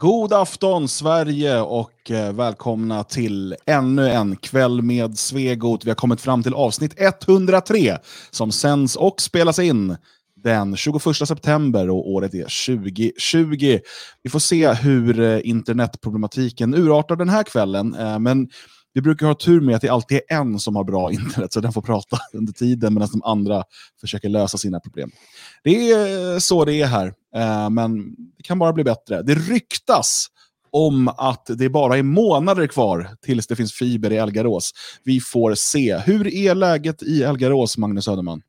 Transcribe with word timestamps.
God 0.00 0.32
afton 0.32 0.88
Sverige 0.88 1.60
och 1.60 2.10
eh, 2.10 2.32
välkomna 2.32 3.04
till 3.04 3.56
ännu 3.66 4.10
en 4.10 4.36
kväll 4.36 4.82
med 4.82 5.18
Svegot. 5.18 5.84
Vi 5.84 5.90
har 5.90 5.94
kommit 5.94 6.20
fram 6.20 6.42
till 6.42 6.54
avsnitt 6.54 6.94
103 6.96 7.98
som 8.30 8.52
sänds 8.52 8.96
och 8.96 9.20
spelas 9.20 9.58
in 9.58 9.96
den 10.36 10.76
21 10.76 11.02
september 11.16 11.90
och 11.90 12.10
året 12.10 12.34
är 12.34 12.76
2020. 12.76 13.78
Vi 14.22 14.30
får 14.30 14.38
se 14.38 14.72
hur 14.72 15.20
eh, 15.20 15.40
internetproblematiken 15.44 16.74
urartar 16.74 17.16
den 17.16 17.28
här 17.28 17.42
kvällen, 17.42 17.94
eh, 17.94 18.18
men 18.18 18.48
vi 18.92 19.00
brukar 19.00 19.26
ha 19.26 19.34
tur 19.34 19.60
med 19.60 19.76
att 19.76 19.82
det 19.82 19.88
alltid 19.88 20.20
är 20.28 20.36
en 20.36 20.58
som 20.58 20.76
har 20.76 20.84
bra 20.84 21.12
internet, 21.12 21.52
så 21.52 21.60
den 21.60 21.72
får 21.72 21.82
prata 21.82 22.18
under 22.32 22.52
tiden 22.52 22.94
medan 22.94 23.08
de 23.12 23.22
andra 23.22 23.64
försöker 24.00 24.28
lösa 24.28 24.58
sina 24.58 24.80
problem. 24.80 25.10
Det 25.64 25.90
är 25.90 26.38
så 26.38 26.64
det 26.64 26.74
är 26.74 26.86
här, 26.86 27.14
eh, 27.34 27.70
men 27.70 28.14
det 28.36 28.42
kan 28.42 28.58
bara 28.58 28.72
bli 28.72 28.84
bättre. 28.84 29.22
Det 29.22 29.34
ryktas 29.34 30.26
om 30.72 31.08
att 31.08 31.50
det 31.58 31.68
bara 31.68 31.98
är 31.98 32.02
månader 32.02 32.66
kvar 32.66 33.08
tills 33.22 33.46
det 33.46 33.56
finns 33.56 33.72
fiber 33.72 34.12
i 34.12 34.16
Elgarås. 34.16 34.72
Vi 35.04 35.20
får 35.20 35.54
se. 35.54 35.98
Hur 35.98 36.26
är 36.26 36.54
läget 36.54 37.02
i 37.02 37.22
Elgarås, 37.22 37.78
Magnus 37.78 38.04
Söderman? 38.04 38.42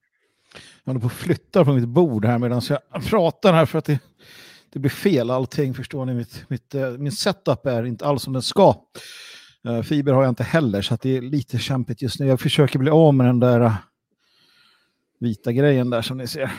Jag 0.84 0.94
håller 0.94 1.02
på 1.02 1.08
att 1.08 1.14
flytta 1.14 1.66
från 1.66 1.76
mitt 1.76 1.88
bord 1.88 2.26
här 2.26 2.38
medan 2.38 2.62
jag 2.68 3.06
pratar 3.06 3.54
här 3.54 3.66
för 3.66 3.80
att 3.80 3.86
det, 3.86 4.00
det 4.74 4.80
blir 4.80 4.90
fel 4.90 5.30
allting, 5.30 5.74
förstår 5.74 6.06
ni. 6.06 6.14
Mitt, 6.14 6.44
mitt, 6.48 6.76
eh, 6.76 6.90
min 6.90 7.12
setup 7.12 7.66
är 7.66 7.86
inte 7.86 8.06
alls 8.06 8.24
som 8.24 8.34
den 8.34 8.42
ska. 8.42 8.76
Eh, 9.68 9.82
fiber 9.82 10.14
har 10.14 10.24
jag 10.24 10.32
inte 10.32 10.44
heller, 10.44 10.82
så 10.82 10.98
det 11.02 11.18
är 11.18 11.22
lite 11.22 11.60
kämpigt 11.60 12.02
just 12.02 12.20
nu. 12.20 12.28
Jag 12.28 12.40
försöker 12.40 12.80
bli 12.80 12.90
av 12.92 13.14
med 13.14 13.28
den 13.28 13.40
där 13.40 13.62
eh, 13.62 13.74
vita 15.20 15.52
grejen 15.52 15.90
där 15.90 16.02
som 16.02 16.18
ni 16.18 16.28
ser. 16.28 16.52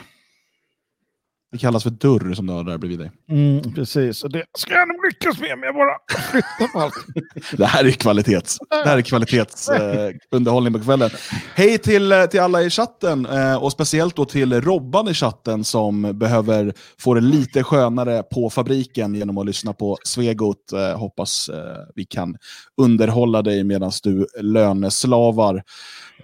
Det 1.52 1.58
kallas 1.58 1.82
för 1.82 1.90
dörr 1.90 2.34
som 2.34 2.46
du 2.46 2.52
har 2.52 2.64
där 2.64 2.78
bredvid 2.78 2.98
dig. 2.98 3.10
Mm, 3.30 3.74
precis, 3.74 4.24
och 4.24 4.32
det 4.32 4.44
ska 4.58 4.74
jag 4.74 4.88
nog 4.88 5.04
lyckas 5.04 5.40
med 5.40 5.48
jag 5.48 5.74
bara 5.74 6.20
flyttar 6.30 6.72
på 6.72 6.80
allt. 6.80 6.94
det 7.56 7.66
här 7.66 7.84
är 7.84 7.90
kvalitets, 7.90 8.58
det 8.70 8.88
här 8.88 8.98
är 8.98 9.02
kvalitetsunderhållning 9.02 10.74
eh, 10.74 10.78
på 10.80 10.84
kvällen. 10.84 11.10
Hej 11.54 11.78
till, 11.78 12.12
eh, 12.12 12.24
till 12.24 12.40
alla 12.40 12.62
i 12.62 12.70
chatten 12.70 13.26
eh, 13.26 13.62
och 13.62 13.72
speciellt 13.72 14.16
då 14.16 14.24
till 14.24 14.60
Robban 14.60 15.08
i 15.08 15.14
chatten 15.14 15.64
som 15.64 16.18
behöver 16.18 16.74
få 16.98 17.14
det 17.14 17.20
lite 17.20 17.64
skönare 17.64 18.22
på 18.22 18.50
fabriken 18.50 19.14
genom 19.14 19.38
att 19.38 19.46
lyssna 19.46 19.72
på 19.72 19.98
Svegot. 20.04 20.72
Eh, 20.72 20.98
hoppas 20.98 21.48
eh, 21.48 21.84
vi 21.94 22.04
kan 22.04 22.36
underhålla 22.80 23.42
dig 23.42 23.64
medan 23.64 23.92
du 24.02 24.26
löneslavar. 24.40 25.54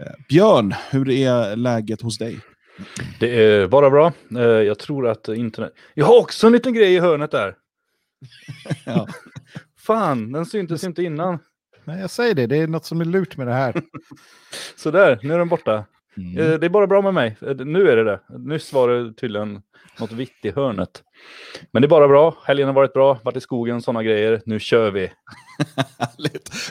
Eh, 0.01 0.13
Björn, 0.29 0.75
hur 0.91 1.11
är 1.11 1.57
läget 1.57 2.03
hos 2.03 2.19
dig? 2.19 2.41
Det 3.21 3.43
är 3.43 3.67
bara 3.67 3.91
bra. 3.91 4.13
Eh, 4.37 4.43
jag 4.43 4.79
tror 4.79 5.09
att 5.09 5.29
internet... 5.29 5.73
Jag 5.95 6.07
har 6.07 6.19
också 6.19 6.47
en 6.47 6.53
liten 6.53 6.75
grej 6.75 6.95
i 6.95 6.99
hörnet 6.99 7.31
där. 7.31 7.55
ja. 8.87 9.09
Fan, 9.79 10.33
den 10.33 10.47
syntes 10.47 10.85
inte 10.85 11.03
innan. 11.03 11.39
Nej, 11.85 12.01
jag 12.01 12.11
säger 12.11 12.35
det. 12.35 12.47
Det 12.47 12.57
är 12.57 12.67
något 12.67 12.85
som 12.85 13.01
är 13.01 13.05
lurt 13.05 13.37
med 13.37 13.47
det 13.47 13.53
här. 13.53 13.83
Sådär, 14.77 15.19
nu 15.23 15.35
är 15.35 15.39
den 15.39 15.49
borta. 15.49 15.85
Mm. 16.17 16.39
Eh, 16.39 16.59
det 16.59 16.67
är 16.67 16.71
bara 16.71 16.87
bra 16.87 17.03
med 17.03 17.15
mig. 17.15 17.37
Eh, 17.41 17.57
nu 17.57 17.91
är 17.91 17.97
det 17.97 18.05
det. 18.05 18.21
Nyss 18.39 18.73
var 18.73 18.89
det 18.89 19.15
tydligen 19.15 19.63
något 20.01 20.13
vitt 20.13 20.39
i 20.43 20.51
hörnet. 20.51 21.03
Men 21.71 21.83
det 21.83 21.87
är 21.87 21.91
bara 21.91 22.09
bra. 22.09 22.37
Helgen 22.45 22.67
har 22.67 22.75
varit 22.75 22.93
bra. 22.93 23.19
Varit 23.23 23.37
i 23.37 23.41
skogen, 23.41 23.83
sådana 23.83 24.03
grejer. 24.03 24.43
Nu 24.47 24.61
kör 24.61 24.91
vi. 24.91 25.11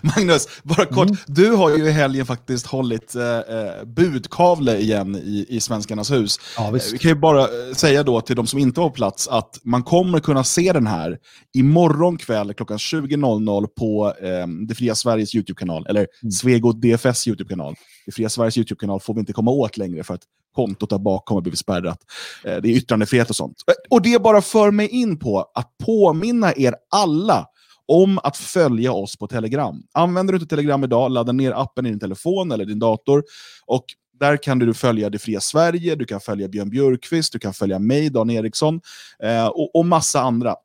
Magnus, 0.01 0.47
bara 0.63 0.85
kort. 0.85 1.09
Mm. 1.09 1.17
Du 1.27 1.51
har 1.51 1.77
ju 1.77 1.87
i 1.87 1.91
helgen 1.91 2.25
faktiskt 2.25 2.65
hållit 2.65 3.15
eh, 3.15 3.37
eh 3.37 3.83
budkavle 3.85 4.77
igen 4.77 5.15
i, 5.15 5.45
i 5.49 5.59
Svenskarnas 5.59 6.11
hus. 6.11 6.39
Ja, 6.57 6.67
eh, 6.67 6.81
vi 6.91 6.97
kan 6.97 7.09
ju 7.09 7.15
bara 7.15 7.41
eh, 7.41 7.73
säga 7.75 8.03
då 8.03 8.21
till 8.21 8.35
de 8.35 8.47
som 8.47 8.59
inte 8.59 8.79
var 8.79 8.89
på 8.89 8.95
plats 8.95 9.27
att 9.27 9.59
man 9.63 9.83
kommer 9.83 10.19
kunna 10.19 10.43
se 10.43 10.73
den 10.73 10.87
här 10.87 11.17
imorgon 11.53 12.17
kväll 12.17 12.53
klockan 12.53 12.77
20.00 12.77 13.67
på 13.67 14.13
eh, 14.21 14.47
Det 14.67 14.75
Fria 14.75 14.95
Sveriges 14.95 15.35
YouTube-kanal, 15.35 15.85
eller 15.89 16.07
mm. 16.23 16.31
Svego 16.31 16.71
DFS 16.71 17.27
YouTube-kanal. 17.27 17.75
Det 18.05 18.11
Fria 18.11 18.29
Sveriges 18.29 18.57
YouTube-kanal 18.57 18.99
får 18.99 19.13
vi 19.13 19.19
inte 19.19 19.33
komma 19.33 19.51
åt 19.51 19.77
längre 19.77 20.03
för 20.03 20.13
att 20.13 20.21
kontot 20.55 20.89
där 20.89 20.97
bakom 20.97 21.35
har 21.35 21.41
blivit 21.41 21.59
spärrat. 21.59 21.99
Eh, 22.43 22.55
det 22.55 22.69
är 22.69 22.77
yttrandefrihet 22.77 23.29
och 23.29 23.35
sånt. 23.35 23.57
Och 23.89 24.01
det 24.01 24.21
bara 24.21 24.41
för 24.41 24.71
mig 24.71 24.87
in 24.87 25.19
på 25.19 25.51
att 25.53 25.71
påminna 25.85 26.53
er 26.55 26.75
alla 26.91 27.47
om 27.87 28.19
att 28.23 28.37
följa 28.37 28.91
oss 28.91 29.17
på 29.17 29.27
Telegram. 29.27 29.83
Använder 29.93 30.33
du 30.33 30.39
inte 30.39 30.49
Telegram 30.49 30.83
idag, 30.83 31.11
ladda 31.11 31.31
ner 31.31 31.51
appen 31.51 31.85
i 31.85 31.89
din 31.89 31.99
telefon 31.99 32.51
eller 32.51 32.65
din 32.65 32.79
dator. 32.79 33.23
Och 33.65 33.85
där 34.19 34.37
kan 34.37 34.59
du 34.59 34.73
följa 34.73 35.09
Det 35.09 35.19
Fria 35.19 35.39
Sverige, 35.39 35.95
du 35.95 36.05
kan 36.05 36.19
följa 36.19 36.47
Björn 36.47 36.69
Björkqvist, 36.69 37.33
du 37.33 37.39
kan 37.39 37.53
följa 37.53 37.79
mig, 37.79 38.09
Dan 38.09 38.29
Eriksson 38.29 38.81
eh, 39.23 39.47
och, 39.47 39.75
och 39.75 39.85
massa 39.85 40.21
andra. 40.21 40.55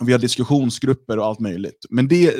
Vi 0.00 0.12
har 0.12 0.18
diskussionsgrupper 0.18 1.18
och 1.18 1.26
allt 1.26 1.40
möjligt. 1.40 1.86
Men 1.90 2.08
det, 2.08 2.34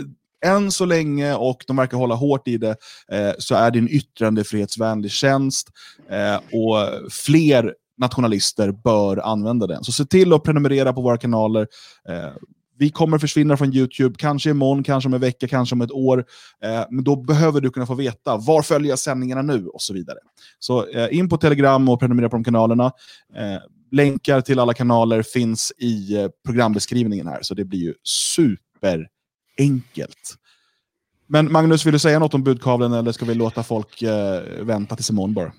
än 0.44 0.70
så 0.70 0.84
länge, 0.84 1.34
och 1.34 1.64
de 1.66 1.76
verkar 1.76 1.96
hålla 1.96 2.14
hårt 2.14 2.48
i 2.48 2.56
det, 2.56 2.76
eh, 3.12 3.32
så 3.38 3.54
är 3.54 3.70
det 3.70 3.78
en 3.78 3.88
yttrandefrihetsvänlig 3.88 5.10
tjänst. 5.10 5.68
Eh, 6.10 6.36
och 6.36 7.12
fler 7.12 7.74
nationalister 7.98 8.72
bör 8.72 9.16
använda 9.16 9.66
den. 9.66 9.84
Så 9.84 9.92
se 9.92 10.04
till 10.04 10.32
att 10.32 10.42
prenumerera 10.42 10.92
på 10.92 11.00
våra 11.00 11.16
kanaler. 11.16 11.66
Eh, 12.08 12.32
vi 12.78 12.90
kommer 12.90 13.18
försvinna 13.18 13.56
från 13.56 13.74
YouTube, 13.74 14.14
kanske 14.18 14.50
imorgon, 14.50 14.84
kanske 14.84 15.08
om 15.08 15.14
en 15.14 15.20
vecka, 15.20 15.48
kanske 15.48 15.74
om 15.74 15.80
ett 15.80 15.92
år. 15.92 16.24
Eh, 16.64 16.84
men 16.90 17.04
då 17.04 17.16
behöver 17.16 17.60
du 17.60 17.70
kunna 17.70 17.86
få 17.86 17.94
veta 17.94 18.36
var 18.36 18.62
följer 18.62 18.90
jag 18.90 18.98
sändningarna 18.98 19.42
nu 19.42 19.66
och 19.66 19.82
så 19.82 19.94
vidare. 19.94 20.18
Så 20.58 20.86
eh, 20.86 21.18
in 21.18 21.28
på 21.28 21.36
Telegram 21.36 21.88
och 21.88 22.00
prenumerera 22.00 22.30
på 22.30 22.36
de 22.36 22.44
kanalerna. 22.44 22.92
Eh, 23.34 23.58
länkar 23.90 24.40
till 24.40 24.58
alla 24.58 24.74
kanaler 24.74 25.22
finns 25.22 25.72
i 25.78 26.16
eh, 26.16 26.28
programbeskrivningen 26.46 27.26
här, 27.26 27.38
så 27.42 27.54
det 27.54 27.64
blir 27.64 27.80
ju 27.80 27.94
superenkelt. 28.02 30.34
Men 31.26 31.52
Magnus, 31.52 31.86
vill 31.86 31.92
du 31.92 31.98
säga 31.98 32.18
något 32.18 32.34
om 32.34 32.42
budkavlen 32.42 32.92
eller 32.92 33.12
ska 33.12 33.24
vi 33.24 33.34
låta 33.34 33.62
folk 33.62 34.02
eh, 34.02 34.42
vänta 34.60 34.96
tills 34.96 35.10
imorgon 35.10 35.34
bara? 35.34 35.52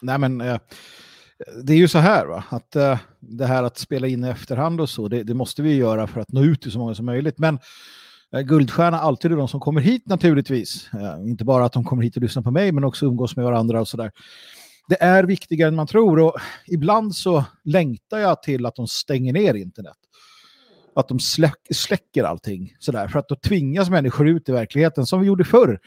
Nej, 0.00 0.18
men 0.18 0.40
eh, 0.40 0.58
det 1.62 1.72
är 1.72 1.76
ju 1.76 1.88
så 1.88 1.98
här, 1.98 2.26
va? 2.26 2.44
att 2.48 2.76
uh, 2.76 2.98
det 3.20 3.46
här 3.46 3.62
att 3.62 3.78
spela 3.78 4.06
in 4.06 4.24
i 4.24 4.28
efterhand 4.28 4.80
och 4.80 4.90
så, 4.90 5.08
det, 5.08 5.22
det, 5.22 5.34
måste 5.34 5.62
vi 5.62 5.74
göra 5.74 6.06
för 6.06 6.20
att 6.20 6.32
nå 6.32 6.42
ut 6.44 6.62
till 6.62 6.72
så 6.72 6.78
många 6.78 6.94
som 6.94 7.06
möjligt. 7.06 7.38
Men 7.38 7.58
uh, 8.36 8.40
Guldstjärna 8.40 9.00
alltid 9.00 9.32
är 9.32 9.36
de 9.36 9.48
som 9.48 9.60
kommer 9.60 9.80
hit 9.80 10.06
naturligtvis. 10.06 10.88
Uh, 10.94 11.30
inte 11.30 11.44
bara 11.44 11.64
att 11.64 11.72
de 11.72 11.84
kommer 11.84 12.02
hit 12.02 12.16
och 12.16 12.22
lyssnar 12.22 12.42
på 12.42 12.50
mig, 12.50 12.72
men 12.72 12.84
också 12.84 13.06
umgås 13.06 13.36
med 13.36 13.44
varandra 13.44 13.80
och 13.80 13.88
sådär. 13.88 14.12
Det 14.88 15.02
är 15.02 15.24
viktigare 15.24 15.68
än 15.68 15.74
man 15.74 15.86
tror 15.86 16.18
och 16.18 16.36
ibland 16.66 17.16
så 17.16 17.44
längtar 17.64 18.18
jag 18.18 18.42
till 18.42 18.66
att 18.66 18.74
de 18.74 18.86
stänger 18.86 19.32
ner 19.32 19.54
internet. 19.54 19.96
Att 20.96 21.08
de 21.08 21.20
släck, 21.20 21.66
släcker 21.70 22.24
allting 22.24 22.76
sådär, 22.78 23.08
för 23.08 23.18
att 23.18 23.28
då 23.28 23.36
tvingas 23.36 23.90
människor 23.90 24.28
ut 24.28 24.48
i 24.48 24.52
verkligheten 24.52 25.06
som 25.06 25.20
vi 25.20 25.26
gjorde 25.26 25.44
förr 25.44 25.78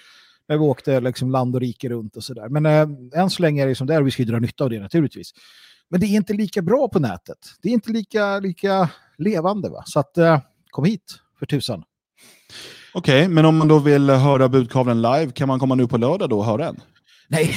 när 0.47 0.57
vi 0.57 0.63
åkte 0.63 0.99
liksom 0.99 1.31
land 1.31 1.55
och 1.55 1.61
rike 1.61 1.89
runt 1.89 2.15
och 2.15 2.23
sådär. 2.23 2.49
Men 2.49 2.65
äh, 2.65 3.21
än 3.21 3.29
så 3.29 3.41
länge 3.41 3.63
är 3.63 3.67
det 3.67 3.75
som 3.75 3.87
det 3.87 3.95
är 3.95 4.01
och 4.01 4.07
vi 4.07 4.11
ska 4.11 4.23
ju 4.23 4.29
dra 4.29 4.39
nytta 4.39 4.63
av 4.63 4.69
det 4.69 4.79
naturligtvis. 4.79 5.31
Men 5.89 5.99
det 5.99 6.05
är 6.05 6.15
inte 6.15 6.33
lika 6.33 6.61
bra 6.61 6.87
på 6.87 6.99
nätet. 6.99 7.37
Det 7.61 7.69
är 7.69 7.73
inte 7.73 7.91
lika, 7.91 8.39
lika 8.39 8.89
levande. 9.17 9.69
Va? 9.69 9.83
Så 9.85 9.99
att, 9.99 10.17
äh, 10.17 10.39
kom 10.69 10.85
hit 10.85 11.15
för 11.39 11.45
tusan. 11.45 11.83
Okej, 12.93 13.21
okay, 13.21 13.33
men 13.33 13.45
om 13.45 13.57
man 13.57 13.67
då 13.67 13.79
vill 13.79 14.09
höra 14.09 14.49
budkavlen 14.49 15.01
live, 15.01 15.31
kan 15.31 15.47
man 15.47 15.59
komma 15.59 15.75
nu 15.75 15.87
på 15.87 15.97
lördag 15.97 16.29
då 16.29 16.39
och 16.39 16.45
höra 16.45 16.65
den? 16.65 16.81
Nej. 17.27 17.55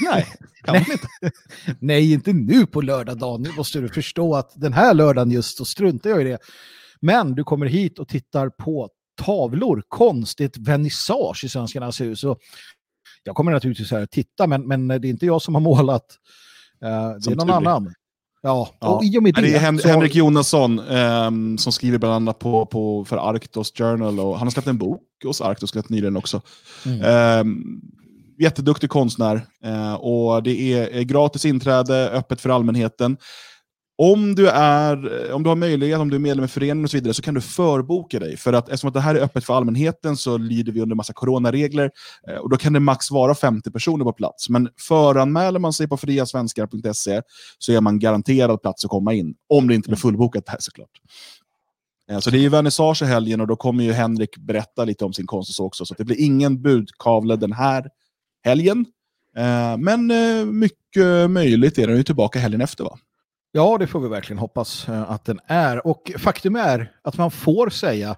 Nej, 0.04 0.26
kan 0.64 0.74
Nej. 0.74 0.86
inte. 0.90 1.08
Nej, 1.80 2.12
inte 2.12 2.32
nu 2.32 2.66
på 2.66 2.80
lördag, 2.80 3.18
Dan. 3.18 3.42
Nu 3.42 3.52
måste 3.52 3.80
du 3.80 3.88
förstå 3.88 4.34
att 4.34 4.52
den 4.54 4.72
här 4.72 4.94
lördagen 4.94 5.30
just, 5.30 5.56
så 5.56 5.64
struntar 5.64 6.10
jag 6.10 6.20
i 6.20 6.24
det. 6.24 6.38
Men 7.00 7.34
du 7.34 7.44
kommer 7.44 7.66
hit 7.66 7.98
och 7.98 8.08
tittar 8.08 8.48
på 8.48 8.88
tavlor, 9.24 9.82
konst, 9.88 10.38
det 10.38 10.44
är 10.44 10.48
ett 10.48 10.58
vernissage 10.58 11.44
i 11.44 11.48
Svenskarnas 11.48 12.00
hus. 12.00 12.24
Och 12.24 12.38
jag 13.22 13.36
kommer 13.36 13.52
naturligtvis 13.52 13.90
här 13.90 14.02
att 14.02 14.10
titta, 14.10 14.46
men, 14.46 14.66
men 14.66 14.88
det 14.88 14.94
är 14.94 15.04
inte 15.04 15.26
jag 15.26 15.42
som 15.42 15.54
har 15.54 15.62
målat. 15.62 16.04
Uh, 16.84 17.18
det 17.20 17.30
är 17.32 17.36
någon 17.36 17.50
annan. 17.50 17.94
Ja, 18.42 18.68
ja. 18.80 18.88
Och 18.88 19.04
i 19.04 19.18
och 19.18 19.22
med 19.22 19.34
det, 19.34 19.40
det 19.40 19.54
är 19.54 19.58
Hen 19.58 19.78
så... 19.78 19.88
Henrik 19.88 20.14
Jonasson 20.14 20.78
um, 20.78 21.58
som 21.58 21.72
skriver 21.72 21.98
bland 21.98 22.14
annat 22.14 22.38
på, 22.38 22.66
på, 22.66 23.04
för 23.04 23.16
Arktos 23.16 23.72
Journal 23.72 24.20
och 24.20 24.38
han 24.38 24.46
har 24.46 24.50
släppt 24.50 24.68
en 24.68 24.78
bok 24.78 25.02
hos 25.24 25.40
Arktos 25.40 25.74
nyligen 25.88 26.16
också. 26.16 26.40
Mm. 26.86 27.40
Um, 27.40 27.80
jätteduktig 28.38 28.90
konstnär 28.90 29.46
uh, 29.66 29.94
och 29.94 30.42
det 30.42 30.72
är, 30.72 30.88
är 30.88 31.02
gratis 31.02 31.44
inträde, 31.44 32.10
öppet 32.10 32.40
för 32.40 32.50
allmänheten. 32.50 33.16
Om 34.00 34.34
du, 34.34 34.48
är, 34.48 35.32
om 35.32 35.42
du 35.42 35.48
har 35.48 35.56
möjlighet, 35.56 35.98
om 35.98 36.10
du 36.10 36.16
är 36.16 36.20
medlem 36.20 36.44
i 36.44 36.48
föreningen 36.48 36.84
och 36.84 36.90
så 36.90 36.96
vidare, 36.96 37.14
så 37.14 37.22
kan 37.22 37.34
du 37.34 37.40
förboka 37.40 38.18
dig. 38.18 38.36
För 38.36 38.52
att 38.52 38.68
eftersom 38.68 38.88
att 38.88 38.94
det 38.94 39.00
här 39.00 39.14
är 39.14 39.20
öppet 39.20 39.44
för 39.44 39.54
allmänheten 39.54 40.16
så 40.16 40.38
lyder 40.38 40.72
vi 40.72 40.80
under 40.80 40.96
massa 40.96 41.12
coronaregler. 41.12 41.90
Eh, 42.28 42.34
och 42.34 42.50
då 42.50 42.56
kan 42.56 42.72
det 42.72 42.80
max 42.80 43.10
vara 43.10 43.34
50 43.34 43.70
personer 43.70 44.04
på 44.04 44.12
plats. 44.12 44.48
Men 44.48 44.68
föranmäler 44.88 45.58
man 45.58 45.72
sig 45.72 45.88
på 45.88 45.96
friasvenskar.se 45.96 47.22
så 47.58 47.72
är 47.72 47.80
man 47.80 47.98
garanterad 47.98 48.62
plats 48.62 48.84
att 48.84 48.90
komma 48.90 49.14
in. 49.14 49.34
Om 49.48 49.68
det 49.68 49.74
inte 49.74 49.88
blir 49.88 49.98
fullbokat 49.98 50.48
här 50.48 50.58
såklart. 50.60 50.90
Eh, 52.10 52.18
så 52.18 52.30
det 52.30 52.38
är 52.38 52.42
ju 52.42 52.48
vernissage 52.48 53.02
i 53.02 53.04
helgen 53.04 53.40
och 53.40 53.46
då 53.46 53.56
kommer 53.56 53.84
ju 53.84 53.92
Henrik 53.92 54.36
berätta 54.36 54.84
lite 54.84 55.04
om 55.04 55.12
sin 55.12 55.26
konst 55.26 55.50
och 55.50 55.54
så 55.54 55.64
också. 55.64 55.86
Så 55.86 55.94
det 55.98 56.04
blir 56.04 56.20
ingen 56.20 56.62
budkavle 56.62 57.36
den 57.36 57.52
här 57.52 57.90
helgen. 58.44 58.86
Eh, 59.36 59.76
men 59.78 60.12
mycket 60.58 61.30
möjligt 61.30 61.78
är 61.78 61.86
den 61.86 61.96
ju 61.96 62.02
tillbaka 62.02 62.38
helgen 62.38 62.60
efter 62.60 62.84
va? 62.84 62.98
Ja, 63.52 63.78
det 63.78 63.86
får 63.86 64.00
vi 64.00 64.08
verkligen 64.08 64.38
hoppas 64.38 64.88
eh, 64.88 65.10
att 65.10 65.24
den 65.24 65.40
är. 65.46 65.86
Och 65.86 66.12
faktum 66.18 66.56
är 66.56 66.92
att 67.02 67.16
man 67.18 67.30
får 67.30 67.70
säga, 67.70 68.16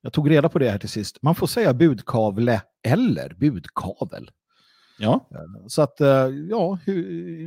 jag 0.00 0.12
tog 0.12 0.30
reda 0.30 0.48
på 0.48 0.58
det 0.58 0.70
här 0.70 0.78
till 0.78 0.88
sist, 0.88 1.22
man 1.22 1.34
får 1.34 1.46
säga 1.46 1.74
budkavle 1.74 2.62
eller 2.82 3.34
budkavel. 3.34 4.30
Ja. 4.98 5.28
Eh, 5.30 5.66
så 5.66 5.82
att, 5.82 6.00
eh, 6.00 6.26
ja, 6.50 6.78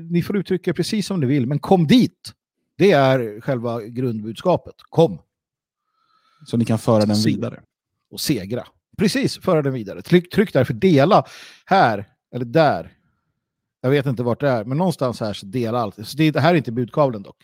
ni 0.10 0.24
får 0.24 0.38
uttrycka 0.38 0.74
precis 0.74 1.08
som 1.08 1.20
ni 1.20 1.26
vill, 1.26 1.48
men 1.48 1.60
kom 1.60 1.88
dit. 1.88 2.34
Det 2.78 2.92
är 2.92 3.42
själva 3.42 3.82
grundbudskapet. 3.82 4.76
Kom. 4.90 5.22
Så 6.46 6.58
ni 6.58 6.66
kan 6.66 6.80
föra 6.80 7.06
den 7.06 7.16
vidare. 7.26 7.62
Och 8.12 8.20
segra. 8.20 8.68
Precis, 8.98 9.38
föra 9.38 9.62
den 9.62 9.74
vidare. 9.74 10.02
Tryck, 10.02 10.34
tryck 10.34 10.54
därför 10.54 10.74
dela 10.74 11.26
här 11.66 12.06
eller 12.36 12.46
där. 12.46 12.92
Jag 13.82 13.90
vet 13.90 14.06
inte 14.06 14.24
vart 14.24 14.40
det 14.40 14.50
är, 14.50 14.64
men 14.64 14.78
någonstans 14.78 15.20
här 15.20 15.34
så 15.34 15.46
dela 15.46 15.80
allt. 15.80 16.08
Så 16.08 16.18
det, 16.18 16.32
det 16.32 16.40
här 16.40 16.54
är 16.54 16.58
inte 16.58 16.72
budkavlen 16.72 17.24
dock. 17.24 17.38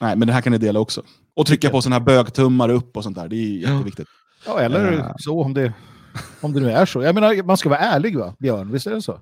Nej, 0.00 0.16
men 0.16 0.28
det 0.28 0.34
här 0.34 0.40
kan 0.40 0.52
ni 0.52 0.58
dela 0.58 0.80
också. 0.80 1.02
Och 1.34 1.46
trycka 1.46 1.70
på 1.70 1.82
sådana 1.82 1.96
här 1.96 2.04
bögtummar 2.04 2.68
upp 2.68 2.96
och 2.96 3.02
sånt 3.04 3.16
där. 3.16 3.28
Det 3.28 3.36
är 3.36 3.70
jätteviktigt. 3.70 4.08
Ja, 4.46 4.60
eller 4.60 4.92
uh. 4.92 5.12
så 5.18 5.42
om 5.42 5.54
det, 5.54 5.72
om 6.40 6.52
det 6.52 6.60
nu 6.60 6.70
är 6.70 6.86
så. 6.86 7.02
Jag 7.02 7.14
menar, 7.14 7.42
man 7.42 7.56
ska 7.56 7.68
vara 7.68 7.78
ärlig 7.78 8.18
va, 8.18 8.34
Björn? 8.38 8.72
Visst 8.72 8.86
är 8.86 8.90
det 8.90 9.02
så? 9.02 9.20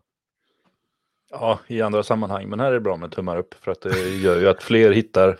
Ja, 1.31 1.61
i 1.67 1.83
andra 1.83 2.03
sammanhang. 2.03 2.49
Men 2.49 2.61
här 2.61 2.67
är 2.67 2.73
det 2.73 2.81
bra 2.81 2.97
med 2.97 3.11
tummar 3.13 3.37
upp. 3.37 3.55
För 3.61 3.73
att 3.73 3.81
det 3.81 4.09
gör 4.09 4.41
ju 4.41 4.49
att 4.49 4.63
fler 4.63 4.93
hittar 4.93 5.39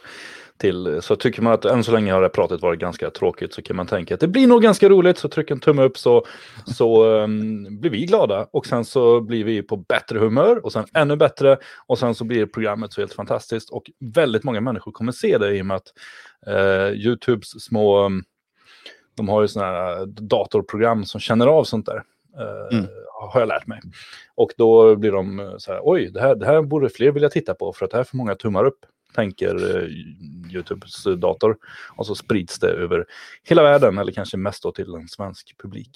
till. 0.59 1.03
Så 1.03 1.17
tycker 1.17 1.43
man 1.43 1.53
att 1.53 1.65
än 1.65 1.85
så 1.85 1.93
länge 1.93 2.13
har 2.13 2.23
det 2.23 2.29
pratet 2.29 2.63
varit 2.63 2.81
ganska 2.81 3.11
tråkigt 3.11 3.55
så 3.55 3.63
kan 3.63 3.77
man 3.77 3.87
tänka 3.87 4.15
att 4.15 4.21
det 4.21 4.29
blir 4.29 4.47
nog 4.47 4.63
ganska 4.63 4.89
roligt. 4.89 5.19
Så 5.19 5.29
tryck 5.29 5.51
en 5.51 5.61
tumme 5.61 5.83
upp 5.83 5.99
så, 5.99 6.27
så 6.67 7.05
um, 7.05 7.81
blir 7.81 7.91
vi 7.91 8.07
glada. 8.07 8.49
Och 8.51 8.67
sen 8.67 8.85
så 8.85 9.21
blir 9.21 9.45
vi 9.45 9.63
på 9.63 9.77
bättre 9.77 10.19
humör 10.19 10.65
och 10.65 10.73
sen 10.73 10.85
ännu 10.95 11.17
bättre. 11.17 11.59
Och 11.87 11.99
sen 11.99 12.15
så 12.15 12.25
blir 12.25 12.47
programmet 12.47 12.93
så 12.93 13.01
helt 13.01 13.15
fantastiskt. 13.15 13.71
Och 13.71 13.91
väldigt 14.01 14.45
många 14.45 14.61
människor 14.61 14.93
kommer 14.93 15.13
se 15.13 15.39
det 15.39 15.57
i 15.57 15.63
och 15.63 15.67
med 15.67 15.77
att 15.77 15.93
uh, 16.49 16.95
YouTubes 17.07 17.65
små, 17.65 18.05
um, 18.07 18.25
de 19.17 19.29
har 19.29 19.43
ju 19.43 19.49
sådana 19.49 19.73
här 19.73 20.07
datorprogram 20.07 21.05
som 21.05 21.21
känner 21.21 21.47
av 21.47 21.65
sånt 21.65 21.87
där. 21.87 22.03
Uh, 22.41 22.79
mm 22.79 22.87
har 23.21 23.41
jag 23.41 23.49
lärt 23.49 23.67
mig. 23.67 23.81
Och 24.35 24.51
då 24.57 24.97
blir 24.97 25.13
de 25.13 25.41
eh, 25.41 25.55
så 25.59 25.73
här, 25.73 25.81
oj, 25.83 26.11
det 26.11 26.21
här, 26.21 26.35
det 26.35 26.47
här 26.47 26.63
borde 26.63 26.89
fler 26.89 27.11
vilja 27.11 27.29
titta 27.29 27.55
på 27.55 27.73
för 27.73 27.85
att 27.85 27.91
det 27.91 27.97
här 27.97 28.05
får 28.05 28.17
många 28.17 28.35
tummar 28.35 28.65
upp, 28.65 28.79
tänker 29.17 29.77
eh, 29.77 29.89
Youtubes 30.55 31.05
dator. 31.05 31.57
Och 31.97 32.07
så 32.07 32.15
sprids 32.15 32.59
det 32.59 32.69
över 32.69 33.05
hela 33.45 33.63
världen, 33.63 33.99
eller 33.99 34.13
kanske 34.13 34.37
mest 34.37 34.63
då 34.63 34.73
till 34.73 34.95
en 34.95 35.09
svensk 35.09 35.55
publik. 35.63 35.91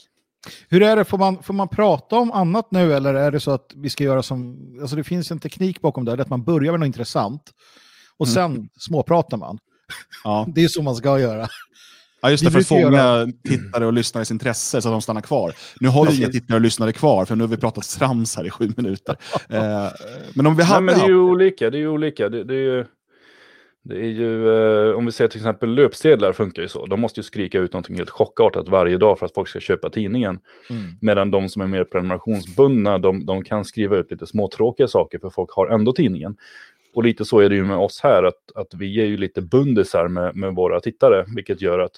Hur 0.68 0.82
är 0.82 0.96
det, 0.96 1.04
får 1.04 1.18
man, 1.18 1.42
får 1.42 1.54
man 1.54 1.68
prata 1.68 2.16
om 2.16 2.32
annat 2.32 2.70
nu 2.70 2.94
eller 2.94 3.14
är 3.14 3.30
det 3.30 3.40
så 3.40 3.50
att 3.50 3.72
vi 3.76 3.90
ska 3.90 4.04
göra 4.04 4.22
som, 4.22 4.58
alltså 4.80 4.96
det 4.96 5.04
finns 5.04 5.30
en 5.30 5.38
teknik 5.38 5.80
bakom 5.80 6.04
det, 6.04 6.16
det 6.16 6.22
att 6.22 6.28
man 6.28 6.44
börjar 6.44 6.72
med 6.72 6.80
något 6.80 6.86
intressant 6.86 7.42
och 8.16 8.26
mm. 8.26 8.34
sen 8.34 8.68
småpratar 8.78 9.36
man. 9.36 9.58
Ja. 10.24 10.46
Det 10.54 10.64
är 10.64 10.68
så 10.68 10.82
man 10.82 10.96
ska 10.96 11.20
göra. 11.20 11.48
Ja, 12.22 12.30
just 12.30 12.44
det, 12.44 12.50
för 12.50 12.58
att 12.58 12.66
fånga 12.66 12.96
göra... 12.96 13.26
tittare 13.48 13.86
och 13.86 13.92
lyssnares 13.92 14.30
intresse 14.30 14.82
så 14.82 14.88
att 14.88 14.94
de 14.94 15.02
stannar 15.02 15.20
kvar. 15.20 15.54
Nu 15.80 15.88
har 15.88 16.06
vi 16.06 16.16
inga 16.16 16.28
tittare 16.28 16.54
och 16.56 16.60
lyssnare 16.60 16.92
kvar, 16.92 17.24
för 17.24 17.36
nu 17.36 17.44
har 17.44 17.48
vi 17.48 17.56
pratat 17.56 17.88
trams 17.88 18.36
här 18.36 18.46
i 18.46 18.50
sju 18.50 18.72
minuter. 18.76 19.16
eh, 19.48 19.88
men 20.34 20.46
om 20.46 20.56
vi 20.56 20.62
hade... 20.62 20.80
Nej, 20.80 20.94
men 20.94 20.98
det 20.98 21.04
är 21.04 21.08
ju 21.08 21.20
olika. 21.20 21.70
Det 21.70 21.76
är 21.76 21.80
ju 21.80 21.88
olika. 21.88 22.28
Det, 22.28 22.44
det 22.44 22.54
är 22.54 22.58
ju... 22.58 22.86
Det 23.82 23.96
är 23.96 24.08
ju, 24.08 24.48
eh, 24.48 24.96
om 24.96 25.06
vi 25.06 25.12
ser 25.12 25.28
till 25.28 25.40
exempel 25.40 25.74
löpsedlar 25.74 26.32
funkar 26.32 26.62
ju 26.62 26.68
så. 26.68 26.86
De 26.86 27.00
måste 27.00 27.20
ju 27.20 27.24
skrika 27.24 27.58
ut 27.58 27.72
någonting 27.72 27.96
helt 27.96 28.10
chockartat 28.10 28.68
varje 28.68 28.96
dag 28.98 29.18
för 29.18 29.26
att 29.26 29.34
folk 29.34 29.48
ska 29.48 29.60
köpa 29.60 29.90
tidningen. 29.90 30.40
Mm. 30.70 30.82
Medan 31.00 31.30
de 31.30 31.48
som 31.48 31.62
är 31.62 31.66
mer 31.66 31.84
prenumerationsbundna, 31.84 32.98
de, 32.98 33.26
de 33.26 33.44
kan 33.44 33.64
skriva 33.64 33.96
ut 33.96 34.10
lite 34.10 34.26
småtråkiga 34.26 34.88
saker 34.88 35.18
för 35.18 35.30
folk 35.30 35.50
har 35.50 35.66
ändå 35.66 35.92
tidningen. 35.92 36.36
Och 36.94 37.04
lite 37.04 37.24
så 37.24 37.40
är 37.40 37.48
det 37.48 37.54
ju 37.54 37.64
med 37.64 37.76
oss 37.76 38.00
här, 38.02 38.22
att, 38.22 38.52
att 38.54 38.74
vi 38.74 39.00
är 39.00 39.06
ju 39.06 39.16
lite 39.16 39.42
bundisar 39.42 40.08
med, 40.08 40.36
med 40.36 40.54
våra 40.54 40.80
tittare, 40.80 41.24
vilket 41.36 41.62
gör 41.62 41.78
att 41.78 41.92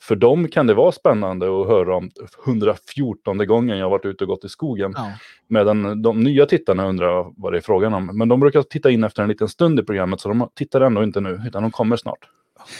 för 0.00 0.16
dem 0.16 0.48
kan 0.48 0.66
det 0.66 0.74
vara 0.74 0.92
spännande 0.92 1.46
att 1.46 1.66
höra 1.66 1.96
om 1.96 2.10
114 2.46 3.46
gången 3.46 3.78
jag 3.78 3.90
varit 3.90 4.04
ute 4.04 4.24
och 4.24 4.28
gått 4.28 4.44
i 4.44 4.48
skogen. 4.48 4.92
Ja. 4.96 5.12
Medan 5.48 6.02
de 6.02 6.20
nya 6.20 6.46
tittarna 6.46 6.86
undrar 6.86 7.32
vad 7.36 7.52
det 7.52 7.56
är 7.56 7.62
frågan 7.62 7.94
om. 7.94 8.06
Men 8.06 8.28
de 8.28 8.40
brukar 8.40 8.62
titta 8.62 8.90
in 8.90 9.04
efter 9.04 9.22
en 9.22 9.28
liten 9.28 9.48
stund 9.48 9.80
i 9.80 9.82
programmet, 9.82 10.20
så 10.20 10.28
de 10.28 10.50
tittar 10.54 10.80
ändå 10.80 11.02
inte 11.02 11.20
nu, 11.20 11.42
utan 11.46 11.62
de 11.62 11.70
kommer 11.70 11.96
snart. 11.96 12.28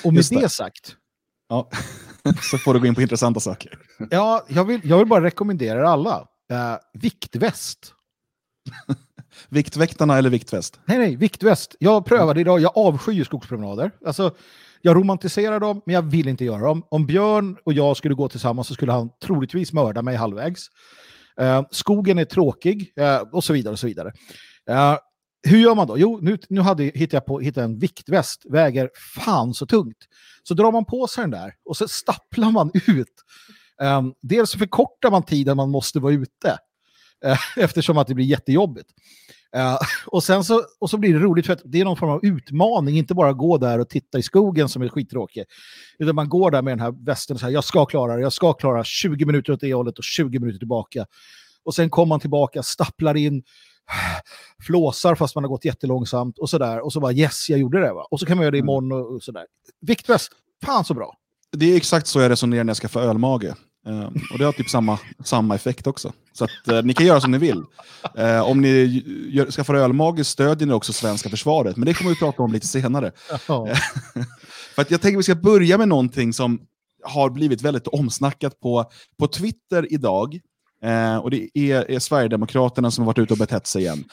Och 0.05 0.15
med 0.15 0.25
det. 0.31 0.41
det 0.41 0.49
sagt, 0.49 0.97
ja. 1.49 1.69
så 2.51 2.59
får 2.59 2.75
du 2.75 2.81
gå 2.81 2.87
in 2.87 2.95
på 2.95 3.03
intressanta 3.03 3.41
saker. 3.41 3.79
Ja, 4.11 4.45
jag 4.49 4.65
vill, 4.65 4.81
jag 4.85 4.99
vill 4.99 5.07
bara 5.07 5.25
rekommendera 5.25 5.89
alla. 5.89 6.19
Uh, 6.53 6.77
viktväst. 6.93 7.95
Viktväktarna 9.49 10.19
eller 10.19 10.31
viktväst? 10.31 10.81
Nej, 10.85 10.99
nej, 10.99 11.17
viktväst. 11.17 11.77
Jag 11.79 12.05
prövade 12.05 12.41
idag, 12.41 12.61
jag 12.61 12.73
avskyr 12.75 13.25
skogspromenader. 13.25 13.91
Alltså, 14.07 14.35
jag 14.83 14.97
romantiserar 14.97 15.61
dem, 15.61 15.83
men 15.87 15.95
jag 15.95 16.03
vill 16.03 16.29
inte 16.29 16.45
göra 16.45 16.61
dem. 16.61 16.83
Om 16.91 17.07
Björn 17.07 17.57
och 17.65 17.73
jag 17.73 17.97
skulle 17.97 18.15
gå 18.15 18.29
tillsammans 18.29 18.69
så 18.69 18.75
skulle 18.75 18.93
han 18.93 19.11
troligtvis 19.23 19.73
mörda 19.73 20.03
mig 20.03 20.17
halvvägs. 20.17 20.67
Eh, 21.41 21.63
skogen 21.71 22.19
är 22.19 22.25
tråkig 22.25 22.93
eh, 22.97 23.19
och 23.19 23.45
så 23.45 23.53
vidare. 23.53 23.73
och 23.73 23.79
så 23.79 23.87
vidare. 23.87 24.13
Eh, 24.71 24.97
hur 25.43 25.59
gör 25.59 25.75
man 25.75 25.87
då? 25.87 25.99
Jo, 25.99 26.19
nu, 26.23 26.39
nu 26.49 26.61
hade, 26.61 26.85
hittade 26.85 27.17
jag 27.17 27.27
på 27.27 27.41
hittade 27.41 27.65
en 27.65 27.79
viktväst, 27.79 28.43
väger 28.49 28.91
fan 29.25 29.55
så 29.55 29.67
tungt. 29.67 29.97
Så 30.43 30.55
drar 30.55 30.73
man 30.73 30.85
på 30.85 31.07
sig 31.07 31.23
den 31.23 31.31
där 31.31 31.55
och 31.65 31.77
så 31.77 31.89
stapplar 31.89 32.51
man 32.51 32.71
ut. 32.87 33.15
Um, 33.83 34.15
dels 34.23 34.53
förkortar 34.53 35.11
man 35.11 35.23
tiden 35.23 35.57
man 35.57 35.71
måste 35.71 36.01
vara 36.01 36.13
ute, 36.13 36.59
eftersom 37.57 37.99
att 37.99 38.07
det 38.07 38.15
blir 38.15 38.27
jättejobbigt. 38.27 38.89
Uh, 39.57 39.79
och 40.07 40.25
sen 40.25 40.45
så, 40.45 40.63
och 40.79 40.91
så 40.91 40.99
blir 40.99 41.15
det 41.15 41.19
roligt 41.19 41.47
för 41.47 41.53
att 41.53 41.63
det 41.65 41.81
är 41.81 41.85
någon 41.85 41.97
form 41.97 42.11
av 42.11 42.25
utmaning, 42.25 42.99
inte 42.99 43.15
bara 43.15 43.33
gå 43.33 43.59
där 43.59 43.79
och 43.79 43.89
titta 43.89 44.19
i 44.19 44.23
skogen 44.23 44.69
som 44.69 44.83
är 44.83 44.89
skittråkig. 44.89 45.45
Utan 45.99 46.15
man 46.15 46.29
går 46.29 46.51
där 46.51 46.63
med 46.63 46.73
den 46.73 46.81
här 46.81 47.05
västen 47.05 47.35
och 47.35 47.41
säger 47.41 47.55
jag 47.55 47.65
ska 47.65 47.87
klara 47.87 48.17
det, 48.17 48.23
jag 48.23 48.33
ska 48.33 48.53
klara 48.53 48.85
20 48.85 49.25
minuter 49.25 49.53
åt 49.53 49.61
det 49.61 49.75
hållet 49.75 49.99
och 49.99 50.05
20 50.05 50.39
minuter 50.39 50.59
tillbaka. 50.59 51.07
Och 51.65 51.75
sen 51.75 51.91
kommer 51.91 52.09
man 52.09 52.21
tillbaka, 52.21 52.63
stapplar 52.63 53.17
in, 53.17 53.43
flåsar 54.67 55.15
fast 55.15 55.35
man 55.35 55.45
har 55.45 55.49
gått 55.49 55.65
jättelångsamt 55.65 56.39
och 56.39 56.51
sådär. 56.51 56.81
Och 56.81 56.93
så 56.93 57.01
bara 57.01 57.13
yes, 57.13 57.51
jag 57.51 57.59
gjorde 57.59 57.81
det. 57.81 57.93
Va? 57.93 58.07
Och 58.11 58.21
så 58.21 58.27
kan 58.27 58.37
man 58.37 58.45
göra 58.45 58.51
det 58.51 58.59
mm. 58.59 58.65
imorgon 58.65 58.93
och, 58.93 59.15
och 59.15 59.23
sådär. 59.23 59.47
Viktväst, 59.81 60.33
fan 60.65 60.85
så 60.85 60.95
bra. 60.95 61.15
Det 61.53 61.73
är 61.73 61.77
exakt 61.77 62.07
så 62.07 62.21
jag 62.21 62.31
resonerar 62.31 62.65
när 62.65 62.71
jag 62.71 62.77
ska 62.77 62.89
få 62.89 63.01
ölmage. 63.01 63.55
Uh, 63.89 64.07
och 64.33 64.39
det 64.39 64.45
har 64.45 64.53
typ 64.53 64.71
samma, 64.71 64.99
samma 65.25 65.55
effekt 65.55 65.87
också. 65.87 66.13
Så 66.39 66.45
att, 66.45 66.73
uh, 66.73 66.83
ni 66.83 66.95
kan 66.95 67.07
göra 67.07 67.21
som 67.21 67.31
ni 67.31 67.39
vill. 67.39 67.63
Uh, 68.19 68.41
om 68.41 68.61
ni 68.61 69.03
gör, 69.29 69.51
skaffar 69.51 69.75
ölmage 69.75 70.27
stödjer 70.27 70.69
ni 70.69 70.75
också 70.75 70.93
svenska 70.93 71.29
försvaret, 71.29 71.77
men 71.77 71.87
det 71.87 71.95
kommer 71.95 72.11
vi 72.11 72.17
prata 72.17 72.43
om 72.43 72.53
lite 72.53 72.67
senare. 72.67 73.13
För 74.75 74.83
att 74.83 74.91
jag 74.91 75.01
tänker 75.01 75.17
att 75.17 75.19
vi 75.19 75.23
ska 75.23 75.35
börja 75.35 75.79
med 75.79 75.89
någonting 75.89 76.33
som 76.33 76.61
har 77.03 77.31
blivit 77.31 77.63
väldigt 77.63 77.87
omsnackat 77.87 78.61
på, 78.61 78.85
på 79.19 79.27
Twitter 79.27 79.93
idag. 79.93 80.41
och 81.23 81.31
det 81.31 81.49
är, 81.55 81.91
är, 81.91 81.99
Sverigedemokraterna 81.99 82.91
som 82.91 83.03
har 83.03 83.07
varit 83.07 83.19
ute 83.19 83.33
och 83.33 83.39
betett 83.39 83.67
sig 83.67 83.83
igen. 83.83 84.05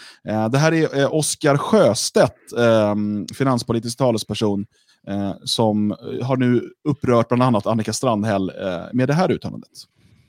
det 0.51 0.57
här 0.57 0.71
är 0.71 1.13
Oskar 1.13 1.57
Sjöstedt, 1.57 2.37
finanspolitisk 3.37 3.97
talesperson, 3.97 4.65
eh, 5.07 5.33
som 5.43 5.95
har 6.23 6.37
nu 6.37 6.69
upprört 6.89 7.27
bland 7.27 7.43
annat 7.43 7.67
Annika 7.67 7.93
Strandhäll 7.93 8.49
eh, 8.49 8.83
med 8.93 9.07
det 9.07 9.13
här 9.13 9.31
uttalandet. 9.31 9.69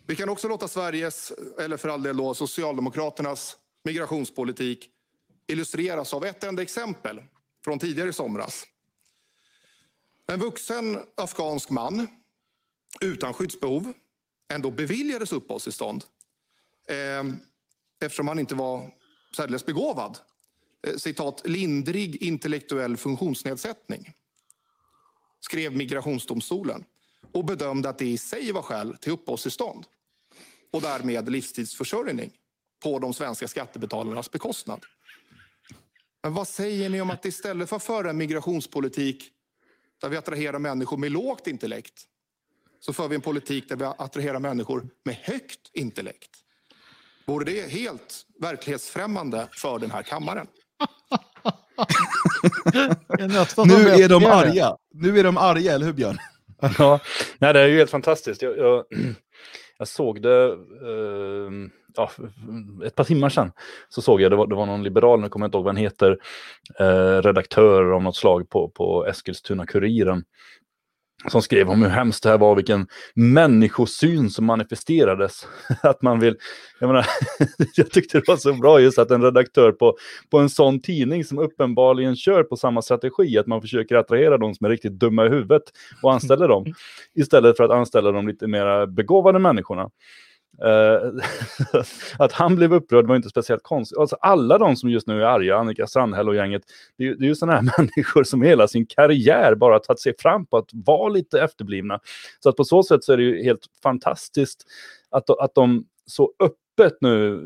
Vi 0.09 0.17
kan 0.17 0.29
också 0.29 0.49
låta 0.49 0.69
Sveriges, 0.69 1.33
eller 1.59 1.77
för 1.77 1.89
all 1.89 2.03
del 2.03 2.17
då, 2.17 2.35
Socialdemokraternas 2.35 3.57
migrationspolitik 3.85 4.91
illustreras 5.47 6.15
av 6.15 6.25
ett 6.25 6.45
enda 6.45 6.63
exempel 6.63 7.23
från 7.65 7.79
tidigare 7.79 8.09
i 8.09 8.13
somras. 8.13 8.65
En 10.27 10.41
vuxen 10.41 10.99
afghansk 11.15 11.71
man 11.71 12.09
utan 13.01 13.35
skyddsbehov 13.35 13.93
ändå 14.49 14.71
beviljades 14.71 15.33
uppehållstillstånd 15.33 16.05
eh, 16.89 17.25
eftersom 18.01 18.29
han 18.29 18.39
inte 18.39 18.55
var 18.55 18.91
särdeles 19.37 19.67
begåvad. 19.67 20.19
Eh, 20.87 20.97
citat, 20.97 21.43
lindrig 21.45 22.23
intellektuell 22.23 22.97
funktionsnedsättning 22.97 24.13
skrev 25.41 25.77
migrationsdomstolen 25.77 26.85
och 27.33 27.45
bedömde 27.45 27.89
att 27.89 27.99
det 27.99 28.07
i 28.07 28.19
sig 28.19 28.53
var 28.53 28.63
skäl 28.63 28.97
till 29.01 29.13
uppehållstillstånd 29.13 29.87
och 30.73 30.83
därmed 30.83 31.31
livstidsförsörjning 31.31 32.33
på 32.83 32.99
de 32.99 33.15
svenska 33.15 33.49
skattebetalarnas 33.49 34.31
bekostnad. 34.31 34.85
Men 36.23 36.35
vad 36.35 36.49
säger 36.49 36.89
ni 36.89 37.01
om 37.01 37.11
att 37.11 37.25
istället 37.25 37.69
för 37.69 37.77
att 37.77 37.83
föra 37.83 38.11
en 38.11 38.17
migrationspolitik 38.17 39.31
där 40.01 40.09
vi 40.09 40.17
attraherar 40.17 40.59
människor 40.59 40.97
med 40.97 41.13
lågt 41.13 41.47
intellekt 41.47 42.03
så 42.81 42.93
för 42.93 43.09
vi 43.09 43.15
en 43.15 43.21
politik 43.21 43.69
där 43.69 43.77
vi 43.77 43.85
attraherar 43.85 44.39
människor 44.39 44.89
med 45.05 45.15
högt 45.15 45.71
intellekt? 45.73 46.31
Vore 47.25 47.45
det 47.45 47.71
helt 47.71 48.27
verklighetsfrämmande 48.41 49.49
för 49.53 49.79
den 49.79 49.91
här 49.91 50.03
kammaren? 50.03 50.47
nu 53.67 53.89
är 53.89 54.09
de 54.09 54.27
arga. 54.27 54.77
Nu 54.95 55.19
är 55.19 55.25
de 55.25 55.37
arga, 55.37 55.73
eller 55.73 55.87
hur 55.87 55.93
Björn? 55.93 56.19
ja, 56.79 57.01
nej, 57.39 57.53
det 57.53 57.61
är 57.61 57.67
ju 57.67 57.79
helt 57.79 57.91
fantastiskt. 57.91 58.43
Jag, 58.43 58.59
jag, 58.59 58.85
jag 59.79 59.89
såg 59.89 60.23
det 60.23 60.45
eh, 60.83 61.51
ja, 61.97 62.11
ett 62.85 62.95
par 62.95 63.05
timmar 63.05 63.29
sedan. 63.29 63.53
Så 63.89 64.03
såg 64.03 64.21
jag, 64.21 64.33
det 64.33 64.37
var, 64.37 64.47
det 64.47 64.55
var 64.55 64.67
någon 64.67 64.83
liberal, 64.83 65.21
nu 65.21 65.29
kommer 65.29 65.45
jag 65.45 65.49
inte 65.49 65.57
ihåg 65.57 65.65
vad 65.65 65.75
han 65.75 65.83
heter, 65.83 66.19
eh, 66.79 67.23
redaktör 67.23 67.91
av 67.91 68.03
något 68.03 68.17
slag 68.17 68.51
på, 68.51 68.69
på 68.69 69.07
Eskilstuna-Kuriren 69.07 70.25
som 71.29 71.43
skrev 71.43 71.71
om 71.71 71.83
hur 71.83 71.91
hemskt 71.91 72.23
det 72.23 72.29
här 72.29 72.39
var, 72.39 72.57
vilken 72.57 72.87
människosyn 73.15 74.31
som 74.31 74.45
manifesterades. 74.45 75.47
Att 75.83 76.03
man 76.03 76.21
vill, 76.21 76.37
jag, 76.81 76.87
menar, 76.87 77.07
jag 77.77 77.91
tyckte 77.91 78.19
det 78.19 78.29
var 78.29 78.37
så 78.37 78.53
bra 78.53 78.81
just 78.81 78.99
att 78.99 79.11
en 79.11 79.23
redaktör 79.23 79.73
på, 79.73 79.97
på 80.31 80.39
en 80.39 80.51
sån 80.51 80.81
tidning 80.81 81.25
som 81.25 81.39
uppenbarligen 81.39 82.17
kör 82.17 82.43
på 82.43 82.57
samma 82.57 82.83
strategi, 82.83 83.39
att 83.39 83.47
man 83.47 83.61
försöker 83.61 83.97
attrahera 83.97 84.39
de 84.39 84.55
som 84.55 84.65
är 84.65 84.71
riktigt 84.71 84.93
dumma 84.93 85.27
i 85.27 85.29
huvudet 85.29 85.63
och 86.03 86.13
anställer 86.13 86.49
dem, 86.49 86.75
istället 87.15 87.57
för 87.57 87.65
att 87.65 87.71
anställa 87.71 88.13
de 88.13 88.29
lite 88.29 88.47
mer 88.47 88.87
begåvade 88.87 89.39
människorna. 89.39 89.91
Uh, 90.65 91.23
att 92.19 92.33
han 92.33 92.57
blev 92.57 92.75
upprörd 92.75 93.07
var 93.07 93.17
inte 93.17 93.29
speciellt 93.29 93.63
konstigt. 93.63 93.99
Alltså 93.99 94.17
alla 94.21 94.59
de 94.59 94.77
som 94.77 94.91
just 94.91 95.07
nu 95.07 95.23
är 95.23 95.27
arga, 95.27 95.57
Annika 95.57 95.87
Strandhäll 95.87 96.29
och 96.29 96.35
gänget, 96.35 96.63
det 96.99 97.09
är, 97.09 97.15
det 97.15 97.25
är 97.25 97.29
ju 97.29 97.35
sådana 97.35 97.61
här 97.61 97.79
människor 97.79 98.25
som 98.25 98.43
hela 98.43 98.69
sin 98.69 98.87
karriär 98.87 99.55
bara 99.55 99.79
tagit 99.79 100.01
sig 100.01 100.15
fram 100.19 100.47
på 100.47 100.57
att 100.57 100.71
vara 100.73 101.09
lite 101.09 101.41
efterblivna. 101.41 102.01
Så 102.41 102.49
att 102.49 102.57
på 102.57 102.65
så 102.65 102.83
sätt 102.83 103.05
så 103.05 103.13
är 103.13 103.17
det 103.17 103.23
ju 103.23 103.43
helt 103.43 103.67
fantastiskt 103.83 104.67
att, 105.11 105.31
att 105.31 105.55
de 105.55 105.85
så 106.07 106.33
öppet 106.41 106.99
nu 107.01 107.41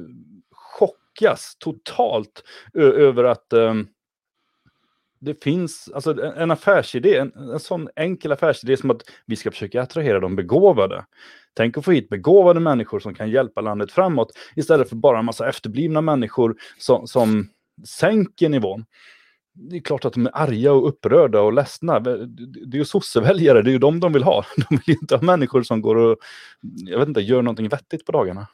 chockas 0.50 1.56
totalt 1.58 2.42
över 2.74 3.24
att 3.24 3.52
um, 3.52 3.88
det 5.20 5.42
finns 5.42 5.90
alltså 5.94 6.22
en 6.36 6.50
affärsidé, 6.50 7.16
en, 7.16 7.32
en 7.32 7.60
sån 7.60 7.88
enkel 7.96 8.32
affärsidé 8.32 8.76
som 8.76 8.90
att 8.90 9.02
vi 9.26 9.36
ska 9.36 9.50
försöka 9.50 9.82
attrahera 9.82 10.20
de 10.20 10.36
begåvade. 10.36 11.04
Tänk 11.54 11.78
att 11.78 11.84
få 11.84 11.92
hit 11.92 12.08
begåvade 12.08 12.60
människor 12.60 13.00
som 13.00 13.14
kan 13.14 13.30
hjälpa 13.30 13.60
landet 13.60 13.92
framåt 13.92 14.32
istället 14.56 14.88
för 14.88 14.96
bara 14.96 15.18
en 15.18 15.24
massa 15.24 15.48
efterblivna 15.48 16.00
människor 16.00 16.56
som, 16.78 17.06
som 17.06 17.48
sänker 17.86 18.48
nivån. 18.48 18.84
Det 19.52 19.76
är 19.76 19.80
klart 19.80 20.04
att 20.04 20.12
de 20.12 20.26
är 20.26 20.36
arga 20.36 20.72
och 20.72 20.88
upprörda 20.88 21.40
och 21.40 21.52
ledsna. 21.52 22.00
Det 22.00 22.76
är 22.76 22.78
ju 22.78 22.84
sosseväljare, 22.84 23.62
det 23.62 23.70
är 23.70 23.72
ju 23.72 23.78
de 23.78 24.00
de 24.00 24.12
vill 24.12 24.22
ha. 24.22 24.44
De 24.56 24.80
vill 24.86 24.96
inte 25.00 25.16
ha 25.16 25.22
människor 25.22 25.62
som 25.62 25.82
går 25.82 25.96
och 25.96 26.18
jag 26.60 26.98
vet 26.98 27.08
inte, 27.08 27.20
gör 27.20 27.42
någonting 27.42 27.68
vettigt 27.68 28.06
på 28.06 28.12
dagarna. 28.12 28.46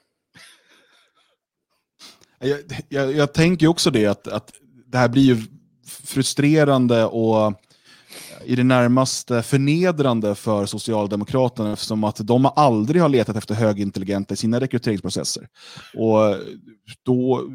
Jag, 2.38 2.58
jag, 2.88 3.12
jag 3.12 3.34
tänker 3.34 3.66
också 3.66 3.90
det 3.90 4.06
att, 4.06 4.28
att 4.28 4.52
det 4.86 4.98
här 4.98 5.08
blir 5.08 5.22
ju 5.22 5.36
frustrerande 6.06 7.04
och 7.04 7.54
i 8.44 8.56
det 8.56 8.64
närmaste 8.64 9.42
förnedrande 9.42 10.34
för 10.34 10.66
Socialdemokraterna 10.66 11.72
eftersom 11.72 12.04
att 12.04 12.16
de 12.16 12.46
aldrig 12.56 13.02
har 13.02 13.08
letat 13.08 13.36
efter 13.36 13.54
högintelligenta 13.54 14.34
i 14.34 14.36
sina 14.36 14.60
rekryteringsprocesser. 14.60 15.48
Och 15.94 16.36
då, 17.02 17.48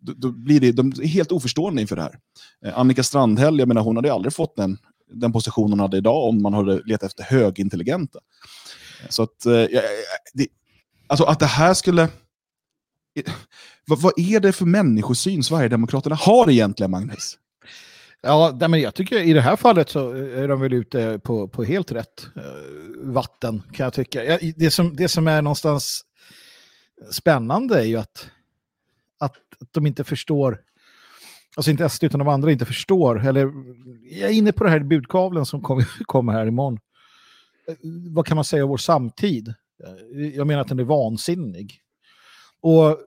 då 0.00 0.30
blir 0.30 0.60
det, 0.60 0.72
de 0.72 0.88
är 0.88 1.06
helt 1.06 1.32
oförstående 1.32 1.82
inför 1.82 1.96
det 1.96 2.02
här. 2.02 2.18
Eh, 2.64 2.78
Annika 2.78 3.02
Strandhäll, 3.02 3.58
jag 3.58 3.68
menar, 3.68 3.82
hon 3.82 3.96
hade 3.96 4.12
aldrig 4.12 4.34
fått 4.34 4.56
den, 4.56 4.78
den 5.12 5.32
position 5.32 5.70
hon 5.70 5.80
hade 5.80 5.96
idag 5.96 6.28
om 6.28 6.42
man 6.42 6.54
hade 6.54 6.82
letat 6.84 7.10
efter 7.10 7.24
högintelligenta. 7.24 8.18
Eh, 9.02 9.08
så 9.08 9.22
att, 9.22 9.46
eh, 9.46 9.52
ja, 9.52 9.80
det, 10.34 10.46
alltså 11.06 11.24
att 11.24 11.38
det 11.38 11.46
här 11.46 11.74
skulle... 11.74 12.08
Vad, 13.86 14.00
vad 14.00 14.12
är 14.16 14.40
det 14.40 14.52
för 14.52 14.66
människosyn 14.66 15.42
Sverigedemokraterna 15.42 16.16
har 16.16 16.50
egentligen, 16.50 16.90
Magnus? 16.90 17.38
Ja, 18.22 18.56
men 18.60 18.80
jag 18.80 18.94
tycker 18.94 19.18
i 19.18 19.32
det 19.32 19.40
här 19.40 19.56
fallet 19.56 19.88
så 19.88 20.14
eh, 20.14 20.42
är 20.42 20.48
de 20.48 20.60
väl 20.60 20.72
ute 20.72 21.18
på, 21.18 21.48
på 21.48 21.64
helt 21.64 21.92
rätt 21.92 22.26
eh, 22.36 22.42
vatten 23.02 23.62
kan 23.72 23.84
jag 23.84 23.92
tycka. 23.92 24.38
Det 24.56 24.70
som, 24.70 24.96
det 24.96 25.08
som 25.08 25.28
är 25.28 25.42
någonstans 25.42 26.04
spännande 27.10 27.80
är 27.80 27.84
ju 27.84 27.96
att, 27.96 28.30
att 29.18 29.34
de 29.72 29.86
inte 29.86 30.04
förstår, 30.04 30.60
alltså 31.56 31.70
inte 31.70 31.88
SD 31.88 32.04
utan 32.04 32.18
de 32.18 32.28
andra 32.28 32.52
inte 32.52 32.64
förstår, 32.64 33.26
eller 33.26 33.52
jag 34.10 34.30
är 34.30 34.34
inne 34.34 34.52
på 34.52 34.64
det 34.64 34.70
här 34.70 34.80
budkavlen 34.80 35.46
som 35.46 35.62
kommer, 35.62 35.88
kom 36.04 36.28
här 36.28 36.46
imorgon. 36.46 36.78
Eh, 37.68 37.74
vad 38.10 38.26
kan 38.26 38.34
man 38.34 38.44
säga 38.44 38.64
om 38.64 38.70
vår 38.70 38.76
samtid? 38.76 39.54
Jag 40.34 40.46
menar 40.46 40.60
att 40.60 40.68
den 40.68 40.80
är 40.80 40.84
vansinnig. 40.84 41.80
Och 42.60 42.98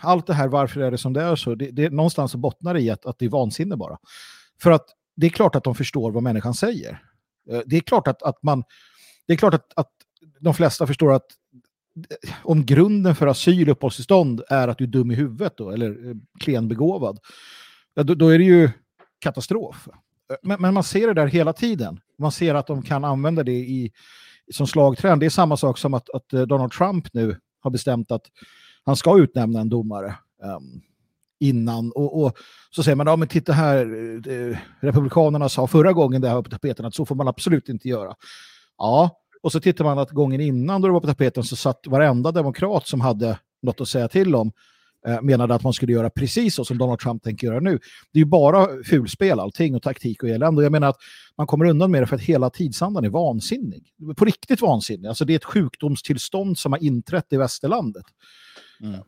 allt 0.00 0.26
det 0.26 0.34
här, 0.34 0.48
varför 0.48 0.80
är 0.80 0.90
det 0.90 0.98
som 0.98 1.12
det 1.12 1.22
är 1.22 1.36
så? 1.36 1.54
Det, 1.54 1.70
det, 1.70 1.90
någonstans 1.90 2.32
så 2.32 2.38
bottnar 2.38 2.74
det 2.74 2.80
i 2.80 2.90
att, 2.90 3.06
att 3.06 3.18
det 3.18 3.24
är 3.24 3.28
vansinne 3.28 3.76
bara. 3.76 3.98
För 4.62 4.70
att 4.70 4.86
det 5.16 5.26
är 5.26 5.30
klart 5.30 5.54
att 5.54 5.64
de 5.64 5.74
förstår 5.74 6.10
vad 6.10 6.22
människan 6.22 6.54
säger. 6.54 7.02
Eh, 7.50 7.60
det 7.66 7.76
är 7.76 7.80
klart 7.80 8.08
att, 8.08 8.22
att 8.22 8.42
man... 8.42 8.64
Det 9.26 9.32
är 9.32 9.36
klart 9.36 9.54
att, 9.54 9.72
att 9.76 9.90
de 10.40 10.54
flesta 10.54 10.86
förstår 10.86 11.12
att 11.12 11.26
eh, 12.24 12.34
om 12.42 12.66
grunden 12.66 13.14
för 13.14 13.26
asyl 13.26 13.68
och 13.68 13.72
uppehållstillstånd 13.72 14.42
är 14.48 14.68
att 14.68 14.78
du 14.78 14.84
är 14.84 14.88
dum 14.88 15.10
i 15.10 15.14
huvudet 15.14 15.56
då, 15.56 15.70
eller 15.70 16.08
eh, 16.08 16.14
klenbegåvad, 16.40 17.18
då, 17.94 18.14
då 18.14 18.28
är 18.28 18.38
det 18.38 18.44
ju 18.44 18.70
katastrof. 19.18 19.88
Men, 20.42 20.62
men, 20.62 20.74
man 20.74 20.84
ser 20.84 21.06
det 21.06 21.14
där 21.14 21.26
hela 21.26 21.52
tiden. 21.52 22.00
Man 22.18 22.32
ser 22.32 22.54
att 22.54 22.66
de 22.66 22.82
kan 22.82 23.04
använda 23.04 23.42
det 23.42 23.52
i, 23.52 23.92
som 24.52 24.66
slagträn. 24.66 25.18
Det 25.18 25.26
är 25.26 25.30
samma 25.30 25.56
sak 25.56 25.78
som 25.78 25.94
att, 25.94 26.10
att 26.10 26.28
Donald 26.28 26.72
Trump 26.72 27.14
nu 27.14 27.40
har 27.60 27.70
bestämt 27.70 28.10
att 28.10 28.22
han 28.84 28.96
ska 28.96 29.18
utnämna 29.18 29.60
en 29.60 29.68
domare. 29.68 30.14
Um, 30.42 30.82
innan. 31.40 31.92
Och, 31.92 32.22
och, 32.22 32.36
så 32.70 32.82
säger 32.82 32.96
man, 32.96 33.06
ja 33.06 33.16
men 33.16 33.28
titta 33.28 33.52
här, 33.52 33.86
eh, 34.28 34.58
Republikanerna 34.80 35.48
sa 35.48 35.66
förra 35.66 35.92
gången 35.92 36.22
det 36.22 36.28
här 36.28 36.34
var 36.34 36.42
på 36.42 36.50
tapeten 36.50 36.84
att 36.84 36.94
så 36.94 37.06
får 37.06 37.14
man 37.14 37.28
absolut 37.28 37.68
inte 37.68 37.88
göra. 37.88 38.14
Ja, 38.78 39.10
och 39.42 39.52
så 39.52 39.60
tittar 39.60 39.84
man 39.84 39.98
att 39.98 40.10
gången 40.10 40.40
innan 40.40 40.80
då 40.80 40.88
det 40.88 40.92
var 40.92 41.00
på 41.00 41.06
tapeten 41.06 41.44
så 41.44 41.56
satt 41.56 41.86
varenda 41.86 42.32
demokrat 42.32 42.86
som 42.86 43.00
hade 43.00 43.38
något 43.62 43.80
att 43.80 43.88
säga 43.88 44.08
till 44.08 44.34
om 44.34 44.52
eh, 45.06 45.22
menade 45.22 45.54
att 45.54 45.62
man 45.62 45.72
skulle 45.72 45.92
göra 45.92 46.10
precis 46.10 46.54
så 46.54 46.64
som 46.64 46.78
Donald 46.78 47.00
Trump 47.00 47.22
tänker 47.22 47.46
göra 47.46 47.60
nu. 47.60 47.78
Det 48.12 48.18
är 48.18 48.24
ju 48.24 48.24
bara 48.24 48.68
fulspel 48.84 49.40
allting 49.40 49.74
och 49.74 49.82
taktik 49.82 50.22
och 50.22 50.28
elände. 50.28 50.60
Och 50.60 50.64
jag 50.64 50.72
menar 50.72 50.88
att 50.88 50.98
man 51.36 51.46
kommer 51.46 51.64
undan 51.64 51.90
med 51.90 52.02
det 52.02 52.06
för 52.06 52.16
att 52.16 52.22
hela 52.22 52.50
tidsandan 52.50 53.04
är 53.04 53.08
vansinnig. 53.08 53.92
På 54.16 54.24
riktigt 54.24 54.60
vansinnig. 54.60 55.08
Alltså 55.08 55.24
det 55.24 55.32
är 55.32 55.36
ett 55.36 55.44
sjukdomstillstånd 55.44 56.58
som 56.58 56.72
har 56.72 56.84
inträtt 56.84 57.32
i 57.32 57.36
västerlandet. 57.36 58.04
Mm. 58.80 59.00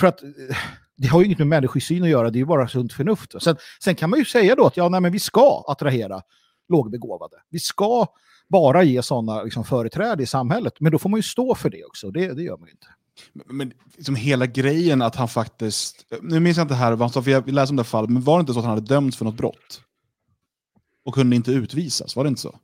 För 0.00 0.06
att 0.06 0.22
eh, 0.22 0.56
det 0.96 1.08
har 1.08 1.20
ju 1.20 1.26
inget 1.26 1.38
med 1.38 1.46
människosyn 1.46 2.02
att 2.02 2.08
göra, 2.08 2.30
det 2.30 2.36
är 2.36 2.40
ju 2.40 2.46
bara 2.46 2.68
sunt 2.68 2.92
förnuft. 2.92 3.42
Sen, 3.42 3.56
sen 3.84 3.94
kan 3.94 4.10
man 4.10 4.18
ju 4.18 4.24
säga 4.24 4.54
då 4.54 4.66
att 4.66 4.76
ja, 4.76 4.88
nej, 4.88 5.00
men 5.00 5.12
vi 5.12 5.20
ska 5.20 5.64
attrahera 5.68 6.22
lågbegåvade. 6.68 7.36
Vi 7.50 7.58
ska 7.58 8.06
bara 8.48 8.82
ge 8.82 9.02
sådana 9.02 9.42
liksom, 9.42 9.64
företräde 9.64 10.22
i 10.22 10.26
samhället, 10.26 10.72
men 10.80 10.92
då 10.92 10.98
får 10.98 11.08
man 11.08 11.18
ju 11.18 11.22
stå 11.22 11.54
för 11.54 11.70
det 11.70 11.84
också. 11.84 12.10
Det, 12.10 12.34
det 12.34 12.42
gör 12.42 12.56
man 12.56 12.66
ju 12.66 12.72
inte. 12.72 12.86
Men, 13.32 13.56
men 13.56 13.72
liksom 13.96 14.14
hela 14.14 14.46
grejen 14.46 15.02
att 15.02 15.16
han 15.16 15.28
faktiskt, 15.28 16.06
nu 16.22 16.40
minns 16.40 16.56
jag 16.56 16.64
inte 16.64 16.74
här 16.74 16.90
vad 16.90 17.00
han 17.00 17.10
sa, 17.10 17.22
för 17.22 17.30
jag 17.30 17.50
läste 17.50 17.72
om 17.72 17.76
det 17.76 17.84
fallet, 17.84 18.10
men 18.10 18.22
var 18.22 18.38
det 18.38 18.40
inte 18.40 18.52
så 18.52 18.58
att 18.58 18.64
han 18.64 18.74
hade 18.74 18.86
dömts 18.86 19.16
för 19.16 19.24
något 19.24 19.36
brott? 19.36 19.80
Och 21.04 21.14
kunde 21.14 21.36
inte 21.36 21.52
utvisas, 21.52 22.16
var 22.16 22.24
det 22.24 22.28
inte 22.28 22.40
så? 22.40 22.58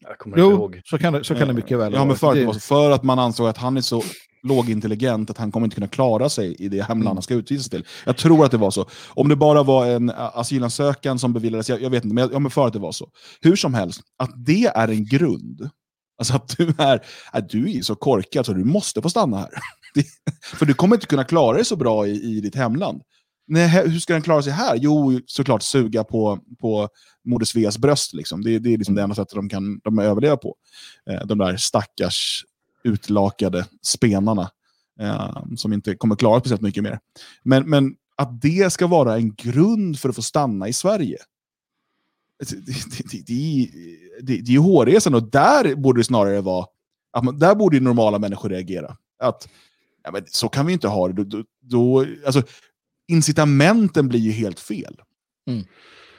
Jag 0.00 0.18
kommer 0.18 0.38
jo, 0.38 0.44
inte 0.44 0.56
ihåg. 0.56 0.80
Så 0.84 0.98
kan, 0.98 1.12
det, 1.12 1.24
så 1.24 1.34
kan 1.34 1.48
det 1.48 1.54
mycket 1.54 1.78
väl 1.78 1.92
ja, 1.92 2.04
men 2.04 2.16
för, 2.16 2.34
det... 2.34 2.60
för 2.60 2.90
att 2.90 3.02
man 3.02 3.18
ansåg 3.18 3.48
att 3.48 3.58
han 3.58 3.76
är 3.76 3.80
så 3.80 4.02
lågintelligent 4.42 5.30
att 5.30 5.38
han 5.38 5.52
kommer 5.52 5.66
inte 5.66 5.74
kunna 5.74 5.88
klara 5.88 6.28
sig 6.28 6.54
i 6.58 6.68
det 6.68 6.82
hemland 6.82 7.16
han 7.16 7.22
ska 7.22 7.34
utvisas 7.34 7.68
till. 7.68 7.86
Jag 8.04 8.16
tror 8.16 8.44
att 8.44 8.50
det 8.50 8.56
var 8.56 8.70
så. 8.70 8.88
Om 9.08 9.28
det 9.28 9.36
bara 9.36 9.62
var 9.62 9.86
en 9.86 10.10
eh, 10.10 10.38
asylansökan 10.38 11.18
som 11.18 11.32
beviljades, 11.32 11.68
jag, 11.68 11.82
jag 11.82 11.90
vet 11.90 12.04
inte, 12.04 12.14
men 12.14 12.22
jag, 12.22 12.42
jag 12.44 12.52
för 12.52 12.66
att 12.66 12.72
det 12.72 12.78
var 12.78 12.92
så. 12.92 13.08
Hur 13.40 13.56
som 13.56 13.74
helst, 13.74 14.00
att 14.18 14.30
det 14.36 14.66
är 14.66 14.88
en 14.88 15.04
grund. 15.04 15.70
Alltså 16.18 16.34
att 16.34 16.56
du 16.58 16.74
är, 16.78 17.00
att 17.32 17.48
du 17.48 17.78
är 17.78 17.82
så 17.82 17.94
korkad 17.94 18.46
så 18.46 18.52
du 18.52 18.64
måste 18.64 19.02
få 19.02 19.10
stanna 19.10 19.36
här. 19.36 19.50
för 20.54 20.66
du 20.66 20.74
kommer 20.74 20.96
inte 20.96 21.06
kunna 21.06 21.24
klara 21.24 21.56
dig 21.56 21.64
så 21.64 21.76
bra 21.76 22.06
i, 22.06 22.10
i 22.10 22.40
ditt 22.40 22.54
hemland. 22.54 23.02
Nej, 23.46 23.68
hur 23.68 23.98
ska 23.98 24.12
den 24.12 24.22
klara 24.22 24.42
sig 24.42 24.52
här? 24.52 24.76
Jo, 24.76 25.20
såklart 25.26 25.62
suga 25.62 26.04
på, 26.04 26.38
på 26.60 26.88
Moder 27.24 27.46
Sveas 27.46 27.78
bröst. 27.78 28.14
Liksom. 28.14 28.42
Det, 28.42 28.58
det 28.58 28.74
är 28.74 28.78
liksom 28.78 28.94
det 28.94 29.02
enda 29.02 29.14
sättet 29.14 29.34
de 29.34 29.48
kan 29.48 29.78
de 29.78 29.98
överleva 29.98 30.36
på. 30.36 30.56
Eh, 31.10 31.26
de 31.26 31.38
där 31.38 31.56
stackars 31.56 32.44
utlakade 32.84 33.66
spenarna 33.82 34.50
eh, 35.00 35.44
som 35.56 35.72
inte 35.72 35.94
kommer 35.94 36.16
klara 36.16 36.40
speciellt 36.40 36.62
mycket 36.62 36.82
mer. 36.82 36.98
Men, 37.42 37.70
men 37.70 37.96
att 38.16 38.42
det 38.42 38.72
ska 38.72 38.86
vara 38.86 39.16
en 39.16 39.34
grund 39.34 39.98
för 39.98 40.08
att 40.08 40.16
få 40.16 40.22
stanna 40.22 40.68
i 40.68 40.72
Sverige. 40.72 41.18
Det, 42.38 42.66
det, 42.66 42.74
det, 43.10 43.22
det, 43.26 43.68
det, 44.20 44.36
det 44.42 44.54
är 44.54 44.58
hårresande 44.58 45.18
och 45.18 45.30
där 45.30 45.74
borde 45.74 46.00
det 46.00 46.04
snarare 46.04 46.40
vara 46.40 46.66
att 47.12 47.24
man, 47.24 47.38
där 47.38 47.54
borde 47.54 47.80
normala 47.80 48.18
människor 48.18 48.48
reagera. 48.48 48.96
Att 49.18 49.48
ja, 50.04 50.10
men 50.12 50.22
så 50.26 50.48
kan 50.48 50.66
vi 50.66 50.72
inte 50.72 50.88
ha 50.88 51.08
det. 51.08 51.24
Då, 51.24 51.44
då, 51.60 52.06
alltså, 52.26 52.42
incitamenten 53.08 54.08
blir 54.08 54.20
ju 54.20 54.30
helt 54.30 54.60
fel. 54.60 55.00
Mm. 55.46 55.64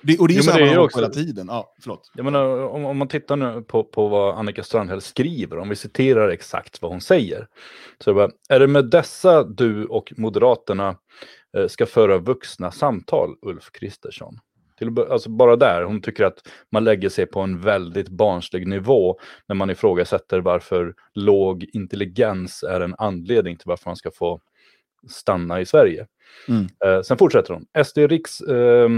Det, 0.03 0.19
och 0.19 0.27
det 0.27 0.33
är 0.33 0.35
ju 0.35 0.41
så 0.41 0.51
här 0.51 0.77
också... 0.77 0.99
hela 0.99 1.09
tiden. 1.09 1.47
Ja, 1.49 1.73
förlåt. 1.81 2.11
Jag 2.15 2.23
menar, 2.23 2.65
om, 2.65 2.85
om 2.85 2.97
man 2.97 3.07
tittar 3.07 3.35
nu 3.35 3.61
på, 3.61 3.83
på 3.83 4.07
vad 4.07 4.35
Annika 4.35 4.63
Strandhäll 4.63 5.01
skriver, 5.01 5.57
om 5.57 5.69
vi 5.69 5.75
citerar 5.75 6.29
exakt 6.29 6.81
vad 6.81 6.91
hon 6.91 7.01
säger. 7.01 7.47
Så 7.99 8.09
är, 8.09 8.13
det 8.13 8.17
bara, 8.17 8.31
är 8.49 8.59
det 8.59 8.67
med 8.67 8.85
dessa 8.85 9.43
du 9.43 9.85
och 9.85 10.13
Moderaterna 10.17 10.97
eh, 11.57 11.67
ska 11.67 11.85
föra 11.85 12.17
vuxna 12.17 12.71
samtal, 12.71 13.35
Ulf 13.41 13.71
Kristersson? 13.71 14.39
Till, 14.77 14.99
alltså 15.09 15.29
bara 15.29 15.55
där, 15.55 15.83
hon 15.83 16.01
tycker 16.01 16.23
att 16.23 16.39
man 16.71 16.83
lägger 16.83 17.09
sig 17.09 17.25
på 17.25 17.39
en 17.39 17.61
väldigt 17.61 18.09
barnslig 18.09 18.67
nivå 18.67 19.19
när 19.47 19.55
man 19.55 19.69
ifrågasätter 19.69 20.39
varför 20.39 20.93
låg 21.13 21.65
intelligens 21.73 22.63
är 22.63 22.81
en 22.81 22.95
anledning 22.97 23.57
till 23.57 23.67
varför 23.67 23.89
man 23.89 23.95
ska 23.95 24.11
få 24.11 24.41
stanna 25.09 25.61
i 25.61 25.65
Sverige. 25.65 26.07
Mm. 26.47 26.67
Eh, 26.85 27.01
sen 27.01 27.17
fortsätter 27.17 27.53
hon. 27.53 27.85
SD 27.85 27.97
Riks 27.97 28.41
eh, 28.41 28.89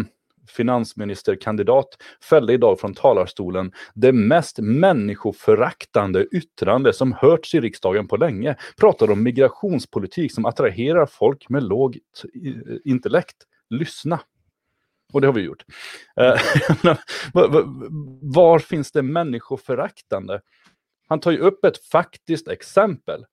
finansministerkandidat 0.47 1.87
fällde 2.29 2.53
idag 2.53 2.79
från 2.79 2.93
talarstolen 2.93 3.71
det 3.93 4.11
mest 4.11 4.59
människoföraktande 4.59 6.27
yttrande 6.31 6.93
som 6.93 7.13
hörts 7.13 7.55
i 7.55 7.59
riksdagen 7.59 8.07
på 8.07 8.17
länge. 8.17 8.55
Pratar 8.79 9.11
om 9.11 9.23
migrationspolitik 9.23 10.33
som 10.33 10.45
attraherar 10.45 11.05
folk 11.05 11.49
med 11.49 11.63
lågt 11.63 11.95
intellekt. 12.85 13.35
Lyssna. 13.69 14.19
Och 15.13 15.21
det 15.21 15.27
har 15.27 15.33
vi 15.33 15.41
gjort. 15.41 15.65
Eh, 16.15 16.39
var 18.21 18.59
finns 18.59 18.91
det 18.91 19.01
människoföraktande? 19.01 20.41
Han 21.07 21.19
tar 21.19 21.31
ju 21.31 21.37
upp 21.37 21.65
ett 21.65 21.85
faktiskt 21.85 22.47
exempel 22.47 23.25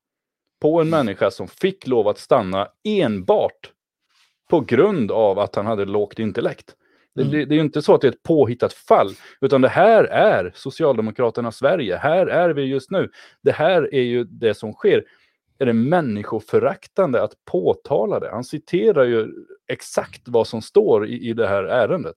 på 0.60 0.80
en 0.80 0.90
människa 0.90 1.30
som 1.30 1.48
fick 1.48 1.86
lov 1.86 2.08
att 2.08 2.18
stanna 2.18 2.68
enbart 2.84 3.72
på 4.50 4.60
grund 4.60 5.10
av 5.10 5.38
att 5.38 5.54
han 5.54 5.66
hade 5.66 5.84
lågt 5.84 6.18
intellekt. 6.18 6.74
Det, 7.14 7.22
mm. 7.22 7.32
det, 7.32 7.44
det, 7.44 7.54
är 7.54 7.56
ju 7.56 7.62
inte 7.62 7.82
så 7.82 7.94
att 7.94 8.00
det 8.00 8.06
är 8.06 8.12
ett 8.12 8.22
påhittat 8.22 8.72
fall, 8.72 9.10
utan 9.40 9.60
det 9.60 9.68
här 9.68 10.04
är 10.04 10.52
Socialdemokraternas 10.54 11.56
Sverige. 11.56 11.96
Här 11.96 12.26
är 12.26 12.50
vi 12.50 12.62
just 12.62 12.90
nu. 12.90 13.10
Det 13.42 13.52
här 13.52 13.94
är 13.94 14.02
ju 14.02 14.24
det 14.24 14.54
som 14.54 14.72
sker. 14.72 15.04
Är 15.58 15.66
det 15.66 15.72
människoföraktande 15.72 17.22
att 17.22 17.32
påtala 17.44 18.20
det? 18.20 18.30
Han 18.30 18.44
citerar 18.44 19.04
ju 19.04 19.28
exakt 19.68 20.22
vad 20.28 20.46
som 20.46 20.62
står 20.62 21.06
i, 21.06 21.28
i 21.28 21.32
det 21.32 21.48
här 21.48 21.64
ärendet. 21.64 22.16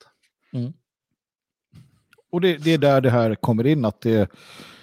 Mm. 0.53 0.73
Och 2.31 2.41
det, 2.41 2.57
det, 2.57 2.73
är 2.73 2.77
där 2.77 3.01
det 3.01 3.09
här 3.09 3.35
kommer 3.35 3.67
in, 3.67 3.85
att 3.85 4.01
det, 4.01 4.31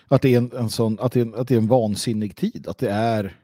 att 0.08 0.22
det 0.22 0.34
är 0.34 0.38
en, 0.38 0.52
en 0.52 0.68
sån, 0.68 0.98
att 1.00 1.12
det, 1.12 1.34
att 1.34 1.48
det 1.48 1.54
är 1.54 1.58
en 1.58 1.68
vansinnig 1.68 2.36
tid. 2.36 2.66
Att 2.68 2.78
det 2.78 2.90
är, 2.90 3.36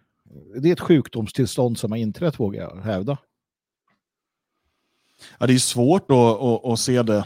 det 0.57 0.69
är 0.69 0.73
ett 0.73 0.81
sjukdomstillstånd 0.81 1.79
som 1.79 1.93
har 1.93 1.99
inträtt, 1.99 2.41
vågar 2.41 2.63
jag 2.63 2.83
hävda. 2.83 3.19
Ja, 5.39 5.47
det 5.47 5.55
är 5.55 5.59
svårt 5.59 6.11
att, 6.11 6.43
att, 6.43 6.65
att 6.65 6.79
se 6.81 7.03
det 7.03 7.25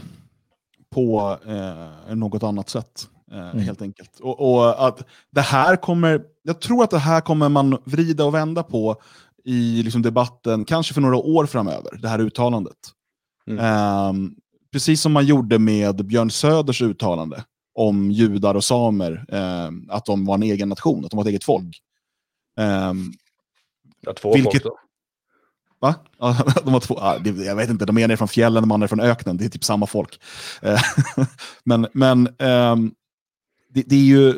på 0.91 1.39
eh, 1.47 2.15
något 2.15 2.43
annat 2.43 2.69
sätt. 2.69 3.09
Eh, 3.33 3.51
mm. 3.51 3.59
Helt 3.59 3.83
enkelt. 3.83 4.21
Och, 4.21 4.53
och, 4.53 4.87
att 4.87 5.07
det 5.31 5.41
här 5.41 5.77
kommer, 5.77 6.23
jag 6.43 6.61
tror 6.61 6.85
att 6.85 6.91
det 6.91 6.99
här 6.99 7.21
kommer 7.21 7.49
man 7.49 7.79
vrida 7.85 8.25
och 8.25 8.35
vända 8.35 8.63
på 8.63 8.97
i 9.45 9.83
liksom 9.83 10.03
debatten, 10.03 10.65
kanske 10.65 10.95
för 10.95 11.01
några 11.01 11.17
år 11.17 11.47
framöver, 11.47 11.99
det 12.03 12.09
här 12.09 12.19
uttalandet. 12.19 12.77
Mm. 13.47 13.59
Eh, 13.59 14.31
precis 14.73 15.01
som 15.01 15.13
man 15.13 15.27
gjorde 15.27 15.59
med 15.59 16.07
Björn 16.07 16.31
Söders 16.31 16.83
uttalande 16.83 17.45
om 17.75 18.11
judar 18.11 18.55
och 18.55 18.65
samer, 18.65 19.25
eh, 19.29 19.71
att 19.89 20.05
de 20.05 20.25
var 20.25 20.35
en 20.35 20.43
egen 20.43 20.69
nation, 20.69 21.05
att 21.05 21.11
de 21.11 21.17
var 21.17 21.25
ett 21.25 21.29
eget 21.29 21.45
folk. 21.45 21.83
Um, 22.57 23.13
ja, 24.01 24.13
två 24.13 24.35
vilket, 24.35 24.53
folk 24.53 24.65
då. 24.65 24.79
Va? 25.83 25.95
de 26.65 26.73
var 26.73 26.81
två, 26.81 26.99
ah, 26.99 27.19
jag 27.25 27.57
vet 27.57 27.71
inte, 27.71 27.87
de 27.87 27.99
ena 27.99 28.13
är 28.13 28.17
från 28.17 28.29
fjällen, 28.29 28.63
de 28.63 28.73
andra 28.73 28.85
är 28.85 28.89
från 28.89 29.01
öknen. 29.01 29.37
Det 29.37 29.45
är 29.45 29.49
typ 29.49 29.65
samma 29.65 29.87
folk. 29.87 30.21
Eh, 30.63 30.81
men 31.65 31.87
men 31.93 32.29
ehm, 32.39 32.93
det, 33.75 33.83
det, 33.83 33.97
är 33.97 34.05
ju... 34.05 34.35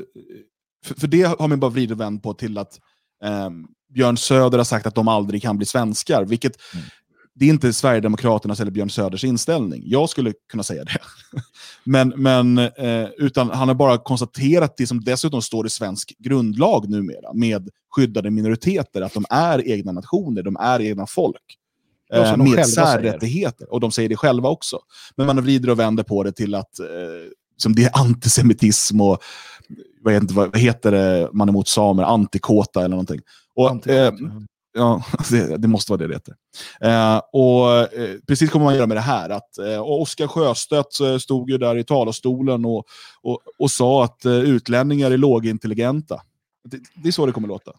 För, 0.84 1.06
det 1.06 1.22
har 1.22 1.48
man 1.48 1.60
bara 1.60 1.70
vridit 1.70 1.90
och 1.90 2.00
vänt 2.00 2.22
på 2.22 2.34
till 2.34 2.58
att 2.58 2.80
ehm, 3.24 3.66
Björn 3.94 4.16
Söder 4.16 4.58
har 4.58 4.64
sagt 4.64 4.86
att 4.86 4.94
de 4.94 5.08
aldrig 5.08 5.42
kan 5.42 5.56
bli 5.56 5.66
svenskar. 5.66 6.24
Vilket 6.24 6.56
mm 6.74 6.84
det 7.34 7.44
är 7.44 7.48
inte 7.48 7.72
Sverigedemokraternas 7.72 8.60
eller 8.60 8.70
Björn 8.70 8.90
Söders 8.90 9.24
inställning. 9.24 9.82
Jag 9.86 10.08
skulle 10.08 10.32
kunna 10.50 10.62
säga 10.62 10.84
det. 10.84 10.98
men, 11.84 12.08
men, 12.08 12.58
eh, 12.58 13.08
utan 13.18 13.50
han 13.50 13.68
har 13.68 13.74
bara 13.74 13.98
konstaterat 13.98 14.76
det 14.76 14.86
som 14.86 15.00
dessutom 15.04 15.42
står 15.42 15.66
i 15.66 15.70
svensk 15.70 16.14
grundlag 16.18 16.90
numera, 16.90 17.32
med 17.34 17.68
skyddade 17.90 18.30
minoriteter, 18.30 19.02
att 19.02 19.14
de 19.14 19.24
är 19.30 19.68
egna 19.68 19.92
nationer, 19.92 20.42
de 20.42 20.56
är 20.56 20.80
egna 20.80 21.06
folk. 21.06 21.58
Eh, 22.12 22.36
med 22.36 22.66
särrättigheter. 22.66 23.72
Och 23.72 23.80
de 23.80 23.90
säger 23.90 24.08
det 24.08 24.16
själva 24.16 24.48
också. 24.48 24.78
Men 25.16 25.26
man 25.26 25.42
vrider 25.42 25.70
och 25.70 25.78
vänder 25.78 26.02
på 26.02 26.22
det 26.22 26.32
till 26.32 26.54
att 26.54 26.78
eh, 26.78 26.86
som 27.56 27.74
det 27.74 27.84
är 27.84 27.98
antisemitism 27.98 29.00
och 29.00 29.22
vad 30.02 30.14
heter, 30.14 30.34
vad 30.34 30.56
heter 30.56 30.92
det, 30.92 31.28
man 31.32 31.48
är 31.48 31.52
mot 31.52 31.68
samer, 31.68 32.02
antikåta 32.02 32.80
eller 32.80 32.88
någonting. 32.88 33.20
Och, 33.54 33.88
eh, 33.88 34.12
Ja, 34.74 35.04
det, 35.30 35.56
det, 35.56 35.68
måste 35.68 35.92
vara 35.92 35.98
det 35.98 36.08
det 36.08 36.14
heter. 36.14 36.34
Eh, 36.80 37.20
och 37.32 37.94
eh, 37.94 38.16
precis 38.26 38.50
kommer 38.50 38.64
man 38.64 38.74
göra 38.74 38.86
med 38.86 38.96
det 38.96 39.00
här. 39.00 39.30
Att, 39.30 39.58
eh, 39.58 39.82
Oskar 39.82 40.26
Sjöstedt 40.26 41.00
eh, 41.00 41.18
stod 41.18 41.50
ju 41.50 41.58
där 41.58 41.78
i 41.78 41.84
talarstolen 41.84 42.64
och, 42.64 42.84
och, 43.22 43.40
och 43.58 43.70
sa 43.70 44.04
att 44.04 44.24
eh, 44.24 44.32
utlänningar 44.32 45.10
är 45.10 45.18
lågintelligenta. 45.18 46.22
Det, 46.64 46.80
det 46.94 47.08
är 47.08 47.12
så 47.12 47.26
det 47.26 47.32
kommer 47.32 47.48
låta. 47.48 47.72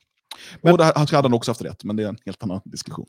Men, 0.61 0.71
och 0.71 0.77
det, 0.77 0.83
han 0.83 1.07
hade 1.07 1.15
han 1.15 1.33
också 1.33 1.51
haft 1.51 1.61
rätt, 1.61 1.83
men 1.83 1.95
det 1.95 2.03
är 2.03 2.07
en 2.07 2.17
helt 2.25 2.43
annan 2.43 2.61
diskussion. 2.63 3.05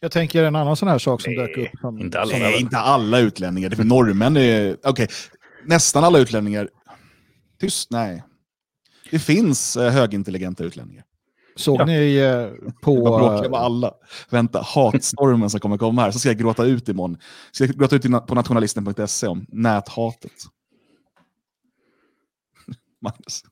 Jag 0.00 0.12
tänker 0.12 0.44
en 0.44 0.56
annan 0.56 0.76
sån 0.76 0.88
här 0.88 0.98
sak 0.98 1.20
som 1.20 1.34
dök 1.34 1.56
upp. 1.56 1.80
Som, 1.80 1.98
inte 1.98 2.20
alla, 2.20 2.38
nej, 2.38 2.60
inte 2.60 2.78
alla 2.78 3.18
utlänningar. 3.18 3.68
Det 3.68 3.76
för 3.76 3.84
norrmän 3.84 4.36
är... 4.36 4.88
Okay. 4.88 5.06
nästan 5.64 6.04
alla 6.04 6.18
utlänningar... 6.18 6.68
Tyst, 7.60 7.90
nej. 7.90 8.24
Det 9.10 9.18
finns 9.18 9.76
eh, 9.76 9.92
högintelligenta 9.92 10.64
utlänningar. 10.64 11.04
Såg 11.56 11.80
ja. 11.80 11.84
ni 11.84 12.16
eh, 12.16 12.70
på... 12.80 12.94
Jag 12.94 13.20
bråkar 13.20 13.50
med 13.50 13.60
alla. 13.60 13.94
Vänta, 14.30 14.62
hatstormen 14.62 15.50
som 15.50 15.60
kommer 15.60 15.78
komma 15.78 16.02
här. 16.02 16.10
Så 16.10 16.18
ska 16.18 16.28
jag 16.28 16.38
gråta 16.38 16.64
ut 16.64 16.88
imorgon. 16.88 17.18
Ska 17.52 17.64
jag 17.64 17.76
gråta 17.76 17.96
ut 17.96 18.26
på 18.26 18.34
nationalisten.se 18.34 19.26
om 19.26 19.46
näthatet. 19.48 20.32
Magnus. 23.02 23.42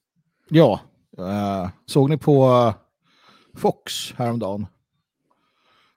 Ja. 0.48 0.80
Uh, 1.18 1.68
såg 1.86 2.10
ni 2.10 2.18
på 2.18 2.48
uh, 2.48 2.74
Fox 3.60 4.12
häromdagen? 4.16 4.66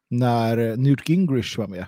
När 0.10 0.76
Newt 0.76 1.10
Gingrich 1.10 1.58
var 1.58 1.67
med. 1.67 1.86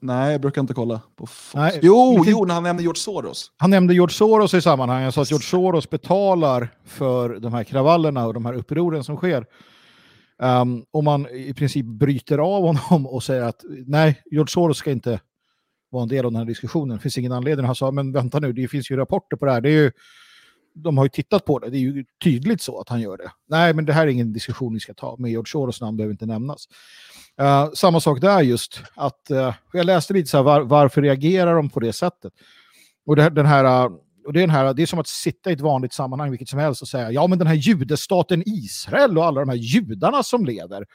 Nej, 0.00 0.32
jag 0.32 0.40
brukar 0.40 0.60
inte 0.60 0.74
kolla 0.74 1.00
på 1.16 1.26
Nej, 1.54 1.80
Jo, 1.82 2.24
jo, 2.26 2.44
när 2.44 2.54
han 2.54 2.62
nämnde 2.62 2.82
George 2.82 3.00
Soros. 3.00 3.52
Han 3.56 3.70
nämnde 3.70 3.94
George 3.94 4.14
Soros 4.14 4.54
i 4.54 4.62
sammanhanget. 4.62 5.04
Han 5.04 5.12
sa 5.12 5.22
att 5.22 5.30
George 5.30 5.46
Soros 5.46 5.90
betalar 5.90 6.68
för 6.84 7.38
de 7.40 7.52
här 7.52 7.64
kravallerna 7.64 8.26
och 8.26 8.34
de 8.34 8.46
här 8.46 8.52
upproren 8.52 9.04
som 9.04 9.16
sker. 9.16 9.46
Um, 10.38 10.84
och 10.90 11.04
man 11.04 11.26
i 11.28 11.54
princip 11.54 11.86
bryter 11.86 12.38
av 12.38 12.62
honom 12.62 13.06
och 13.06 13.22
säger 13.22 13.42
att 13.42 13.64
nej, 13.86 14.22
George 14.30 14.50
Soros 14.50 14.78
ska 14.78 14.90
inte 14.90 15.20
vara 15.90 16.02
en 16.02 16.08
del 16.08 16.24
av 16.24 16.32
den 16.32 16.38
här 16.38 16.46
diskussionen. 16.46 16.96
Det 16.96 17.02
finns 17.02 17.18
ingen 17.18 17.32
anledning. 17.32 17.66
Han 17.66 17.74
sa, 17.74 17.90
men 17.90 18.12
vänta 18.12 18.40
nu, 18.40 18.52
det 18.52 18.68
finns 18.68 18.90
ju 18.90 18.96
rapporter 18.96 19.36
på 19.36 19.44
det 19.46 19.52
här. 19.52 19.60
Det 19.60 19.68
är 19.68 19.82
ju, 19.82 19.92
de 20.76 20.98
har 20.98 21.04
ju 21.04 21.08
tittat 21.08 21.44
på 21.44 21.58
det. 21.58 21.70
Det 21.70 21.76
är 21.76 21.80
ju 21.80 22.04
tydligt 22.24 22.62
så 22.62 22.80
att 22.80 22.88
han 22.88 23.00
gör 23.00 23.16
det. 23.16 23.30
Nej, 23.48 23.74
men 23.74 23.84
det 23.84 23.92
här 23.92 24.06
är 24.06 24.10
ingen 24.10 24.32
diskussion 24.32 24.74
vi 24.74 24.80
ska 24.80 24.94
ta. 24.94 25.16
Med 25.18 25.30
George 25.30 25.50
Soros 25.50 25.80
namn 25.80 25.96
behöver 25.96 26.12
inte 26.12 26.26
nämnas. 26.26 26.68
Uh, 27.40 27.72
samma 27.74 28.00
sak 28.00 28.20
där 28.20 28.40
just. 28.40 28.82
att 28.94 29.28
uh, 29.30 29.54
Jag 29.72 29.86
läste 29.86 30.14
lite 30.14 30.30
så 30.30 30.36
här, 30.36 30.44
var, 30.44 30.60
varför 30.60 31.02
reagerar 31.02 31.54
de 31.54 31.70
på 31.70 31.80
det 31.80 31.92
sättet? 31.92 32.32
Och 33.06 33.16
det, 33.16 33.30
den 33.30 33.46
här, 33.46 33.90
och 34.26 34.32
det, 34.32 34.38
är 34.40 34.46
den 34.46 34.50
här, 34.50 34.74
det 34.74 34.82
är 34.82 34.86
som 34.86 34.98
att 34.98 35.06
sitta 35.06 35.50
i 35.50 35.52
ett 35.52 35.60
vanligt 35.60 35.92
sammanhang, 35.92 36.30
vilket 36.30 36.48
som 36.48 36.58
helst, 36.58 36.82
och 36.82 36.88
säga 36.88 37.10
ja 37.10 37.26
men 37.26 37.38
den 37.38 37.46
här 37.46 37.54
judestaten 37.54 38.42
Israel 38.46 39.18
och 39.18 39.24
alla 39.24 39.40
de 39.40 39.48
här 39.48 39.56
judarna 39.56 40.22
som 40.22 40.46
lever 40.46 40.86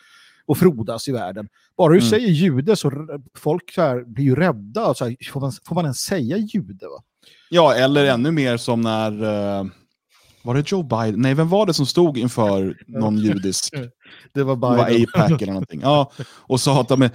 och 0.46 0.58
frodas 0.58 1.08
i 1.08 1.12
världen. 1.12 1.50
Bara 1.78 1.89
du 1.89 2.00
mm. 2.00 2.10
säger 2.10 2.28
jude 2.28 2.76
så 2.76 3.20
folk 3.36 3.74
så 3.74 3.82
här, 3.82 4.04
blir 4.04 4.26
ju 4.26 4.36
rädda. 4.36 4.94
Så 4.94 5.06
här, 5.06 5.32
får, 5.32 5.41
man, 5.41 5.52
får 5.65 5.76
man 5.76 5.86
ens 5.86 5.98
säga 5.98 6.38
jude? 6.38 6.88
Va? 6.88 7.04
Ja, 7.50 7.74
eller 7.74 8.06
ännu 8.06 8.32
mer 8.32 8.58
som 8.58 8.82
när... 8.82 9.12
var 10.42 10.56
det 10.56 10.72
Joe 10.72 10.84
Biden? 10.84 11.22
Nej, 11.22 11.34
vem 11.34 11.50
var 11.50 11.66
det 11.66 11.74
som 11.74 11.86
stod 11.86 12.18
inför 12.18 12.78
någon 12.88 13.18
judisk 13.26 13.74
Det 14.34 14.44
var 14.44 14.56
Biden. 14.56 15.06
Det 15.06 15.18
var 15.18 15.24
APAC 15.24 15.42
eller 15.42 15.54
någonting. 15.54 15.82
Ja, 15.82 16.12
och 16.28 16.62
sa 16.62 16.82
att 16.82 16.88
de 16.88 17.02
är 17.02 17.12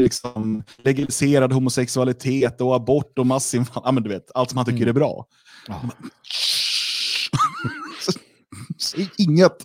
liksom 0.00 0.62
legaliserad 0.76 1.52
homosexualitet 1.52 2.60
och 2.60 2.76
abort 2.76 3.18
och 3.18 3.26
massinvandring. 3.26 3.82
Ja, 3.84 3.92
men 3.92 4.02
du 4.02 4.08
vet, 4.08 4.30
allt 4.34 4.50
som 4.50 4.56
han 4.56 4.66
tycker 4.66 4.82
mm. 4.82 4.88
är 4.88 4.92
bra. 4.92 5.26
Ja. 5.68 5.82
Inget. 9.18 9.56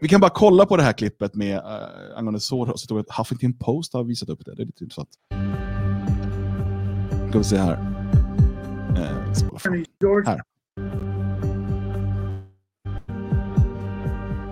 Vi 0.00 0.08
kan 0.08 0.20
bara 0.20 0.30
kolla 0.30 0.66
på 0.66 0.76
det 0.76 0.82
här 0.82 0.92
klippet 0.92 1.34
med 1.34 1.56
uh, 1.56 2.16
angående 2.16 2.40
Soros. 2.40 2.86
Huffington 3.18 3.58
Post 3.58 3.92
har 3.92 4.04
visat 4.04 4.28
upp 4.28 4.44
det. 4.44 4.54
Det 4.54 4.62
är 4.62 4.66
lite 4.66 4.84
intressant. 4.84 5.10
Ska 7.34 7.38
vi 7.38 7.44
se 7.44 7.56
här. 7.56 7.78
Här. 10.26 10.40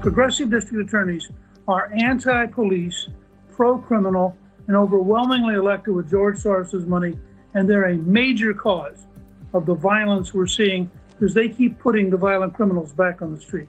Progressive 0.00 0.50
district 0.50 0.88
attorneys 0.88 1.30
are 1.68 1.90
anti 1.92 2.46
police, 2.46 3.08
pro 3.56 3.78
criminal, 3.78 4.32
and 4.66 4.76
overwhelmingly 4.76 5.54
elected 5.54 5.94
with 5.94 6.10
George 6.10 6.38
Soros' 6.38 6.86
money. 6.86 7.16
And 7.54 7.68
they're 7.68 7.92
a 7.92 7.96
major 7.96 8.52
cause 8.52 9.06
of 9.52 9.64
the 9.66 9.74
violence 9.74 10.34
we're 10.34 10.48
seeing 10.48 10.90
because 11.10 11.34
they 11.34 11.48
keep 11.48 11.78
putting 11.78 12.10
the 12.10 12.16
violent 12.16 12.54
criminals 12.54 12.92
back 12.92 13.22
on 13.22 13.32
the 13.32 13.40
street. 13.40 13.68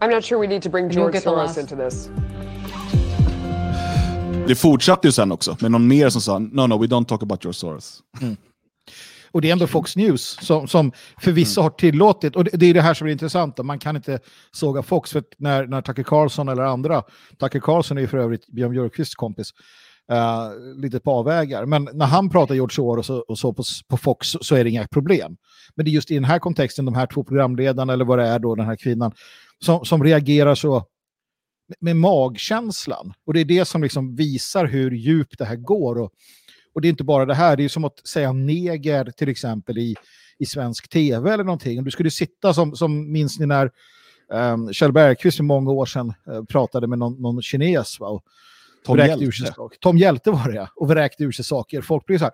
I'm 0.00 0.10
not 0.10 0.24
sure 0.24 0.38
we 0.38 0.46
need 0.46 0.62
to 0.62 0.70
bring 0.70 0.88
George 0.88 1.14
Soros 1.14 1.58
into 1.58 1.76
this. 1.76 2.08
Det 4.46 4.54
fortsatte 4.54 5.08
ju 5.08 5.12
sen 5.12 5.32
också 5.32 5.56
med 5.60 5.70
någon 5.70 5.88
mer 5.88 6.08
som 6.08 6.20
sa 6.20 6.38
no, 6.38 6.66
no, 6.66 6.82
we 6.82 6.86
don't 6.86 7.04
talk 7.04 7.22
about 7.22 7.44
your 7.44 7.52
source. 7.52 8.02
Mm. 8.20 8.36
Och 9.30 9.40
det 9.40 9.48
är 9.48 9.52
ändå 9.52 9.66
Fox 9.66 9.96
News 9.96 10.38
som, 10.42 10.68
som 10.68 10.92
förvisso 11.20 11.60
mm. 11.60 11.64
har 11.64 11.78
tillåtit, 11.78 12.36
och 12.36 12.44
det, 12.44 12.50
det 12.52 12.66
är 12.66 12.74
det 12.74 12.80
här 12.80 12.94
som 12.94 13.06
är 13.06 13.12
intressant, 13.12 13.58
man 13.64 13.78
kan 13.78 13.96
inte 13.96 14.18
såga 14.52 14.82
Fox, 14.82 15.12
för 15.12 15.22
när, 15.38 15.66
när 15.66 15.82
Tucker 15.82 16.02
Carlson 16.02 16.48
eller 16.48 16.62
andra, 16.62 17.02
Tucker 17.40 17.60
Carlson 17.60 17.96
är 17.96 18.00
ju 18.00 18.08
för 18.08 18.18
övrigt 18.18 18.46
Björn 18.46 18.70
Björkqvists 18.70 19.14
kompis, 19.14 19.50
uh, 20.12 20.80
lite 20.82 21.00
på 21.00 21.10
avvägar, 21.10 21.66
men 21.66 21.88
när 21.92 22.06
han 22.06 22.30
pratar 22.30 22.54
George 22.54 22.74
Soros 22.74 23.10
och, 23.10 23.30
och 23.30 23.38
så 23.38 23.52
på, 23.52 23.62
på 23.88 23.96
Fox 23.96 24.26
så, 24.28 24.38
så 24.42 24.56
är 24.56 24.64
det 24.64 24.70
inga 24.70 24.86
problem. 24.86 25.36
Men 25.74 25.84
det 25.84 25.90
är 25.90 25.92
just 25.92 26.10
i 26.10 26.14
den 26.14 26.24
här 26.24 26.38
kontexten, 26.38 26.84
de 26.84 26.94
här 26.94 27.06
två 27.06 27.24
programledarna 27.24 27.92
eller 27.92 28.04
vad 28.04 28.18
det 28.18 28.26
är 28.26 28.38
då, 28.38 28.54
den 28.54 28.66
här 28.66 28.76
kvinnan, 28.76 29.12
som, 29.64 29.84
som 29.84 30.04
reagerar 30.04 30.54
så 30.54 30.86
med 31.80 31.96
magkänslan. 31.96 33.12
Och 33.26 33.34
det 33.34 33.40
är 33.40 33.44
det 33.44 33.64
som 33.64 33.82
liksom 33.82 34.16
visar 34.16 34.66
hur 34.66 34.90
djupt 34.90 35.38
det 35.38 35.44
här 35.44 35.56
går. 35.56 35.98
Och, 35.98 36.12
och 36.74 36.80
det 36.80 36.88
är 36.88 36.90
inte 36.90 37.04
bara 37.04 37.26
det 37.26 37.34
här, 37.34 37.56
det 37.56 37.64
är 37.64 37.68
som 37.68 37.84
att 37.84 38.06
säga 38.06 38.32
neger 38.32 39.04
till 39.04 39.28
exempel 39.28 39.78
i, 39.78 39.94
i 40.38 40.46
svensk 40.46 40.88
tv 40.88 41.32
eller 41.32 41.44
någonting. 41.44 41.84
Du 41.84 41.90
skulle 41.90 42.10
sitta 42.10 42.54
som, 42.54 42.76
som 42.76 43.12
minns 43.12 43.38
ni 43.38 43.46
när 43.46 43.70
um, 44.32 44.72
Kjell 44.72 44.92
Bergqvist 44.92 45.36
för 45.36 45.44
många 45.44 45.70
år 45.70 45.86
sedan 45.86 46.12
uh, 46.30 46.44
pratade 46.44 46.86
med 46.86 46.98
någon, 46.98 47.22
någon 47.22 47.42
kines 47.42 48.00
va, 48.00 48.08
och 48.08 48.24
Tom 48.84 48.98
Hjälte. 48.98 49.54
Tom 49.80 49.98
Hjälte 49.98 50.30
var 50.30 50.48
det 50.48 50.54
ja, 50.54 50.68
och 50.76 50.90
vräkte 50.90 51.24
ur 51.24 51.32
sig 51.32 51.44
saker. 51.44 51.80
Folk 51.80 52.06
blir 52.06 52.18
så 52.18 52.24
här... 52.24 52.32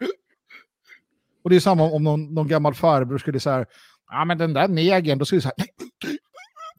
Och 1.45 1.51
det 1.51 1.57
är 1.57 1.61
samma 1.61 1.83
om 1.83 2.05
någon, 2.05 2.35
någon 2.35 2.49
gammal 2.49 2.75
farbror 2.75 3.19
skulle 3.19 3.41
säga 3.41 3.67
ja 4.11 4.25
men 4.25 4.39
den 4.39 4.53
där 4.53 4.69
negern, 4.69 5.19
då 5.19 5.25
skulle 5.25 5.39
det 5.39 5.43
så 5.43 5.53
här 5.57 5.69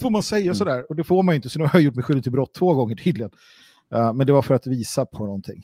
får 0.02 0.10
man 0.10 0.24
säga 0.24 0.44
mm. 0.44 0.56
sådär? 0.56 0.86
Och 0.90 0.96
det 0.96 1.04
får 1.04 1.24
man 1.24 1.34
ju 1.34 1.36
inte, 1.36 1.50
så 1.50 1.60
nu 1.60 1.66
har 1.66 1.72
jag 1.74 1.82
gjort 1.82 1.96
mig 1.96 2.04
skyldig 2.04 2.24
till 2.24 2.32
brott 2.32 2.54
två 2.54 2.74
gånger 2.74 2.96
tydligen. 2.96 3.32
Uh, 3.96 4.14
men 4.14 4.28
det 4.28 4.34
var 4.34 4.42
för 4.42 4.56
att 4.56 4.68
visa 4.68 5.06
på 5.06 5.26
någonting. 5.26 5.64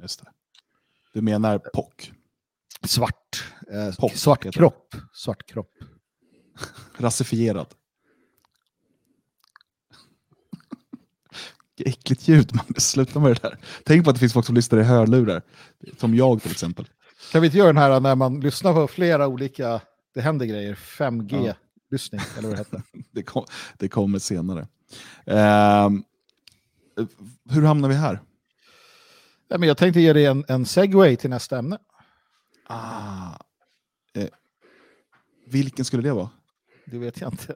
Just 0.00 0.20
det. 0.20 0.30
Du 1.12 1.20
menar 1.20 1.58
POC? 1.58 2.10
Svart. 2.84 3.44
Eh, 3.72 3.94
POC, 3.94 4.12
svart 4.12 4.54
kropp. 4.54 4.94
Svart 5.12 5.46
kropp. 5.46 5.72
Rasifierad. 6.96 7.66
Äckligt 11.84 12.28
ljud, 12.28 12.54
man. 12.54 12.64
Sluta 12.76 13.20
med 13.20 13.30
det 13.30 13.42
där. 13.42 13.58
Tänk 13.84 14.04
på 14.04 14.10
att 14.10 14.16
det 14.16 14.20
finns 14.20 14.32
folk 14.32 14.46
som 14.46 14.54
lyssnar 14.54 14.78
i 14.78 14.82
hörlurar. 14.82 15.42
Som 15.98 16.14
jag 16.14 16.42
till 16.42 16.50
exempel. 16.50 16.88
Kan 17.32 17.40
vi 17.40 17.46
inte 17.46 17.58
göra 17.58 17.68
den 17.68 17.76
här 17.76 18.00
när 18.00 18.14
man 18.14 18.40
lyssnar 18.40 18.72
på 18.72 18.88
flera 18.88 19.28
olika, 19.28 19.80
det 20.14 20.20
händer 20.20 20.46
grejer, 20.46 20.74
5G. 20.74 21.46
Ja 21.46 21.54
lyssning, 21.90 22.20
eller 22.38 22.48
vad 22.48 22.56
det 22.56 22.58
hette. 22.58 22.82
det, 23.10 23.22
kom, 23.22 23.46
det 23.78 23.88
kommer 23.88 24.18
senare. 24.18 24.60
Uh, 25.30 25.90
hur 27.50 27.62
hamnar 27.62 27.88
vi 27.88 27.94
här? 27.94 28.20
Ja, 29.48 29.58
men 29.58 29.68
jag 29.68 29.76
tänkte 29.76 30.00
ge 30.00 30.12
dig 30.12 30.26
en, 30.26 30.44
en 30.48 30.66
segway 30.66 31.16
till 31.16 31.30
nästa 31.30 31.58
ämne. 31.58 31.78
Ah, 32.66 33.36
eh, 34.14 34.28
vilken 35.46 35.84
skulle 35.84 36.02
det 36.02 36.12
vara? 36.12 36.30
Det 36.86 36.98
vet 36.98 37.20
jag 37.20 37.32
inte. 37.32 37.54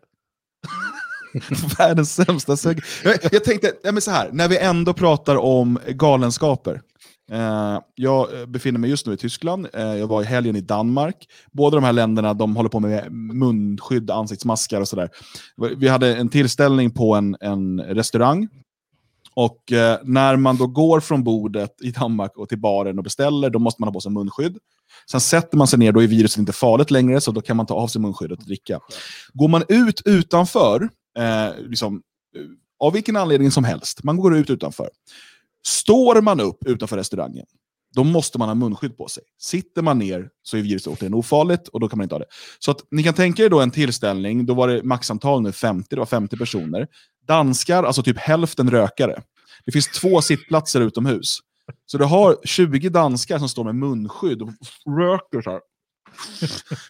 Världens 1.78 2.14
sämsta 2.14 2.56
segway. 2.56 2.84
Jag, 3.04 3.18
jag 3.32 3.44
tänkte, 3.44 3.72
ja, 3.82 3.92
men 3.92 4.02
så 4.02 4.10
här, 4.10 4.30
när 4.32 4.48
vi 4.48 4.58
ändå 4.58 4.94
pratar 4.94 5.36
om 5.36 5.78
galenskaper. 5.88 6.82
Eh, 7.32 7.80
jag 7.94 8.40
eh, 8.40 8.46
befinner 8.46 8.78
mig 8.78 8.90
just 8.90 9.06
nu 9.06 9.12
i 9.12 9.16
Tyskland. 9.16 9.68
Eh, 9.72 9.82
jag 9.82 10.06
var 10.06 10.22
i 10.22 10.24
helgen 10.24 10.56
i 10.56 10.60
Danmark. 10.60 11.28
Båda 11.52 11.76
de 11.76 11.84
här 11.84 11.92
länderna 11.92 12.34
de 12.34 12.56
håller 12.56 12.70
på 12.70 12.80
med 12.80 13.12
munskydd, 13.12 14.10
ansiktsmaskar 14.10 14.80
och 14.80 14.88
sådär. 14.88 15.10
Vi 15.76 15.88
hade 15.88 16.16
en 16.16 16.28
tillställning 16.28 16.90
på 16.90 17.14
en, 17.14 17.36
en 17.40 17.80
restaurang. 17.80 18.48
Och 19.34 19.72
eh, 19.72 19.98
när 20.02 20.36
man 20.36 20.56
då 20.56 20.66
går 20.66 21.00
från 21.00 21.24
bordet 21.24 21.82
i 21.82 21.90
Danmark 21.90 22.36
och 22.36 22.48
till 22.48 22.58
baren 22.58 22.98
och 22.98 23.04
beställer, 23.04 23.50
då 23.50 23.58
måste 23.58 23.82
man 23.82 23.88
ha 23.88 23.92
på 23.92 24.00
sig 24.00 24.12
munskydd. 24.12 24.58
Sen 25.10 25.20
sätter 25.20 25.58
man 25.58 25.66
sig 25.66 25.78
ner, 25.78 25.92
då 25.92 26.02
är 26.02 26.06
viruset 26.06 26.38
inte 26.38 26.52
farligt 26.52 26.90
längre, 26.90 27.20
så 27.20 27.32
då 27.32 27.40
kan 27.40 27.56
man 27.56 27.66
ta 27.66 27.74
av 27.74 27.88
sig 27.88 28.00
munskyddet 28.00 28.38
och 28.38 28.44
dricka. 28.44 28.80
Går 29.32 29.48
man 29.48 29.62
ut 29.68 30.02
utanför, 30.04 30.88
eh, 31.18 31.62
liksom, 31.68 32.02
eh, 32.36 32.42
av 32.86 32.92
vilken 32.92 33.16
anledning 33.16 33.50
som 33.50 33.64
helst, 33.64 34.04
man 34.04 34.16
går 34.16 34.36
ut 34.36 34.50
utanför, 34.50 34.88
Står 35.66 36.20
man 36.20 36.40
upp 36.40 36.66
utanför 36.66 36.96
restaurangen, 36.96 37.46
då 37.94 38.04
måste 38.04 38.38
man 38.38 38.48
ha 38.48 38.54
munskydd 38.54 38.96
på 38.96 39.08
sig. 39.08 39.22
Sitter 39.38 39.82
man 39.82 39.98
ner 39.98 40.28
så 40.42 40.56
är 40.56 40.62
viruset 40.62 40.92
återigen 40.92 41.14
ofarligt 41.14 41.68
och 41.68 41.80
då 41.80 41.88
kan 41.88 41.98
man 41.98 42.02
inte 42.02 42.14
ha 42.14 42.18
det. 42.18 42.26
Så 42.58 42.70
att, 42.70 42.78
ni 42.90 43.02
kan 43.02 43.14
tänka 43.14 43.44
er 43.44 43.48
då 43.48 43.60
en 43.60 43.70
tillställning, 43.70 44.46
då 44.46 44.54
var 44.54 44.68
det 44.68 44.82
maxantal 44.82 45.42
nu 45.42 45.52
50, 45.52 45.86
det 45.90 45.96
var 45.96 46.06
50 46.06 46.36
personer. 46.36 46.88
Danskar, 47.26 47.84
alltså 47.84 48.02
typ 48.02 48.18
hälften 48.18 48.70
rökare. 48.70 49.22
Det 49.66 49.72
finns 49.72 49.88
två 49.88 50.22
sittplatser 50.22 50.80
utomhus. 50.80 51.38
Så 51.86 51.98
du 51.98 52.04
har 52.04 52.36
20 52.44 52.88
danskar 52.88 53.38
som 53.38 53.48
står 53.48 53.64
med 53.64 53.74
munskydd 53.74 54.42
och 54.42 54.48
röker 54.98 55.42
så 55.42 55.50
här. 55.50 55.60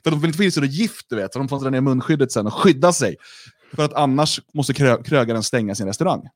För 0.04 0.10
de 0.10 0.20
vill 0.20 0.28
inte 0.28 0.36
få 0.36 0.44
i 0.44 0.50
sig 0.50 0.66
gift, 0.66 1.06
du 1.08 1.16
vet, 1.16 1.32
så 1.32 1.38
de 1.38 1.48
får 1.48 1.60
dra 1.60 1.70
ner 1.70 1.80
munskyddet 1.80 2.32
sen 2.32 2.46
och 2.46 2.54
skydda 2.54 2.92
sig. 2.92 3.16
För 3.72 3.84
att 3.84 3.92
annars 3.92 4.40
måste 4.54 4.74
krö 4.74 5.02
krögaren 5.02 5.42
stänga 5.42 5.74
sin 5.74 5.86
restaurang. 5.86 6.28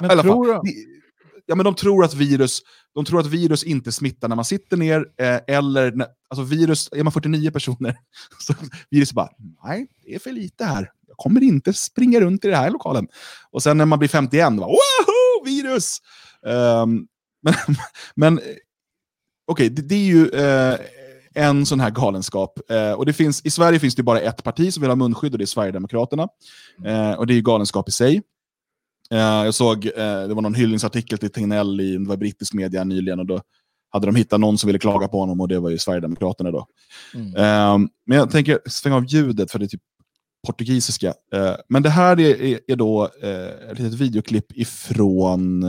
Men 0.00 0.18
tror 0.18 0.46
du 0.46 0.60
ja, 1.50 1.56
men 1.56 1.64
de, 1.64 1.74
tror 1.74 2.04
att 2.04 2.14
virus, 2.14 2.62
de 2.94 3.04
tror 3.04 3.20
att 3.20 3.26
virus 3.26 3.64
inte 3.64 3.92
smittar 3.92 4.28
när 4.28 4.36
man 4.36 4.44
sitter 4.44 4.76
ner, 4.76 5.06
eh, 5.20 5.56
eller 5.56 5.92
när, 5.92 6.06
alltså 6.28 6.42
virus, 6.42 6.88
är 6.92 7.02
man 7.02 7.12
49 7.12 7.50
personer, 7.50 7.96
så 8.38 8.54
virus 8.90 9.12
bara, 9.12 9.28
nej, 9.64 9.86
det 10.04 10.14
är 10.14 10.18
för 10.18 10.32
lite 10.32 10.64
här. 10.64 10.90
Jag 11.08 11.16
kommer 11.16 11.42
inte 11.42 11.72
springa 11.72 12.20
runt 12.20 12.44
i 12.44 12.48
den 12.48 12.56
här 12.56 12.70
lokalen. 12.70 13.08
Och 13.50 13.62
sen 13.62 13.78
när 13.78 13.84
man 13.84 13.98
blir 13.98 14.08
51, 14.08 14.52
bara, 14.52 14.66
woho, 14.66 15.44
virus! 15.44 15.98
Um, 16.42 17.06
men 17.42 17.54
men 18.14 18.38
okej, 18.38 18.58
okay, 19.46 19.68
det, 19.68 19.82
det, 19.82 19.94
är 19.94 20.06
ju 20.06 20.28
eh, 20.28 20.78
en 21.34 21.66
sån 21.66 21.80
här 21.80 21.90
galenskap. 21.90 22.70
Eh, 22.70 22.92
och 22.92 23.06
det 23.06 23.12
finns, 23.12 23.46
I 23.46 23.50
Sverige 23.50 23.78
finns 23.78 23.94
det 23.94 24.02
bara 24.02 24.20
ett 24.20 24.44
parti 24.44 24.72
som 24.72 24.80
vill 24.80 24.90
ha 24.90 24.96
munskydd 24.96 25.32
och 25.32 25.38
det 25.38 25.44
är 25.44 25.46
Sverigedemokraterna. 25.46 26.28
Eh, 26.84 27.12
och 27.12 27.26
det 27.26 27.32
är 27.32 27.36
ju 27.36 27.42
galenskap 27.42 27.88
i 27.88 27.92
sig. 27.92 28.22
Uh, 29.14 29.18
jag 29.20 29.54
såg, 29.54 29.86
uh, 29.86 29.92
det 30.28 30.34
var 30.34 30.42
någon 30.42 30.54
hyllningsartikel 30.54 31.18
till 31.18 31.30
Tegnell 31.30 31.80
i 31.80 31.96
det 31.96 32.16
brittisk 32.16 32.54
media 32.54 32.84
nyligen 32.84 33.18
och 33.20 33.26
då 33.26 33.42
hade 33.90 34.06
de 34.06 34.16
hittat 34.16 34.40
någon 34.40 34.58
som 34.58 34.66
ville 34.66 34.78
klaga 34.78 35.08
på 35.08 35.20
honom 35.20 35.40
och 35.40 35.48
det 35.48 35.58
var 35.58 35.70
ju 35.70 35.78
Sverigedemokraterna 35.78 36.50
då. 36.50 36.66
Mm. 37.14 37.26
Uh, 37.26 37.88
men 38.06 38.18
jag 38.18 38.30
tänker 38.30 38.58
stänga 38.66 38.96
av 38.96 39.04
ljudet 39.04 39.50
för 39.50 39.58
det 39.58 39.64
är 39.64 39.68
typ 39.68 39.82
portugisiska. 40.46 41.14
men 41.68 41.82
det 41.82 41.90
här 41.90 42.20
är, 42.20 42.42
är, 42.42 42.60
är 42.66 42.76
då 42.76 43.08
ett 43.70 43.78
litet 43.78 44.00
videoklipp 44.00 44.56
ifrån 44.56 45.64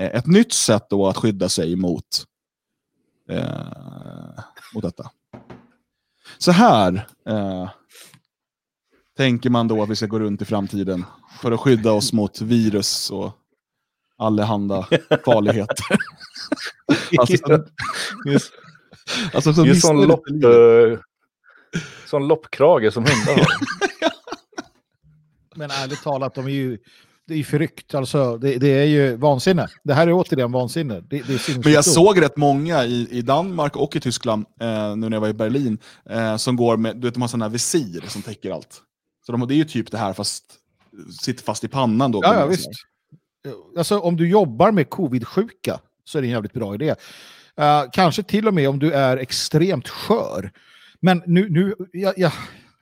ett 0.00 0.26
nytt 0.26 0.52
sätt 0.52 0.86
då 0.90 1.06
att 1.06 1.16
skydda 1.16 1.48
sig 1.48 1.76
mot, 1.76 2.04
mot 4.74 4.82
detta. 4.82 5.10
Så 6.38 6.52
här 6.52 7.06
tänker 9.16 9.50
man 9.50 9.68
då 9.68 9.82
att 9.82 9.88
vi 9.88 9.96
ska 9.96 10.06
gå 10.06 10.18
runt 10.18 10.42
i 10.42 10.44
framtiden 10.44 11.04
för 11.40 11.52
att 11.52 11.60
skydda 11.60 11.92
oss 11.92 12.12
mot 12.12 12.40
virus 12.40 13.10
och 13.10 13.32
allehanda 14.18 14.86
farligheter. 15.24 15.86
alltså, 17.18 17.64
just, 18.26 18.52
alltså, 19.32 19.54
så 19.54 19.66
just 19.66 19.86
sån, 19.86 20.06
lopp, 20.06 20.30
uh, 20.44 20.98
sån 22.06 22.28
loppkrage 22.28 22.92
som 22.92 23.04
hundar 23.04 23.34
har. 23.34 23.46
Men 25.54 25.70
ärligt 25.70 26.02
talat, 26.02 26.34
de 26.34 26.46
är 26.46 26.50
ju, 26.50 26.78
det 27.26 27.34
är 27.34 27.38
ju 27.38 27.44
förryckt. 27.44 27.94
Alltså, 27.94 28.38
det, 28.38 28.58
det, 28.58 28.68
är 28.68 28.84
ju 28.84 29.16
vansinne. 29.16 29.68
Det 29.84 29.94
här 29.94 30.06
är 30.06 30.12
återigen 30.12 30.52
vansinne. 30.52 30.94
Det, 30.94 31.22
det 31.26 31.32
är 31.48 31.62
Men 31.64 31.72
jag 31.72 31.84
såg 31.84 32.22
rätt 32.22 32.36
många 32.36 32.84
i, 32.84 33.08
i 33.10 33.22
Danmark 33.22 33.76
och 33.76 33.96
i 33.96 34.00
Tyskland, 34.00 34.46
eh, 34.60 34.96
nu 34.96 35.08
när 35.08 35.16
jag 35.16 35.20
var 35.20 35.28
i 35.28 35.34
Berlin, 35.34 35.78
eh, 36.10 36.36
som 36.36 36.56
går 36.56 36.76
med, 36.76 36.96
du 36.96 37.06
vet, 37.06 37.14
de 37.14 37.20
har 37.20 37.28
sådana 37.28 37.44
här 37.44 37.52
visir 37.52 38.04
som 38.08 38.22
täcker 38.22 38.50
allt. 38.50 38.82
Så 39.26 39.32
de, 39.32 39.48
det 39.48 39.54
är 39.54 39.56
ju 39.56 39.64
typ 39.64 39.90
det 39.90 39.98
här 39.98 40.12
fast 40.12 40.44
sitter 41.20 41.44
fast 41.44 41.64
i 41.64 41.68
pannan 41.68 42.12
då. 42.12 42.20
Ja, 42.22 42.34
ja 42.34 42.46
visst. 42.46 42.68
Alltså 43.78 43.98
om 43.98 44.16
du 44.16 44.28
jobbar 44.28 44.70
med 44.70 44.90
covid-sjuka 44.90 45.80
så 46.04 46.18
är 46.18 46.22
det 46.22 46.28
en 46.28 46.32
jävligt 46.32 46.52
bra 46.52 46.74
idé. 46.74 46.94
Uh, 47.60 47.90
kanske 47.92 48.22
till 48.22 48.48
och 48.48 48.54
med 48.54 48.68
om 48.68 48.78
du 48.78 48.92
är 48.92 49.16
extremt 49.16 49.88
skör. 49.88 50.52
Men 51.00 51.22
nu, 51.26 51.48
nu 51.50 51.74
ja, 51.92 52.12
ja, 52.16 52.32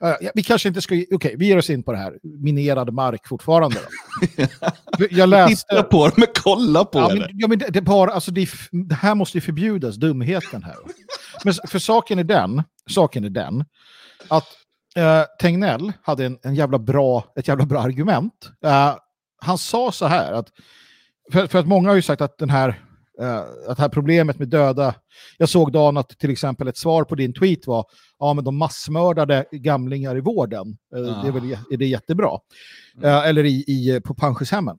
uh, 0.03 0.29
vi 0.33 0.43
kanske 0.43 0.67
inte 0.67 0.81
ska, 0.81 0.95
okej, 0.95 1.07
okay, 1.11 1.35
vi 1.35 1.47
ger 1.47 1.57
oss 1.57 1.69
in 1.69 1.83
på 1.83 1.91
det 1.91 1.97
här. 1.97 2.19
Minerad 2.23 2.93
mark 2.93 3.27
fortfarande. 3.27 3.79
jag 5.09 5.29
läste... 5.29 5.67
Titta 5.67 5.83
på 5.83 6.07
det, 6.07 6.13
men 6.17 6.27
kolla 6.35 6.85
på 6.85 6.99
ja. 6.99 7.09
Men, 7.13 7.29
ja, 7.33 7.47
men 7.47 7.59
det, 7.59 7.67
det, 7.69 7.81
bara, 7.81 8.11
alltså 8.11 8.31
det, 8.31 8.49
det, 8.71 8.95
här 8.95 9.15
måste 9.15 9.37
ju 9.37 9.41
förbjudas, 9.41 9.95
dumheten 9.95 10.63
här. 10.63 10.75
men 11.43 11.53
för 11.67 11.79
saken 11.79 12.19
är 12.19 12.23
den, 12.23 12.63
saken 12.89 13.23
är 13.23 13.29
den, 13.29 13.65
att 14.27 14.47
eh, 14.95 15.23
Tegnell 15.41 15.93
hade 16.01 16.25
en, 16.25 16.37
en 16.43 16.55
jävla 16.55 16.79
bra, 16.79 17.33
ett 17.35 17.47
jävla 17.47 17.65
bra 17.65 17.79
argument. 17.79 18.49
Eh, 18.65 18.95
han 19.41 19.57
sa 19.57 19.91
så 19.91 20.05
här, 20.05 20.33
att, 20.33 20.47
för, 21.31 21.47
för, 21.47 21.59
att 21.59 21.67
många 21.67 21.89
har 21.89 21.95
ju 21.95 22.01
sagt 22.01 22.21
att 22.21 22.37
den 22.37 22.49
här 22.49 22.81
eh, 23.21 23.37
att 23.67 23.77
det 23.77 23.81
här 23.81 23.89
problemet 23.89 24.39
med 24.39 24.47
döda, 24.47 24.95
jag 25.37 25.49
såg 25.49 25.71
Dan 25.71 25.97
att 25.97 26.09
till 26.09 26.29
exempel 26.29 26.67
ett 26.67 26.77
svar 26.77 27.03
på 27.03 27.15
din 27.15 27.33
tweet 27.33 27.67
var 27.67 27.85
ja 28.19 28.33
men 28.33 28.43
de 28.43 28.57
massmördade 28.57 29.45
gamlingar 29.51 30.17
i 30.17 30.21
vården, 30.21 30.77
eh, 30.95 31.01
ah. 31.01 31.21
det 31.21 31.27
är 31.27 31.31
väl 31.31 31.57
är 31.71 31.77
det 31.77 31.85
jättebra. 31.85 32.39
Mm. 32.97 33.09
Eh, 33.09 33.27
eller 33.27 33.43
i, 33.43 33.63
i, 33.67 34.01
på 34.03 34.13
pensionshemmen. 34.13 34.77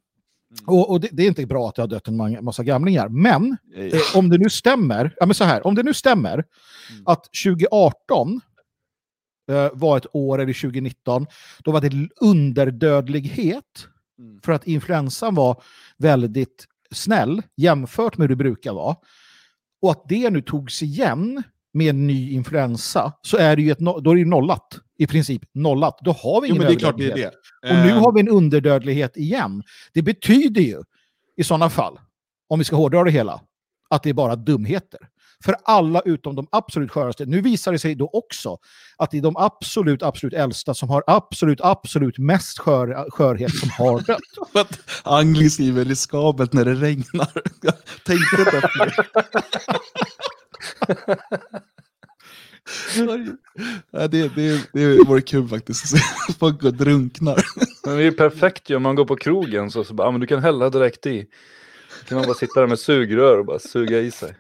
Och, 0.67 0.91
och 0.91 1.01
det, 1.01 1.09
det, 1.13 1.23
är 1.23 1.27
inte 1.29 1.47
bra 1.47 1.69
att 1.69 1.75
det 1.75 1.83
har 1.83 1.87
dött 1.87 2.09
en 2.09 2.45
massa 2.45 2.63
gamlingar. 2.63 3.09
Men 3.09 3.57
eh, 3.77 4.19
om 4.19 4.29
det 4.29 4.39
nu 4.39 4.51
stämmer, 4.51 5.15
ja, 5.17 5.27
men 5.27 5.35
så 5.35 5.45
här, 5.45 5.67
om 5.67 5.75
det 5.75 5.83
nu 5.83 5.95
stämmer 5.95 6.33
mm. 6.33 7.03
att 7.07 7.29
2018 7.45 8.33
eh, 8.33 8.41
var 9.73 9.97
ett 9.97 10.07
år, 10.13 10.39
eller 10.39 10.53
2019, 10.53 11.27
då 11.59 11.73
var 11.73 11.81
det 11.81 12.09
underdödlighet 12.21 13.89
mm. 14.19 14.41
för 14.45 14.53
att 14.53 14.67
influensan 14.67 15.35
var 15.35 15.63
väldigt 15.99 16.67
snäll 16.91 17.43
jämfört 17.57 18.19
med 18.19 18.25
hur 18.25 18.29
det 18.29 18.45
brukar 18.45 18.73
vara. 18.73 18.97
Och 19.83 19.91
att 19.91 20.09
det 20.09 20.31
nu 20.31 20.43
togs 20.43 20.83
igen 20.83 21.43
med 21.73 21.91
en 21.91 22.07
ny 22.07 22.33
influensa 22.33 23.13
så 23.23 23.37
är 23.37 23.57
det 23.57 23.63
ju 23.63 23.71
ett, 23.71 23.79
då 23.79 24.11
är 24.11 24.17
det 24.17 24.25
nollat. 24.25 24.79
I 24.99 25.07
princip 25.07 25.43
nollat. 25.53 25.99
Då 26.01 26.13
har 26.13 26.41
vi 26.41 26.49
ingen 26.49 26.57
jo, 26.57 26.63
men 26.63 26.73
det 26.73 26.79
är 26.79 26.79
klart 26.79 26.99
det 26.99 27.11
är 27.11 27.17
det. 27.17 27.33
Och 27.71 27.87
nu 27.87 27.93
har 27.93 28.13
vi 28.13 28.21
en 28.21 28.29
underdödlighet 28.29 29.17
igen. 29.17 29.63
Det 29.93 30.03
betyder 30.03 30.63
ju 30.63 30.83
i 31.37 31.45
sådana 31.45 31.71
fall, 31.71 31.99
om 32.49 32.59
vi 32.59 32.65
ska 32.65 32.77
hårdra 32.77 33.05
det 33.05 33.11
hela, 33.11 33.41
att 33.91 34.03
det 34.03 34.11
är 34.11 34.15
bara 34.15 34.37
dumheter. 34.37 35.01
För 35.47 35.57
alla 35.65 36.01
utom 36.01 36.37
de 36.37 36.47
absolut 36.53 36.91
sköraste. 36.91 37.27
Nu 37.27 37.41
visar 37.41 37.73
det 37.73 37.79
sig 37.79 37.95
då 37.95 38.11
också 38.13 38.59
att 38.97 39.11
det 39.11 39.19
är 39.19 39.23
de 39.23 39.37
absolut, 39.37 40.03
absolut 40.03 40.35
äldsta 40.35 40.75
som 40.75 40.89
har 40.89 41.05
absolut, 41.07 41.61
absolut 41.61 42.19
mest 42.19 42.59
skör, 42.59 43.11
skörhet 43.11 43.57
som 43.57 43.71
har 43.71 44.01
dött. 44.55 44.79
Angli 45.03 45.51
skriver 45.51 45.85
riskabelt 45.85 46.53
när 46.53 46.65
det 46.65 46.75
regnar. 46.75 47.29
Tänkte 48.05 48.37
det 48.37 48.71
ja, 53.91 54.09
det, 54.09 54.35
det, 54.35 54.69
det 54.73 55.05
vore 55.05 55.21
kul 55.21 55.49
faktiskt 55.49 55.85
att 55.85 55.91
se 55.91 55.99
folk 56.39 56.61
gå 56.61 56.69
och 56.69 56.75
drunknar. 56.75 57.45
Men 57.87 57.97
det 57.97 58.05
är 58.05 58.11
perfekt 58.11 58.71
ju 58.71 58.77
om 58.77 58.83
man 58.83 58.95
går 58.95 59.05
på 59.05 59.17
krogen 59.17 59.71
så, 59.71 59.85
så 59.85 59.95
bara, 59.95 60.11
men 60.11 60.21
du 60.21 60.27
kan 60.27 60.43
hälla 60.43 60.71
direkt 60.71 61.07
i. 61.07 61.27
Då 62.01 62.09
kan 62.09 62.19
man 62.19 62.27
bara 62.27 62.35
sitta 62.35 62.61
där 62.61 62.67
med 62.67 62.79
sugrör 62.79 63.39
och 63.39 63.47
bara 63.47 63.59
suga 63.59 64.01
i 64.01 64.11
sig. 64.11 64.35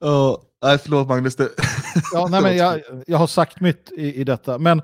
Oh, 0.00 0.36
nej, 0.62 0.78
förlåt 0.78 1.08
Magnus. 1.08 1.36
Det... 1.36 1.48
ja, 2.12 2.28
nej, 2.30 2.42
men 2.42 2.56
jag, 2.56 2.80
jag 3.06 3.18
har 3.18 3.26
sagt 3.26 3.60
mitt 3.60 3.92
i, 3.96 4.14
i 4.20 4.24
detta. 4.24 4.58
Men, 4.58 4.82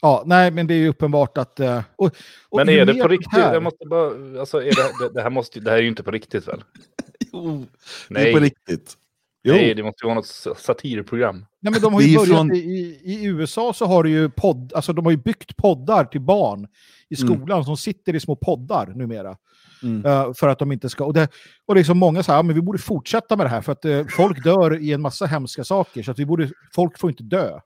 ja, 0.00 0.22
nej, 0.26 0.50
men 0.50 0.66
det 0.66 0.74
är 0.74 0.78
ju 0.78 0.88
uppenbart 0.88 1.38
att... 1.38 1.60
Uh, 1.60 1.80
och, 1.96 2.06
och 2.48 2.58
men 2.58 2.68
är 2.68 2.84
det 2.84 2.94
på 2.94 3.08
riktigt? 3.08 3.32
Här... 3.32 3.54
Jag 3.54 3.62
måste 3.62 3.86
bara, 3.86 4.40
alltså, 4.40 4.62
är 4.62 4.64
det, 4.64 5.04
det, 5.04 5.14
det, 5.14 5.22
här 5.22 5.30
måste, 5.30 5.60
det 5.60 5.70
här 5.70 5.78
är 5.78 5.82
ju 5.82 5.88
inte 5.88 6.02
på 6.02 6.10
riktigt 6.10 6.48
väl? 6.48 6.64
jo, 7.32 7.66
nej. 8.08 8.24
det 8.24 8.30
är 8.30 8.32
på 8.32 8.40
riktigt. 8.40 8.96
Jo. 9.48 9.54
Nej, 9.54 9.74
det 9.74 9.82
måste 9.82 10.06
vara 10.06 10.14
något 10.14 10.26
satirprogram. 10.56 11.46
Nej, 11.60 11.72
men 11.72 11.82
de 11.82 11.94
har 11.94 12.00
ju 12.00 12.16
börjat 12.16 12.36
från... 12.36 12.54
i, 12.54 13.00
i, 13.04 13.24
USA 13.24 13.72
så 13.72 13.86
har 13.86 14.02
de 14.02 14.10
ju 14.10 14.30
podd, 14.30 14.72
alltså 14.74 14.92
de 14.92 15.04
har 15.04 15.12
ju 15.12 15.18
byggt 15.18 15.56
poddar 15.56 16.04
till 16.04 16.20
barn 16.20 16.68
i 17.08 17.22
mm. 17.22 17.26
skolan 17.28 17.56
mm. 17.56 17.64
som 17.64 17.76
sitter 17.76 18.14
i 18.14 18.20
små 18.20 18.36
poddar 18.36 18.86
numera. 18.86 19.36
Mm. 19.82 20.06
Uh, 20.06 20.32
för 20.34 20.48
att 20.48 20.58
de 20.58 20.72
inte 20.72 20.88
ska... 20.88 21.04
Och, 21.04 21.14
det, 21.14 21.28
och 21.66 21.76
liksom 21.76 21.98
många 21.98 22.22
säger 22.22 22.38
att 22.38 22.46
ja, 22.46 22.52
vi 22.52 22.62
borde 22.62 22.78
fortsätta 22.78 23.36
med 23.36 23.46
det 23.46 23.50
här 23.50 23.60
för 23.60 23.72
att 23.72 23.84
uh, 23.84 24.06
folk 24.16 24.44
dör 24.44 24.78
i 24.82 24.92
en 24.92 25.02
massa 25.02 25.26
hemska 25.26 25.64
saker 25.64 26.02
så 26.02 26.10
att 26.10 26.18
vi 26.18 26.26
borde, 26.26 26.50
folk 26.74 26.98
får 26.98 27.10
inte 27.10 27.22
dö. 27.22 27.60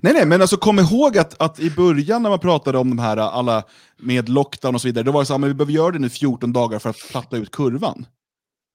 Nej, 0.00 0.12
nej, 0.12 0.26
men 0.26 0.40
alltså 0.40 0.56
kom 0.56 0.78
ihåg 0.78 1.18
att, 1.18 1.42
att 1.42 1.60
i 1.60 1.70
början 1.70 2.22
när 2.22 2.30
man 2.30 2.38
pratade 2.38 2.78
om 2.78 2.88
de 2.88 2.98
här 2.98 3.16
alla 3.16 3.64
med 3.98 4.28
lockdown 4.28 4.74
och 4.74 4.80
så 4.80 4.88
vidare, 4.88 5.04
då 5.04 5.12
var 5.12 5.20
det 5.20 5.26
så 5.26 5.34
att 5.34 5.44
vi 5.44 5.54
behöver 5.54 5.72
göra 5.72 5.90
det 5.90 5.98
nu 5.98 6.08
14 6.08 6.52
dagar 6.52 6.78
för 6.78 6.90
att 6.90 6.96
platta 7.10 7.36
ut 7.36 7.50
kurvan. 7.50 8.06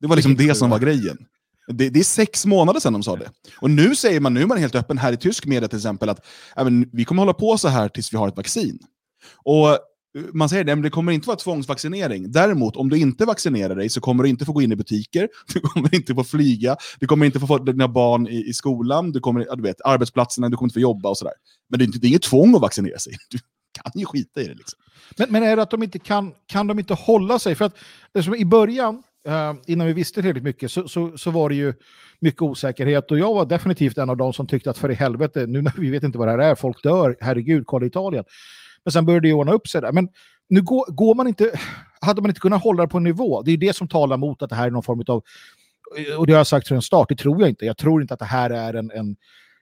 Det 0.02 0.08
var 0.08 0.16
liksom 0.16 0.36
det 0.36 0.56
som 0.56 0.70
var 0.70 0.80
grejen. 0.80 1.18
Det, 1.68 1.90
det, 1.90 2.00
är 2.00 2.04
sex 2.04 2.46
månader 2.46 2.80
sedan 2.80 2.94
de 2.94 3.04
sa 3.04 3.16
det. 3.16 3.30
Och 3.58 3.70
nu 3.70 3.96
säger 3.96 4.20
man, 4.20 4.34
nu 4.34 4.42
är 4.42 4.46
man 4.46 4.58
helt 4.58 4.76
öppen 4.76 4.98
här 4.98 5.14
i 5.14 5.18
tysk 5.18 5.46
media 5.46 5.68
till 5.68 5.78
exempel, 5.78 6.10
att 6.10 6.26
även, 6.56 6.90
vi 6.94 7.06
kommer 7.06 7.22
hålla 7.22 7.34
på 7.34 7.58
så 7.58 7.68
här 7.68 7.90
tills 7.90 8.14
vi 8.14 8.18
har 8.18 8.28
ett 8.28 8.38
vaccin. 8.38 8.80
Och 9.44 9.70
eh, 9.70 9.78
man 10.34 10.50
säger 10.50 10.64
det, 10.64 10.76
men 10.76 10.84
det 10.84 10.90
kommer 10.90 11.12
inte 11.12 11.28
vara 11.28 11.38
tvångsvaccinering. 11.38 12.32
Däremot, 12.32 12.76
om 12.76 12.90
du 12.90 12.98
inte 12.98 13.26
vaccinerar 13.26 13.76
dig 13.76 13.90
så 13.90 14.02
kommer 14.02 14.24
du 14.24 14.30
inte 14.30 14.46
få 14.46 14.54
gå 14.54 14.62
in 14.62 14.72
i 14.72 14.76
butiker, 14.76 15.30
du 15.54 15.60
kommer 15.60 15.96
inte 15.96 16.16
få 16.16 16.24
flyga, 16.24 16.78
du 17.00 17.08
kommer 17.08 17.26
inte 17.26 17.40
få 17.40 17.58
dina 17.58 17.88
barn 17.88 18.28
i, 18.28 18.50
i 18.50 18.54
skolan, 18.54 19.12
du 19.12 19.20
kommer, 19.20 19.46
ja, 19.50 19.56
du 19.56 19.64
vet, 19.64 19.82
arbetsplatserna, 19.86 20.50
du 20.50 20.58
kommer 20.58 20.68
inte 20.68 20.74
få 20.74 20.80
jobba 20.80 21.10
och 21.10 21.18
sådär. 21.18 21.34
Men 21.70 21.80
det 21.80 21.84
är, 21.84 21.86
inte, 21.86 22.00
det 22.00 22.08
är 22.08 22.10
inget 22.10 22.22
tvång 22.22 22.56
att 22.56 22.62
vaccinera 22.62 23.00
sig. 23.00 23.14
Du 23.30 23.40
kan 23.84 24.00
ju 24.00 24.06
skita 24.06 24.42
i 24.42 24.48
det. 24.48 24.54
Liksom. 24.54 24.80
Men, 25.18 25.32
men 25.32 25.44
är 25.44 25.56
det 25.56 25.62
att 25.62 25.72
de 25.72 25.84
inte 25.84 26.00
kan, 26.00 26.34
kan 26.46 26.68
de 26.68 26.80
inte 26.80 26.94
hålla 26.94 27.40
sig? 27.40 27.56
För 27.56 27.66
att 27.66 27.76
i 28.38 28.46
början, 28.46 29.04
Uh, 29.30 29.54
innan 29.68 29.88
vi 29.88 29.94
visste 29.94 30.22
tillräckligt 30.22 30.44
mycket 30.44 30.72
så, 30.72 30.88
så, 30.88 31.18
så, 31.18 31.32
var 31.32 31.50
det 31.50 31.56
ju 31.56 31.74
mycket 32.20 32.42
osäkerhet 32.42 33.12
och 33.12 33.20
jag 33.20 33.34
var 33.34 33.46
definitivt 33.46 33.98
en 33.98 34.10
av 34.10 34.18
de 34.18 34.34
som 34.34 34.48
tyckte 34.48 34.70
att 34.70 34.78
för 34.78 34.92
i 34.92 34.94
helvete, 34.94 35.46
nu 35.48 35.62
när 35.62 35.74
vi 35.78 35.90
vet 35.90 36.04
inte 36.04 36.18
vad 36.18 36.28
det 36.28 36.32
här 36.32 36.40
är, 36.40 36.56
folk 36.56 36.84
dör, 36.84 37.18
herregud, 37.20 37.64
kolla 37.66 37.86
Italien. 37.86 38.24
Men 38.86 38.92
sen 38.92 39.06
började 39.06 39.28
det 39.28 39.34
ordna 39.34 39.52
upp 39.52 39.68
sig 39.68 39.82
där. 39.82 39.92
Men 39.92 40.10
nu 40.50 40.62
går, 40.62 40.86
går, 40.92 41.16
man 41.16 41.28
inte, 41.28 41.60
hade 42.02 42.22
man 42.22 42.32
inte 42.32 42.42
kunnat 42.42 42.64
hålla 42.64 42.84
det 42.84 42.90
på 42.90 42.98
en 42.98 43.04
nivå, 43.04 43.42
det 43.42 43.52
är 43.52 43.58
det 43.58 43.76
som 43.76 43.88
talar 43.88 44.18
mot 44.18 44.42
att 44.42 44.50
det 44.50 44.56
här 44.56 44.68
är 44.68 44.72
någon 44.72 44.84
form 44.84 45.04
av, 45.08 45.24
och 46.18 46.28
det 46.28 46.34
har 46.34 46.38
jag 46.40 46.48
sagt 46.48 46.68
från 46.68 46.82
start, 46.82 47.10
det 47.10 47.16
tror 47.16 47.42
jag 47.42 47.50
inte. 47.50 47.66
Jag 47.66 47.78
tror 47.78 48.02
inte 48.02 48.14
att 48.14 48.20
det 48.20 48.26
här 48.26 48.50
är 48.50 48.74
en, 48.74 48.92
en, 48.92 49.16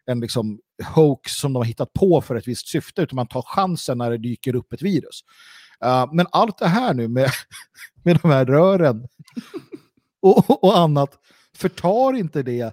en 0.05 0.19
liksom 0.19 0.59
hoax 0.95 1.31
som 1.31 1.53
de 1.53 1.59
har 1.59 1.65
hittat 1.65 1.93
på 1.93 2.21
för 2.21 2.35
ett 2.35 2.47
visst 2.47 2.67
syfte, 2.67 3.01
utan 3.01 3.15
man 3.15 3.27
tar 3.27 3.41
chansen 3.41 3.97
när 3.97 4.11
det 4.11 4.17
dyker 4.17 4.55
upp 4.55 4.73
ett 4.73 4.81
virus. 4.81 5.23
Uh, 5.85 6.13
men 6.13 6.27
allt 6.31 6.57
det 6.57 6.67
här 6.67 6.93
nu 6.93 7.07
med, 7.07 7.29
med 8.03 8.19
de 8.21 8.31
här 8.31 8.45
rören 8.45 9.07
och, 10.21 10.63
och 10.63 10.77
annat 10.77 11.17
förtar 11.57 12.15
inte 12.15 12.43
det. 12.43 12.71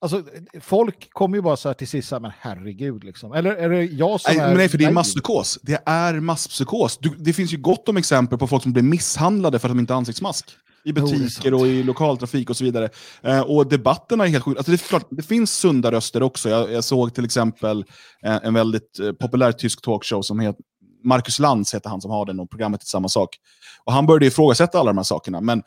Alltså, 0.00 0.22
folk 0.60 1.12
kommer 1.12 1.36
ju 1.36 1.42
bara 1.42 1.56
så 1.56 1.68
här 1.68 1.74
till 1.74 1.88
sist, 1.88 2.12
men 2.12 2.32
herregud, 2.38 3.04
liksom. 3.04 3.32
Eller 3.32 3.50
är 3.50 3.70
det 3.70 3.84
jag 3.84 4.20
som 4.20 4.36
nej, 4.36 4.44
är... 4.44 4.54
Nej, 4.54 4.68
för 4.68 4.78
det 4.78 4.84
är 4.84 4.90
masspsykos. 4.90 5.58
Det 5.62 5.82
är 5.86 6.20
masspsykos. 6.20 6.98
Du, 6.98 7.08
det 7.18 7.32
finns 7.32 7.52
ju 7.52 7.56
gott 7.56 7.88
om 7.88 7.96
exempel 7.96 8.38
på 8.38 8.46
folk 8.46 8.62
som 8.62 8.72
blir 8.72 8.82
misshandlade 8.82 9.58
för 9.58 9.68
att 9.68 9.70
de 9.70 9.78
inte 9.78 9.92
har 9.92 9.98
ansiktsmask. 9.98 10.50
I 10.84 10.92
butiker 10.92 11.54
och 11.54 11.66
i 11.66 11.82
lokaltrafik 11.82 12.50
och 12.50 12.56
så 12.56 12.64
vidare. 12.64 12.88
Eh, 13.22 13.40
och 13.40 13.68
debatterna 13.68 14.24
är 14.24 14.28
helt 14.28 14.44
sjuka. 14.44 14.58
Alltså 14.58 14.72
det, 14.72 15.04
det 15.10 15.22
finns 15.22 15.52
sunda 15.52 15.92
röster 15.92 16.22
också. 16.22 16.48
Jag, 16.48 16.72
jag 16.72 16.84
såg 16.84 17.14
till 17.14 17.24
exempel 17.24 17.84
en, 18.22 18.40
en 18.42 18.54
väldigt 18.54 18.98
eh, 18.98 19.12
populär 19.12 19.52
tysk 19.52 19.82
talkshow 19.82 20.22
som 20.22 20.40
heter 20.40 20.62
Marcus 21.04 21.38
Lantz 21.38 21.74
heter 21.74 21.90
han 21.90 22.00
som 22.00 22.10
har 22.10 22.26
den 22.26 22.40
och 22.40 22.50
programmet 22.50 22.82
är 22.82 22.86
samma 22.86 23.08
sak. 23.08 23.36
Och 23.84 23.92
han 23.92 24.06
började 24.06 24.26
ifrågasätta 24.26 24.78
alla 24.78 24.90
de 24.90 24.96
här 24.96 25.04
sakerna, 25.04 25.40
men 25.40 25.62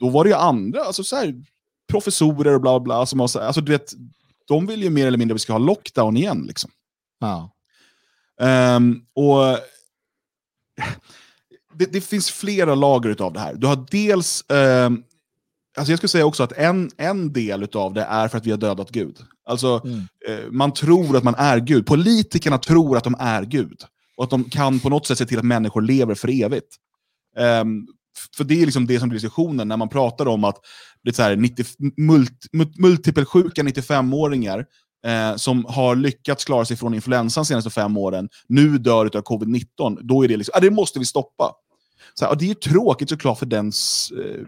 då 0.00 0.08
var 0.08 0.24
det 0.24 0.30
ju 0.30 0.36
andra, 0.36 0.80
alltså 0.80 1.04
så 1.04 1.16
här, 1.16 1.34
professorer 1.88 2.54
och 2.54 2.60
bla 2.60 2.80
bla, 2.80 3.06
som 3.06 3.20
har, 3.20 3.40
alltså 3.40 3.60
du 3.60 3.72
vet, 3.72 3.92
de 4.48 4.66
vill 4.66 4.82
ju 4.82 4.90
mer 4.90 5.06
eller 5.06 5.18
mindre 5.18 5.34
att 5.34 5.40
vi 5.40 5.42
ska 5.42 5.52
ha 5.52 5.58
lockdown 5.58 6.16
igen. 6.16 6.44
Liksom. 6.46 6.70
Ja. 7.20 7.50
Um, 8.76 9.04
och 9.14 9.58
det, 11.74 11.92
det, 11.92 12.00
finns 12.00 12.30
flera 12.30 12.74
lager 12.74 13.22
av 13.22 13.32
det 13.32 13.40
här. 13.40 13.54
Du 13.54 13.66
har 13.66 13.86
dels, 13.90 14.44
um, 14.48 15.04
alltså 15.76 15.92
jag 15.92 15.98
skulle 15.98 16.08
säga 16.08 16.26
också 16.26 16.42
att 16.42 16.52
en, 16.52 16.90
en 16.96 17.32
del 17.32 17.68
av 17.74 17.94
det 17.94 18.02
är 18.02 18.28
för 18.28 18.38
att 18.38 18.46
vi 18.46 18.50
har 18.50 18.58
dödat 18.58 18.90
Gud. 18.90 19.16
Alltså, 19.44 19.80
mm. 19.84 19.98
uh, 19.98 20.50
man 20.50 20.72
tror 20.72 21.16
att 21.16 21.24
man 21.24 21.34
är 21.34 21.58
Gud. 21.58 21.86
Politikerna 21.86 22.58
tror 22.58 22.96
att 22.96 23.04
de 23.04 23.16
är 23.18 23.42
Gud. 23.42 23.82
Och 24.16 24.24
att 24.24 24.30
de 24.30 24.44
kan 24.44 24.80
på 24.80 24.88
något 24.88 25.06
sätt 25.06 25.18
se 25.18 25.26
till 25.26 25.38
att 25.38 25.44
människor 25.44 25.82
lever 25.82 26.14
för 26.14 26.42
evigt. 26.42 26.76
Um, 27.36 27.88
för 28.36 28.44
det 28.44 28.62
är 28.62 28.66
liksom 28.66 28.86
det 28.86 29.00
som 29.00 29.08
blir 29.08 29.20
diskussionen 29.20 29.68
när 29.68 29.76
man 29.76 29.88
pratar 29.88 30.28
om 30.28 30.44
att 30.44 30.56
det 31.02 31.10
är 31.10 31.14
så 31.14 31.22
här 31.22 31.36
90, 31.36 31.64
multi, 31.96 32.48
multipelsjuka 32.78 33.62
95-åringar 33.62 34.66
eh, 35.06 35.36
som 35.36 35.64
har 35.64 35.96
lyckats 35.96 36.44
klara 36.44 36.64
sig 36.64 36.76
från 36.76 36.94
influensan 36.94 37.42
de 37.42 37.46
senaste 37.46 37.70
fem 37.70 37.96
åren, 37.96 38.28
nu 38.48 38.78
dör 38.78 39.04
av 39.04 39.22
covid-19. 39.22 39.98
Då 40.02 40.24
är 40.24 40.28
det 40.28 40.36
liksom, 40.36 40.52
ah, 40.56 40.60
det 40.60 40.70
måste 40.70 40.98
vi 40.98 41.04
stoppa. 41.04 41.52
Så 42.14 42.24
här, 42.24 42.32
och 42.32 42.38
det 42.38 42.50
är 42.50 42.54
tråkigt 42.54 43.08
såklart 43.08 43.38
för 43.38 43.46
dens 43.46 44.10
eh, 44.10 44.46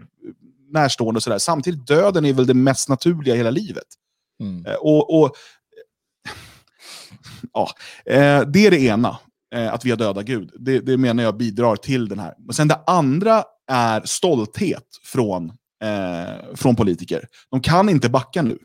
närstående. 0.71 1.17
Och 1.17 1.23
så 1.23 1.29
där. 1.29 1.37
Samtidigt, 1.37 1.87
döden 1.87 2.25
är 2.25 2.33
väl 2.33 2.47
det 2.47 2.53
mest 2.53 2.89
naturliga 2.89 3.33
i 3.35 3.37
hela 3.37 3.49
livet. 3.49 3.87
Mm. 4.41 4.65
Eh, 4.65 4.73
och, 4.73 5.21
och 5.21 5.31
ja, 7.53 7.69
eh, 8.05 8.41
det 8.41 8.67
är 8.67 8.71
det 8.71 8.81
ena 8.81 9.17
eh, 9.55 9.73
att 9.73 9.85
vi 9.85 9.89
har 9.89 9.97
dödat 9.97 10.25
Gud. 10.25 10.51
Det, 10.59 10.79
det, 10.79 10.97
menar 10.97 11.23
jag 11.23 11.37
bidrar 11.37 11.75
till 11.75 12.09
den 12.09 12.19
här. 12.19 12.33
Men 12.39 12.53
sen 12.53 12.67
det 12.67 12.79
andra 12.87 13.43
är 13.71 14.01
stolthet 14.05 14.85
från, 15.03 15.49
eh, 15.83 16.55
från 16.55 16.75
politiker. 16.75 17.27
De 17.51 17.61
kan 17.61 17.89
inte 17.89 18.09
backa 18.09 18.41
nu. 18.41 18.57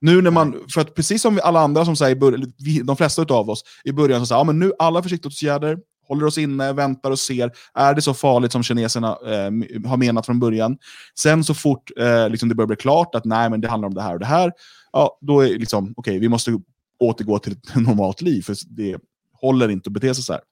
Nu 0.00 0.22
när 0.22 0.30
man, 0.30 0.64
för 0.74 0.80
att 0.80 0.94
precis 0.94 1.22
som 1.22 1.40
alla 1.42 1.60
andra 1.60 1.84
som 1.84 1.96
säger, 1.96 2.84
de 2.84 2.96
flesta 2.96 3.22
av 3.22 3.50
oss 3.50 3.64
i 3.84 3.92
början, 3.92 4.20
så 4.20 4.26
säger 4.26 4.40
ja, 4.40 4.44
men 4.44 4.58
nu 4.58 4.72
alla 4.78 5.02
försiktighetsåtgärder, 5.02 5.78
håller 6.08 6.26
oss 6.26 6.38
inne, 6.38 6.72
väntar 6.72 7.10
och 7.10 7.18
ser. 7.18 7.52
Är 7.74 7.94
det 7.94 8.02
så 8.02 8.14
farligt 8.14 8.52
som 8.52 8.62
kineserna 8.62 9.08
eh, 9.08 9.88
har 9.88 9.96
menat 9.96 10.26
från 10.26 10.40
början? 10.40 10.78
Sen 11.18 11.44
så 11.44 11.54
fort 11.54 11.90
eh, 11.98 12.28
liksom 12.28 12.48
det 12.48 12.54
börjar 12.54 12.66
bli 12.66 12.76
klart 12.76 13.14
att 13.14 13.24
nej, 13.24 13.50
men 13.50 13.60
det 13.60 13.68
handlar 13.68 13.88
om 13.88 13.94
det 13.94 14.02
här 14.02 14.14
och 14.14 14.20
det 14.20 14.26
här, 14.26 14.52
ja, 14.92 15.18
då 15.20 15.40
är 15.40 15.48
liksom, 15.48 15.94
okej, 15.96 16.10
okay, 16.12 16.18
vi 16.18 16.28
måste 16.28 16.60
återgå 17.00 17.38
till 17.38 17.52
ett 17.52 17.74
normalt 17.74 18.20
liv, 18.20 18.42
för 18.42 18.56
det 18.68 18.96
håller 19.32 19.68
inte 19.68 19.88
att 19.88 19.92
bete 19.92 20.14
sig 20.14 20.24
så 20.24 20.32
här. 20.32 20.42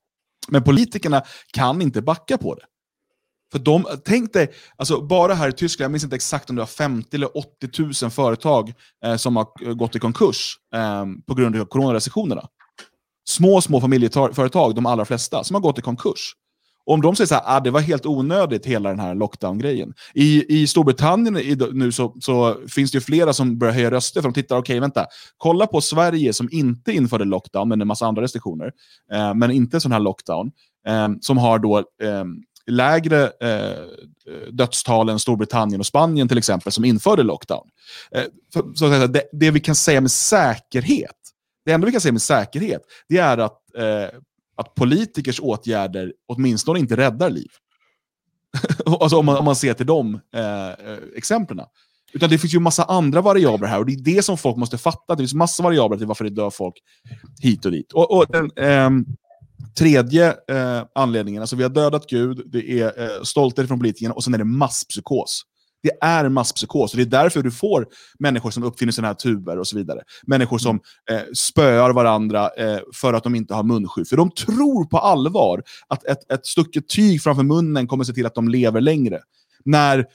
Men 0.48 0.62
politikerna 0.62 1.22
kan 1.52 1.82
inte 1.82 2.02
backa 2.02 2.38
på 2.38 2.54
det. 2.54 2.62
För 3.52 3.58
de, 3.58 3.86
tänk 4.04 4.32
dig, 4.32 4.52
alltså 4.76 5.00
bara 5.00 5.34
här 5.34 5.48
i 5.48 5.52
Tyskland, 5.52 5.84
jag 5.84 5.92
minns 5.92 6.04
inte 6.04 6.16
exakt 6.16 6.50
om 6.50 6.56
det 6.56 6.62
var 6.62 6.66
50 6.66 7.16
eller 7.16 7.36
80 7.36 8.02
000 8.02 8.10
företag 8.10 8.72
eh, 9.04 9.16
som 9.16 9.36
har 9.36 9.74
gått 9.74 9.96
i 9.96 9.98
konkurs 9.98 10.56
eh, 10.74 11.04
på 11.26 11.34
grund 11.34 11.56
av 11.56 11.64
coronarestriktionerna. 11.64 12.42
Små, 13.28 13.60
små 13.60 13.80
familjeföretag, 13.80 14.74
de 14.74 14.86
allra 14.86 15.04
flesta, 15.04 15.44
som 15.44 15.54
har 15.54 15.60
gått 15.60 15.78
i 15.78 15.82
konkurs. 15.82 16.34
Om 16.90 17.00
de 17.00 17.16
säger 17.16 17.26
så 17.26 17.34
här, 17.34 17.42
ah, 17.46 17.60
det 17.60 17.70
var 17.70 17.80
helt 17.80 18.06
onödigt 18.06 18.66
hela 18.66 18.88
den 18.88 19.00
här 19.00 19.14
lockdown-grejen. 19.14 19.94
I, 20.14 20.60
I 20.60 20.66
Storbritannien 20.66 21.36
i, 21.36 21.56
nu 21.72 21.92
så, 21.92 22.16
så, 22.20 22.56
finns 22.68 22.90
det 22.90 22.96
ju 22.96 23.00
flera 23.00 23.32
som 23.32 23.58
börjar 23.58 23.74
höja 23.74 23.90
röster, 23.90 24.20
för 24.20 24.28
de 24.28 24.34
tittar, 24.34 24.56
okej 24.56 24.72
okay, 24.74 24.80
vänta, 24.80 25.06
kolla 25.36 25.66
på 25.66 25.80
Sverige 25.80 26.32
som 26.32 26.48
inte 26.52 26.92
införde 26.92 27.24
lockdown, 27.24 27.68
men 27.68 27.80
en 27.80 27.86
massa 27.86 28.06
andra 28.06 28.22
restriktioner, 28.22 28.72
eh, 29.12 29.34
men 29.34 29.50
inte 29.50 29.80
sån 29.80 29.92
här 29.92 30.00
lockdown, 30.00 30.50
eh, 30.88 31.08
som 31.20 31.38
har 31.38 31.58
då 31.58 31.78
eh, 31.78 32.24
lägre 32.68 33.24
eh, 33.40 33.84
dödstal 34.50 35.08
än 35.08 35.18
Storbritannien 35.18 35.80
och 35.80 35.86
Spanien 35.86 36.28
till 36.28 36.38
exempel, 36.38 36.72
som 36.72 36.84
införde 36.84 37.22
lockdown. 37.22 37.68
Eh, 38.10 38.24
så, 38.52 38.72
så 38.74 39.06
det, 39.06 39.24
det, 39.32 39.50
vi 39.50 39.60
kan 39.60 39.74
säga 39.74 40.00
med 40.00 40.10
säkerhet, 40.10 41.16
det 41.64 41.72
enda 41.72 41.86
vi 41.86 41.92
kan 41.92 42.00
säga 42.00 42.12
med 42.12 42.22
säkerhet, 42.22 42.82
det 43.08 43.18
är 43.18 43.38
att, 43.38 43.76
eh, 43.76 44.18
att 44.56 44.74
politikers 44.74 45.40
åtgärder 45.40 46.12
åtminstone 46.28 46.78
inte 46.78 46.96
räddar 46.96 47.30
liv. 47.30 47.50
alltså 49.00 49.18
om 49.18 49.26
man, 49.26 49.36
om 49.36 49.44
man 49.44 49.56
ser 49.56 49.74
till 49.74 49.86
de 49.86 50.20
eh, 50.34 50.68
eh, 50.68 50.98
exemplen. 51.16 51.66
Utan 52.12 52.30
det 52.30 52.38
finns 52.38 52.54
ju 52.54 52.60
massa 52.60 52.84
andra 52.84 53.20
variabler 53.20 53.68
här 53.68 53.78
och 53.78 53.86
det 53.86 53.92
är 53.92 54.16
det 54.16 54.22
som 54.22 54.38
folk 54.38 54.56
måste 54.56 54.78
fatta. 54.78 55.14
Det 55.14 55.22
finns 55.22 55.34
massa 55.34 55.62
variabler 55.62 55.98
till 55.98 56.06
varför 56.06 56.24
det 56.24 56.30
dör 56.30 56.50
folk 56.50 56.74
hit 57.40 57.64
och 57.64 57.72
dit. 57.72 57.92
Och, 57.92 58.16
och 58.16 58.26
den, 58.28 58.50
eh, 58.56 58.90
Tredje 59.78 60.28
eh, 60.28 60.82
anledningen, 60.94 61.42
alltså 61.42 61.56
vi 61.56 61.62
har 61.62 61.70
dödat 61.70 62.06
Gud, 62.06 62.42
det 62.46 62.80
är 62.80 63.02
eh, 63.02 63.22
stolthet 63.22 63.68
från 63.68 63.78
politikerna 63.78 64.14
och 64.14 64.24
sen 64.24 64.34
är 64.34 64.38
det 64.38 64.44
masspsykos. 64.44 65.42
Det 65.82 65.90
är 66.00 66.28
masspsykos 66.28 66.92
och 66.92 66.96
det 66.96 67.02
är 67.02 67.22
därför 67.22 67.42
du 67.42 67.50
får 67.50 67.86
människor 68.18 68.50
som 68.50 68.62
uppfinner 68.62 68.92
sina 68.92 69.14
tuber 69.14 69.58
och 69.58 69.66
så 69.66 69.76
vidare. 69.76 70.02
Människor 70.26 70.58
som 70.58 70.80
eh, 71.10 71.20
spöar 71.34 71.90
varandra 71.90 72.50
eh, 72.56 72.78
för 72.94 73.14
att 73.14 73.24
de 73.24 73.34
inte 73.34 73.54
har 73.54 73.62
munskydd. 73.62 74.08
För 74.08 74.16
de 74.16 74.30
tror 74.30 74.84
på 74.84 74.98
allvar 74.98 75.62
att 75.88 76.04
ett, 76.04 76.32
ett 76.32 76.46
stucket 76.46 76.88
tyg 76.88 77.22
framför 77.22 77.42
munnen 77.42 77.86
kommer 77.86 78.04
se 78.04 78.12
till 78.12 78.26
att 78.26 78.34
de 78.34 78.48
lever 78.48 78.80
längre. 78.80 79.20
När 79.64 80.06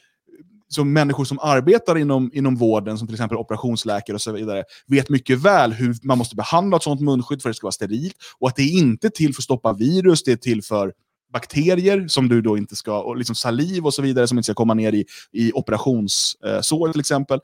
så 0.73 0.83
människor 0.83 1.25
som 1.25 1.39
arbetar 1.39 1.97
inom, 1.97 2.31
inom 2.33 2.55
vården, 2.55 2.97
som 2.97 3.07
till 3.07 3.15
exempel 3.15 3.37
operationsläkare 3.37 4.15
och 4.15 4.21
så 4.21 4.31
vidare, 4.31 4.63
vet 4.87 5.09
mycket 5.09 5.39
väl 5.39 5.73
hur 5.73 5.95
man 6.03 6.17
måste 6.17 6.35
behandla 6.35 6.77
ett 6.77 6.83
sådant 6.83 7.01
munskydd 7.01 7.41
för 7.41 7.49
att 7.49 7.53
det 7.53 7.57
ska 7.57 7.65
vara 7.65 7.71
sterilt. 7.71 8.15
Och 8.39 8.47
att 8.47 8.55
det 8.55 8.61
är 8.61 8.77
inte 8.77 9.09
till 9.09 9.33
för 9.33 9.39
att 9.39 9.43
stoppa 9.43 9.73
virus, 9.73 10.23
det 10.23 10.31
är 10.31 10.35
till 10.35 10.63
för 10.63 10.93
bakterier 11.33 12.07
som 12.07 12.29
du 12.29 12.41
då 12.41 12.57
inte 12.57 12.75
ska, 12.75 13.01
och 13.01 13.17
liksom 13.17 13.35
saliv 13.35 13.85
och 13.85 13.93
så 13.93 14.01
vidare 14.01 14.27
som 14.27 14.37
inte 14.37 14.45
ska 14.45 14.53
komma 14.53 14.73
ner 14.73 14.93
i, 14.93 15.05
i 15.31 15.51
operationssår 15.53 16.87
eh, 16.87 16.91
till 16.91 16.99
exempel. 16.99 17.39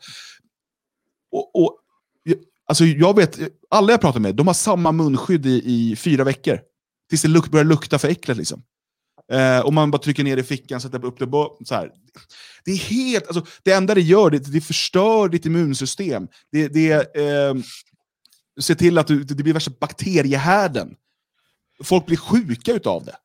Och, 1.32 1.56
och, 1.56 1.78
alltså 2.68 2.86
jag 2.86 3.16
vet, 3.16 3.40
alla 3.70 3.92
jag 3.92 4.02
pratar 4.02 4.20
med, 4.20 4.36
de 4.36 4.48
har 4.48 4.54
samma 4.54 4.92
munskydd 4.92 5.46
i, 5.46 5.64
i 5.66 5.96
fyra 5.96 6.24
veckor. 6.24 6.60
Tills 7.10 7.22
det 7.22 7.28
luk 7.28 7.52
börjar 7.52 7.66
lukta 7.66 8.00
för 8.00 8.08
äckligt. 8.08 8.38
Liksom. 8.38 8.64
Eh, 9.32 9.60
och 9.60 9.74
man 9.74 9.92
bara 9.92 10.02
trycker 10.02 10.24
ner 10.24 10.36
det 10.36 10.42
i 10.42 10.46
fickan, 10.46 10.82
sätter 10.82 11.06
upp 11.06 11.20
det. 11.20 11.26
Så 11.66 11.76
här. 11.76 11.92
Det 12.66 12.72
är 12.72 12.78
helt, 12.78 13.28
alltså, 13.28 13.46
det 13.64 13.72
enda 13.72 13.96
det 13.96 14.02
gör, 14.02 14.30
det, 14.30 14.40
det 14.54 14.62
förstör 14.62 15.30
ditt 15.30 15.46
immunsystem. 15.46 16.28
Det, 16.52 16.68
det 16.68 17.16
eh, 17.18 17.56
ser 18.62 18.76
till 18.76 18.98
att 18.98 19.08
du, 19.08 19.24
det 19.24 19.44
blir 19.44 19.54
värsta 19.54 19.72
bakteriehärden. 19.80 20.96
Folk 21.84 22.06
blir 22.06 22.18
sjuka 22.18 22.74
utav 22.74 23.06
det. 23.06 23.16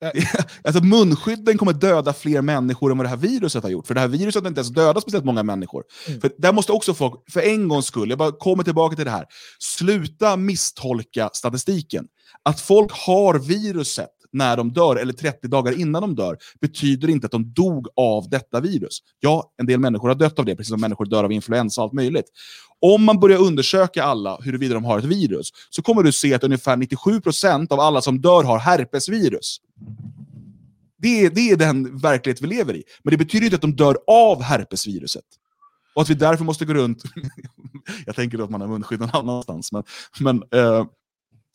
alltså 0.64 0.84
munskydden 0.84 1.58
kommer 1.58 1.72
döda 1.72 2.12
fler 2.12 2.42
människor 2.42 2.90
än 2.90 2.98
vad 2.98 3.04
det 3.04 3.10
här 3.10 3.16
viruset 3.16 3.62
har 3.62 3.70
gjort. 3.70 3.86
För 3.86 3.94
det 3.94 4.00
här 4.00 4.08
viruset 4.08 4.42
har 4.42 4.48
inte 4.48 4.58
ens 4.58 4.74
dödat 4.74 5.02
speciellt 5.02 5.24
många 5.24 5.42
människor. 5.42 5.84
Mm. 6.06 6.20
För 6.20 6.30
där 6.38 6.52
måste 6.52 6.72
också 6.72 6.94
folk, 6.94 7.30
för 7.30 7.40
en 7.40 7.68
gångs 7.68 7.86
skull, 7.86 8.10
jag 8.10 8.18
bara 8.18 8.32
kommer 8.32 8.64
tillbaka 8.64 8.96
till 8.96 9.04
det 9.04 9.10
här, 9.10 9.26
sluta 9.58 10.36
misstolka 10.36 11.30
statistiken. 11.32 12.06
Att 12.42 12.60
folk 12.60 12.92
har 12.92 13.38
viruset 13.38 14.17
när 14.32 14.56
de 14.56 14.72
dör, 14.72 14.96
eller 14.96 15.12
30 15.12 15.48
dagar 15.48 15.80
innan 15.80 16.02
de 16.02 16.14
dör, 16.14 16.38
betyder 16.60 17.08
inte 17.08 17.26
att 17.26 17.32
de 17.32 17.52
dog 17.52 17.88
av 17.96 18.28
detta 18.30 18.60
virus. 18.60 18.98
Ja, 19.20 19.52
en 19.56 19.66
del 19.66 19.80
människor 19.80 20.08
har 20.08 20.14
dött 20.14 20.38
av 20.38 20.44
det, 20.44 20.56
precis 20.56 20.70
som 20.70 20.80
människor 20.80 21.04
dör 21.04 21.24
av 21.24 21.32
influensa 21.32 21.80
och 21.80 21.84
allt 21.84 21.92
möjligt. 21.92 22.26
Om 22.80 23.04
man 23.04 23.20
börjar 23.20 23.38
undersöka 23.38 24.04
alla 24.04 24.36
huruvida 24.40 24.74
de 24.74 24.84
har 24.84 24.98
ett 24.98 25.04
virus, 25.04 25.50
så 25.70 25.82
kommer 25.82 26.02
du 26.02 26.12
se 26.12 26.34
att 26.34 26.44
ungefär 26.44 26.76
97% 26.76 27.72
av 27.72 27.80
alla 27.80 28.02
som 28.02 28.20
dör 28.20 28.42
har 28.42 28.58
herpesvirus. 28.58 29.60
Det 31.02 31.24
är, 31.24 31.30
det 31.30 31.50
är 31.50 31.56
den 31.56 31.98
verklighet 31.98 32.42
vi 32.42 32.46
lever 32.46 32.76
i. 32.76 32.82
Men 33.02 33.10
det 33.10 33.16
betyder 33.16 33.44
inte 33.44 33.54
att 33.56 33.62
de 33.62 33.76
dör 33.76 33.96
av 34.06 34.42
herpesviruset. 34.42 35.24
Och 35.94 36.02
att 36.02 36.10
vi 36.10 36.14
därför 36.14 36.44
måste 36.44 36.64
gå 36.64 36.74
runt... 36.74 37.02
jag 38.06 38.16
tänker 38.16 38.38
då 38.38 38.44
att 38.44 38.50
man 38.50 38.60
har 38.60 38.68
munskydd 38.68 39.00
någon 39.00 39.10
annanstans, 39.12 39.72
men, 39.72 39.82
men 40.20 40.42
uh, 40.54 40.60
eh, 40.60 40.86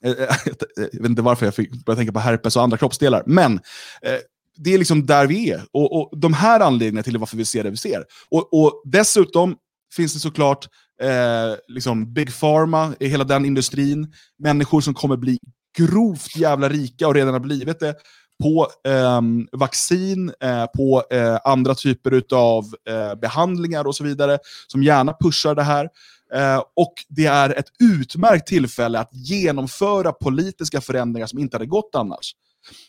Eh, 0.04 0.12
eh, 0.12 0.36
jag 0.76 1.02
vet 1.02 1.10
inte 1.10 1.22
varför 1.22 1.46
jag 1.46 1.54
började 1.56 2.00
tänka 2.00 2.14
på 2.14 2.20
herpes 2.20 2.56
och 2.56 2.64
andra 2.64 2.78
kroppsdelar. 2.78 3.24
Men 3.26 3.54
eh, 4.02 4.18
det 4.58 4.74
är 4.74 4.78
liksom 4.78 5.06
där 5.06 5.28
vi 5.28 5.52
är. 5.52 5.64
Och, 5.72 6.02
och 6.02 6.20
de 6.20 6.34
här 6.34 6.60
anledningarna 6.60 7.04
till 7.04 7.18
varför 7.18 7.38
vi 7.38 7.46
ser 7.46 7.64
det 7.64 7.70
vi 7.70 7.78
ser. 7.78 8.04
Och, 8.30 8.54
och 8.54 8.82
dessutom 8.86 9.56
finns 9.96 10.14
det 10.14 10.20
såklart 10.20 10.68
eh, 11.02 11.58
liksom 11.68 12.14
Big 12.14 12.40
Pharma, 12.40 12.94
hela 13.00 13.24
den 13.24 13.46
industrin. 13.46 14.14
Människor 14.40 14.82
som 14.82 14.94
kommer 14.94 15.18
bli 15.18 15.40
grovt 15.78 16.36
jävla 16.36 16.70
rika 16.70 17.08
och 17.08 17.14
redan 17.14 17.34
har 17.34 17.40
blivit 17.40 17.80
det 17.80 17.96
på 18.44 18.68
eh, 18.88 19.22
vaccin, 19.52 20.34
eh, 20.44 20.66
på 20.66 21.04
eh, 21.12 21.38
andra 21.44 21.76
typer 21.76 22.24
av 22.34 22.64
eh, 22.90 23.16
behandlingar 23.16 23.88
och 23.88 23.96
så 23.96 24.04
vidare, 24.04 24.40
som 24.68 24.84
gärna 24.84 25.14
pushar 25.22 25.56
det 25.56 25.64
här. 25.64 25.90
Eh, 26.34 26.64
och 26.76 26.94
det 27.10 27.26
är 27.26 27.50
ett 27.50 27.70
utmärkt 27.84 28.48
tillfälle 28.48 29.00
att 29.00 29.10
genomföra 29.14 30.12
politiska 30.12 30.82
förändringar 30.82 31.28
som 31.28 31.40
inte 31.40 31.56
hade 31.56 31.66
gått 31.66 31.96
annars. 31.96 32.32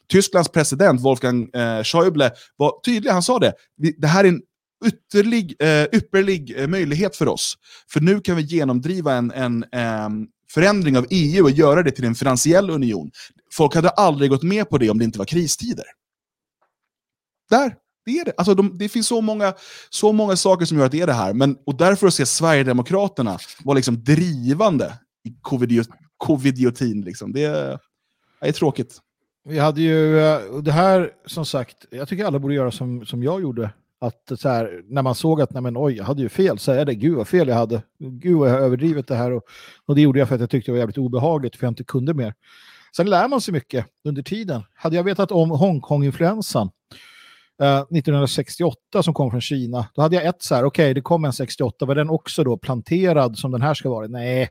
Tysklands 0.08 0.48
president 0.48 1.00
Wolfgang 1.00 1.48
eh, 1.54 1.82
Schäuble 1.82 2.30
var 2.56 2.80
tydlig, 2.84 3.10
han 3.10 3.22
sa 3.22 3.38
det. 3.38 3.52
Det 3.98 4.06
här 4.06 4.24
är 4.24 4.28
en 4.28 4.40
ytterlig, 4.86 5.56
eh, 5.58 5.84
ypperlig 5.92 6.60
eh, 6.60 6.68
möjlighet 6.68 7.16
för 7.16 7.28
oss. 7.28 7.54
För 7.92 8.00
nu 8.00 8.20
kan 8.20 8.36
vi 8.36 8.42
genomdriva 8.42 9.14
en, 9.14 9.30
en 9.32 9.64
eh, 9.72 10.08
förändring 10.50 10.98
av 10.98 11.06
EU 11.10 11.44
och 11.44 11.50
göra 11.50 11.82
det 11.82 11.90
till 11.90 12.04
en 12.04 12.14
finansiell 12.14 12.70
union. 12.70 13.10
Folk 13.52 13.74
hade 13.74 13.88
aldrig 13.88 14.30
gått 14.30 14.42
med 14.42 14.70
på 14.70 14.78
det 14.78 14.90
om 14.90 14.98
det 14.98 15.04
inte 15.04 15.18
var 15.18 15.26
kristider. 15.26 15.84
Där, 17.50 17.74
det 18.04 18.10
är 18.10 18.24
det. 18.24 18.32
Alltså 18.36 18.54
de, 18.54 18.78
det 18.78 18.88
finns 18.88 19.06
så 19.06 19.20
många, 19.20 19.54
så 19.90 20.12
många 20.12 20.36
saker 20.36 20.66
som 20.66 20.78
gör 20.78 20.86
att 20.86 20.92
det 20.92 21.00
är 21.00 21.06
det 21.06 21.12
här. 21.12 21.32
Men, 21.32 21.56
och 21.66 21.76
därför 21.76 22.06
att 22.06 22.14
se 22.14 22.26
Sverigedemokraterna 22.26 23.38
vara 23.64 23.76
liksom 23.76 24.04
drivande 24.04 24.92
i 25.24 25.34
covidiotin, 26.18 27.00
liksom, 27.00 27.32
det, 27.32 27.44
är, 27.44 27.78
det 28.40 28.48
är 28.48 28.52
tråkigt. 28.52 29.00
Vi 29.48 29.58
hade 29.58 29.82
ju 29.82 30.20
eh, 30.20 30.40
det 30.62 30.72
här, 30.72 31.10
som 31.26 31.46
sagt, 31.46 31.76
jag 31.90 32.08
tycker 32.08 32.24
alla 32.24 32.38
borde 32.38 32.54
göra 32.54 32.70
som, 32.70 33.06
som 33.06 33.22
jag 33.22 33.42
gjorde. 33.42 33.70
Att 34.00 34.32
så 34.40 34.48
här, 34.48 34.82
när 34.84 35.02
man 35.02 35.14
såg 35.14 35.40
att 35.40 35.52
nej 35.52 35.62
men, 35.62 35.76
oj, 35.76 35.96
jag 35.96 36.04
hade 36.04 36.22
ju 36.22 36.28
fel, 36.28 36.58
säga 36.58 36.84
det, 36.84 36.94
gud 36.94 37.16
vad 37.16 37.28
fel 37.28 37.48
jag 37.48 37.56
hade. 37.56 37.82
Gud 37.98 38.38
vad 38.38 38.48
jag 38.48 38.54
har 38.54 38.60
överdrivit 38.60 39.08
det 39.08 39.14
här. 39.14 39.32
Och, 39.32 39.42
och 39.86 39.94
det 39.94 40.00
gjorde 40.00 40.18
jag 40.18 40.28
för 40.28 40.34
att 40.34 40.40
jag 40.40 40.50
tyckte 40.50 40.70
det 40.70 40.72
var 40.72 40.78
jävligt 40.78 40.98
obehagligt, 40.98 41.56
för 41.56 41.66
jag 41.66 41.70
inte 41.70 41.84
kunde 41.84 42.14
mer. 42.14 42.34
Sen 42.96 43.10
lär 43.10 43.28
man 43.28 43.40
sig 43.40 43.54
mycket 43.54 43.86
under 44.04 44.22
tiden. 44.22 44.62
Hade 44.74 44.96
jag 44.96 45.04
vetat 45.04 45.32
om 45.32 45.50
Hongkong-influensan 45.50 46.70
Eh, 47.62 47.80
1968 47.80 49.02
som 49.02 49.14
kom 49.14 49.30
från 49.30 49.40
Kina. 49.40 49.86
Då 49.94 50.02
hade 50.02 50.16
jag 50.16 50.24
ett 50.24 50.42
så 50.42 50.54
här, 50.54 50.64
okej 50.64 50.84
okay, 50.84 50.94
det 50.94 51.00
kom 51.00 51.24
en 51.24 51.32
68, 51.32 51.86
var 51.86 51.94
den 51.94 52.10
också 52.10 52.44
då 52.44 52.56
planterad 52.56 53.38
som 53.38 53.50
den 53.50 53.62
här 53.62 53.74
ska 53.74 53.90
vara? 53.90 54.06
Nej, 54.06 54.48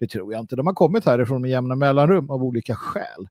det 0.00 0.06
tror 0.06 0.32
jag 0.32 0.40
inte. 0.40 0.56
De 0.56 0.66
har 0.66 0.74
kommit 0.74 1.04
härifrån 1.04 1.42
med 1.42 1.50
jämna 1.50 1.74
mellanrum 1.74 2.30
av 2.30 2.42
olika 2.42 2.76
skäl. 2.76 3.28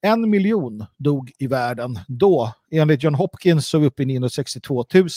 En 0.00 0.30
miljon 0.30 0.86
dog 0.96 1.32
i 1.38 1.46
världen 1.46 1.98
då. 2.08 2.52
Enligt 2.70 3.02
John 3.02 3.14
Hopkins 3.14 3.66
så 3.66 3.78
var 3.78 3.80
vi 3.80 3.86
uppe 3.86 4.02
i 4.02 4.06
962 4.06 4.84
000. 4.94 5.08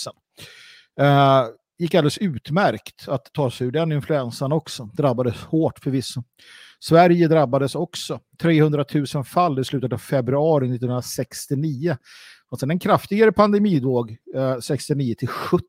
Uh, 1.02 1.50
gick 1.80 1.96
alldeles 1.96 2.18
utmärkt 2.18 3.08
att 3.08 3.34
ta 3.34 3.52
sig 3.52 3.68
ur 3.68 3.72
den 3.72 3.92
influensan 3.92 4.52
också. 4.52 4.90
Drabbades 4.94 5.36
hårt 5.36 5.80
förvisso. 5.80 6.24
Sverige 6.80 7.28
drabbades 7.28 7.76
också. 7.76 8.20
300 8.42 8.86
000 9.14 9.26
fall 9.26 9.60
i 9.60 9.64
slutet 9.64 9.94
av 9.94 9.98
februari 9.98 10.66
1969. 10.66 11.98
Och 12.52 12.60
sen 12.60 12.72
en 12.72 12.80
kraftigare 12.80 13.32
pandemivåg 13.32 14.18
eh, 14.36 14.60
69 14.60 15.16
till 15.18 15.28
70. 15.28 15.66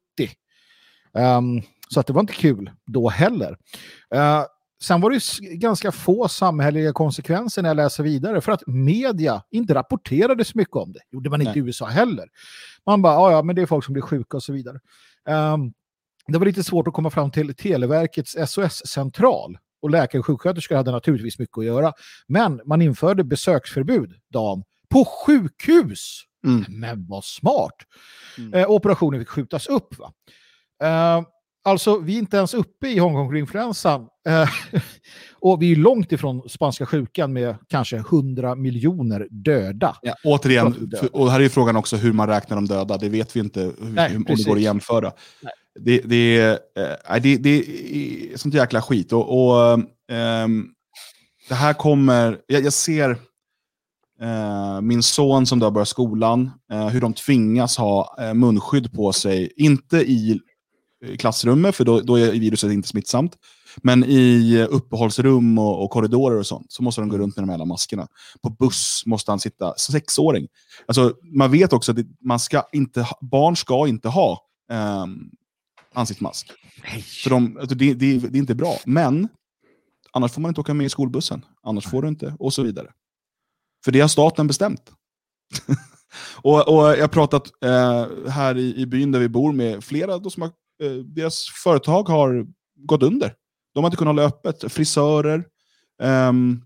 Um, 1.12 1.22
ehm, 1.22 1.62
så 1.88 2.00
att 2.00 2.06
det 2.06 2.12
var 2.12 2.20
inte 2.20 2.32
kul 2.32 2.70
då 2.86 3.08
heller. 3.08 3.50
Uh, 4.14 4.44
sen 4.82 5.00
var 5.00 5.10
det 5.10 5.56
ganska 5.56 5.92
få 5.92 6.28
samhälleliga 6.28 6.92
konsekvenser 6.92 7.62
när 7.62 7.70
jag 7.70 7.76
läser 7.76 8.02
vidare 8.02 8.40
för 8.40 8.52
att 8.52 8.66
media 8.66 9.42
inte 9.50 9.74
rapporterade 9.74 10.44
så 10.44 10.52
mycket 10.54 10.76
om 10.76 10.92
det. 10.92 11.00
gjorde 11.10 11.30
man 11.30 11.40
inte 11.40 11.52
Nej. 11.52 11.58
i 11.58 11.66
USA 11.66 11.86
heller. 11.86 12.28
Man 12.86 13.02
bara, 13.02 13.32
ja 13.32 13.42
men 13.42 13.56
det 13.56 13.62
är 13.62 13.66
folk 13.66 13.84
som 13.84 13.92
blir 13.92 14.02
sjuka 14.02 14.36
och 14.36 14.42
så 14.42 14.52
vidare. 14.52 14.80
Um, 15.28 15.72
det 16.26 16.38
var 16.38 16.46
lite 16.46 16.64
svårt 16.64 16.88
att 16.88 16.94
komma 16.94 17.10
fram 17.10 17.30
till 17.30 17.54
Televerkets 17.54 18.36
SOS-central 18.46 19.58
och 19.82 19.90
läkare 19.90 20.18
och 20.18 20.26
sjuksköterskor 20.26 20.76
hade 20.76 20.90
naturligtvis 20.90 21.38
mycket 21.38 21.58
att 21.58 21.64
göra. 21.64 21.92
Men 22.26 22.60
man 22.64 22.82
införde 22.82 23.24
besöksförbud, 23.24 24.12
Dan, 24.32 24.64
på 24.92 25.04
sjukhus. 25.04 26.22
Mm. 26.46 26.64
Men 26.68 27.06
vad 27.08 27.24
smart! 27.24 27.76
Mm. 28.38 28.54
Eh, 28.54 28.70
operationen 28.70 29.20
fick 29.20 29.28
skjutas 29.28 29.66
upp. 29.66 29.98
Va? 29.98 30.12
Eh, 30.84 31.24
alltså 31.64 31.98
vi 31.98 32.14
är 32.14 32.18
inte 32.18 32.36
ens 32.36 32.54
uppe 32.54 32.88
i 32.88 32.98
Hongkong-influensan. 32.98 34.06
Eh, 34.28 34.48
och 35.40 35.62
vi 35.62 35.72
är 35.72 35.76
långt 35.76 36.12
ifrån 36.12 36.48
spanska 36.48 36.86
sjukan 36.86 37.32
med 37.32 37.56
kanske 37.68 37.96
100 37.96 38.54
miljoner 38.54 39.28
döda. 39.30 39.96
Ja, 40.02 40.14
återigen, 40.24 40.92
och 41.12 41.30
här 41.30 41.40
är 41.40 41.48
frågan 41.48 41.76
också 41.76 41.96
hur 41.96 42.12
man 42.12 42.28
räknar 42.28 42.56
de 42.56 42.66
döda. 42.66 42.98
Det 42.98 43.08
vet 43.08 43.36
vi 43.36 43.40
inte 43.40 43.60
hur, 43.60 43.74
Nej, 43.78 44.16
om 44.16 44.24
det 44.24 44.44
går 44.46 44.56
att 44.56 44.62
jämföra. 44.62 45.12
Det, 45.80 46.00
det, 46.04 46.40
äh, 47.08 47.22
det, 47.22 47.36
det 47.36 47.50
är 47.50 48.38
sånt 48.38 48.54
jäkla 48.54 48.82
skit. 48.82 49.12
Och, 49.12 49.46
och 49.46 49.80
ähm, 50.12 50.68
det 51.48 51.54
här 51.54 51.74
kommer, 51.74 52.38
jag, 52.46 52.64
jag 52.64 52.72
ser 52.72 53.18
min 54.82 55.02
son 55.02 55.46
som 55.46 55.58
då 55.58 55.70
börjar 55.70 55.84
skolan, 55.84 56.50
äh, 56.72 56.86
hur 56.86 57.00
de 57.00 57.14
tvingas 57.14 57.76
ha 57.76 58.16
munskydd 58.34 58.92
på 58.92 59.12
sig. 59.12 59.52
Inte 59.56 59.96
i 59.96 60.40
klassrummet, 61.18 61.76
för 61.76 61.84
då, 61.84 62.00
då 62.00 62.16
är 62.16 62.32
viruset 62.32 62.72
inte 62.72 62.88
smittsamt. 62.88 63.36
Men 63.76 64.04
i 64.04 64.66
uppehållsrum 64.70 65.58
och, 65.58 65.84
och, 65.84 65.90
korridorer 65.90 66.38
och 66.38 66.46
sånt 66.46 66.72
så 66.72 66.82
måste 66.82 67.00
de 67.00 67.08
gå 67.08 67.18
runt 67.18 67.36
med 67.36 67.48
de 67.48 67.50
här 67.50 67.64
maskerna. 67.64 68.08
På 68.42 68.50
buss 68.50 69.02
måste 69.06 69.32
han 69.32 69.40
sitta, 69.40 69.74
sexåring. 69.76 70.48
Alltså, 70.86 71.14
man 71.22 71.50
vet 71.50 71.72
också 71.72 71.92
att 71.92 71.98
man 72.20 72.38
ska 72.40 72.64
inte, 72.72 73.08
barn 73.20 73.56
ska 73.56 73.88
inte 73.88 74.08
ha 74.08 74.38
um, 75.02 75.30
ansiktsmask. 75.94 76.52
För 77.22 77.30
de, 77.30 77.56
alltså 77.60 77.74
det, 77.74 77.94
det, 77.94 78.18
det, 78.18 78.38
är 78.38 78.40
inte 78.40 78.54
bra. 78.54 78.76
Men 78.84 79.28
annars 80.12 80.32
får 80.32 80.40
man 80.40 80.48
inte 80.48 80.60
åka 80.60 80.74
med 80.74 80.86
i 80.86 80.88
skolbussen. 80.88 81.44
Annars 81.62 81.86
får 81.86 82.02
du 82.02 82.08
inte, 82.08 82.36
och 82.38 82.52
så 82.52 82.62
vidare. 82.62 82.88
För 83.84 83.92
det 83.92 84.00
har 84.00 84.08
staten 84.08 84.46
bestämt. 84.46 84.92
och, 86.42 86.68
och 86.68 86.84
Jag 86.84 87.00
har 87.00 87.08
pratat 87.08 87.42
eh, 87.64 88.06
här 88.30 88.58
i, 88.58 88.76
i 88.76 88.86
byn 88.86 89.12
där 89.12 89.20
vi 89.20 89.28
bor 89.28 89.52
med 89.52 89.84
flera 89.84 90.18
då 90.18 90.30
som 90.30 90.42
har, 90.42 90.50
eh, 90.82 90.92
deras 90.92 91.46
företag 91.64 92.08
har 92.08 92.46
gått 92.76 93.02
under. 93.02 93.34
De 93.74 93.84
har 93.84 93.88
inte 93.88 93.96
kunnat 93.96 94.14
hålla 94.14 94.26
öppet. 94.28 94.72
Frisörer, 94.72 95.44
ehm, 96.02 96.62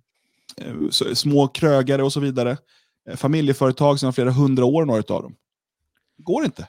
eh, 0.57 0.91
små 1.15 1.49
krögare 1.49 2.03
och 2.03 2.13
så 2.13 2.21
vidare. 2.21 2.51
Eh, 2.51 2.57
familjeföretag 2.57 3.19
familjeföretag 3.19 4.01
sedan 4.01 4.13
flera 4.13 4.31
hundra 4.31 4.65
år, 4.65 4.85
några 4.85 5.15
av 5.15 5.23
dem. 5.23 5.35
Det 6.17 6.23
går 6.23 6.45
inte. 6.45 6.69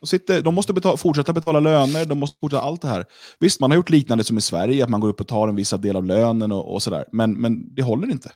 De, 0.00 0.06
sitter, 0.06 0.42
de 0.42 0.54
måste 0.54 0.72
betala, 0.72 0.96
fortsätta 0.96 1.32
betala 1.32 1.60
löner, 1.60 2.04
de 2.04 2.18
måste 2.18 2.38
fortsätta 2.40 2.62
allt 2.62 2.82
det 2.82 2.88
här. 2.88 3.04
Visst, 3.38 3.60
man 3.60 3.70
har 3.70 3.76
gjort 3.76 3.90
liknande 3.90 4.24
som 4.24 4.38
i 4.38 4.40
Sverige, 4.40 4.84
att 4.84 4.90
man 4.90 5.00
går 5.00 5.08
upp 5.08 5.20
och 5.20 5.28
tar 5.28 5.48
en 5.48 5.56
viss 5.56 5.70
del 5.70 5.96
av 5.96 6.04
lönen 6.04 6.52
och, 6.52 6.74
och 6.74 6.82
sådär. 6.82 7.04
Men, 7.12 7.32
men 7.40 7.74
det 7.74 7.82
håller 7.82 8.10
inte. 8.10 8.32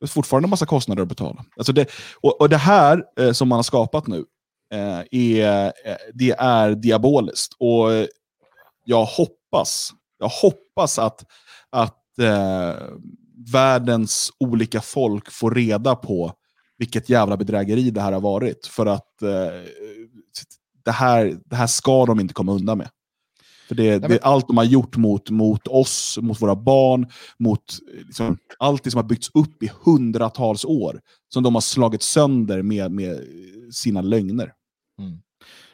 Det 0.00 0.06
är 0.06 0.08
fortfarande 0.08 0.46
en 0.46 0.50
massa 0.50 0.66
kostnader 0.66 1.02
att 1.02 1.08
betala. 1.08 1.44
Alltså 1.56 1.72
det, 1.72 1.90
och, 2.20 2.40
och 2.40 2.48
det 2.48 2.56
här 2.56 3.04
eh, 3.20 3.32
som 3.32 3.48
man 3.48 3.56
har 3.56 3.62
skapat 3.62 4.06
nu, 4.06 4.24
eh, 4.72 5.02
är, 5.10 5.72
eh, 5.84 5.96
det 6.14 6.30
är 6.30 6.74
diaboliskt. 6.74 7.54
Och 7.58 7.90
jag 8.84 9.04
hoppas, 9.04 9.92
jag 10.18 10.28
hoppas 10.28 10.98
att, 10.98 11.24
att 11.70 12.18
eh, 12.18 12.74
världens 13.52 14.30
olika 14.40 14.80
folk 14.80 15.30
får 15.30 15.50
reda 15.50 15.96
på 15.96 16.32
vilket 16.78 17.08
jävla 17.08 17.36
bedrägeri 17.36 17.90
det 17.90 18.00
här 18.00 18.12
har 18.12 18.20
varit. 18.20 18.66
För 18.66 18.86
att 18.86 19.22
eh, 19.22 19.28
det, 20.84 20.90
här, 20.90 21.38
det 21.44 21.56
här 21.56 21.66
ska 21.66 22.06
de 22.06 22.20
inte 22.20 22.34
komma 22.34 22.52
undan 22.52 22.78
med. 22.78 22.88
För 23.68 23.74
det, 23.74 23.98
det 23.98 24.14
är 24.14 24.24
allt 24.24 24.46
de 24.46 24.56
har 24.56 24.64
gjort 24.64 24.96
mot, 24.96 25.30
mot 25.30 25.68
oss, 25.68 26.18
mot 26.22 26.42
våra 26.42 26.56
barn, 26.56 27.06
mot 27.38 27.78
liksom, 28.06 28.38
allt 28.58 28.84
det 28.84 28.90
som 28.90 28.98
har 28.98 29.08
byggts 29.08 29.30
upp 29.34 29.62
i 29.62 29.70
hundratals 29.84 30.64
år. 30.64 31.00
Som 31.28 31.42
de 31.42 31.54
har 31.54 31.60
slagit 31.60 32.02
sönder 32.02 32.62
med, 32.62 32.92
med 32.92 33.20
sina 33.72 34.00
lögner. 34.00 34.52
Mm. 34.98 35.10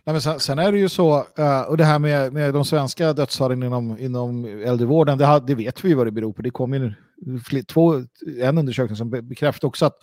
Nej, 0.05 0.13
men 0.15 0.21
sen, 0.21 0.41
sen, 0.41 0.59
är 0.59 0.73
det 0.73 0.79
ju 0.79 0.89
så, 0.89 1.19
uh, 1.19 1.61
och 1.69 1.77
det 1.77 1.85
här 1.85 1.99
med, 1.99 2.33
med 2.33 2.55
de 2.55 2.65
svenska 2.65 3.13
dödstalen 3.13 3.63
inom, 3.63 3.99
inom 3.99 4.45
äldrevården, 4.45 5.19
det, 5.19 5.43
det 5.47 5.55
vet 5.55 5.85
vi 5.85 5.95
vad 5.95 6.07
det 6.07 6.11
beror 6.11 6.33
på. 6.33 6.43
Det 6.43 6.51
kom 6.51 6.75
ju 6.75 6.93
två, 7.69 8.03
en 8.41 8.59
undersökning 8.59 8.97
som 8.97 9.11
bekräftar 9.11 9.69
också 9.69 9.87
att 9.87 9.97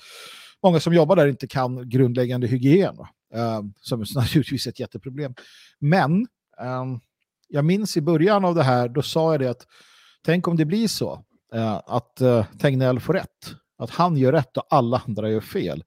många 0.64 0.80
som 0.80 0.94
jobbar 0.94 1.16
där 1.16 1.28
inte 1.28 1.48
kan 1.48 1.90
grundläggande 1.90 2.48
hygien. 2.48 2.96
Uh, 3.36 3.62
som 3.82 4.02
är 4.02 4.16
naturligtvis 4.16 4.68
ett 4.68 4.80
jätteproblem. 4.80 5.34
Men 5.80 6.12
um, 6.62 7.00
jag 7.50 7.66
minns 7.66 7.98
i 7.98 8.02
början 8.02 8.46
av 8.46 8.56
det 8.56 8.64
här, 8.64 8.90
då 8.90 9.02
sa 9.02 9.34
jag 9.34 9.40
det 9.40 9.50
att 9.50 9.66
tänk 10.26 10.48
om 10.48 10.58
det 10.58 10.66
blir 10.66 10.88
så 10.88 11.24
uh, 11.56 11.82
att 11.86 12.22
uh, 12.22 12.46
Tegnell 12.60 13.00
får 13.00 13.14
rätt. 13.14 13.56
Att 13.78 13.90
han 13.90 14.18
gör 14.18 14.32
rätt 14.32 14.58
och 14.58 14.66
alla 14.70 15.02
andra 15.08 15.30
gör 15.30 15.42
fel. 15.42 15.84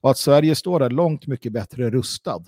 Och 0.00 0.10
att 0.10 0.18
Sverige 0.18 0.54
står 0.54 0.80
där 0.80 0.90
långt 0.90 1.26
mycket 1.26 1.52
bättre 1.52 1.90
rustad 1.90 2.42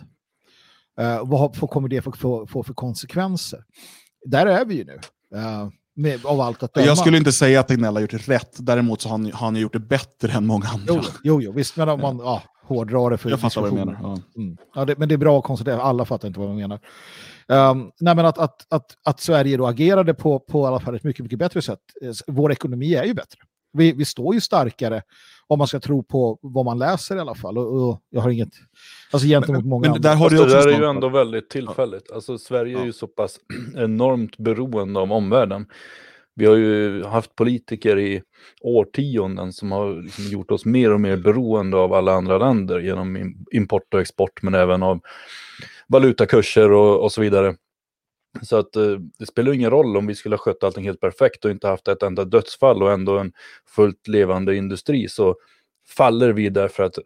Uh, 1.01 1.29
vad 1.29 1.71
kommer 1.71 1.89
det 1.89 2.03
få, 2.03 2.47
få, 2.47 2.63
för 2.63 2.75
konsekvenser? 2.75 3.65
Där 4.25 4.47
är 4.47 4.65
vi 4.65 4.75
ju 4.75 4.85
nu. 4.85 5.01
Med, 5.97 6.27
av 6.27 6.41
allt 6.41 6.63
att 6.63 6.75
döma. 6.75 6.87
Jag 6.87 6.99
skulle 6.99 7.17
inte 7.17 7.33
säga 7.33 7.61
att 7.61 7.69
Tegnell 7.69 7.95
har 7.95 8.01
gjort 8.01 8.11
det 8.11 8.29
rätt. 8.29 8.57
Däremot 8.59 9.01
så 9.01 9.09
har 9.09 9.19
han, 9.19 9.33
han 9.33 9.57
gjort 9.57 9.73
det 9.73 9.79
bättre 9.79 10.33
än 10.33 10.47
många 10.47 10.67
andra. 10.67 10.95
Jo, 10.95 11.03
jo, 11.23 11.41
jo 11.43 11.53
visst. 11.53 11.77
Men 11.77 11.89
om 11.89 12.01
man 12.01 12.19
ja, 12.19 12.43
hårdrar 12.63 13.11
det 13.11 13.19
för 13.19 13.31
Jag 13.31 13.41
fattar 13.41 13.61
vad 13.61 13.71
du 13.71 13.75
menar. 13.75 13.99
Ja. 14.03 14.19
Mm. 14.37 14.57
Ja, 14.75 14.85
det, 14.85 14.99
men 14.99 15.09
det 15.09 15.15
är 15.15 15.17
bra 15.17 15.39
att 15.39 15.45
konstatera. 15.45 15.83
Alla 15.83 16.05
fattar 16.05 16.29
inte 16.29 16.41
vad 16.41 16.49
man 16.49 16.59
menar. 16.59 16.81
Um, 17.51 17.91
nej, 18.01 18.17
men 18.17 18.27
att, 18.27 18.39
att, 18.39 18.67
att, 18.69 18.97
att 19.05 19.21
Sverige 19.21 19.57
då 19.57 19.67
agerade 19.67 20.15
på, 20.15 20.39
på 20.39 20.65
i 20.65 20.67
alla 20.67 20.81
fall 20.81 20.95
ett 20.95 21.05
mycket, 21.05 21.23
mycket 21.23 21.39
bättre 21.39 21.63
sätt. 21.63 21.79
Eh, 22.03 22.13
vår 22.27 22.53
ekonomi 22.53 22.95
är 22.95 23.05
ju 23.05 23.15
bättre. 23.15 23.39
Vi, 23.73 23.93
vi 23.93 24.05
står 24.05 24.35
ju 24.35 24.41
starkare 24.41 25.03
om 25.47 25.59
man 25.59 25.69
ska 25.69 25.81
tro 25.81 26.03
på 26.03 26.39
vad 26.43 26.65
man 26.65 26.79
läser 26.79 27.17
i 27.17 27.21
alla 27.21 27.35
fall. 27.35 27.59
Och, 27.59 27.89
och 27.89 28.01
jag 28.11 28.21
har 28.21 28.31
inget, 28.31 28.53
alltså 29.11 29.29
gentemot 29.29 29.65
många 29.65 29.81
men, 29.81 29.91
andra. 29.91 30.11
Där 30.11 30.17
har 30.17 30.31
det, 30.31 30.37
det 30.37 30.47
där 30.47 30.69
är 30.69 30.79
ju 30.79 30.85
ändå 30.85 31.09
väldigt 31.09 31.51
tillfälligt. 31.51 32.13
Alltså 32.13 32.39
Sverige 32.39 32.73
ja. 32.73 32.81
är 32.81 32.85
ju 32.85 32.93
så 32.93 33.07
pass 33.07 33.39
enormt 33.77 34.37
beroende 34.37 35.01
av 35.01 35.13
omvärlden. 35.13 35.67
Vi 36.35 36.47
har 36.47 36.57
ju 36.57 37.05
haft 37.05 37.35
politiker 37.35 37.99
i 37.99 38.23
årtionden 38.61 39.53
som 39.53 39.73
har 39.73 40.03
liksom 40.03 40.25
gjort 40.25 40.51
oss 40.51 40.65
mer 40.65 40.93
och 40.93 41.01
mer 41.01 41.17
beroende 41.17 41.77
av 41.77 41.93
alla 41.93 42.13
andra 42.13 42.39
länder 42.39 42.81
genom 42.81 43.35
import 43.53 43.95
och 43.95 44.01
export, 44.01 44.43
men 44.43 44.55
även 44.55 44.83
av 44.83 45.01
valutakurser 45.91 46.73
och, 46.73 47.03
och 47.03 47.13
så 47.13 47.21
vidare. 47.21 47.57
Så 48.43 48.57
att 48.57 48.77
eh, 48.77 48.97
det 49.19 49.27
spelar 49.27 49.53
ingen 49.53 49.71
roll 49.71 49.97
om 49.97 50.07
vi 50.07 50.15
skulle 50.15 50.33
ha 50.33 50.39
skött 50.41 50.65
allting 50.65 50.85
helt 50.85 51.01
perfekt 51.01 51.45
och 51.45 51.51
inte 51.51 51.69
haft 51.69 51.89
ett 51.89 52.03
enda 52.03 52.25
dödsfall 52.25 52.83
och 52.83 52.93
ändå 52.93 53.19
en 53.19 53.33
fullt 53.77 54.09
levande 54.09 54.57
industri 54.57 55.09
så 55.09 55.37
faller 55.97 56.33
vi 56.33 56.49
därför 56.49 56.83
att 56.83 56.99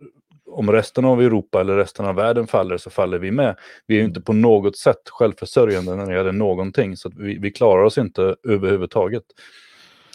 om 0.47 0.73
resten 0.73 1.05
av 1.05 1.23
Europa 1.23 1.61
eller 1.61 1.77
resten 1.77 2.07
av 2.07 2.15
världen 2.15 2.47
faller 2.47 2.77
så 2.77 2.91
faller 2.91 3.19
vi 3.19 3.31
med. 3.31 3.57
Vi 3.87 3.95
är 3.95 3.99
ju 3.99 4.05
inte 4.05 4.21
på 4.21 4.33
något 4.33 4.77
sätt 4.77 5.09
självförsörjande 5.11 5.97
när 5.97 6.07
det 6.07 6.15
gäller 6.17 6.33
någonting 6.33 6.97
så 6.97 7.11
vi, 7.17 7.39
vi, 7.39 7.51
klarar 7.51 7.83
oss 7.83 7.99
inte 7.99 8.37
överhuvudtaget. 8.49 9.25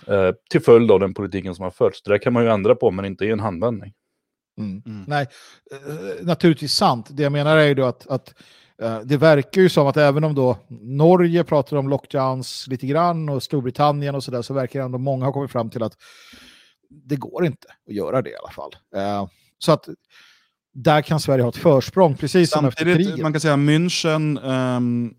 Eh, 0.07 0.31
till 0.49 0.61
följd 0.61 0.91
av 0.91 0.99
den 0.99 1.13
politiken 1.13 1.55
som 1.55 1.63
har 1.63 1.71
förts. 1.71 2.03
Det 2.03 2.11
där 2.11 2.17
kan 2.17 2.33
man 2.33 2.43
ju 2.43 2.49
ändra 2.49 2.75
på 2.75 2.91
men 2.91 3.05
inte 3.05 3.25
i 3.25 3.29
en 3.29 3.39
handvändning. 3.39 3.93
Mm. 4.59 4.81
Mm. 4.85 5.03
Nej, 5.07 5.27
eh, 5.71 6.25
naturligtvis 6.25 6.73
sant. 6.73 7.07
Det 7.09 7.23
jag 7.23 7.31
menar 7.31 7.57
är 7.57 7.67
ju 7.67 7.73
då 7.73 7.85
att, 7.85 8.07
att 8.07 8.33
Eh, 8.81 8.99
det 8.99 9.17
verkar 9.17 9.61
ju 9.61 9.69
som 9.69 9.87
att 9.87 9.97
även 9.97 10.23
om 10.23 10.35
då 10.35 10.57
Norge 10.81 11.43
pratar 11.43 11.77
om 11.77 11.89
lockdowns 11.89 12.67
lite 12.67 12.87
grann 12.87 13.29
och 13.29 13.43
Storbritannien 13.43 14.15
och 14.15 14.23
sådär 14.23 14.41
så 14.41 14.53
verkar 14.53 14.81
ändå 14.81 14.97
många 14.97 15.25
ha 15.25 15.33
kommit 15.33 15.51
fram 15.51 15.69
till 15.69 15.83
att 15.83 15.93
det 16.89 17.15
går 17.15 17.45
inte 17.45 17.67
att 17.87 17.95
göra 17.95 18.21
det 18.21 18.29
i 18.29 18.35
alla 18.35 18.51
fall. 18.51 18.71
Eh, 18.95 19.27
så 19.57 19.71
att 19.71 19.89
där 20.73 21.01
kan 21.01 21.19
Sverige 21.19 21.43
ha 21.43 21.49
ett 21.49 21.57
försprång, 21.57 22.15
precis 22.15 22.51
som 22.51 22.65
efter 22.65 22.95
kriget. 22.95 23.19
Man 23.19 23.33
kan 23.33 23.41
säga 23.41 23.55
München 23.55 24.39
um, 24.77 25.13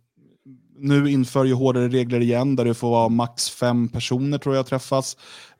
nu 0.78 1.10
inför 1.10 1.44
ju 1.44 1.54
hårdare 1.54 1.88
regler 1.88 2.20
igen, 2.20 2.56
där 2.56 2.64
det 2.64 2.74
får 2.74 2.90
vara 2.90 3.08
max 3.08 3.50
fem 3.50 3.88
personer 3.88 4.38
tror 4.38 4.56
jag 4.56 4.66
träffas. 4.66 5.16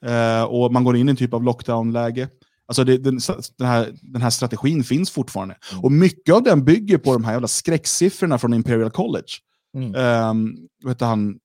Uh, 0.06 0.42
och 0.42 0.72
man 0.72 0.84
går 0.84 0.96
in 0.96 1.08
i 1.08 1.10
en 1.10 1.16
typ 1.16 1.34
av 1.34 1.42
lockdown-läge. 1.42 2.28
Alltså 2.70 2.84
det, 2.84 2.98
den, 2.98 3.20
den, 3.58 3.66
här, 3.66 3.94
den 4.02 4.22
här 4.22 4.30
strategin 4.30 4.84
finns 4.84 5.10
fortfarande. 5.10 5.56
Mm. 5.72 5.84
Och 5.84 5.92
mycket 5.92 6.34
av 6.34 6.42
den 6.42 6.64
bygger 6.64 6.98
på 6.98 7.12
de 7.12 7.24
här 7.24 7.32
jävla 7.32 7.48
skräcksiffrorna 7.48 8.38
från 8.38 8.54
Imperial 8.54 8.90
College. 8.90 9.32
Mm. 9.76 9.94
Um, 10.30 10.56
vet 10.84 11.00
han, 11.00 11.38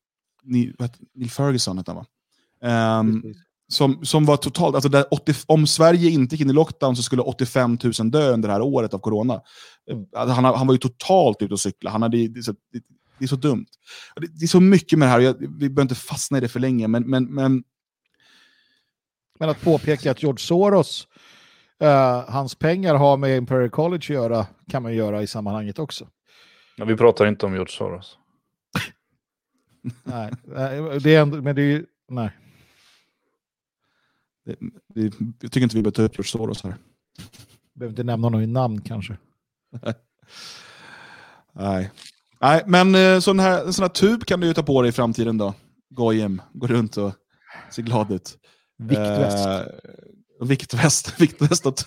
Neil, 0.44 0.76
Neil 1.16 1.32
Ferguson 1.32 1.78
hette 1.78 1.92
han 1.92 2.06
va? 2.62 3.00
Um, 3.00 3.34
som, 3.68 4.06
som 4.06 4.26
var 4.26 4.38
totalt, 4.38 4.76
alltså 4.76 5.06
80, 5.12 5.34
om 5.46 5.68
Sverige 5.68 6.10
inte 6.10 6.36
gick 6.36 6.42
in 6.42 6.50
i 6.50 6.54
lockdown 6.54 6.96
så 6.96 7.04
skulle 7.04 7.22
85 7.22 7.78
000 8.00 8.12
dö 8.12 8.34
under 8.34 8.48
det 8.48 8.54
här 8.54 8.62
året 8.62 8.94
av 8.94 9.00
corona. 9.00 9.42
Mm. 9.92 10.06
Han, 10.14 10.46
han 10.46 10.68
var 10.68 10.74
ju 10.74 10.80
totalt 10.80 11.42
ute 11.42 11.54
och 11.54 11.60
cykla. 11.60 11.90
Han 11.90 12.02
hade, 12.02 12.28
det, 12.28 12.40
är 12.40 12.42
så, 12.42 12.52
det, 12.52 12.82
det 13.20 13.26
är 13.26 13.28
så 13.28 13.36
dumt. 13.36 13.66
Det, 14.16 14.28
det, 14.40 14.46
är 14.46 14.48
så 14.48 14.60
mycket 14.60 15.00
med 15.00 15.08
det 15.08 15.12
här, 15.12 15.20
jag, 15.20 15.34
vi 15.40 15.48
behöver 15.70 15.82
inte 15.82 15.96
fastna 15.96 16.38
i 16.38 16.42
det 16.42 16.48
för 16.48 16.60
länge, 16.60 16.88
men, 16.88 17.10
men, 17.10 17.26
men 17.26 17.64
men 19.40 19.50
att 19.50 19.62
påpeka 19.62 20.12
att 20.12 20.24
George 20.24 20.40
Soros, 20.40 21.08
uh, 21.84 22.30
hans 22.30 22.56
pengar 22.56 22.96
har 22.96 23.18
med 23.18 23.38
Imperial 23.38 23.70
College 23.70 23.98
att 23.98 24.10
göra, 24.10 24.48
kan 24.70 24.84
man 24.84 24.96
göra 24.96 25.22
i 25.22 25.28
sammanhanget 25.28 25.80
också. 25.80 26.08
Ja, 26.78 26.86
vi 26.86 26.98
pratar 26.98 27.28
inte 27.28 27.46
om 27.46 27.54
George 27.54 27.72
Soros. 27.72 28.18
nej, 30.04 30.32
det 31.04 31.16
är 31.16 31.22
ändå, 31.22 31.42
men 31.42 31.56
det 31.56 31.62
är 31.62 31.66
ju, 31.66 31.86
nej. 32.10 32.30
Det, 34.46 34.56
det, 34.88 35.02
jag 35.42 35.52
tycker 35.52 35.62
inte 35.62 35.76
vi 35.76 35.82
behöver 35.84 35.96
ta 35.96 36.02
upp 36.02 36.16
George 36.16 36.30
Soros 36.30 36.64
här. 36.64 36.76
Behöver 37.74 37.92
inte 37.92 38.04
nämna 38.04 38.26
honom 38.26 38.42
i 38.42 38.48
namn 38.48 38.82
kanske. 38.82 39.18
nej. 41.54 41.92
Nej, 42.42 42.64
men 42.66 42.96
eh, 42.96 43.20
sån 43.20 43.40
här, 43.40 43.66
en 43.66 43.74
sån 43.74 43.84
här 43.84 43.90
tub 43.90 44.26
kan 44.26 44.40
du 44.40 44.48
ju 44.48 44.54
ta 44.54 44.64
på 44.64 44.82
dig 44.82 44.90
i 44.90 44.92
framtiden 44.92 45.38
då. 45.38 45.54
Gojem, 45.90 46.42
gå 46.54 46.68
runt 46.68 46.98
och 46.98 47.14
se 47.72 47.82
glad 47.82 48.12
ut. 48.12 48.38
Viktväst. 48.78 49.48
Eh, 49.48 49.62
viktväst, 50.40 51.14
viktväst 51.22 51.66
och. 51.66 51.80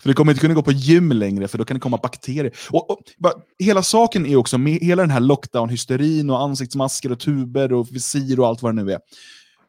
För 0.00 0.08
du 0.08 0.14
kommer 0.14 0.32
inte 0.32 0.40
kunna 0.40 0.54
gå 0.54 0.62
på 0.62 0.72
gym 0.72 1.12
längre, 1.12 1.48
för 1.48 1.58
då 1.58 1.64
kan 1.64 1.74
det 1.74 1.80
komma 1.80 1.98
bakterier. 2.02 2.52
Och, 2.70 2.90
och 2.90 2.98
bara, 3.18 3.32
hela 3.58 3.82
saken 3.82 4.26
är 4.26 4.36
också, 4.36 4.58
med 4.58 4.72
hela 4.72 5.02
den 5.02 5.10
här 5.10 5.20
lockdown-hysterin 5.20 6.30
och 6.30 6.40
ansiktsmasker 6.40 7.12
och 7.12 7.20
tuber 7.20 7.72
och 7.72 7.88
visir 7.90 8.40
och 8.40 8.46
allt 8.46 8.62
vad 8.62 8.76
det 8.76 8.84
nu 8.84 8.92
är. 8.92 9.00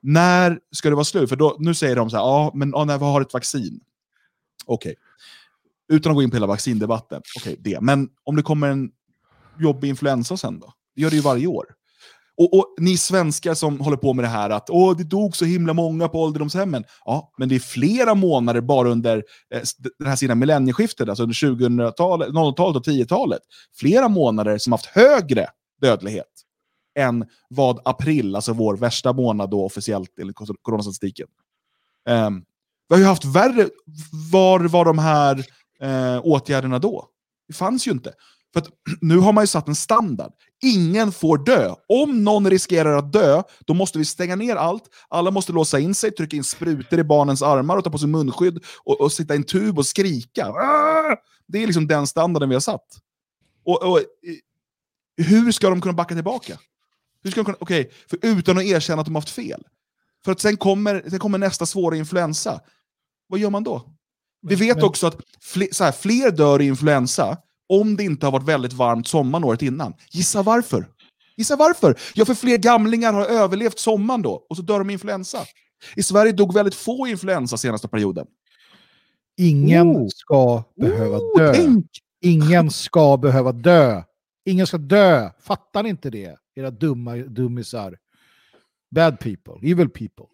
När 0.01 0.59
ska 0.71 0.89
det 0.89 0.95
vara 0.95 1.05
slut? 1.05 1.29
För 1.29 1.35
då, 1.35 1.55
nu 1.59 1.73
säger 1.73 1.95
de 1.95 2.09
så 2.09 2.17
här, 2.17 2.23
ja, 2.23 2.51
men 2.55 2.69
ja, 2.69 2.85
när 2.85 2.97
vi 2.97 3.03
har 3.03 3.21
ett 3.21 3.33
vaccin. 3.33 3.79
Okej. 4.65 4.91
Okay. 4.91 5.97
Utan 5.97 6.11
att 6.11 6.15
gå 6.15 6.23
in 6.23 6.29
på 6.29 6.35
hela 6.35 6.47
vaccindebatten. 6.47 7.21
Okej, 7.37 7.53
okay, 7.53 7.71
det. 7.71 7.81
Men 7.81 8.09
om 8.23 8.35
det 8.35 8.41
kommer 8.41 8.69
en 8.69 8.91
jobbig 9.59 9.89
influensa 9.89 10.37
sen 10.37 10.59
då? 10.59 10.73
Det 10.95 11.01
gör 11.01 11.09
det 11.09 11.15
ju 11.15 11.21
varje 11.21 11.47
år. 11.47 11.65
Och, 12.39 12.53
och, 12.53 12.75
ni 12.77 12.97
svenskar 12.97 13.53
som 13.53 13.79
håller 13.79 13.97
på 13.97 14.13
med 14.13 14.25
det 14.25 14.29
här 14.29 14.49
att 14.49 14.69
Åh, 14.69 14.97
det 14.97 15.03
dog 15.03 15.35
så 15.35 15.45
himla 15.45 15.73
många 15.73 16.07
på 16.07 16.21
ålderdomshemmen. 16.21 16.83
Ja, 17.05 17.33
men 17.37 17.49
det 17.49 17.55
är 17.55 17.59
flera 17.59 18.15
månader 18.15 18.61
bara 18.61 18.89
under 18.89 19.23
eh, 19.53 19.61
den 19.99 20.07
här 20.07 20.15
sidan 20.15 20.39
millennieskiftet, 20.39 21.09
alltså 21.09 21.23
under 21.23 21.33
2000-talet, 21.33 22.29
00-talet 22.29 22.75
och 22.75 22.93
10-talet. 22.93 23.39
Flera 23.79 24.07
månader 24.07 24.57
som 24.57 24.73
haft 24.73 24.85
högre 24.85 25.47
dödlighet 25.81 26.25
än 26.99 27.25
vad 27.49 27.79
april, 27.85 28.35
alltså 28.35 28.53
vår 28.53 28.77
värsta 28.77 29.13
månad 29.13 29.49
då 29.49 29.65
officiellt 29.65 30.19
enligt 30.19 30.35
coronastatistiken. 30.61 31.27
Um, 32.09 32.45
vi 32.89 32.95
har 32.95 32.99
ju 32.99 33.05
haft 33.05 33.25
värre. 33.25 33.69
Var 34.31 34.59
var 34.59 34.85
de 34.85 34.99
här 34.99 35.45
eh, 35.81 36.19
åtgärderna 36.23 36.79
då? 36.79 37.05
Det 37.47 37.53
fanns 37.53 37.87
ju 37.87 37.91
inte. 37.91 38.13
För 38.53 38.63
nu 39.01 39.17
har 39.17 39.33
man 39.33 39.43
ju 39.43 39.47
satt 39.47 39.67
en 39.67 39.75
standard. 39.75 40.31
Ingen 40.63 41.11
får 41.11 41.37
dö. 41.37 41.75
Om 41.87 42.23
någon 42.23 42.49
riskerar 42.49 42.97
att 42.97 43.13
dö, 43.13 43.43
då 43.59 43.73
måste 43.73 43.97
vi 43.97 44.05
stänga 44.05 44.35
ner 44.35 44.55
allt. 44.55 44.83
Alla 45.07 45.31
måste 45.31 45.51
låsa 45.51 45.79
in 45.79 45.95
sig, 45.95 46.11
trycka 46.11 46.37
in 46.37 46.43
sprutor 46.43 46.99
i 46.99 47.03
barnens 47.03 47.41
armar 47.41 47.77
och 47.77 47.83
ta 47.83 47.89
på 47.89 47.97
sig 47.97 48.07
munskydd 48.07 48.63
och, 48.83 49.01
och 49.01 49.11
sitta 49.11 49.33
i 49.33 49.37
en 49.37 49.43
tub 49.43 49.79
och 49.79 49.85
skrika. 49.85 50.53
Det 51.47 51.63
är 51.63 51.65
liksom 51.67 51.87
den 51.87 52.07
standarden 52.07 52.49
vi 52.49 52.55
har 52.55 52.59
satt. 52.59 52.85
Och, 53.65 53.83
och 53.83 53.99
hur 55.17 55.51
ska 55.51 55.69
de 55.69 55.81
kunna 55.81 55.93
backa 55.93 56.15
tillbaka? 56.15 56.59
Hur 57.23 57.31
ska 57.31 57.39
de 57.39 57.45
kunna, 57.45 57.57
okay, 57.59 57.89
för 58.09 58.19
utan 58.21 58.57
att 58.57 58.63
erkänna 58.63 59.01
att 59.01 59.05
de 59.05 59.15
har 59.15 59.21
haft 59.21 59.33
fel. 59.33 59.63
För 60.25 60.31
att 60.31 60.39
sen 60.39 60.57
kommer, 60.57 61.09
sen 61.09 61.19
kommer 61.19 61.37
nästa 61.37 61.65
svåra 61.65 61.95
influensa. 61.95 62.61
Vad 63.27 63.39
gör 63.39 63.49
man 63.49 63.63
då? 63.63 63.95
Vi 64.41 64.55
vet 64.55 64.83
också 64.83 65.07
att 65.07 65.15
fler, 65.41 65.83
här, 65.83 65.91
fler 65.91 66.31
dör 66.31 66.61
i 66.61 66.67
influensa 66.67 67.37
om 67.69 67.97
det 67.97 68.03
inte 68.03 68.25
har 68.25 68.31
varit 68.31 68.47
väldigt 68.47 68.73
varmt 68.73 69.07
sommaren 69.07 69.43
året 69.43 69.61
innan. 69.61 69.93
Gissa 70.11 70.43
varför? 70.43 70.87
Gissa 71.37 71.55
varför? 71.55 71.99
Ja, 72.13 72.25
för 72.25 72.33
fler 72.33 72.57
gamlingar 72.57 73.13
har 73.13 73.25
överlevt 73.25 73.79
sommaren 73.79 74.21
då, 74.21 74.45
och 74.49 74.55
så 74.55 74.61
dör 74.61 74.79
de 74.79 74.89
i 74.89 74.93
influensa. 74.93 75.39
I 75.95 76.03
Sverige 76.03 76.31
dog 76.31 76.53
väldigt 76.53 76.75
få 76.75 77.07
influensa 77.07 77.57
senaste 77.57 77.87
perioden. 77.87 78.27
Ingen 79.37 79.87
oh. 79.87 80.07
ska 80.09 80.63
behöva 80.75 81.17
oh, 81.17 81.37
dö. 81.37 81.53
Tänk. 81.53 81.85
Ingen 82.21 82.71
ska 82.71 83.17
behöva 83.17 83.51
dö. 83.51 84.03
Ingen 84.45 84.67
ska 84.67 84.77
dö. 84.77 85.31
Fattar 85.39 85.83
ni 85.83 85.89
inte 85.89 86.09
det? 86.09 86.37
Era 86.55 86.71
dumma 86.71 87.15
dummisar. 87.15 87.97
Bad 88.91 89.19
people. 89.19 89.71
Evil 89.71 89.89
people. 89.89 90.25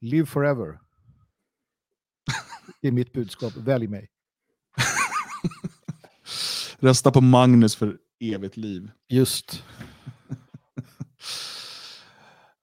Live 0.00 0.26
forever. 0.26 0.78
Det 2.80 2.88
är 2.88 2.92
mitt 2.92 3.12
budskap. 3.12 3.52
Välj 3.56 3.86
mig. 3.86 4.10
Rösta 6.78 7.10
på 7.10 7.20
Magnus 7.20 7.76
för 7.76 7.96
evigt 8.20 8.56
liv. 8.56 8.90
Just. 9.08 9.62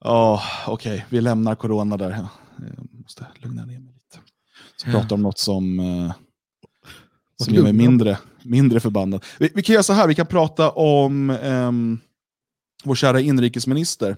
Ja, 0.04 0.34
oh, 0.34 0.74
okej. 0.74 0.94
Okay. 0.94 1.06
Vi 1.10 1.22
lämnar 1.22 1.56
corona 1.56 1.98
där. 1.98 2.10
Jag 2.10 2.28
måste 2.92 3.28
lugna 3.36 3.66
ner 3.66 3.80
mig 3.80 3.94
lite. 3.94 4.20
Så 4.76 4.90
ja. 4.90 4.92
prata 4.92 5.16
om 5.16 5.22
något 5.22 5.40
som, 5.40 5.80
eh, 5.80 6.14
som 7.44 7.54
gör 7.54 7.64
mig 7.64 7.74
mindre, 7.74 8.18
mindre 8.44 8.80
förbannad. 8.80 9.26
Vi, 9.40 9.52
vi, 9.56 9.62
kan 9.62 9.74
göra 9.74 9.84
så 9.84 9.94
här, 9.94 10.08
vi 10.08 10.16
kan 10.16 10.26
prata 10.26 10.72
om 10.72 11.30
eh, 11.30 11.72
vår 12.84 12.96
kära 12.96 13.20
inrikesminister 13.20 14.18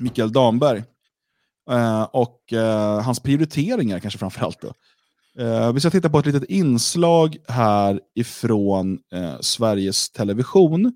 Mikael 0.00 0.32
Damberg. 0.32 0.84
Eh, 1.70 2.02
och 2.02 2.52
eh, 2.52 3.02
hans 3.02 3.20
prioriteringar 3.20 3.98
kanske 3.98 4.18
framför 4.18 4.44
allt. 4.44 4.60
Då. 4.60 4.74
Eh, 5.38 5.72
vi 5.72 5.80
ska 5.80 5.90
titta 5.90 6.10
på 6.10 6.18
ett 6.18 6.26
litet 6.26 6.44
inslag 6.44 7.36
här 7.48 8.00
ifrån 8.14 8.98
eh, 9.12 9.40
Sveriges 9.40 10.10
Television. 10.10 10.92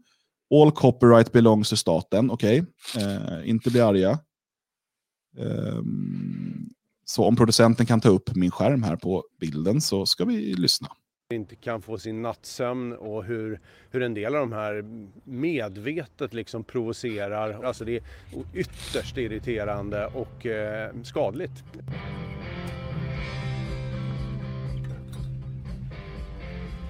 All 0.55 0.72
copyright 0.72 1.32
belongs 1.32 1.70
to 1.70 1.76
staten. 1.76 2.30
Okej, 2.30 2.64
okay. 2.95 3.05
eh, 3.05 3.49
inte 3.49 3.70
bli 3.70 3.80
arga. 3.80 4.18
Ehm, 5.38 6.70
så 7.05 7.24
om 7.24 7.36
producenten 7.36 7.86
kan 7.86 8.01
ta 8.01 8.09
upp 8.09 8.34
min 8.34 8.51
skärm 8.51 8.82
här 8.82 8.97
på 8.97 9.24
bilden 9.41 9.80
så 9.80 10.07
ska 10.07 10.24
vi 10.24 10.55
lyssna. 10.55 10.88
Inte 11.34 11.57
kan 11.57 11.82
få 11.82 11.99
sin 11.99 12.22
nattsömn 12.22 12.93
och 12.93 13.24
hur, 13.24 13.61
hur 13.91 14.03
en 14.03 14.14
del 14.14 14.34
av 14.34 14.41
de 14.41 14.53
här 14.53 14.84
medvetet 15.24 16.34
liksom 16.34 16.64
provocerar. 16.64 17.64
Alltså 17.64 17.84
det 17.84 17.97
är 17.97 18.03
ytterst 18.55 19.16
irriterande 19.16 20.07
och 20.07 20.47
eh, 20.47 20.95
skadligt. 21.03 21.64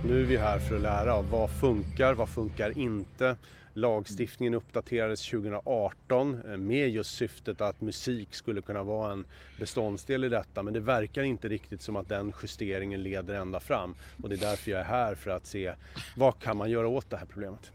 Nu 0.04 0.20
är 0.20 0.24
vi 0.24 0.36
här 0.36 0.58
för 0.58 0.76
att 0.76 0.82
lära 0.82 1.14
av 1.14 1.30
vad 1.30 1.50
funkar, 1.50 2.14
vad 2.14 2.28
funkar 2.28 2.78
inte. 2.78 3.36
Lagstiftningen 3.74 4.54
uppdaterades 4.54 5.30
2018 5.30 6.42
eh, 6.44 6.56
med 6.56 6.88
just 6.88 7.14
syftet 7.16 7.60
att 7.60 7.80
musik 7.80 8.34
skulle 8.34 8.62
kunna 8.62 8.82
vara 8.82 9.12
en 9.12 9.24
beståndsdel 9.58 10.24
i 10.24 10.28
detta. 10.28 10.62
Men 10.62 10.74
det 10.74 10.80
verkar 10.80 11.22
inte 11.22 11.48
riktigt 11.48 11.82
som 11.82 11.96
att 11.96 12.08
den 12.08 12.32
justeringen 12.42 13.02
leder 13.02 13.34
ända 13.34 13.60
fram. 13.60 13.94
Och 14.22 14.28
det 14.28 14.34
är 14.34 14.40
därför 14.40 14.70
jag 14.70 14.80
är 14.80 14.84
här 14.84 15.14
för 15.14 15.30
att 15.30 15.46
se 15.46 15.74
vad 16.16 16.38
kan 16.38 16.56
man 16.56 16.70
göra 16.70 16.88
åt 16.88 17.10
det 17.10 17.16
här 17.16 17.26
problemet. 17.26 17.72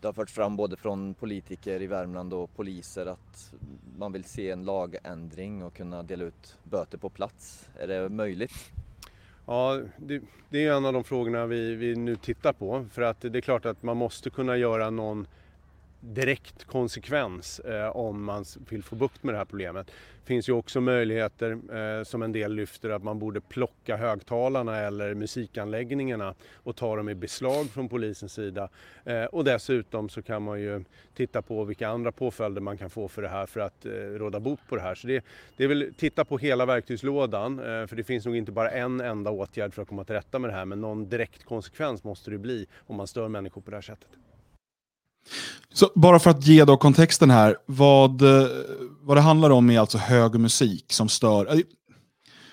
Det 0.00 0.08
har 0.08 0.12
förts 0.12 0.32
fram 0.32 0.56
både 0.56 0.76
från 0.76 1.14
politiker 1.14 1.82
i 1.82 1.86
Värmland 1.86 2.32
och 2.34 2.56
poliser 2.56 3.06
att 3.06 3.54
man 3.98 4.12
vill 4.12 4.24
se 4.24 4.50
en 4.50 4.64
lagändring 4.64 5.64
och 5.64 5.74
kunna 5.74 6.02
dela 6.02 6.24
ut 6.24 6.56
böter 6.62 6.98
på 6.98 7.08
plats. 7.08 7.68
Är 7.78 7.86
det 7.86 8.08
möjligt? 8.08 8.72
Ja, 9.50 9.80
det, 9.96 10.22
det, 10.48 10.66
är 10.66 10.72
en 10.72 10.86
av 10.86 10.92
de 10.92 11.04
frågorna 11.04 11.46
vi, 11.46 11.74
vi 11.74 11.96
nu 11.96 12.16
tittar 12.16 12.52
på. 12.52 12.86
För 12.92 13.02
att 13.02 13.20
det 13.20 13.38
är 13.38 13.40
klart 13.40 13.66
att 13.66 13.82
man 13.82 13.96
måste 13.96 14.30
kunna 14.30 14.56
göra 14.56 14.90
någon 14.90 15.26
direkt 16.00 16.64
konsekvens 16.64 17.58
eh, 17.60 17.96
om 17.96 18.24
man 18.24 18.44
vill 18.70 18.82
få 18.82 18.96
bukt 18.96 19.22
med 19.22 19.34
det 19.34 19.38
här 19.38 19.44
problemet. 19.44 19.86
Det 19.86 20.26
finns 20.26 20.48
ju 20.48 20.52
också 20.52 20.80
möjligheter 20.80 21.50
eh, 21.50 22.04
som 22.04 22.22
en 22.22 22.32
del 22.32 22.54
lyfter 22.54 22.90
att 22.90 23.02
man 23.02 23.18
borde 23.18 23.40
plocka 23.40 23.96
högtalarna 23.96 24.76
eller 24.76 25.14
musikanläggningarna 25.14 26.34
och 26.54 26.76
ta 26.76 26.96
dem 26.96 27.08
i 27.08 27.14
beslag 27.14 27.70
från 27.70 27.88
polisens 27.88 28.32
sida. 28.32 28.68
Eh, 29.04 29.24
och 29.24 29.44
dessutom 29.44 30.08
så 30.08 30.22
kan 30.22 30.42
man 30.42 30.60
ju 30.60 30.84
titta 31.14 31.42
på 31.42 31.64
vilka 31.64 31.88
andra 31.88 32.12
påföljder 32.12 32.60
man 32.60 32.78
kan 32.78 32.90
få 32.90 33.08
för 33.08 33.22
det 33.22 33.28
här 33.28 33.46
för 33.46 33.60
att 33.60 33.86
eh, 33.86 33.90
råda 33.92 34.40
bot 34.40 34.60
på 34.68 34.76
det 34.76 34.82
här. 34.82 34.94
Så 34.94 35.06
det, 35.06 35.24
det 35.56 35.64
är 35.64 35.68
väl 35.68 35.94
titta 35.96 36.24
på 36.24 36.38
hela 36.38 36.66
verktygslådan 36.66 37.58
eh, 37.58 37.86
för 37.86 37.96
det 37.96 38.04
finns 38.04 38.26
nog 38.26 38.36
inte 38.36 38.52
bara 38.52 38.70
en 38.70 39.00
enda 39.00 39.30
åtgärd 39.30 39.74
för 39.74 39.82
att 39.82 39.88
komma 39.88 40.04
till 40.04 40.14
rätta 40.14 40.38
med 40.38 40.50
det 40.50 40.54
här 40.54 40.64
men 40.64 40.80
någon 40.80 41.08
direkt 41.08 41.44
konsekvens 41.44 42.04
måste 42.04 42.30
det 42.30 42.38
bli 42.38 42.66
om 42.86 42.96
man 42.96 43.06
stör 43.06 43.28
människor 43.28 43.60
på 43.60 43.70
det 43.70 43.76
här 43.76 43.82
sättet. 43.82 44.08
Så 45.72 45.90
bara 45.94 46.18
för 46.18 46.30
att 46.30 46.46
ge 46.46 46.64
då 46.64 46.76
kontexten 46.76 47.30
här, 47.30 47.56
vad, 47.66 48.22
eh, 48.22 48.48
vad 49.00 49.16
det 49.16 49.20
handlar 49.20 49.50
om 49.50 49.70
är 49.70 49.78
alltså 49.78 49.98
hög 49.98 50.40
musik 50.40 50.92
som 50.92 51.08
stör. 51.08 51.54
Eh, 51.54 51.60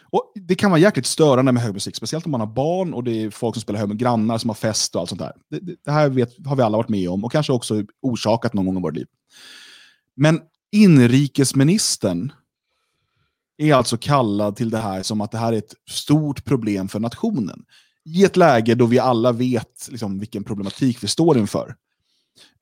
och 0.10 0.34
det 0.36 0.56
kan 0.56 0.72
vara 0.72 0.82
jäkligt 0.82 1.06
störande 1.06 1.52
med 1.52 1.64
hög 1.64 1.74
musik, 1.74 1.96
speciellt 1.96 2.26
om 2.26 2.32
man 2.32 2.40
har 2.40 2.48
barn 2.48 2.94
och 2.94 3.04
det 3.04 3.24
är 3.24 3.30
folk 3.30 3.56
som 3.56 3.62
spelar 3.62 3.80
hög 3.80 3.88
med 3.88 3.98
grannar 3.98 4.38
som 4.38 4.50
har 4.50 4.56
fest 4.56 4.96
och 4.96 5.02
allt 5.02 5.10
sånt 5.10 5.22
där. 5.22 5.34
Det, 5.50 5.76
det 5.86 5.92
här 5.92 6.10
vet, 6.10 6.46
har 6.46 6.56
vi 6.56 6.62
alla 6.62 6.78
varit 6.78 6.90
med 6.90 7.10
om 7.10 7.26
och 7.26 7.32
kanske 7.32 7.54
också 7.54 7.84
orsakat 8.02 8.54
någon 8.54 8.66
gång 8.66 8.78
i 8.78 8.82
vårt 8.82 8.96
liv. 8.96 9.08
Men 10.16 10.42
inrikesministern 10.72 12.32
är 13.58 13.74
alltså 13.74 13.98
kallad 13.98 14.56
till 14.56 14.70
det 14.70 14.78
här 14.78 15.04
som 15.04 15.22
att 15.22 15.32
det 15.32 15.38
här 15.38 15.54
är 15.54 15.58
ett 15.58 15.74
stort 15.90 16.46
problem 16.46 16.88
för 16.88 17.00
nationen. 17.00 17.66
I 18.06 18.24
ett 18.24 18.38
läge 18.38 18.76
då 18.76 18.86
vi 18.86 19.00
alla 19.00 19.32
vet 19.32 19.88
liksom, 19.90 20.20
vilken 20.20 20.44
problematik 20.44 21.04
vi 21.04 21.08
står 21.08 21.38
inför. 21.38 21.76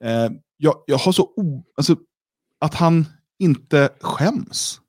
Eh, 0.04 0.30
jag, 0.56 0.74
jag 0.86 0.98
har 0.98 1.12
så 1.12 1.22
o, 1.22 1.64
alltså, 1.76 1.96
att 2.60 2.74
han 2.74 3.06
inte 3.38 3.88
skäms. 4.00 4.80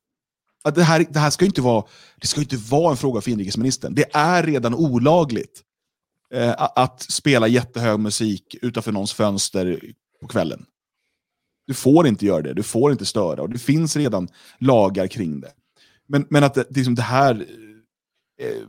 Att 0.63 0.75
det, 0.75 0.83
här, 0.83 1.05
det 1.09 1.19
här 1.19 1.29
ska 1.29 1.45
inte 1.45 1.61
vara, 1.61 1.85
det 2.21 2.27
ska 2.27 2.41
inte 2.41 2.57
vara 2.57 2.91
en 2.91 2.97
fråga 2.97 3.21
för 3.21 3.31
inrikesministern. 3.31 3.95
Det 3.95 4.15
är 4.15 4.43
redan 4.43 4.75
olagligt 4.75 5.63
eh, 6.33 6.53
att 6.57 7.01
spela 7.01 7.47
jättehög 7.47 7.99
musik 7.99 8.55
utanför 8.61 8.91
någons 8.91 9.13
fönster 9.13 9.93
på 10.21 10.27
kvällen. 10.27 10.65
Du 11.67 11.73
får 11.73 12.07
inte 12.07 12.25
göra 12.25 12.41
det, 12.41 12.53
du 12.53 12.63
får 12.63 12.91
inte 12.91 13.05
störa 13.05 13.41
och 13.41 13.49
det 13.49 13.59
finns 13.59 13.95
redan 13.95 14.27
lagar 14.59 15.07
kring 15.07 15.39
det. 15.39 15.51
Men, 16.07 16.27
men 16.29 16.43
att 16.43 16.53
det, 16.53 16.65
liksom 16.69 16.95
det 16.95 17.01
här... 17.01 17.45
Eh, 18.41 18.63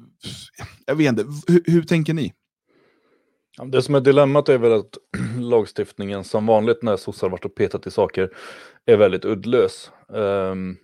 jag 0.86 0.94
vet 0.94 1.08
inte, 1.08 1.26
hur, 1.46 1.62
hur 1.66 1.82
tänker 1.82 2.14
ni? 2.14 2.34
Det 3.66 3.82
som 3.82 3.94
är 3.94 4.00
dilemmat 4.00 4.48
är 4.48 4.58
väl 4.58 4.72
att 4.72 4.98
lagstiftningen 5.48 6.24
som 6.24 6.46
vanligt 6.46 6.82
när 6.82 6.96
sossar 6.96 7.28
varit 7.28 7.44
och 7.44 7.54
petat 7.54 7.86
i 7.86 7.90
saker 7.90 8.30
är 8.86 8.96
väldigt 8.96 9.24
uddlös. 9.24 9.90
Um, 10.08 10.76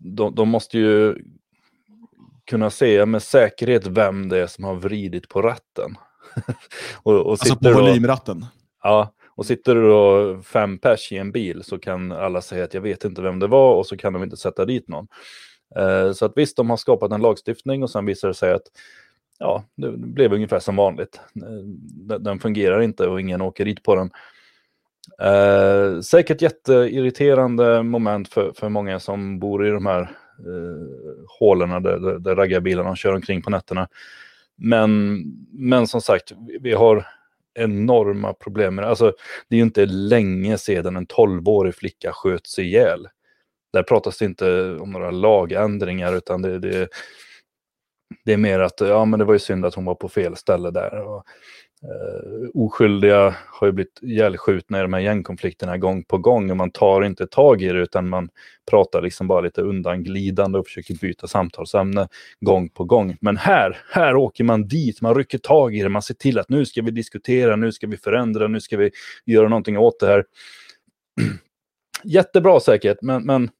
de, 0.00 0.34
de, 0.34 0.48
måste 0.48 0.78
ju 0.78 1.16
kunna 2.46 2.70
säga 2.70 3.06
med 3.06 3.22
säkerhet 3.22 3.86
vem 3.86 4.28
det 4.28 4.38
är 4.38 4.46
som 4.46 4.64
har 4.64 4.74
vridit 4.74 5.28
på 5.28 5.42
ratten. 5.42 5.94
och, 7.02 7.14
och 7.14 7.30
alltså 7.30 7.56
på 7.56 7.72
volymratten? 7.72 8.46
Ja, 8.82 9.14
och 9.38 9.46
sitter 9.46 9.74
det 9.74 9.88
då 9.88 10.42
fem 10.42 10.78
pers 10.78 11.12
i 11.12 11.16
en 11.16 11.32
bil 11.32 11.62
så 11.64 11.78
kan 11.78 12.12
alla 12.12 12.40
säga 12.40 12.64
att 12.64 12.74
jag 12.74 12.80
vet 12.80 13.04
inte 13.04 13.22
vem 13.22 13.38
det 13.38 13.46
var 13.46 13.74
och 13.74 13.86
så 13.86 13.96
kan 13.96 14.12
de 14.12 14.22
inte 14.22 14.36
sätta 14.36 14.64
dit 14.64 14.88
någon. 14.88 15.08
Uh, 15.78 16.12
så 16.12 16.24
att 16.24 16.32
visst, 16.36 16.56
de 16.56 16.70
har 16.70 16.76
skapat 16.76 17.12
en 17.12 17.22
lagstiftning 17.22 17.82
och 17.82 17.90
sen 17.90 18.06
visar 18.06 18.28
det 18.28 18.34
sig 18.34 18.52
att 18.52 18.66
ja, 19.38 19.64
det 19.74 19.90
blev 19.90 20.32
ungefär 20.32 20.58
som 20.58 20.76
vanligt. 20.76 21.20
Eh, 21.36 21.64
den, 21.82 22.22
den 22.22 22.38
fungerar 22.38 22.80
inte 22.80 23.06
och 23.06 23.20
ingen 23.20 23.40
åker 23.40 23.64
dit 23.64 23.82
på 23.82 23.94
den. 23.94 24.10
Eh, 25.22 26.00
säkert 26.00 26.42
jätteirriterande 26.42 27.82
moment 27.82 28.28
för, 28.28 28.52
för 28.52 28.68
många 28.68 29.00
som 29.00 29.38
bor 29.38 29.66
i 29.66 29.70
de 29.70 29.86
här 29.86 30.00
eh, 30.00 31.28
hålen 31.40 31.70
där, 31.82 31.98
där, 31.98 32.18
där 32.18 32.36
raggarbilarna 32.36 32.96
kör 32.96 33.14
omkring 33.14 33.42
på 33.42 33.50
nätterna. 33.50 33.88
Men, 34.56 35.22
men 35.52 35.86
som 35.86 36.00
sagt, 36.00 36.32
vi 36.60 36.72
har 36.72 37.06
enorma 37.54 38.32
problem 38.32 38.74
med 38.74 38.84
det. 38.84 38.88
Alltså, 38.88 39.12
det 39.48 39.56
är 39.56 39.58
ju 39.58 39.64
inte 39.64 39.86
länge 39.86 40.58
sedan 40.58 40.96
en 40.96 41.06
12-årig 41.06 41.74
flicka 41.74 42.12
sköts 42.12 42.58
ihjäl. 42.58 43.08
Där 43.72 43.82
pratas 43.82 44.18
det 44.18 44.24
inte 44.24 44.76
om 44.76 44.90
några 44.90 45.10
lagändringar 45.10 46.14
utan 46.14 46.42
det, 46.42 46.58
det, 46.58 46.88
det 48.24 48.32
är 48.32 48.36
mer 48.36 48.60
att 48.60 48.80
ja, 48.80 49.04
men 49.04 49.18
det 49.18 49.24
var 49.24 49.32
ju 49.32 49.38
synd 49.38 49.64
att 49.64 49.74
hon 49.74 49.84
var 49.84 49.94
på 49.94 50.08
fel 50.08 50.36
ställe 50.36 50.70
där. 50.70 51.00
Och, 51.00 51.24
eh, 51.82 52.48
oskyldiga 52.54 53.36
har 53.46 53.66
ju 53.66 53.72
blivit 53.72 53.98
ihjälskjutna 54.02 54.78
i 54.78 54.82
de 54.82 54.92
här 54.92 55.00
gängkonflikterna 55.00 55.78
gång 55.78 56.04
på 56.04 56.18
gång 56.18 56.50
och 56.50 56.56
man 56.56 56.70
tar 56.70 57.02
inte 57.02 57.26
tag 57.26 57.62
i 57.62 57.68
det 57.68 57.78
utan 57.78 58.08
man 58.08 58.28
pratar 58.70 59.02
liksom 59.02 59.28
bara 59.28 59.40
lite 59.40 59.62
undanglidande 59.62 60.58
och 60.58 60.66
försöker 60.66 60.94
byta 60.94 61.26
samtalsämne 61.26 62.08
gång 62.40 62.68
på 62.68 62.84
gång. 62.84 63.16
Men 63.20 63.36
här, 63.36 63.78
här 63.92 64.16
åker 64.16 64.44
man 64.44 64.68
dit, 64.68 65.00
man 65.00 65.14
rycker 65.14 65.38
tag 65.38 65.76
i 65.76 65.82
det, 65.82 65.88
man 65.88 66.02
ser 66.02 66.14
till 66.14 66.38
att 66.38 66.48
nu 66.48 66.66
ska 66.66 66.82
vi 66.82 66.90
diskutera, 66.90 67.56
nu 67.56 67.72
ska 67.72 67.86
vi 67.86 67.96
förändra, 67.96 68.48
nu 68.48 68.60
ska 68.60 68.76
vi 68.76 68.90
göra 69.26 69.48
någonting 69.48 69.78
åt 69.78 70.00
det 70.00 70.06
här. 70.06 70.24
Jättebra 72.04 72.60
säkert, 72.60 72.98
men, 73.02 73.24
men 73.24 73.50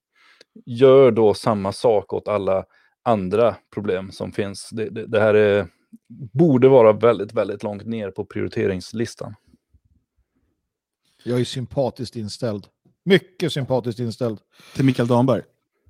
gör 0.66 1.10
då 1.10 1.34
samma 1.34 1.72
sak 1.72 2.12
åt 2.12 2.28
alla 2.28 2.64
andra 3.08 3.56
problem 3.74 4.12
som 4.12 4.32
finns. 4.32 4.70
Det, 4.70 4.90
det, 4.90 5.06
det 5.06 5.20
här 5.20 5.34
är 5.34 5.68
borde 6.32 6.68
vara 6.68 6.92
väldigt, 6.92 7.32
väldigt 7.32 7.62
långt 7.62 7.86
ner 7.86 8.10
på 8.10 8.24
prioriteringslistan. 8.24 9.34
Jag 11.24 11.40
är 11.40 11.44
sympatiskt 11.44 12.16
inställd. 12.16 12.66
Mycket 13.04 13.52
sympatiskt 13.52 14.00
inställd. 14.00 14.38
Till 14.74 14.84
Mikael 14.84 15.08
Damberg? 15.08 15.42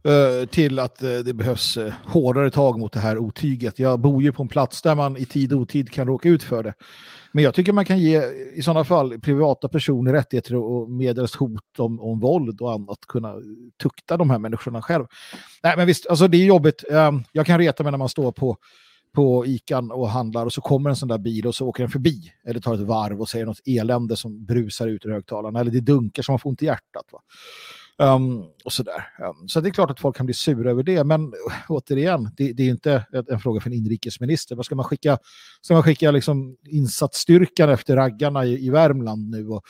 Eh, 0.05 0.47
till 0.49 0.79
att 0.79 1.03
eh, 1.03 1.19
det 1.19 1.35
behövs 1.35 1.77
eh, 1.77 1.93
hårdare 2.05 2.51
tag 2.51 2.79
mot 2.79 2.93
det 2.93 3.01
här 3.01 3.19
otyget. 3.19 3.79
Jag 3.79 4.01
bor 4.01 4.23
ju 4.23 4.33
på 4.33 4.43
en 4.43 4.49
plats 4.49 4.83
där 4.83 4.95
man 4.95 5.17
i 5.17 5.25
tid 5.25 5.53
och 5.53 5.61
otid 5.61 5.91
kan 5.91 6.07
råka 6.07 6.29
ut 6.29 6.43
för 6.43 6.63
det. 6.63 6.75
Men 7.33 7.45
jag 7.45 7.55
tycker 7.55 7.73
man 7.73 7.85
kan 7.85 7.99
ge 7.99 8.23
i 8.55 8.63
sådana 8.63 8.85
fall 8.85 9.21
privata 9.21 9.69
personer 9.69 10.13
rättigheter 10.13 10.55
och 10.55 10.91
medelst 10.91 11.35
hot 11.35 11.79
om, 11.79 12.01
om 12.01 12.21
våld 12.21 12.61
och 12.61 12.73
annat 12.73 12.99
kunna 13.09 13.35
tukta 13.83 14.17
de 14.17 14.31
här 14.31 14.39
människorna 14.39 14.83
själv. 14.83 15.05
Nej 15.63 15.77
men 15.77 15.87
visst, 15.87 16.07
alltså 16.07 16.29
det 16.29 16.37
är 16.37 16.45
jobbigt. 16.45 16.85
Ehm, 16.91 17.23
jag 17.33 17.47
kan 17.47 17.59
reta 17.59 17.83
mig 17.83 17.93
när 17.93 17.99
man 17.99 18.09
står 18.09 18.33
på 18.33 18.57
på 19.15 19.47
Ican 19.47 19.91
och 19.91 20.11
handlar 20.11 20.47
och 20.47 20.53
så 20.53 20.61
kommer 20.61 20.91
en 20.91 20.97
sån 20.97 21.09
där 21.09 21.19
bil 21.19 21.47
och 21.47 21.55
så 21.55 21.67
åker 21.67 21.83
den 21.83 21.91
förbi 21.91 22.33
eller 22.47 22.61
tar 22.61 22.75
ett 22.75 22.81
varv 22.81 23.21
och 23.21 23.29
säger 23.29 23.47
något 23.47 23.61
elände 23.67 24.17
som 24.17 24.45
brusar 24.45 24.89
ut 24.89 25.07
ur 25.07 25.11
högtalarna 25.11 25.61
eller 25.61 25.71
det 25.71 25.81
dunkar 25.81 26.23
som 26.23 26.33
man 26.33 26.39
får 26.39 26.51
ont 26.51 26.63
i 26.63 26.67
hjärtat. 26.67 27.05
Va? 27.13 27.21
Um, 28.03 28.45
och 28.65 28.73
sådär. 28.73 29.07
Um, 29.19 29.49
så 29.49 29.61
det 29.61 29.69
är 29.69 29.71
klart 29.71 29.91
att 29.91 30.01
folk 30.01 30.17
kan 30.17 30.27
bli 30.27 30.35
sura 30.35 30.71
över 30.71 30.83
det, 30.83 31.05
men 31.05 31.33
återigen, 31.69 32.31
det, 32.37 32.53
det 32.53 32.63
är 32.63 32.71
inte 32.71 33.07
en 33.31 33.41
fråga 33.41 33.61
för 33.61 33.71
en 33.71 33.77
inrikesminister. 33.77 34.57
Vad 34.57 34.65
ska 34.65 34.75
man 34.75 34.85
skicka? 34.85 35.19
Ska 35.61 35.75
man 35.75 35.83
skicka 35.83 36.11
liksom 36.11 36.57
insatsstyrkan 36.67 37.71
efter 37.71 37.97
raggarna 37.97 38.45
i, 38.45 38.67
i 38.67 38.71
Värmland 38.71 39.31
nu 39.31 39.49
och, 39.49 39.63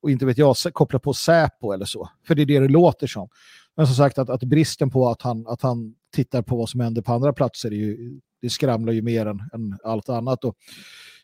och 0.00 0.10
inte 0.10 0.26
vet 0.26 0.38
jag, 0.38 0.56
koppla 0.72 0.98
på 0.98 1.14
Säpo 1.14 1.72
eller 1.72 1.84
så? 1.84 2.08
För 2.26 2.34
det 2.34 2.42
är 2.42 2.46
det 2.46 2.60
det 2.60 2.68
låter 2.68 3.06
som. 3.06 3.28
Men 3.76 3.86
som 3.86 3.96
sagt, 3.96 4.18
att, 4.18 4.30
att 4.30 4.42
bristen 4.42 4.90
på 4.90 5.08
att 5.08 5.22
han, 5.22 5.46
att 5.46 5.62
han 5.62 5.94
tittar 6.12 6.42
på 6.42 6.56
vad 6.56 6.68
som 6.68 6.80
händer 6.80 7.02
på 7.02 7.12
andra 7.12 7.32
platser 7.32 7.70
är 7.70 7.76
ju 7.76 8.20
det 8.42 8.50
skramlar 8.50 8.92
ju 8.92 9.02
mer 9.02 9.26
än, 9.26 9.42
än 9.54 9.78
allt 9.84 10.08
annat. 10.08 10.44
Och 10.44 10.56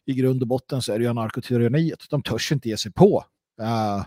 I 0.05 0.15
grund 0.15 0.43
och 0.43 0.49
botten 0.49 0.83
så 0.83 0.93
är 0.93 0.99
det 0.99 1.05
ju 1.05 1.11
anarkotyranniet. 1.11 1.99
De 2.11 2.23
törs 2.23 2.53
inte 2.53 2.69
ge 2.69 2.77
sig 2.77 2.93
på 2.93 3.25
Uh, 3.61 4.05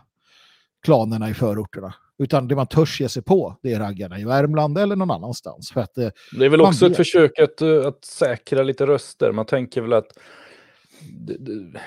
klanerna 0.84 1.30
i 1.30 1.34
förorterna. 1.34 1.94
Utan 2.18 2.48
det 2.48 2.56
man 2.56 2.68
törs 2.68 3.02
ge 3.02 3.10
sig 3.10 3.24
på, 3.24 3.58
det 3.64 3.74
är 3.74 3.80
raggarna 3.80 4.20
i 4.20 4.26
Värmland 4.26 4.78
eller 4.78 4.96
någon 4.96 5.12
annanstans. 5.12 5.72
För 5.72 5.82
att, 5.82 5.98
eh, 5.98 6.10
det 6.32 6.46
är 6.46 6.50
väl 6.50 6.62
också 6.62 6.86
vet. 6.86 6.92
ett 6.92 6.98
försök 6.98 7.40
att, 7.40 7.62
eh, 7.62 7.86
att 7.86 8.06
säkra 8.06 8.64
lite 8.64 8.86
röster. 8.86 9.32
Man 9.32 9.46
tänker 9.46 9.82
väl 9.82 9.94
att 9.94 10.08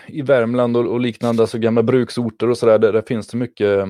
i 0.07 0.23
Värmland 0.23 0.77
och, 0.77 0.87
och 0.87 1.01
liknande, 1.01 1.43
alltså 1.43 1.59
gamla 1.59 1.83
bruksorter 1.83 2.51
och 2.51 2.59
sådär, 2.59 2.79
där, 2.79 2.93
där 2.93 3.03
finns 3.03 3.29
det 3.29 3.37
mycket 3.37 3.89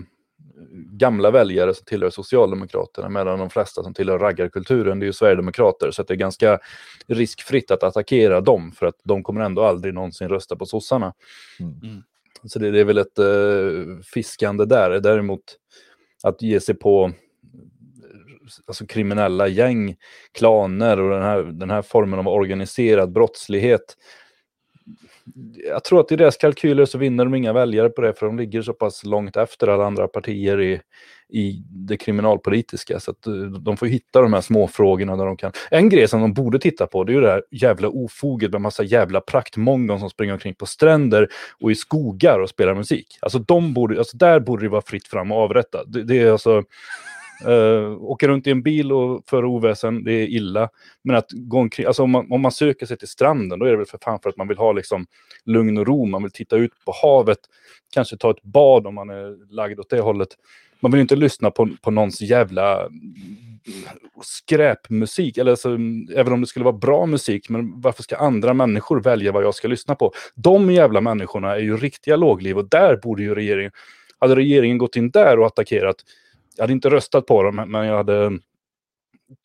gamla 0.73 1.31
väljare 1.31 1.75
som 1.75 1.85
tillhör 1.85 2.11
Socialdemokraterna 2.11 3.09
medan 3.09 3.39
de 3.39 3.51
flesta 3.51 3.83
som 3.83 3.95
tillhör 3.95 4.19
raggarkulturen 4.19 4.99
det 4.99 5.05
är 5.05 5.07
ju 5.07 5.13
Sverigedemokrater. 5.13 5.91
Så 5.91 6.03
det 6.03 6.15
är 6.15 6.17
ganska 6.17 6.59
riskfritt 7.07 7.71
att 7.71 7.83
attackera 7.83 8.41
dem 8.41 8.73
för 8.73 8.87
att 8.87 9.01
de 9.05 9.23
kommer 9.23 9.41
ändå 9.41 9.65
aldrig 9.65 9.95
någonsin 9.95 10.29
rösta 10.29 10.57
på 10.57 10.67
sossarna. 10.67 11.13
Mm. 11.61 11.73
mm. 11.83 12.03
Så 12.45 12.59
det, 12.59 12.71
det, 12.71 12.81
är 12.81 12.85
väl 12.85 12.99
ett 12.99 13.19
uh, 13.19 14.01
fiskande 14.01 14.65
där. 14.65 14.91
Däremot 14.91 15.43
att 16.29 16.43
ge 16.43 16.61
sig 16.61 16.75
på 16.75 17.13
alltså 18.67 18.87
kriminella 18.87 19.49
gäng, 19.49 19.97
klaner 20.33 21.01
och 21.01 21.11
den 21.11 21.23
här, 21.23 21.43
den 21.43 21.71
här 21.71 21.83
formen 21.83 22.19
av 22.19 22.29
organiserad 22.29 23.13
brottslighet 23.13 23.97
jag 25.71 25.85
tror 25.85 26.01
att 26.01 26.13
i 26.13 26.17
deras 26.17 26.37
kalkyler 26.37 26.85
så 26.85 26.99
vinner 26.99 27.25
de 27.25 27.35
inga 27.35 27.53
väljare 27.53 27.89
på 27.89 28.03
det 28.03 28.15
för 28.15 28.27
de 28.27 28.39
ligger 28.39 28.63
så 28.63 28.73
pass 28.73 29.05
långt 29.05 29.37
efter 29.37 29.69
alla 29.69 29.87
andra 29.87 30.09
partier 30.09 30.61
i, 30.61 30.81
i 31.29 31.63
det 31.69 31.97
kriminalpolitiska. 31.97 33.01
Så 33.01 33.11
att 33.11 33.27
eh, 33.27 33.33
de 33.35 33.77
får 33.77 33.87
hitta 33.87 34.21
de 34.21 34.33
här 34.33 34.41
småfrågorna 34.41 35.17
där 35.17 35.27
de 35.27 35.37
kan. 35.37 35.53
En 35.71 35.89
grej 35.89 36.09
som 36.09 36.21
de 36.21 36.33
borde 36.33 36.59
titta 36.59 36.87
på 36.87 37.05
det 37.05 37.13
är 37.13 37.15
ju 37.15 37.21
det 37.21 37.31
här 37.31 37.43
jävla 37.51 37.89
ofoget 37.89 38.53
med 38.53 38.61
massa 38.61 38.83
jävla 38.83 39.21
praktmongon 39.21 40.01
som 40.01 40.11
springer 40.11 40.33
omkring 40.33 40.55
på 40.55 40.67
stränder 40.67 41.29
och 41.61 41.71
i 41.71 41.75
skogar 41.75 42.39
och 42.39 42.49
spelar 42.49 42.75
musik. 42.75 43.19
Alltså, 43.21 43.39
de 43.39 43.75
borde, 43.75 43.99
alltså 43.99 44.17
där 44.17 44.41
borde 44.41 44.65
det 44.65 44.69
vara 44.69 44.83
fritt 44.83 45.09
fram 45.09 45.33
och 45.33 45.39
avrätta. 45.39 45.85
Det, 45.85 46.03
det 46.03 46.19
är 46.19 46.33
alltså 46.33 46.63
Eh, 47.45 47.51
uh, 47.51 48.03
åka 48.03 48.29
runt 48.29 48.47
i 48.47 48.51
en 48.51 48.63
bil 48.63 48.93
och 48.93 49.23
föra 49.31 49.47
oväsen, 49.47 50.05
det 50.05 50.13
är 50.13 50.27
illa. 50.27 50.69
Men 51.05 51.17
att 51.17 51.31
gå 51.33 51.59
omkring, 51.59 51.87
alltså 51.87 52.03
om 52.03 52.11
man, 52.11 52.33
om 52.33 52.41
man 52.41 52.53
söker 52.53 52.87
sig 52.87 52.99
till 52.99 53.09
stranden, 53.09 53.59
då 53.59 53.67
är 53.67 53.71
det 53.71 53.77
väl 53.77 53.87
för 53.87 53.99
fan 54.03 54.21
för 54.23 54.31
att 54.31 54.37
man 54.37 54.49
vill 54.49 54.59
ha 54.59 54.73
liksom 54.73 55.07
lugn 55.45 55.79
och 55.79 55.87
ro, 55.87 56.07
man 56.07 56.23
vill 56.23 56.33
titta 56.33 56.57
ut 56.57 56.73
på 56.85 56.93
havet, 57.03 57.39
kanske 57.95 58.17
ta 58.17 58.31
ett 58.31 58.43
bad 58.43 58.87
om 58.87 58.95
man 58.95 59.11
är 59.11 59.55
lagd 59.55 59.81
åt 59.81 59.91
det 59.91 60.01
hållet. 60.01 60.29
Man 60.81 60.93
vill 60.93 61.01
inte 61.01 61.17
lyssna 61.17 61.51
på, 61.51 61.69
på 61.83 61.91
någons 61.91 62.21
jävla 62.21 62.89
skräpmusik, 64.23 65.39
eller 65.39 65.51
alltså, 65.51 65.69
även 66.15 66.33
om 66.33 66.41
det 66.41 66.47
skulle 66.47 66.65
vara 66.65 66.77
bra 66.77 67.07
musik, 67.07 67.49
men 67.49 67.81
varför 67.81 68.03
ska 68.03 68.17
andra 68.17 68.55
människor 68.55 69.01
välja 69.01 69.33
vad 69.33 69.45
jag 69.45 69.55
ska 69.55 69.69
lyssna 69.69 69.95
på? 69.95 70.13
De 70.35 70.71
jävla 70.71 71.01
människorna 71.01 71.55
är 71.55 71.61
ju 71.61 71.77
riktiga 71.77 72.17
lågliv 72.17 72.59
och 72.59 72.69
där 72.69 72.97
borde 72.97 73.23
ju 73.23 73.35
regeringen, 73.35 73.73
hade 74.19 74.37
regeringen 74.37 74.79
gått 74.79 74.97
in 74.97 75.11
där 75.11 75.39
och 75.39 75.47
attackerat, 75.47 75.97
jag 76.57 76.63
hade 76.63 76.73
inte 76.73 76.91
röstat 76.91 77.27
på 77.27 77.43
dem, 77.43 77.57
men 77.57 77.87
jag 77.87 77.97
hade 77.97 78.39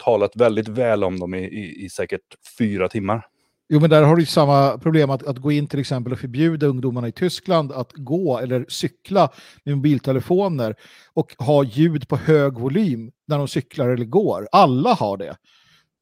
talat 0.04 0.36
väldigt 0.36 0.68
väl 0.68 1.04
om 1.04 1.20
dem 1.20 1.34
i, 1.34 1.44
i, 1.44 1.86
i 1.86 1.90
säkert 1.90 2.36
fyra 2.58 2.90
timmar. 2.90 3.26
Jo, 3.74 3.80
men 3.80 3.90
där 3.90 4.04
har 4.04 4.16
du 4.16 4.26
samma 4.26 4.78
problem 4.78 5.10
att, 5.10 5.24
att 5.24 5.38
gå 5.38 5.52
in 5.52 5.68
till 5.68 5.80
exempel 5.80 6.14
och 6.14 6.20
förbjuda 6.20 6.68
ungdomarna 6.68 7.08
i 7.08 7.12
Tyskland 7.12 7.72
att 7.72 7.92
gå 7.96 8.40
eller 8.40 8.66
cykla 8.70 9.30
med 9.64 9.76
mobiltelefoner 9.76 10.76
och 11.14 11.36
ha 11.38 11.64
ljud 11.64 12.08
på 12.08 12.16
hög 12.18 12.54
volym 12.54 13.12
när 13.28 13.38
de 13.38 13.48
cyklar 13.48 13.90
eller 13.90 14.06
går. 14.06 14.48
Alla 14.52 14.94
har 14.94 15.18
det. 15.18 15.38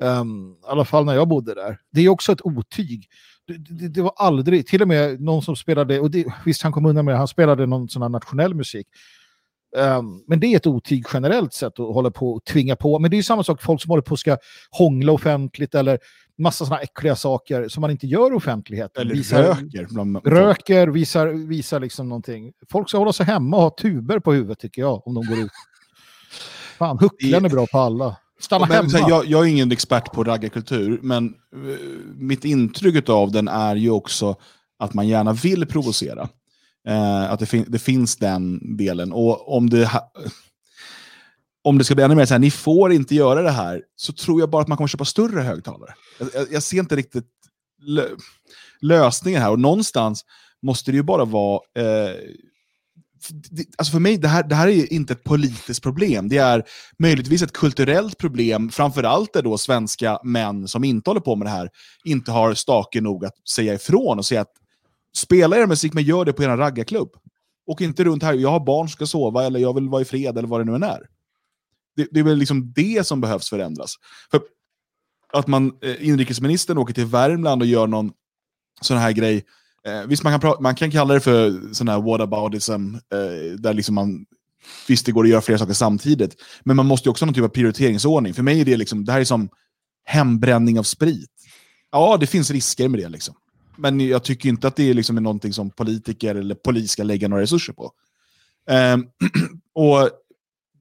Um, 0.03 0.51
I 0.51 0.65
alla 0.67 0.85
fall 0.85 1.05
när 1.05 1.15
jag 1.15 1.27
bodde 1.27 1.55
där. 1.55 1.79
Det 1.91 2.01
är 2.01 2.09
också 2.09 2.31
ett 2.31 2.45
otyg. 2.45 3.07
Det, 3.47 3.57
det, 3.57 3.87
det 3.87 4.01
var 4.01 4.13
aldrig, 4.15 4.67
till 4.67 4.81
och 4.81 4.87
med 4.87 5.21
någon 5.21 5.41
som 5.41 5.55
spelade, 5.55 5.99
och 5.99 6.11
det, 6.11 6.25
visst 6.45 6.61
han 6.61 6.71
kom 6.71 6.85
undan 6.85 7.05
med 7.05 7.13
det, 7.13 7.17
han 7.17 7.27
spelade 7.27 7.65
någon 7.65 7.89
sån 7.89 8.01
här 8.01 8.09
nationell 8.09 8.53
musik. 8.53 8.87
Um, 9.77 10.23
men 10.27 10.39
det 10.39 10.47
är 10.47 10.55
ett 10.55 10.67
otyg 10.67 11.05
generellt 11.13 11.53
sett 11.53 11.79
att 11.79 11.93
hålla 11.93 12.11
på 12.11 12.33
och 12.33 12.45
tvinga 12.45 12.75
på. 12.75 12.99
Men 12.99 13.11
det 13.11 13.17
är 13.17 13.21
samma 13.21 13.43
sak 13.43 13.63
folk 13.63 13.81
som 13.81 13.89
håller 13.89 14.01
på 14.01 14.11
och 14.11 14.19
ska 14.19 14.37
hångla 14.71 15.11
offentligt 15.11 15.75
eller 15.75 15.99
massa 16.37 16.65
sådana 16.65 16.81
äckliga 16.81 17.15
saker 17.15 17.67
som 17.67 17.81
man 17.81 17.91
inte 17.91 18.07
gör 18.07 18.33
offentlighet. 18.33 18.97
Eller 18.97 19.15
visar, 19.15 19.43
röker. 19.43 19.87
Bland 19.89 20.27
röker, 20.27 20.87
visar, 20.87 21.27
visar 21.27 21.79
liksom 21.79 22.09
någonting. 22.09 22.53
Folk 22.71 22.89
ska 22.89 22.97
hålla 22.97 23.13
sig 23.13 23.25
hemma 23.25 23.57
och 23.57 23.63
ha 23.63 23.69
tuber 23.69 24.19
på 24.19 24.33
huvudet 24.33 24.59
tycker 24.59 24.81
jag 24.81 25.07
om 25.07 25.13
de 25.13 25.25
går 25.25 25.39
ut. 25.39 25.51
Fan, 26.77 26.97
hucklen 26.99 27.45
är 27.45 27.49
bra 27.49 27.67
på 27.67 27.79
alla. 27.79 28.15
Stanna 28.39 28.65
men, 28.65 28.89
hemma. 28.89 29.09
Jag, 29.09 29.25
jag, 29.25 29.45
är 29.45 29.49
ingen 29.49 29.71
expert 29.71 30.11
på 30.13 30.23
raggarkultur, 30.23 30.99
men 31.01 31.33
uh, 31.55 31.77
mitt 32.15 32.45
intryck 32.45 33.09
av 33.09 33.31
den 33.31 33.47
är 33.47 33.75
ju 33.75 33.89
också 33.89 34.35
att 34.79 34.93
man 34.93 35.07
gärna 35.07 35.33
vill 35.33 35.65
provocera. 35.65 36.29
Eh, 36.89 37.31
att 37.31 37.39
det, 37.39 37.45
fin 37.45 37.65
det, 37.67 37.79
finns 37.79 38.15
den 38.15 38.77
delen. 38.77 39.11
Och 39.11 39.55
om 39.55 39.69
det, 39.69 39.91
om 41.63 41.77
det 41.77 41.83
ska 41.83 41.95
bli 41.95 42.03
ännu 42.03 42.15
mer 42.15 42.25
så 42.25 42.33
här, 42.33 42.39
ni 42.39 42.51
får 42.51 42.91
inte 42.93 43.15
göra 43.15 43.41
det 43.41 43.51
här, 43.51 43.81
så 43.95 44.13
tror 44.13 44.39
jag 44.39 44.49
bara 44.49 44.61
att 44.61 44.67
man 44.67 44.77
kommer 44.77 44.87
köpa 44.87 45.05
större 45.05 45.41
högtalare. 45.41 45.93
Jag, 46.19 46.29
jag, 46.33 46.47
jag 46.51 46.63
ser 46.63 46.79
inte 46.79 46.95
riktigt 46.95 47.27
lö 47.81 48.07
lösningen 48.81 49.41
här. 49.41 49.51
Och 49.51 49.59
någonstans 49.59 50.25
måste 50.61 50.91
det 50.91 50.95
ju 50.95 51.03
bara 51.03 51.25
vara... 51.25 51.61
Eh, 51.77 52.15
alltså 53.77 53.91
för 53.91 53.99
mig, 53.99 54.17
det 54.17 54.27
här, 54.27 54.43
det 54.43 54.55
här 54.55 54.67
är 54.67 54.93
inte 54.93 55.13
ett 55.13 55.23
politiskt 55.23 55.83
problem. 55.83 56.29
Det 56.29 56.37
är 56.37 56.63
möjligtvis 56.99 57.41
ett 57.41 57.53
kulturellt 57.53 58.17
problem, 58.17 58.69
framförallt 58.69 59.33
där 59.33 59.41
då 59.41 59.57
svenska 59.57 60.19
män 60.23 60.67
som 60.67 60.83
inte 60.83 61.09
håller 61.09 61.21
på 61.21 61.35
med 61.35 61.45
det 61.45 61.51
här 61.51 61.69
inte 62.03 62.31
har 62.31 62.53
stake 62.53 63.01
nog 63.01 63.25
att 63.25 63.47
säga 63.49 63.73
ifrån 63.73 64.17
och 64.17 64.25
säga 64.25 64.41
att 64.41 64.53
spela 65.17 65.57
er 65.57 65.67
musik, 65.67 65.93
men 65.93 66.03
gör 66.03 66.25
det 66.25 66.33
på 66.33 66.43
er 66.43 66.57
raggarklubb. 66.57 67.09
Och 67.67 67.81
inte 67.81 68.03
runt 68.03 68.23
här, 68.23 68.33
jag 68.33 68.49
har 68.49 68.59
barn 68.59 68.87
som 68.87 68.93
ska 68.93 69.05
sova, 69.05 69.45
eller 69.45 69.59
jag 69.59 69.73
vill 69.75 69.89
vara 69.89 70.01
i 70.01 70.05
fred, 70.05 70.37
eller 70.37 70.47
vad 70.47 70.59
det 70.59 70.65
nu 70.65 70.75
än 70.75 70.83
är. 70.83 71.01
Det, 71.95 72.07
det 72.11 72.19
är 72.19 72.23
väl 72.23 72.37
liksom 72.37 72.73
det 72.75 73.07
som 73.07 73.21
behövs 73.21 73.49
förändras. 73.49 73.95
För 74.31 74.41
att 75.33 75.47
man, 75.47 75.77
eh, 75.81 76.07
inrikesministern 76.09 76.77
åker 76.77 76.93
till 76.93 77.05
Värmland 77.05 77.61
och 77.61 77.67
gör 77.67 77.87
någon 77.87 78.11
sån 78.81 78.97
här 78.97 79.11
grej, 79.11 79.45
Eh, 79.87 80.07
visst, 80.07 80.23
man 80.23 80.39
kan, 80.39 80.55
man 80.59 80.75
kan 80.75 80.91
kalla 80.91 81.13
det 81.13 81.19
för 81.19 81.73
sån 81.73 81.87
här 81.87 82.01
whataboutism, 82.01 82.95
eh, 82.95 83.59
där 83.59 83.73
liksom 83.73 83.95
man, 83.95 84.25
visst 84.87 85.05
det 85.05 85.11
går 85.11 85.23
att 85.23 85.29
göra 85.29 85.41
flera 85.41 85.59
saker 85.59 85.73
samtidigt, 85.73 86.35
men 86.63 86.75
man 86.75 86.85
måste 86.85 87.07
ju 87.07 87.11
också 87.11 87.25
ha 87.25 87.27
någon 87.27 87.33
typ 87.33 87.43
av 87.43 87.49
prioriteringsordning. 87.49 88.33
För 88.33 88.43
mig 88.43 88.61
är 88.61 88.65
det 88.65 88.77
liksom, 88.77 89.05
det 89.05 89.11
här 89.11 89.19
är 89.19 89.25
som 89.25 89.49
hembränning 90.05 90.79
av 90.79 90.83
sprit. 90.83 91.31
Ja, 91.91 92.17
det 92.17 92.27
finns 92.27 92.51
risker 92.51 92.87
med 92.87 92.99
det. 92.99 93.09
Liksom. 93.09 93.35
Men 93.79 93.99
jag 93.99 94.23
tycker 94.23 94.49
inte 94.49 94.67
att 94.67 94.75
det 94.75 94.89
är 94.89 94.93
liksom 94.93 95.15
någonting 95.15 95.53
som 95.53 95.69
politiker 95.69 96.35
eller 96.35 96.55
polis 96.55 96.91
ska 96.91 97.03
lägga 97.03 97.27
några 97.27 97.43
resurser 97.43 97.73
på. 97.73 97.91
Eh, 98.69 98.97
och 99.73 100.09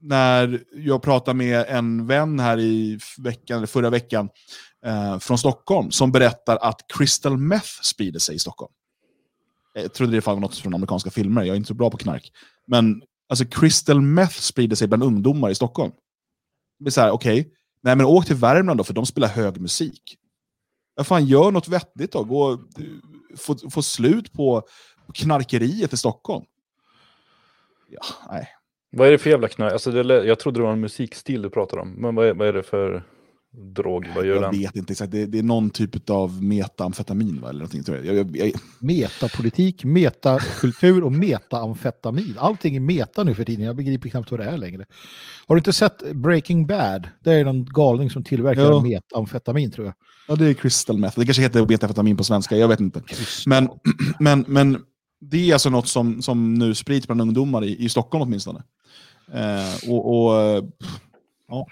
när 0.01 0.63
jag 0.73 1.01
pratade 1.01 1.37
med 1.37 1.65
en 1.67 2.07
vän 2.07 2.39
här 2.39 2.59
i 2.59 2.99
veckan, 3.17 3.57
eller 3.57 3.67
förra 3.67 3.89
veckan 3.89 4.29
eh, 4.85 5.19
från 5.19 5.37
Stockholm 5.37 5.91
som 5.91 6.11
berättar 6.11 6.57
att 6.57 6.81
crystal 6.97 7.37
meth 7.37 7.81
sprider 7.83 8.19
sig 8.19 8.35
i 8.35 8.39
Stockholm. 8.39 8.71
Eh, 9.75 9.81
jag 9.81 9.93
trodde 9.93 10.11
det 10.11 10.25
var 10.25 10.35
något 10.35 10.57
från 10.57 10.73
amerikanska 10.73 11.09
filmer, 11.09 11.41
jag 11.43 11.53
är 11.53 11.57
inte 11.57 11.67
så 11.67 11.73
bra 11.73 11.89
på 11.89 11.97
knark. 11.97 12.31
Men 12.67 13.01
alltså 13.29 13.45
crystal 13.45 14.01
meth 14.01 14.39
sprider 14.39 14.75
sig 14.75 14.87
bland 14.87 15.03
ungdomar 15.03 15.49
i 15.49 15.55
Stockholm. 15.55 15.91
Det 16.79 16.89
är 16.89 16.91
så 16.91 17.01
här, 17.01 17.11
okej, 17.11 17.41
okay, 17.41 17.51
nej 17.83 17.95
men 17.95 18.05
åk 18.05 18.25
till 18.25 18.35
Värmland 18.35 18.79
då, 18.79 18.83
för 18.83 18.93
de 18.93 19.05
spelar 19.05 19.27
hög 19.27 19.61
musik. 19.61 20.18
Ja, 20.99 21.03
fan, 21.03 21.25
gör 21.25 21.51
något 21.51 21.67
vettigt 21.67 22.11
då. 22.11 22.23
Gå, 22.23 22.59
få, 23.37 23.69
få 23.69 23.81
slut 23.81 24.33
på 24.33 24.63
knarkeriet 25.13 25.93
i 25.93 25.97
Stockholm. 25.97 26.45
Ja, 27.89 28.01
nej. 28.31 28.47
Vad 28.91 29.07
är 29.07 29.11
det 29.11 29.17
för 29.17 29.29
jävla 29.29 29.47
knark? 29.47 29.73
Alltså 29.73 29.91
det, 29.91 30.25
jag 30.25 30.39
trodde 30.39 30.59
det 30.59 30.63
var 30.63 30.71
en 30.71 30.79
musikstil 30.79 31.41
du 31.41 31.49
pratade 31.49 31.81
om. 31.81 31.91
Men 31.91 32.15
vad 32.15 32.27
är, 32.27 32.33
vad 32.33 32.47
är 32.47 32.53
det 32.53 32.63
för 32.63 33.03
drog? 33.51 34.07
Vad 34.15 34.25
gör 34.25 34.33
jag 34.33 34.43
den? 34.43 34.59
vet 34.59 34.75
inte 34.75 34.93
exakt. 34.93 35.11
Det, 35.11 35.25
det, 35.25 35.39
är 35.39 35.43
någon 35.43 35.69
typ 35.69 36.09
av 36.09 36.43
metamfetamin. 36.43 37.41
Va? 37.41 37.49
Eller 37.49 37.59
någonting, 37.59 37.83
tror 37.83 37.97
jag. 37.97 38.15
Jag, 38.15 38.37
jag, 38.37 38.51
Metapolitik, 38.79 39.83
metakultur 39.83 41.03
och 41.03 41.11
metaamfetamin. 41.11 42.35
Allting 42.39 42.75
är 42.75 42.79
meta 42.79 43.23
nu 43.23 43.35
för 43.35 43.43
tiden. 43.43 43.65
Jag 43.65 43.75
begriper 43.75 44.09
knappt 44.09 44.31
vad 44.31 44.39
det 44.39 44.45
är 44.45 44.57
längre. 44.57 44.85
Har 45.47 45.55
du 45.55 45.59
inte 45.59 45.73
sett 45.73 46.13
Breaking 46.13 46.67
Bad? 46.67 47.09
Det 47.23 47.33
är 47.33 47.45
någon 47.45 47.65
galning 47.65 48.09
som 48.09 48.23
tillverkar 48.23 48.61
ja. 48.61 48.81
metamfetamin 48.81 49.71
tror 49.71 49.85
jag. 49.85 49.95
Ja, 50.29 50.35
det 50.35 50.45
är 50.45 50.53
crystal 50.53 50.97
meth. 50.97 51.19
Det 51.19 51.25
kanske 51.25 51.41
heter 51.41 51.65
metamfetamin 51.65 52.17
på 52.17 52.23
svenska. 52.23 52.57
Jag 52.57 52.67
vet 52.67 52.79
inte. 52.79 53.01
Men, 53.45 53.69
men, 54.19 54.45
men 54.47 54.77
det 55.21 55.49
är 55.49 55.53
alltså 55.53 55.69
något 55.69 55.87
som, 55.87 56.21
som 56.21 56.53
nu 56.53 56.75
sprids 56.75 57.07
bland 57.07 57.21
ungdomar 57.21 57.63
i, 57.63 57.85
i 57.85 57.89
Stockholm 57.89 58.21
åtminstone. 58.21 58.63
Eh, 59.33 59.89
och, 59.89 60.15
och 60.15 60.63
ja. 61.47 61.67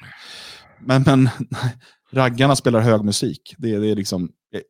Men, 0.80 1.04
men 1.06 1.30
raggarna 2.12 2.56
spelar 2.56 2.80
hög 2.80 3.04
musik. 3.04 3.56
Det, 3.58 3.78
det 3.78 3.92
är 3.92 3.96
liksom... 3.96 4.32
Eh, 4.54 4.62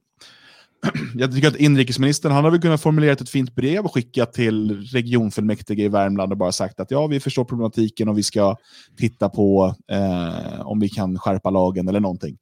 jag 1.15 1.35
tycker 1.35 1.47
att 1.47 1.55
inrikesministern 1.55 2.31
han 2.31 2.43
har 2.43 2.51
väl 2.51 2.61
kunnat 2.61 2.81
formulera 2.81 3.11
ett 3.11 3.29
fint 3.29 3.55
brev 3.55 3.85
och 3.85 3.93
skicka 3.93 4.25
till 4.25 4.88
regionfullmäktige 4.88 5.83
i 5.83 5.88
Värmland 5.89 6.31
och 6.31 6.38
bara 6.38 6.51
sagt 6.51 6.79
att 6.79 6.91
ja, 6.91 7.07
vi 7.07 7.19
förstår 7.19 7.45
problematiken 7.45 8.09
och 8.09 8.17
vi 8.17 8.23
ska 8.23 8.55
titta 8.97 9.29
på 9.29 9.75
eh, 9.91 10.61
om 10.61 10.79
vi 10.79 10.89
kan 10.89 11.19
skärpa 11.19 11.49
lagen 11.49 11.88
eller 11.88 11.99
någonting. 11.99 12.38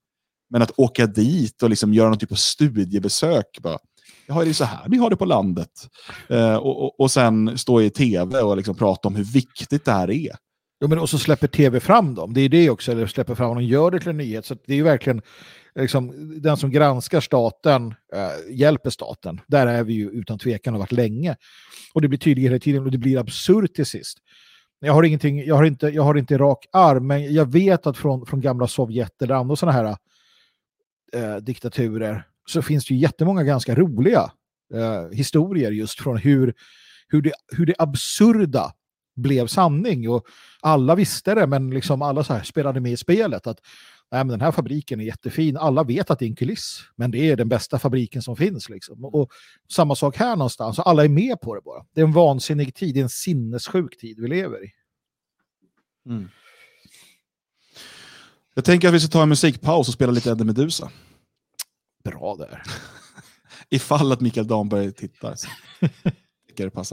Men 0.50 0.62
att 0.62 0.72
åka 0.80 1.08
dit 1.08 1.64
och 1.64 1.70
liksom 1.70 1.94
göra 1.94 2.10
någon 2.10 2.18
typ 2.18 2.32
av 2.32 2.36
studiebesök. 2.36 3.60
Bara, 3.62 3.78
ja, 4.28 4.44
det 4.44 4.50
är 4.50 4.54
så 4.54 4.66
här 4.66 4.90
vi 4.90 4.98
har 4.98 5.10
det 5.10 5.16
på 5.16 5.26
landet. 5.26 5.72
Eh, 6.30 6.56
och, 6.56 6.84
och, 6.84 7.00
och 7.00 7.12
sen 7.12 7.58
stå 7.58 7.82
i 7.82 7.90
tv 7.90 8.40
och 8.40 8.58
liksom 8.58 8.76
prata 8.76 9.08
om 9.08 9.16
hur 9.16 9.24
viktigt 9.24 9.86
det 9.86 9.92
här 9.92 10.12
är. 10.12 10.36
Ja, 10.80 10.88
men 10.88 11.00
och 11.00 11.10
så 11.10 11.20
släpper 11.20 11.48
tv 11.48 11.80
fram 11.80 12.16
dem. 12.16 12.34
Det 12.34 12.42
är 12.42 12.50
det 12.50 12.70
också, 12.70 12.92
eller 12.92 13.08
släpper 13.08 13.36
fram 13.36 13.48
dem 13.48 13.58
och 13.58 13.64
gör 13.64 13.92
det 13.92 14.00
till 14.00 14.10
en 14.10 14.18
nyhet. 14.18 14.46
Så 14.46 14.56
det 14.66 14.74
är 14.74 14.78
ju 14.78 14.84
verkligen 14.84 15.22
liksom, 15.80 16.34
den 16.42 16.58
som 16.58 16.72
granskar 16.72 17.22
staten 17.22 17.88
eh, 18.14 18.56
hjälper 18.56 18.90
staten. 18.90 19.42
Där 19.48 19.68
är 19.68 19.84
vi 19.84 19.94
ju 19.94 20.10
utan 20.10 20.40
tvekan 20.40 20.74
och 20.74 20.80
varit 20.80 20.92
länge. 20.92 21.36
Och 21.94 22.02
det 22.02 22.08
blir 22.08 22.20
tydligare 22.20 22.54
hela 22.54 22.60
tiden 22.60 22.84
och 22.84 22.92
det 22.92 22.98
blir 22.98 23.18
absurt 23.18 23.74
till 23.74 23.86
sist. 23.86 24.18
Jag 24.80 24.94
har, 24.94 25.04
ingenting, 25.04 25.46
jag 25.46 25.56
har, 25.56 25.64
inte, 25.64 25.88
jag 25.88 26.04
har 26.04 26.18
inte 26.18 26.38
rak 26.38 26.66
arm, 26.72 27.08
men 27.08 27.34
jag 27.34 27.52
vet 27.52 27.88
att 27.88 27.98
från, 27.98 28.26
från 28.26 28.42
gamla 28.42 28.68
Sovjet 28.68 29.22
eller 29.22 29.36
andra 29.36 29.56
sådana 29.56 29.78
här 29.78 29.98
eh, 31.14 31.36
diktaturer 31.36 32.24
så 32.46 32.62
finns 32.62 32.86
det 32.86 32.94
ju 32.94 33.00
jättemånga 33.00 33.44
ganska 33.44 33.76
roliga 33.76 34.32
eh, 34.74 35.10
historier 35.12 35.72
just 35.72 36.00
från 36.00 36.18
hur, 36.18 36.54
hur, 37.08 37.22
det, 37.22 37.32
hur 37.48 37.66
det 37.66 37.76
absurda 37.78 38.74
blev 39.16 39.48
sanning. 39.48 40.10
Och 40.10 40.26
alla 40.62 40.96
visste 40.96 41.36
det, 41.36 41.48
men 41.48 41.70
liksom 41.70 42.02
alla 42.02 42.24
så 42.24 42.34
här 42.34 42.44
spelade 42.44 42.80
med 42.80 42.92
i 42.92 42.98
spelet. 42.98 43.48
att 43.48 43.60
Nej, 44.12 44.24
men 44.24 44.28
den 44.28 44.42
här 44.42 44.52
fabriken 44.52 45.00
är 45.00 45.06
jättefin. 45.06 45.58
Alla 45.58 45.84
vet 45.84 46.12
att 46.12 46.20
det 46.20 46.26
är 46.26 46.30
en 46.30 46.36
kuliss, 46.36 46.80
men 46.96 47.12
det 47.12 47.30
är 47.30 47.36
den 47.36 47.50
bästa 47.50 47.80
fabriken 47.80 48.22
som 48.22 48.36
finns. 48.36 48.70
Liksom. 48.70 49.06
Och, 49.06 49.32
samma 49.72 49.96
sak 49.96 50.18
här 50.18 50.36
någonstans. 50.36 50.80
Alla 50.80 51.04
är 51.06 51.10
med 51.10 51.42
på 51.42 51.56
det 51.56 51.62
bara. 51.62 51.86
Det 51.94 52.02
är 52.02 52.06
en 52.06 52.12
vansinnig 52.12 52.76
tid, 52.76 52.96
det 52.96 53.00
är 53.00 53.04
en 53.04 53.10
sinnessjuk 53.10 53.98
tid 53.98 54.20
vi 54.20 54.28
lever 54.28 54.66
i. 54.66 54.72
Mm. 56.10 56.30
Jag 58.56 58.66
tänker 58.66 58.88
att 58.88 58.94
vi 58.94 59.00
ska 59.00 59.10
ta 59.10 59.24
en 59.24 59.30
musikpaus 59.30 59.88
och 59.88 59.94
spela 59.94 60.12
lite 60.12 60.30
Eddie 60.30 60.44
Medusa. 60.44 60.90
Bra 62.04 62.36
där. 62.36 62.62
Ifall 63.70 64.12
att 64.12 64.22
Mikael 64.22 64.48
Damberg 64.48 64.92
tittar. 64.92 65.36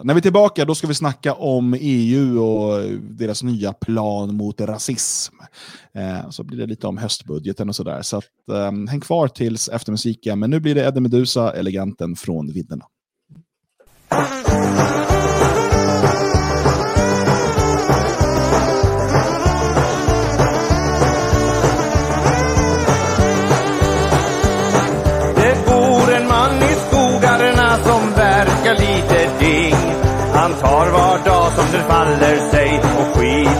När 0.05 0.15
vi 0.15 0.19
är 0.19 0.21
tillbaka 0.21 0.65
då 0.65 0.75
ska 0.75 0.87
vi 0.87 0.95
snacka 0.95 1.35
om 1.35 1.77
EU 1.81 2.43
och 2.43 2.91
deras 3.01 3.43
nya 3.43 3.73
plan 3.73 4.35
mot 4.35 4.61
rasism. 4.61 5.35
Eh, 5.95 6.31
så 6.31 6.45
blir 6.45 6.59
det 6.59 6.67
lite 6.67 6.87
om 6.87 6.99
höstbudgeten 6.99 7.69
och 7.69 7.77
sådär. 7.77 8.03
Så 8.03 8.17
att, 8.17 8.25
eh, 8.53 8.73
häng 8.91 9.01
kvar 9.01 9.29
tills 9.29 9.69
efter 9.69 9.93
musiken. 9.93 10.39
Men 10.39 10.51
nu 10.51 10.61
blir 10.61 10.75
det 10.75 10.85
Eddie 10.85 11.01
Medusa, 11.01 11.53
eleganten 11.53 12.17
från 12.17 12.53
vidderna. 12.53 12.85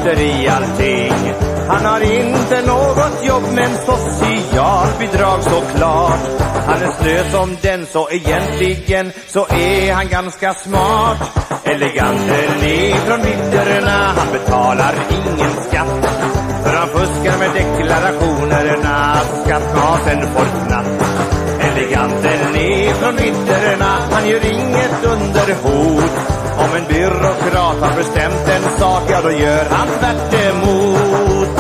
Skiter 0.03 0.21
i 0.23 0.49
allting. 0.49 1.33
Han 1.69 1.85
har 1.85 2.01
inte 2.01 2.63
något 2.67 3.25
jobb 3.25 3.43
men 3.55 3.71
socialbidrag 3.87 5.43
såklart. 5.43 6.21
Han 6.67 6.83
är 6.83 6.93
slö 7.01 7.31
som 7.31 7.57
den 7.63 7.87
så 7.87 8.11
egentligen 8.11 9.13
så 9.29 9.47
är 9.47 9.93
han 9.93 10.09
ganska 10.09 10.55
smart. 10.55 11.19
Eleganten 11.65 12.61
från 13.07 13.21
vinterna, 13.23 14.15
han 14.17 14.33
betalar 14.33 14.95
ingen 15.11 15.53
skatt. 15.69 16.07
För 16.65 16.77
han 16.77 16.89
fuskar 16.89 17.39
med 17.39 17.51
deklarationerna 17.55 19.17
så 19.17 19.43
skattmasen 19.45 20.21
får 20.35 20.67
knapp. 20.67 20.87
Eleganten 21.61 22.55
från 23.01 23.17
vinterna, 23.17 23.99
han 24.11 24.29
gör 24.29 24.47
inget 24.47 25.05
under 25.05 25.55
hot. 25.63 26.42
Om 26.59 26.77
en 26.77 26.87
byråkrat 26.89 27.77
har 27.81 27.97
bestämt 27.97 28.49
en 28.49 28.79
sak, 28.79 29.03
ja 29.11 29.21
då 29.23 29.31
gör 29.31 29.65
han 29.71 29.89
tvärt 29.89 30.35
emot. 30.35 31.59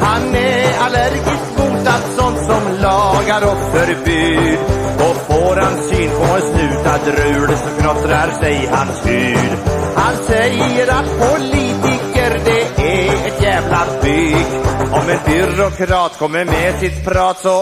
Han 0.00 0.34
är 0.34 0.78
allergisk 0.78 1.46
mot 1.58 1.86
allt 1.86 2.16
sånt 2.16 2.38
som 2.38 2.62
lagar 2.82 3.42
och 3.42 3.58
förbud. 3.74 4.58
Och 4.96 5.16
får 5.16 5.56
han 5.56 5.76
syn 5.90 6.10
på 6.10 6.24
en 6.36 6.42
snutad 6.42 7.00
rul 7.22 7.48
så 7.48 7.82
knottrar 7.82 8.30
sig 8.40 8.68
hans 8.72 9.06
hud. 9.06 9.58
Han 9.96 10.16
säger 10.26 10.88
att 10.88 11.18
politiker 11.18 12.40
det 12.44 12.82
är 12.82 13.26
ett 13.26 13.42
jävla 13.42 13.86
byk. 14.02 14.46
Om 14.92 15.08
en 15.08 15.18
byråkrat 15.26 16.18
kommer 16.18 16.44
med 16.44 16.74
sitt 16.80 17.04
prat 17.04 17.38
så 17.38 17.60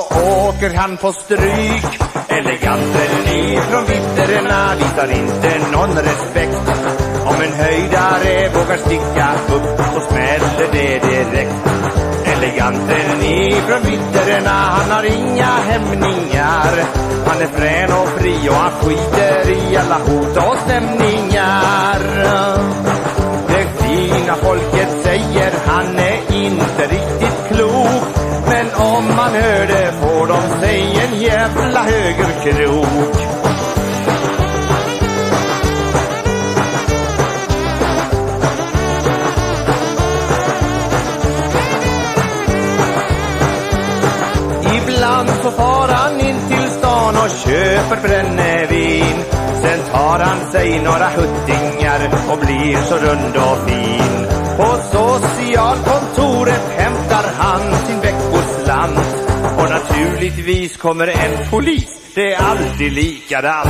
åker 0.49 0.75
han 0.75 0.97
på 0.97 1.13
stryk. 1.13 2.01
Eleganten 2.39 3.27
ifrån 3.29 3.85
vidderna 3.87 4.75
visar 4.79 5.11
inte 5.11 5.59
någon 5.73 5.97
respekt. 5.97 6.71
Om 7.25 7.35
en 7.43 7.53
höjdare 7.53 8.49
vågar 8.49 8.77
sticka 8.77 9.29
upp 9.55 9.81
så 9.95 10.01
smäller 10.01 10.73
det 10.73 10.99
direkt. 10.99 11.55
Eleganten 12.25 13.23
ifrån 13.23 13.83
vidderna, 13.85 14.51
han 14.51 14.91
har 14.91 15.05
inga 15.05 15.53
hämningar. 15.71 16.85
Han 17.27 17.43
är 17.43 17.47
frän 17.47 17.93
och 17.93 18.09
fri 18.09 18.49
och 18.49 18.55
han 18.55 18.73
skiter 18.73 19.51
i 19.51 19.77
alla 19.77 19.99
hot 19.99 20.37
och 20.37 20.57
stämningar. 20.65 22.01
Det 23.49 23.85
fina 23.85 24.35
folket 24.35 24.89
säger 25.03 25.53
han 25.67 25.99
är 25.99 26.35
inte 26.35 26.83
riktigt 26.83 27.49
klok. 27.49 28.21
Men 28.49 28.67
om 28.75 29.17
man 29.17 29.33
hör 29.33 29.80
högerkrok. 31.91 33.17
Ibland 44.77 45.31
så 45.43 45.51
far 45.51 45.89
han 45.89 46.21
in 46.21 46.37
till 46.49 46.71
stan 46.71 47.15
och 47.17 47.31
köper 47.31 48.09
brännevin. 48.09 49.25
Sen 49.63 49.81
tar 49.93 50.19
han 50.19 50.53
sig 50.53 50.83
några 50.83 51.09
huttingar 51.09 52.11
och 52.31 52.39
blir 52.39 52.77
så 52.77 52.95
rund 52.95 53.37
och 53.37 53.69
fin. 53.69 54.27
På 54.57 54.77
socialkontoret 54.93 56.69
hämtar 56.77 57.25
han 57.39 57.61
sin 57.87 58.01
veckoslant. 58.01 59.20
Och 59.61 59.71
naturligtvis 59.71 60.77
kommer 60.77 61.07
en 61.07 61.51
polis, 61.51 62.01
det 62.15 62.35
är 62.35 62.43
alltid 62.43 62.93
likadant. 62.93 63.69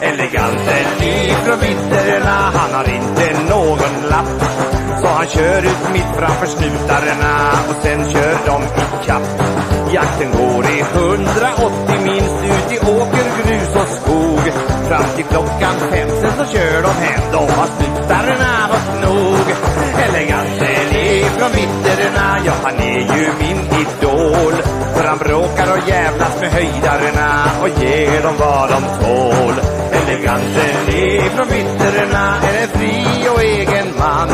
Eleganten 0.00 1.02
ifrån 1.02 1.58
vidderna, 1.60 2.52
han 2.54 2.74
har 2.74 2.88
inte 2.94 3.42
någon 3.50 4.10
lapp. 4.10 4.42
Så 5.00 5.08
han 5.08 5.26
kör 5.26 5.58
ut 5.58 5.92
mitt 5.92 6.12
framför 6.18 6.46
snutarna 6.46 7.52
och 7.68 7.76
sen 7.82 8.10
kör 8.12 8.36
de 8.46 8.62
ikapp. 8.62 9.22
Jakten 9.92 10.30
går 10.32 10.64
i 10.64 10.80
180 10.80 12.00
minst 12.04 12.44
ut 12.44 12.72
i 12.72 12.78
åker, 12.78 13.26
grus 13.38 13.76
och 13.76 13.88
skog. 13.88 14.52
Fram 14.88 15.04
till 15.16 15.24
klockan 15.24 15.74
fem, 15.90 16.08
sen 16.20 16.32
så 16.38 16.52
kör 16.52 16.82
de 16.82 16.92
hem. 17.04 17.22
Då 17.32 17.38
har 17.38 17.66
snutarna 17.66 18.68
fått 18.68 19.02
nog. 19.02 19.46
Eleganten 20.08 20.96
ifrån 20.96 21.50
vidderna, 21.54 22.38
ja 22.46 22.52
han 22.62 22.78
är 22.78 22.98
ju 22.98 23.28
min 23.40 23.60
idol. 23.80 24.67
Han 25.08 25.18
bråkar 25.18 25.72
och 25.72 25.88
jävlas 25.88 26.40
med 26.40 26.50
höjdarna 26.50 27.50
och 27.62 27.68
ger 27.68 28.22
dem 28.22 28.34
vad 28.38 28.68
de 28.68 28.82
tål. 29.04 29.54
Eleganten 29.92 30.88
ifrån 30.94 31.48
vidderna 31.48 32.36
är 32.42 32.62
en 32.62 32.68
fri 32.68 33.28
och 33.34 33.42
egen 33.42 33.86
man. 33.98 34.30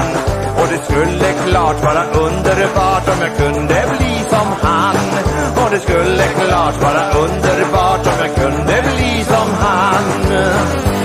Och 0.56 0.68
det 0.70 0.84
skulle 0.84 1.32
klart 1.46 1.82
vara 1.84 2.04
underbart 2.04 3.08
om 3.08 3.20
jag 3.20 3.36
kunde 3.36 3.84
bli 3.98 4.24
som 4.30 4.48
han. 4.62 4.96
Och 5.64 5.70
det 5.70 5.78
skulle 5.78 6.24
klart 6.24 6.82
vara 6.82 7.10
underbart 7.24 8.06
om 8.06 8.18
jag 8.26 8.34
kunde 8.34 8.82
bli 8.96 9.24
som 9.24 9.48
han. 9.60 11.03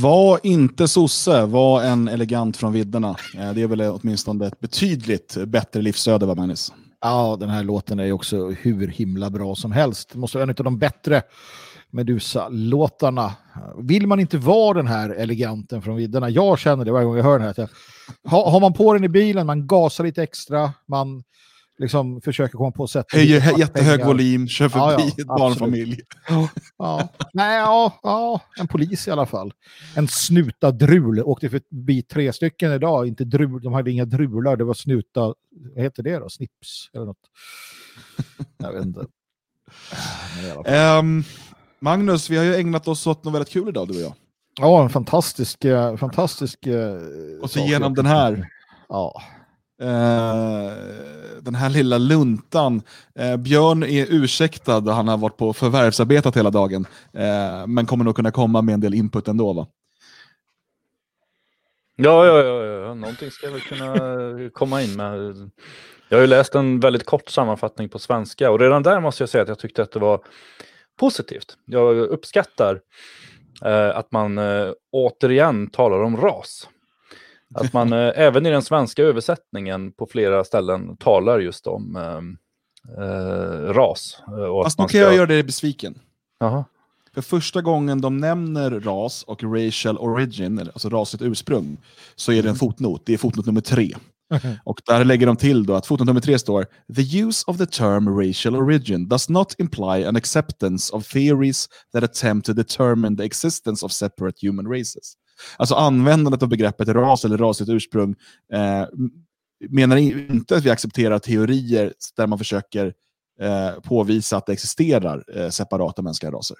Var 0.00 0.40
inte 0.42 0.88
sosse, 0.88 1.46
var 1.46 1.82
en 1.82 2.08
elegant 2.08 2.56
från 2.56 2.72
vidderna. 2.72 3.16
Eh, 3.38 3.52
det 3.52 3.62
är 3.62 3.66
väl 3.66 3.80
åtminstone 3.80 4.46
ett 4.46 4.60
betydligt 4.60 5.36
bättre 5.46 5.82
livsöde, 5.82 6.26
va 6.26 6.34
Magnus? 6.34 6.72
Ja, 7.00 7.36
den 7.40 7.48
här 7.48 7.64
låten 7.64 7.98
är 7.98 8.04
ju 8.04 8.12
också 8.12 8.48
hur 8.48 8.88
himla 8.88 9.30
bra 9.30 9.54
som 9.54 9.72
helst. 9.72 10.10
Det 10.12 10.18
måste 10.18 10.38
vara 10.38 10.42
en 10.42 10.50
av 10.50 10.64
de 10.64 10.78
bättre 10.78 11.22
Medusa-låtarna. 11.90 13.32
Vill 13.78 14.06
man 14.06 14.20
inte 14.20 14.38
vara 14.38 14.74
den 14.74 14.86
här 14.86 15.10
eleganten 15.10 15.82
från 15.82 15.96
vidderna? 15.96 16.30
Jag 16.30 16.58
känner 16.58 16.84
det 16.84 16.92
varje 16.92 17.06
gång 17.06 17.16
jag 17.16 17.24
hör 17.24 17.38
den 17.38 17.54
här. 17.56 17.68
Har, 18.24 18.50
har 18.50 18.60
man 18.60 18.72
på 18.72 18.94
den 18.94 19.04
i 19.04 19.08
bilen, 19.08 19.46
man 19.46 19.66
gasar 19.66 20.04
lite 20.04 20.22
extra, 20.22 20.72
man 20.88 21.22
liksom 21.80 22.20
försöker 22.20 22.58
komma 22.58 22.70
på 22.70 22.86
sätt. 22.86 23.06
Höjer 23.12 23.58
jättehög 23.58 24.04
volym, 24.06 24.48
kör 24.48 24.68
förbi 24.68 24.84
Ja, 24.84 25.00
ja, 25.16 25.22
ett 25.22 25.26
barnfamilj. 25.26 26.00
Ja. 26.78 27.08
Nej, 27.32 27.58
ja, 27.58 28.00
ja, 28.02 28.40
en 28.58 28.68
polis 28.68 29.08
i 29.08 29.10
alla 29.10 29.26
fall. 29.26 29.52
En 29.96 30.08
snuta 30.08 30.70
drul. 30.70 31.22
Åkte 31.22 31.50
förbi 31.50 32.02
tre 32.02 32.32
stycken 32.32 32.72
idag. 32.72 33.06
Inte 33.06 33.24
drul, 33.24 33.62
de 33.62 33.72
hade 33.72 33.90
inga 33.90 34.04
drular, 34.04 34.56
det 34.56 34.64
var 34.64 34.74
snuta... 34.74 35.20
Vad 35.74 35.84
heter 35.84 36.02
det 36.02 36.18
då? 36.18 36.28
Snips 36.28 36.90
eller 36.94 37.06
något? 37.06 37.16
Jag 38.58 38.72
vet 38.72 38.84
inte. 38.84 39.06
Ehm, 40.66 41.24
Magnus, 41.80 42.30
vi 42.30 42.36
har 42.36 42.44
ju 42.44 42.54
ägnat 42.54 42.88
oss 42.88 43.06
åt 43.06 43.24
något 43.24 43.34
väldigt 43.34 43.52
kul 43.52 43.68
idag, 43.68 43.88
du 43.88 43.94
och 43.94 44.00
jag. 44.00 44.14
Ja, 44.60 44.82
en 44.82 44.90
fantastisk... 44.90 45.64
eh, 45.64 45.96
fantastisk 45.96 46.66
eh, 46.66 46.96
Och 47.42 47.50
så 47.50 47.60
genom 47.60 47.94
den 47.94 48.06
här. 48.06 48.48
Ja. 48.88 49.22
Eh, 49.80 50.72
den 51.40 51.54
här 51.54 51.70
lilla 51.70 51.98
luntan. 51.98 52.82
Eh, 53.14 53.36
Björn 53.36 53.82
är 53.82 54.06
ursäktad, 54.08 54.80
han 54.80 55.08
har 55.08 55.16
varit 55.16 55.36
på 55.36 55.52
förvärvsarbetat 55.52 56.36
hela 56.36 56.50
dagen. 56.50 56.86
Eh, 57.12 57.66
men 57.66 57.86
kommer 57.86 58.04
nog 58.04 58.16
kunna 58.16 58.30
komma 58.30 58.62
med 58.62 58.72
en 58.72 58.80
del 58.80 58.94
input 58.94 59.28
ändå 59.28 59.52
va? 59.52 59.66
Ja, 61.96 62.26
ja, 62.26 62.42
ja, 62.44 62.64
ja, 62.64 62.94
någonting 62.94 63.30
ska 63.30 63.46
jag 63.46 63.52
väl 63.52 63.60
kunna 63.60 63.94
eh, 63.94 64.48
komma 64.48 64.82
in 64.82 64.96
med. 64.96 65.50
Jag 66.08 66.16
har 66.16 66.22
ju 66.22 66.26
läst 66.26 66.54
en 66.54 66.80
väldigt 66.80 67.06
kort 67.06 67.28
sammanfattning 67.28 67.88
på 67.88 67.98
svenska 67.98 68.50
och 68.50 68.60
redan 68.60 68.82
där 68.82 69.00
måste 69.00 69.22
jag 69.22 69.28
säga 69.28 69.42
att 69.42 69.48
jag 69.48 69.58
tyckte 69.58 69.82
att 69.82 69.92
det 69.92 69.98
var 69.98 70.20
positivt. 70.98 71.56
Jag 71.64 71.96
uppskattar 71.96 72.80
eh, 73.64 73.96
att 73.96 74.12
man 74.12 74.38
eh, 74.38 74.72
återigen 74.92 75.70
talar 75.70 76.02
om 76.02 76.16
ras. 76.16 76.68
Att 77.54 77.72
man 77.72 77.92
eh, 77.92 78.12
även 78.14 78.46
i 78.46 78.50
den 78.50 78.62
svenska 78.62 79.02
översättningen 79.02 79.92
på 79.92 80.06
flera 80.06 80.44
ställen 80.44 80.96
talar 80.96 81.38
just 81.38 81.66
om 81.66 81.96
eh, 81.96 83.04
eh, 83.04 83.72
ras. 83.72 84.22
eh, 84.28 84.34
Och 84.34 84.64
Fast 84.64 84.78
nu 84.78 84.86
kan 84.86 85.00
jag 85.00 85.14
göra 85.14 85.26
dig 85.26 85.42
besviken. 85.42 85.98
Jaha. 86.40 86.64
För 87.14 87.22
första 87.22 87.62
gången 87.62 88.00
de 88.00 88.16
nämner 88.16 88.70
ras 88.70 89.22
och 89.22 89.42
racial 89.42 89.98
origin, 89.98 90.58
alltså 90.58 90.88
rasligt 90.88 91.22
ursprung, 91.22 91.76
så 92.16 92.32
är 92.32 92.42
det 92.42 92.48
en 92.48 92.56
fotnot. 92.56 93.02
Det 93.06 93.14
är 93.14 93.18
fotnot 93.18 93.46
nummer 93.46 93.60
tre. 93.60 93.94
Och 94.64 94.80
där 94.86 95.04
lägger 95.04 95.26
de 95.26 95.36
till 95.36 95.66
då 95.66 95.74
att 95.74 95.86
fotnot 95.86 96.06
nummer 96.06 96.20
tre 96.20 96.38
står 96.38 96.66
The 96.96 97.18
use 97.18 97.44
of 97.46 97.58
the 97.58 97.66
term 97.66 98.18
racial 98.20 98.56
origin 98.56 99.08
does 99.08 99.28
not 99.28 99.54
imply 99.58 100.04
an 100.04 100.16
acceptance 100.16 100.96
of 100.96 101.06
theories 101.08 101.68
that 101.92 102.02
attempt 102.04 102.46
to 102.46 102.52
determine 102.52 103.16
the 103.16 103.24
existence 103.24 103.86
of 103.86 103.92
separate 103.92 104.46
human 104.46 104.66
races. 104.66 105.14
Alltså 105.56 105.74
användandet 105.74 106.42
av 106.42 106.48
begreppet 106.48 106.88
ras 106.88 107.24
eller 107.24 107.38
rasligt 107.38 107.70
ursprung 107.70 108.14
eh, 108.52 108.84
menar 109.68 109.96
inte 109.96 110.56
att 110.56 110.64
vi 110.64 110.70
accepterar 110.70 111.18
teorier 111.18 111.92
där 112.16 112.26
man 112.26 112.38
försöker 112.38 112.94
eh, 113.40 113.70
påvisa 113.82 114.36
att 114.36 114.46
det 114.46 114.52
existerar 114.52 115.24
eh, 115.36 115.48
separata 115.50 116.02
mänskliga 116.02 116.32
raser. 116.32 116.56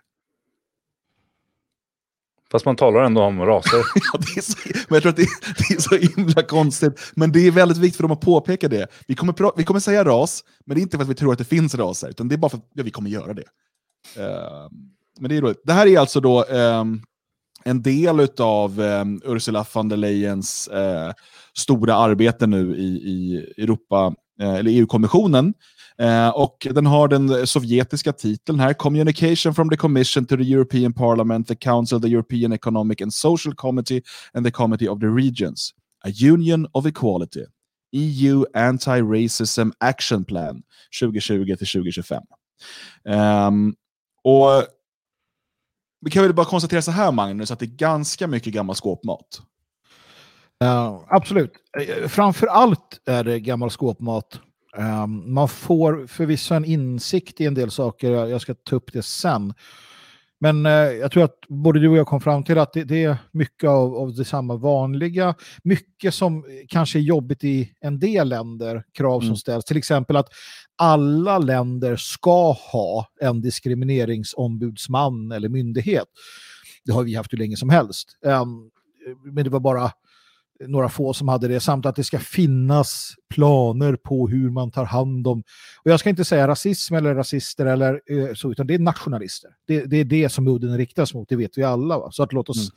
Fast 2.52 2.64
man 2.64 2.76
talar 2.76 3.02
ändå 3.02 3.22
om 3.22 3.40
raser. 3.40 3.78
Ja, 4.12 4.18
det 4.18 4.38
är 4.40 4.42
så, 4.42 4.56
men 4.88 4.96
jag 4.96 5.02
tror 5.02 5.10
att 5.10 5.16
det, 5.16 5.22
är- 5.22 5.68
det 5.68 5.74
är 5.74 5.80
så 5.80 5.96
himla 6.16 6.42
konstigt. 6.42 7.00
Men 7.14 7.32
det 7.32 7.40
är 7.46 7.50
väldigt 7.50 7.78
viktigt 7.78 7.96
för 7.96 8.02
dem 8.02 8.10
att 8.10 8.20
påpeka 8.20 8.68
det. 8.68 8.86
Vi 9.08 9.14
kommer, 9.14 9.32
pra- 9.32 9.52
vi 9.56 9.64
kommer 9.64 9.80
säga 9.80 10.04
ras, 10.04 10.44
men 10.66 10.74
det 10.74 10.80
är 10.80 10.82
inte 10.82 10.96
för 10.96 11.04
att 11.04 11.10
vi 11.10 11.14
tror 11.14 11.32
att 11.32 11.38
det 11.38 11.44
finns 11.44 11.74
raser, 11.74 12.08
utan 12.08 12.28
det 12.28 12.34
är 12.34 12.36
bara 12.36 12.48
för 12.48 12.58
att 12.58 12.70
ja, 12.74 12.82
vi 12.82 12.90
kommer 12.90 13.10
göra 13.10 13.34
det. 13.34 13.44
Eh, 14.16 14.68
men 15.20 15.28
det 15.28 15.36
är 15.36 15.40
roligt. 15.40 15.60
Det 15.64 15.72
här 15.72 15.86
är 15.86 15.98
alltså 15.98 16.20
då 16.20 16.44
ehm, 16.44 17.02
en 17.64 17.82
del 17.82 18.28
av 18.38 18.80
eh, 18.80 19.04
Ursula 19.24 19.64
von 19.72 19.88
der 19.88 19.96
Leyens 19.96 20.68
eh, 20.68 21.12
stora 21.54 21.94
arbete 21.94 22.46
nu 22.46 22.76
i, 22.76 22.86
i 22.86 23.46
Europa, 23.56 24.14
eh, 24.40 24.54
eller 24.54 24.70
EU-kommissionen. 24.70 25.54
Eh, 25.98 26.28
och 26.28 26.66
den 26.70 26.86
har 26.86 27.08
den 27.08 27.46
sovjetiska 27.46 28.12
titeln 28.12 28.60
här, 28.60 28.72
Communication 28.72 29.54
from 29.54 29.70
the 29.70 29.76
Commission 29.76 30.26
to 30.26 30.36
the 30.36 30.42
European 30.42 30.92
Parliament, 30.92 31.48
the 31.48 31.54
Council, 31.54 32.00
the 32.00 32.08
European 32.08 32.52
Economic 32.52 33.02
and 33.02 33.14
Social 33.14 33.54
Committee 33.54 34.02
and 34.34 34.46
the 34.46 34.50
Committee 34.50 34.88
of 34.88 35.00
the 35.00 35.06
Regions. 35.06 35.70
A 36.04 36.08
Union 36.08 36.66
of 36.72 36.86
Equality. 36.86 37.44
EU 37.92 38.44
Anti-Racism 38.54 39.72
Action 39.80 40.24
Plan 40.24 40.62
2020 41.00 41.56
till 41.56 41.66
2025. 41.66 42.22
Um, 43.04 43.14
ehm, 43.14 43.74
och 44.24 44.66
vi 46.00 46.10
kan 46.10 46.22
väl 46.22 46.34
bara 46.34 46.46
konstatera 46.46 46.82
så 46.82 46.90
här 46.90 47.12
Magnus, 47.12 47.50
att 47.50 47.58
det 47.58 47.64
är 47.64 47.76
ganska 47.76 48.26
mycket 48.26 48.52
gammal 48.52 48.76
skåpmat. 48.76 49.42
Ja, 50.58 51.06
absolut. 51.08 51.52
Eh, 51.80 52.08
Framför 52.08 52.46
allt 52.46 53.00
är 53.06 53.24
det 53.24 53.40
gammal 53.40 53.70
skåpmat 53.70 54.40
Um, 54.76 55.34
man 55.34 55.48
får 55.48 56.06
förvisso 56.06 56.54
en 56.54 56.64
insikt 56.64 57.40
i 57.40 57.46
en 57.46 57.54
del 57.54 57.70
saker, 57.70 58.10
jag 58.10 58.40
ska 58.40 58.54
ta 58.54 58.76
upp 58.76 58.92
det 58.92 59.02
sen. 59.02 59.54
Men 60.40 60.66
eh, 60.66 60.72
jag 60.72 61.12
tror 61.12 61.24
att 61.24 61.38
både 61.48 61.80
du 61.80 61.88
och 61.88 61.96
jag 61.96 62.06
kom 62.06 62.20
fram 62.20 62.44
till 62.44 62.58
att 62.58 62.72
det, 62.72 62.84
det 62.84 63.04
är 63.04 63.16
mycket 63.30 63.70
av, 63.70 63.94
av 63.94 64.14
detsamma 64.14 64.56
vanliga. 64.56 65.34
Mycket 65.62 66.14
som 66.14 66.44
kanske 66.68 66.98
är 66.98 67.00
jobbigt 67.00 67.44
i 67.44 67.72
en 67.80 67.98
del 67.98 68.28
länder, 68.28 68.84
krav 68.92 69.20
som 69.20 69.26
mm. 69.26 69.36
ställs. 69.36 69.64
Till 69.64 69.76
exempel 69.76 70.16
att 70.16 70.28
alla 70.80 71.38
länder 71.38 71.96
ska 71.96 72.52
ha 72.52 73.06
en 73.20 73.40
diskrimineringsombudsman 73.40 75.32
eller 75.32 75.48
myndighet. 75.48 76.08
Det 76.84 76.92
har 76.92 77.02
vi 77.02 77.14
haft 77.14 77.32
hur 77.32 77.38
länge 77.38 77.56
som 77.56 77.70
helst. 77.70 78.08
Ehm, 78.26 78.70
men 79.24 79.44
det 79.44 79.50
var 79.50 79.60
bara 79.60 79.90
några 80.66 80.88
få 80.88 81.12
som 81.12 81.28
hade 81.28 81.48
det, 81.48 81.60
samt 81.60 81.86
att 81.86 81.96
det 81.96 82.04
ska 82.04 82.18
finnas 82.18 83.14
planer 83.34 83.96
på 83.96 84.28
hur 84.28 84.50
man 84.50 84.70
tar 84.70 84.84
hand 84.84 85.26
om, 85.26 85.42
och 85.84 85.90
jag 85.90 86.00
ska 86.00 86.10
inte 86.10 86.24
säga 86.24 86.48
rasism 86.48 86.94
eller 86.94 87.14
rasister 87.14 87.66
eller 87.66 88.00
eh, 88.10 88.34
så, 88.34 88.50
utan 88.50 88.66
det 88.66 88.74
är 88.74 88.78
nationalister. 88.78 89.50
Det, 89.66 89.84
det, 89.84 89.96
är 89.96 90.04
det 90.04 90.28
som 90.28 90.48
udden 90.48 90.76
riktas 90.76 91.14
mot, 91.14 91.28
det 91.28 91.36
vet 91.36 91.58
vi 91.58 91.62
alla. 91.62 91.98
Va? 91.98 92.10
Så 92.12 92.22
att 92.22 92.32
låt 92.32 92.48
oss 92.48 92.58
mm 92.58 92.70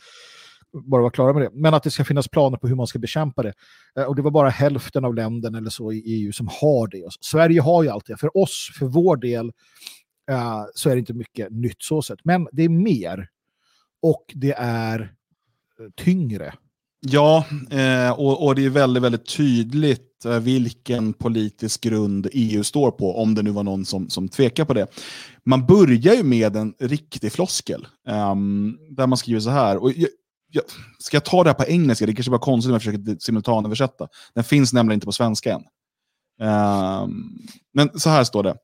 bara 0.74 1.02
vara 1.02 1.12
klara 1.12 1.34
med 1.34 1.42
det. 1.42 1.50
Men 1.54 1.74
att 1.74 1.84
det 1.84 1.92
ska 1.92 2.06
finnas 2.06 2.28
planer 2.28 2.58
på 2.58 2.68
hur 2.68 2.76
man 2.76 2.88
ska 2.88 3.00
bekämpa 3.00 3.44
det. 3.44 3.54
Eh, 4.00 4.04
och 4.04 4.16
det 4.16 4.22
var 4.22 4.32
bara 4.32 4.50
hälften 4.50 5.06
av 5.06 5.16
länderna 5.16 5.58
eller 5.58 5.70
så 5.70 5.92
i 5.92 6.04
EU 6.06 6.32
som 6.32 6.48
har 6.48 6.88
det. 6.88 7.08
Sverige 7.22 7.62
har 7.62 7.84
ju 7.84 7.90
allt 7.90 8.06
det. 8.06 8.18
För 8.18 8.38
oss, 8.38 8.72
för 8.80 8.86
vår 8.86 9.18
del, 9.18 9.52
eh, 10.32 10.64
så 10.76 10.90
är 10.90 10.94
det 10.94 11.00
inte 11.00 11.14
mycket 11.14 11.52
nytt 11.52 11.84
så 11.84 12.02
sett. 12.02 12.20
Men 12.24 12.48
det 12.52 12.64
är 12.64 12.70
mer. 12.70 13.30
Och 14.02 14.26
det 14.34 14.54
är 14.58 15.00
eh, 15.80 15.90
tyngre 15.96 16.54
Ja, 17.06 17.46
eh, 17.70 18.12
och, 18.12 18.46
och, 18.46 18.56
det 18.56 18.66
är 18.66 18.70
väldigt, 18.70 19.04
väldigt 19.04 19.38
tydligt 19.38 20.10
vilken 20.42 21.14
politisk 21.14 21.82
grund 21.82 22.28
EU 22.32 22.64
står 22.64 22.92
på, 22.92 23.22
om 23.22 23.36
det 23.36 23.42
nu 23.42 23.52
var 23.52 23.64
någon 23.64 23.86
som, 23.86 24.10
som 24.10 24.30
tvekar 24.30 24.66
på 24.66 24.74
det. 24.74 24.88
Man 25.46 25.66
börjar 25.66 26.14
ju 26.14 26.24
med 26.24 26.56
en 26.56 26.74
riktig 26.80 27.32
floskel, 27.32 27.88
ehm, 28.08 28.78
där 28.90 29.08
man 29.08 29.18
skriver 29.18 29.40
så 29.40 29.50
här. 29.50 29.78
Och 29.78 29.92
jag, 30.56 30.64
ska 31.00 31.16
jag 31.16 31.26
ta 31.26 31.44
det 31.44 31.50
här 31.50 31.54
på 31.54 31.66
engelska? 31.66 32.06
Det 32.06 32.14
kanske 32.14 32.32
var 32.32 32.40
konstigt 32.40 32.70
om 32.70 32.74
jag 32.74 32.82
försöker 32.82 33.20
simultanöversätta. 33.20 34.08
Den 34.36 34.44
finns 34.44 34.74
nämligen 34.74 34.98
inte 34.98 35.06
på 35.06 35.12
svenska 35.12 35.54
än. 35.54 35.64
Ehm, 36.48 37.38
men 37.74 38.00
så 38.00 38.10
här 38.10 38.24
står 38.24 38.44
det. 38.44 38.56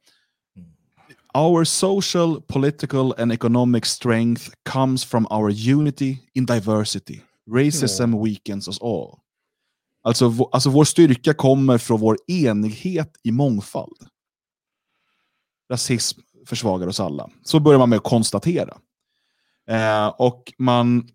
Our 1.33 1.63
social, 1.63 2.41
political 2.41 3.13
and 3.17 3.31
economic 3.31 3.85
strength 3.85 4.49
comes 4.69 5.05
from 5.05 5.27
our 5.29 5.71
unity 5.71 6.17
in 6.33 6.45
diversity. 6.45 7.19
Racism 7.55 8.03
mm. 8.03 8.23
weakens 8.23 8.67
us 8.67 8.81
all. 8.81 9.19
Alltså, 10.03 10.49
alltså 10.51 10.69
vår 10.69 10.83
styrka 10.83 11.33
kommer 11.33 11.77
från 11.77 11.99
vår 11.99 12.17
enighet 12.27 13.11
i 13.23 13.31
mångfald. 13.31 13.97
Rasism 15.71 16.19
försvagar 16.45 16.87
oss 16.87 16.99
alla. 16.99 17.29
Så 17.43 17.59
börjar 17.59 17.79
man 17.79 17.89
med 17.89 17.97
att 17.97 18.03
konstatera. 18.03 18.77
Eh, 19.69 20.07
och 20.07 20.53
man 20.57 21.09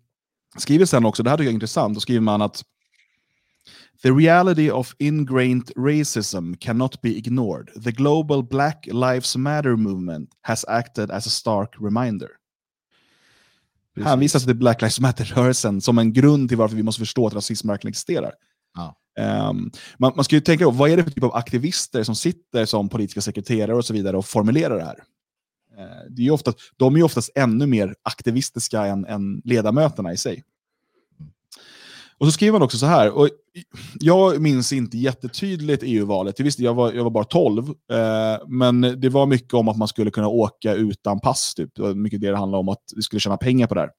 skriver 0.57 0.85
sen 0.85 1.05
också, 1.05 1.23
det 1.23 1.29
här 1.29 1.37
tycker 1.37 1.45
jag 1.45 1.51
är 1.51 1.53
intressant, 1.53 1.93
då 1.93 1.99
skriver 1.99 2.21
man 2.21 2.41
att 2.41 2.63
The 4.01 4.11
reality 4.11 4.71
of 4.71 4.95
ingrained 4.99 5.71
racism 5.77 6.53
cannot 6.53 7.01
be 7.01 7.09
ignored. 7.09 7.83
The 7.83 7.91
global 7.91 8.43
Black 8.43 8.87
Lives 8.91 9.35
Matter 9.35 9.75
movement 9.75 10.29
has 10.41 10.65
acted 10.65 11.11
as 11.11 11.27
a 11.27 11.29
stark 11.29 11.69
reminder. 11.79 12.29
Precis. 13.95 14.07
hänvisas 14.07 14.45
till 14.45 14.55
Black 14.55 14.81
Lives 14.81 14.99
Matter-rörelsen 14.99 15.81
som 15.81 15.97
en 15.97 16.13
grund 16.13 16.49
till 16.49 16.57
varför 16.57 16.75
vi 16.75 16.83
måste 16.83 16.99
förstå 16.99 17.27
att 17.27 17.33
rasism 17.33 17.67
verkligen 17.67 17.91
existerar. 17.91 18.33
Ja. 18.73 18.95
Um, 19.49 19.71
man, 19.97 20.13
man 20.15 20.25
ska 20.25 20.35
ju 20.35 20.41
tänka 20.41 20.65
på, 20.65 20.71
vad 20.71 20.89
är 20.89 20.97
det 20.97 21.03
för 21.03 21.11
typ 21.11 21.23
av 21.23 21.35
aktivister 21.35 22.03
som 22.03 22.15
sitter 22.15 22.65
som 22.65 22.89
politiska 22.89 23.21
sekreterare 23.21 23.75
och 23.75 23.85
så 23.85 23.93
vidare 23.93 24.17
och 24.17 24.25
formulerar 24.25 24.77
det 24.77 24.85
här? 24.85 25.03
Eh, 25.77 26.09
det 26.09 26.27
är 26.27 26.31
oftast, 26.31 26.57
de 26.77 26.93
är 26.93 26.97
ju 26.97 27.03
oftast 27.03 27.29
ännu 27.35 27.65
mer 27.65 27.95
aktivistiska 28.03 28.85
än, 28.85 29.05
än 29.05 29.41
ledamöterna 29.43 30.13
i 30.13 30.17
sig. 30.17 30.43
Och 32.17 32.25
så 32.25 32.31
skriver 32.31 32.51
man 32.51 32.61
också 32.61 32.77
så 32.77 32.85
här, 32.85 33.11
och 33.11 33.29
jag 33.99 34.41
minns 34.41 34.73
inte 34.73 34.97
jättetydligt 34.97 35.83
EU-valet, 35.85 36.39
visst 36.39 36.59
jag 36.59 36.73
var, 36.73 36.93
jag 36.93 37.03
var 37.03 37.11
bara 37.11 37.23
12, 37.23 37.69
eh, 37.69 38.47
men 38.47 38.81
det 38.81 39.09
var 39.09 39.25
mycket 39.25 39.53
om 39.53 39.67
att 39.67 39.77
man 39.77 39.87
skulle 39.87 40.11
kunna 40.11 40.27
åka 40.27 40.73
utan 40.73 41.19
pass, 41.19 41.53
typ. 41.55 41.69
det 41.75 41.81
var 41.81 41.93
mycket 41.93 42.21
det 42.21 42.29
det 42.29 42.37
handlade 42.37 42.59
om, 42.59 42.69
att 42.69 42.83
vi 42.95 43.01
skulle 43.01 43.19
tjäna 43.19 43.37
pengar 43.37 43.67
på 43.67 43.75
det 43.75 43.81
här. 43.81 43.89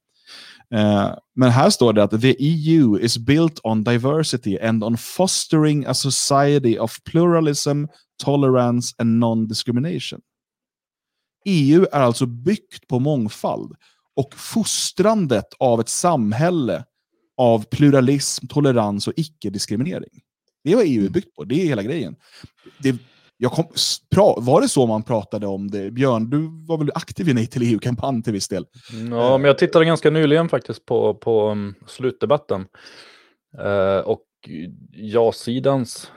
Eh, 0.73 1.13
men 1.35 1.49
här 1.49 1.69
står 1.69 1.93
det 1.93 2.03
att 2.03 2.21
the 2.21 2.35
EU 2.39 2.99
is 2.99 3.17
built 3.17 3.59
on 3.63 3.83
diversity 3.83 4.59
and 4.59 4.83
on 4.83 4.97
fostering 4.97 5.85
a 5.85 5.93
society 5.93 6.77
of 6.77 7.03
pluralism, 7.03 7.85
tolerance 8.23 8.95
and 8.97 9.19
non-discrimination. 9.19 10.19
EU 11.47 11.85
är 11.91 11.99
alltså 11.99 12.25
byggt 12.25 12.87
på 12.87 12.99
mångfald 12.99 13.75
och 14.15 14.33
fostrandet 14.33 15.47
av 15.59 15.79
ett 15.79 15.89
samhälle 15.89 16.83
av 17.37 17.65
pluralism, 17.65 18.47
tolerans 18.47 19.07
och 19.07 19.13
icke-diskriminering. 19.15 20.21
Det 20.63 20.71
är 20.71 20.75
vad 20.75 20.85
EU 20.85 20.93
är 20.93 20.99
mm. 20.99 21.11
byggt 21.11 21.35
på, 21.35 21.43
det 21.43 21.61
är 21.61 21.65
hela 21.65 21.83
grejen. 21.83 22.15
Det, 22.79 22.95
jag 23.37 23.51
kom, 23.51 23.65
pra, 24.15 24.33
var 24.37 24.61
det 24.61 24.69
så 24.69 24.85
man 24.87 25.03
pratade 25.03 25.47
om 25.47 25.71
det? 25.71 25.91
Björn, 25.91 26.29
du 26.29 26.65
var 26.67 26.77
väl 26.77 26.91
aktiv 26.95 27.29
i 27.29 27.33
Nej 27.33 27.47
till 27.47 27.73
EU-kampanj 27.73 28.23
till 28.23 28.33
viss 28.33 28.47
del? 28.47 28.65
Ja, 29.09 29.37
men 29.37 29.47
jag 29.47 29.57
tittade 29.57 29.85
ganska 29.85 30.09
nyligen 30.09 30.49
faktiskt 30.49 30.85
på, 30.85 31.13
på 31.13 31.51
um, 31.51 31.75
slutdebatten. 31.87 32.65
Uh, 33.63 33.99
och 33.99 34.23
ja-sidans 34.91 36.11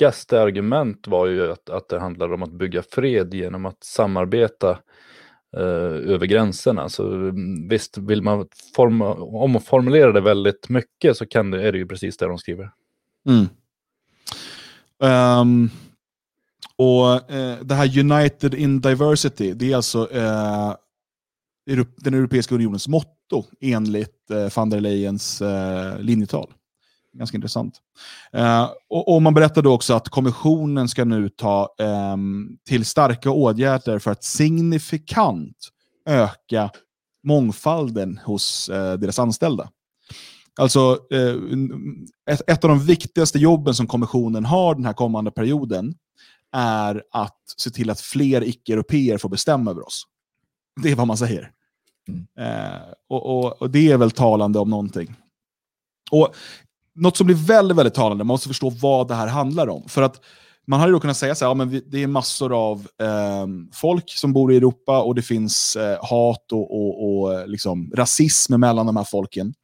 starkaste 0.00 0.40
argument 0.40 1.08
var 1.08 1.26
ju 1.26 1.52
att, 1.52 1.70
att 1.70 1.88
det 1.88 2.00
handlade 2.00 2.34
om 2.34 2.42
att 2.42 2.52
bygga 2.52 2.82
fred 2.82 3.34
genom 3.34 3.66
att 3.66 3.84
samarbeta 3.84 4.70
eh, 5.56 6.12
över 6.12 6.26
gränserna. 6.26 6.88
Så 6.88 7.12
mm, 7.12 7.68
visst, 7.68 7.98
vill 7.98 8.22
man 8.22 8.46
forma, 8.76 9.14
omformulera 9.14 10.12
det 10.12 10.20
väldigt 10.20 10.68
mycket 10.68 11.16
så 11.16 11.26
kan 11.26 11.50
det, 11.50 11.62
är 11.62 11.72
det 11.72 11.78
ju 11.78 11.86
precis 11.86 12.16
det 12.16 12.26
de 12.26 12.38
skriver. 12.38 12.70
Mm. 13.26 13.46
Um, 15.02 15.70
och 16.76 17.30
eh, 17.30 17.58
det 17.62 17.74
här 17.74 17.98
United 17.98 18.54
in 18.54 18.80
Diversity, 18.80 19.52
det 19.52 19.72
är 19.72 19.76
alltså 19.76 20.10
eh, 20.12 20.74
den 21.96 22.14
Europeiska 22.14 22.54
unionens 22.54 22.88
motto 22.88 23.44
enligt 23.60 24.30
eh, 24.30 24.48
van 24.56 24.70
der 24.70 24.80
Leyens 24.80 25.42
eh, 25.42 26.00
linjetal. 26.00 26.50
Ganska 27.12 27.36
intressant. 27.36 27.78
Eh, 28.32 28.70
och, 28.88 29.14
och, 29.14 29.22
Man 29.22 29.34
berättade 29.34 29.68
också 29.68 29.94
att 29.94 30.08
kommissionen 30.08 30.88
ska 30.88 31.04
nu 31.04 31.28
ta 31.28 31.74
eh, 31.78 32.16
till 32.68 32.84
starka 32.84 33.30
åtgärder 33.30 33.98
för 33.98 34.10
att 34.10 34.24
signifikant 34.24 35.56
öka 36.06 36.70
mångfalden 37.22 38.20
hos 38.24 38.68
eh, 38.68 38.92
deras 38.92 39.18
anställda. 39.18 39.70
Alltså, 40.60 40.98
eh, 41.10 41.34
ett, 42.34 42.50
ett, 42.50 42.64
av 42.64 42.70
de 42.70 42.80
viktigaste 42.80 43.38
jobben 43.38 43.74
som 43.74 43.86
kommissionen 43.86 44.44
har 44.44 44.74
den 44.74 44.84
här 44.84 44.92
kommande 44.92 45.30
perioden 45.30 45.94
är 46.52 47.02
att 47.10 47.40
se 47.56 47.70
till 47.70 47.90
att 47.90 48.00
fler 48.00 48.42
icke-europeer 48.44 49.18
får 49.18 49.28
bestämma 49.28 49.70
över 49.70 49.86
oss. 49.86 50.02
Det 50.82 50.90
är 50.90 50.96
vad 50.96 51.06
man 51.06 51.16
säger. 51.16 51.50
Mm. 52.08 52.26
Eh, 52.38 52.80
och, 53.08 53.26
och, 53.26 53.62
och, 53.62 53.70
det 53.70 53.92
är 53.92 53.96
väl 53.96 54.10
talande 54.10 54.58
om 54.58 54.70
någonting. 54.70 55.16
Och 56.10 56.34
något 57.00 57.16
som 57.16 57.26
blir 57.26 57.36
väldigt, 57.36 57.76
väldigt 57.76 57.94
talande, 57.94 58.24
man 58.24 58.34
måste 58.34 58.48
förstå 58.48 58.70
vad 58.70 59.08
det 59.08 59.14
här 59.14 59.26
handlar 59.26 59.68
om. 59.68 59.88
För 59.88 60.02
att 60.02 60.20
man 60.66 60.80
hade 60.80 60.92
då 60.92 61.00
kunnat 61.00 61.16
säga 61.16 61.34
så 61.34 61.44
här, 61.44 61.50
ja, 61.50 61.54
men 61.54 61.82
det 61.86 62.02
är 62.02 62.06
massor 62.06 62.70
av 62.70 62.88
eh, 63.02 63.46
folk 63.72 64.10
som 64.10 64.32
bor 64.32 64.52
i 64.52 64.56
Europa 64.56 65.02
och 65.02 65.14
det 65.14 65.22
finns 65.22 65.76
eh, 65.76 65.98
hat 66.04 66.52
och, 66.52 66.74
och, 66.74 67.22
och 67.22 67.34
eh, 67.34 67.46
liksom, 67.46 67.92
rasism 67.94 68.60
mellan 68.60 68.86
de 68.86 68.96
här 68.96 69.04
folken. 69.04 69.54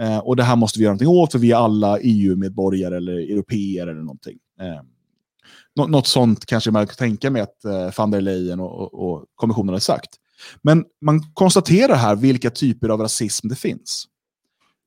Eh, 0.00 0.18
och 0.18 0.36
det 0.36 0.42
här 0.42 0.56
måste 0.56 0.78
vi 0.78 0.84
göra 0.84 0.92
någonting 0.92 1.08
åt 1.08 1.32
för 1.32 1.38
vi 1.38 1.52
är 1.52 1.56
alla 1.56 1.98
EU-medborgare 2.00 2.96
eller 2.96 3.12
europeer 3.12 3.86
eller 3.86 4.02
någonting. 4.02 4.38
Eh, 4.60 4.82
nå 5.76 5.86
något 5.86 6.06
sånt 6.06 6.46
kanske 6.46 6.70
man 6.70 6.86
kan 6.86 6.96
tänka 6.96 7.30
mig 7.30 7.42
att 7.42 7.64
eh, 7.64 7.90
van 7.98 8.10
der 8.10 8.20
Leyen 8.20 8.60
och, 8.60 8.80
och, 8.80 8.94
och 8.94 9.24
kommissionen 9.34 9.72
har 9.72 9.80
sagt. 9.80 10.10
Men 10.62 10.84
man 11.00 11.22
konstaterar 11.34 11.94
här 11.94 12.16
vilka 12.16 12.50
typer 12.50 12.88
av 12.88 13.00
rasism 13.00 13.48
det 13.48 13.56
finns. 13.56 14.06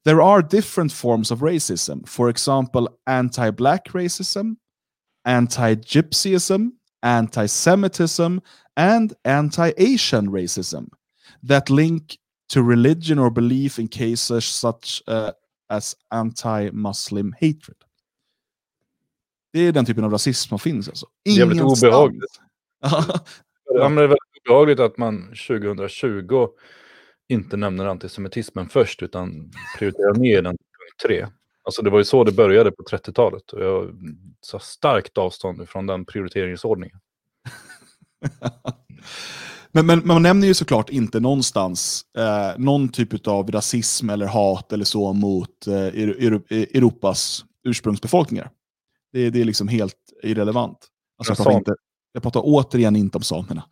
There 0.09 0.23
are 0.23 0.41
different 0.41 0.91
forms 0.91 1.29
of 1.29 1.41
racism. 1.41 2.03
For 2.07 2.29
example, 2.29 2.87
anti 3.05 3.51
black 3.51 3.89
racism, 3.93 4.55
anti 5.23 5.75
gypsyism, 5.75 6.71
anti 7.03 7.45
Semitism, 7.45 8.39
and 8.75 9.13
anti 9.23 9.71
Asian 9.77 10.31
racism 10.31 10.87
that 11.43 11.69
link 11.69 12.17
to 12.47 12.63
religion 12.63 13.19
or 13.19 13.29
belief 13.29 13.77
in 13.77 13.87
cases 13.87 14.45
such 14.45 15.03
uh, 15.07 15.31
as 15.69 15.95
anti 16.11 16.71
Muslim 16.71 17.35
hatred. 17.39 17.77
Det 19.53 19.59
är 19.59 19.71
den 19.71 19.85
typen 19.85 20.03
av 20.03 20.11
rasism 20.11 20.49
som 20.49 20.59
finns. 20.59 20.89
Alltså. 20.89 21.05
Är 21.23 21.45
väldigt 21.45 21.61
obehagligt. 21.61 22.41
ja, 22.81 23.21
det 23.73 23.83
är 23.83 23.89
väldigt 23.89 24.47
obehagligt 24.47 24.79
att 24.79 24.97
man 24.97 25.27
2020 25.47 26.47
inte 27.29 27.57
nämner 27.57 27.85
antisemitismen 27.85 28.69
först 28.69 29.03
utan 29.03 29.51
prioriterar 29.77 30.13
ner 30.15 30.41
den 30.41 30.57
till 30.57 30.65
punkt 30.65 31.01
tre. 31.05 31.27
Alltså 31.63 31.81
det 31.81 31.89
var 31.89 31.97
ju 31.97 32.03
så 32.03 32.23
det 32.23 32.31
började 32.31 32.71
på 32.71 32.83
30-talet. 32.83 33.53
Och 33.53 33.63
jag 33.63 33.91
sa 34.41 34.59
starkt 34.59 35.17
avstånd 35.17 35.69
från 35.69 35.87
den 35.87 36.05
prioriteringsordningen. 36.05 36.99
men, 39.71 39.85
men, 39.85 40.01
man 40.07 40.23
nämner 40.23 40.47
ju 40.47 40.53
såklart 40.53 40.89
inte 40.89 41.19
någonstans 41.19 42.01
eh, 42.17 42.51
någon 42.57 42.89
typ 42.89 43.27
av 43.27 43.51
rasism 43.51 44.09
eller 44.09 44.25
hat 44.25 44.73
eller 44.73 44.85
så 44.85 45.13
mot 45.13 45.67
eh, 45.67 45.75
Europas 45.75 47.45
ursprungsbefolkningar. 47.63 48.49
Det, 49.13 49.29
det 49.29 49.41
är 49.41 49.45
liksom 49.45 49.67
helt 49.67 50.13
irrelevant. 50.23 50.87
Alltså, 51.17 51.31
jag, 51.31 51.37
pratar 51.37 51.57
inte, 51.57 51.75
jag 52.13 52.23
pratar 52.23 52.41
återigen 52.43 52.95
inte 52.95 53.17
om 53.17 53.23
samerna. 53.23 53.63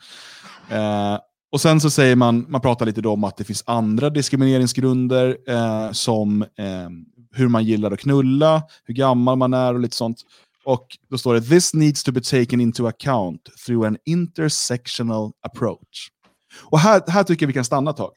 Eh, 0.69 1.19
och 1.51 1.61
sen 1.61 1.81
så 1.81 1.89
säger 1.89 2.15
man, 2.15 2.45
man 2.49 2.61
pratar 2.61 2.85
lite 2.85 3.07
om 3.07 3.23
att 3.23 3.37
det 3.37 3.43
finns 3.43 3.63
andra 3.65 4.09
diskrimineringsgrunder 4.09 5.37
eh, 5.47 5.91
som 5.91 6.41
eh, 6.41 6.89
hur 7.31 7.47
man 7.47 7.63
gillar 7.63 7.91
att 7.91 7.99
knulla, 7.99 8.63
hur 8.85 8.93
gammal 8.93 9.37
man 9.37 9.53
är 9.53 9.73
och 9.73 9.79
lite 9.79 9.95
sånt. 9.95 10.21
Och 10.65 10.97
då 11.09 11.17
står 11.17 11.33
det 11.33 11.41
“This 11.41 11.73
needs 11.73 12.03
to 12.03 12.11
be 12.11 12.21
taken 12.21 12.61
into 12.61 12.87
account 12.87 13.41
through 13.65 13.87
an 13.87 13.97
intersectional 14.05 15.31
approach”. 15.41 16.09
Och 16.63 16.79
här, 16.79 17.01
här 17.07 17.23
tycker 17.23 17.45
jag 17.45 17.47
vi 17.47 17.53
kan 17.53 17.65
stanna 17.65 17.91
ett 17.91 17.97
tag 17.97 18.11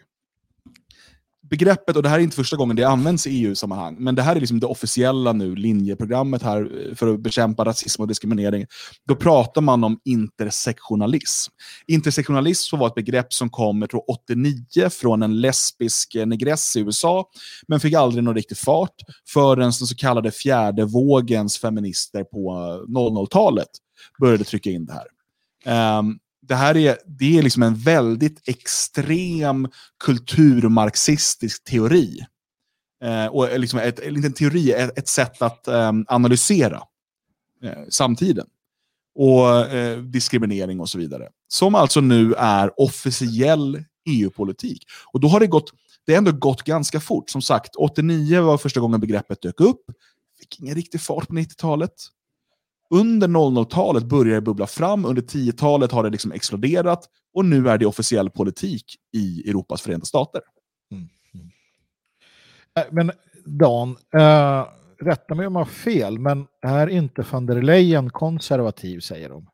begreppet, 1.50 1.96
och 1.96 2.02
det 2.02 2.08
här 2.08 2.18
är 2.18 2.22
inte 2.22 2.36
första 2.36 2.56
gången 2.56 2.76
det 2.76 2.84
används 2.84 3.26
i 3.26 3.30
EU-sammanhang, 3.30 3.96
men 3.98 4.14
det 4.14 4.22
här 4.22 4.36
är 4.36 4.40
liksom 4.40 4.60
det 4.60 4.66
officiella 4.66 5.32
nu, 5.32 5.56
linjeprogrammet 5.56 6.42
här 6.42 6.88
eh, 6.88 6.94
för 6.94 7.14
att 7.14 7.20
bekämpa 7.20 7.64
rasism 7.64 8.02
och 8.02 8.08
diskriminering. 8.08 8.66
Då 9.08 9.16
pratar 9.16 9.60
man 9.60 9.84
om 9.84 10.00
intersektionalism. 10.04 11.52
Intersektionalism 11.86 12.78
var 12.78 12.86
ett 12.86 12.94
begrepp 12.94 13.32
som 13.32 13.50
kom, 13.50 13.80
jag 13.80 13.90
tror 13.90 14.10
89, 14.10 14.90
från 14.90 15.22
en 15.22 15.40
lesbisk 15.40 16.14
eh, 16.14 16.26
negress 16.26 16.76
i 16.76 16.80
USA, 16.80 17.30
men 17.68 17.80
fick 17.80 17.94
aldrig 17.94 18.24
någon 18.24 18.34
riktig 18.34 18.58
fart 18.58 18.94
förrän 19.28 19.60
den 19.60 19.72
så 19.72 19.96
kallade 19.96 20.30
fjärde 20.30 20.84
vågens 20.84 21.58
feminister 21.58 22.24
på 22.24 22.50
eh, 22.88 22.92
00-talet 22.92 23.68
började 24.20 24.44
trycka 24.44 24.70
in 24.70 24.86
det 24.86 24.92
här. 24.92 25.06
Um, 25.98 26.18
det 26.50 26.56
här 26.56 26.76
är, 26.76 26.98
det 27.06 27.38
är 27.38 27.42
liksom 27.42 27.62
en 27.62 27.74
väldigt 27.74 28.48
extrem 28.48 29.68
kulturmarxistisk 30.04 31.64
teori. 31.64 32.20
Eh, 33.04 33.26
och 33.26 33.58
liksom 33.60 33.78
ett, 33.78 33.98
inte 33.98 34.28
en 34.28 34.32
teori, 34.32 34.72
ett, 34.72 34.98
ett 34.98 35.08
sätt 35.08 35.42
att 35.42 35.68
eh, 35.68 35.92
analysera 36.06 36.82
eh, 37.62 37.78
samtiden. 37.88 38.46
Och 39.14 39.48
eh, 39.48 39.98
diskriminering 39.98 40.80
och 40.80 40.88
så 40.88 40.98
vidare. 40.98 41.28
Som 41.48 41.74
alltså 41.74 42.00
nu 42.00 42.34
är 42.34 42.80
officiell 42.80 43.84
EU-politik. 44.08 44.84
Och 45.12 45.20
då 45.20 45.28
har 45.28 45.40
det 45.40 45.46
gått, 45.46 45.70
det 46.06 46.12
har 46.12 46.18
ändå 46.18 46.32
gått 46.32 46.62
ganska 46.62 47.00
fort. 47.00 47.30
Som 47.30 47.42
sagt, 47.42 47.76
89 47.76 48.42
var 48.42 48.58
första 48.58 48.80
gången 48.80 49.00
begreppet 49.00 49.42
dök 49.42 49.60
upp. 49.60 49.82
Fick 50.38 50.60
ingen 50.60 50.74
riktig 50.74 51.00
fart 51.00 51.28
på 51.28 51.34
90-talet 51.34 51.94
under 52.90 53.28
00-talet 53.28 54.04
börjar 54.04 54.34
det 54.34 54.40
bubbla 54.40 54.66
fram, 54.66 55.04
under 55.04 55.22
10-talet 55.22 55.92
har 55.92 56.04
det 56.04 56.10
liksom 56.10 56.32
exploderat 56.32 57.08
och 57.34 57.44
nu 57.44 57.68
är 57.68 57.78
det 57.78 57.86
officiell 57.86 58.30
politik 58.30 58.84
i 59.12 59.50
Europas 59.50 59.82
förenta 59.82 60.06
stater. 60.06 60.42
Mm. 60.92 61.08
Mm. 61.34 62.94
Men 62.94 63.12
Dan, 63.44 63.96
äh, 64.14 64.66
rätta 65.00 65.34
mig 65.34 65.46
om 65.46 65.54
jag 65.54 65.60
har 65.60 65.64
fel, 65.64 66.18
men 66.18 66.46
är 66.62 66.86
inte 66.86 67.24
van 67.30 67.46
der 67.46 67.62
Leyen 67.62 68.10
konservativ, 68.10 69.00
säger 69.00 69.28
de? 69.28 69.50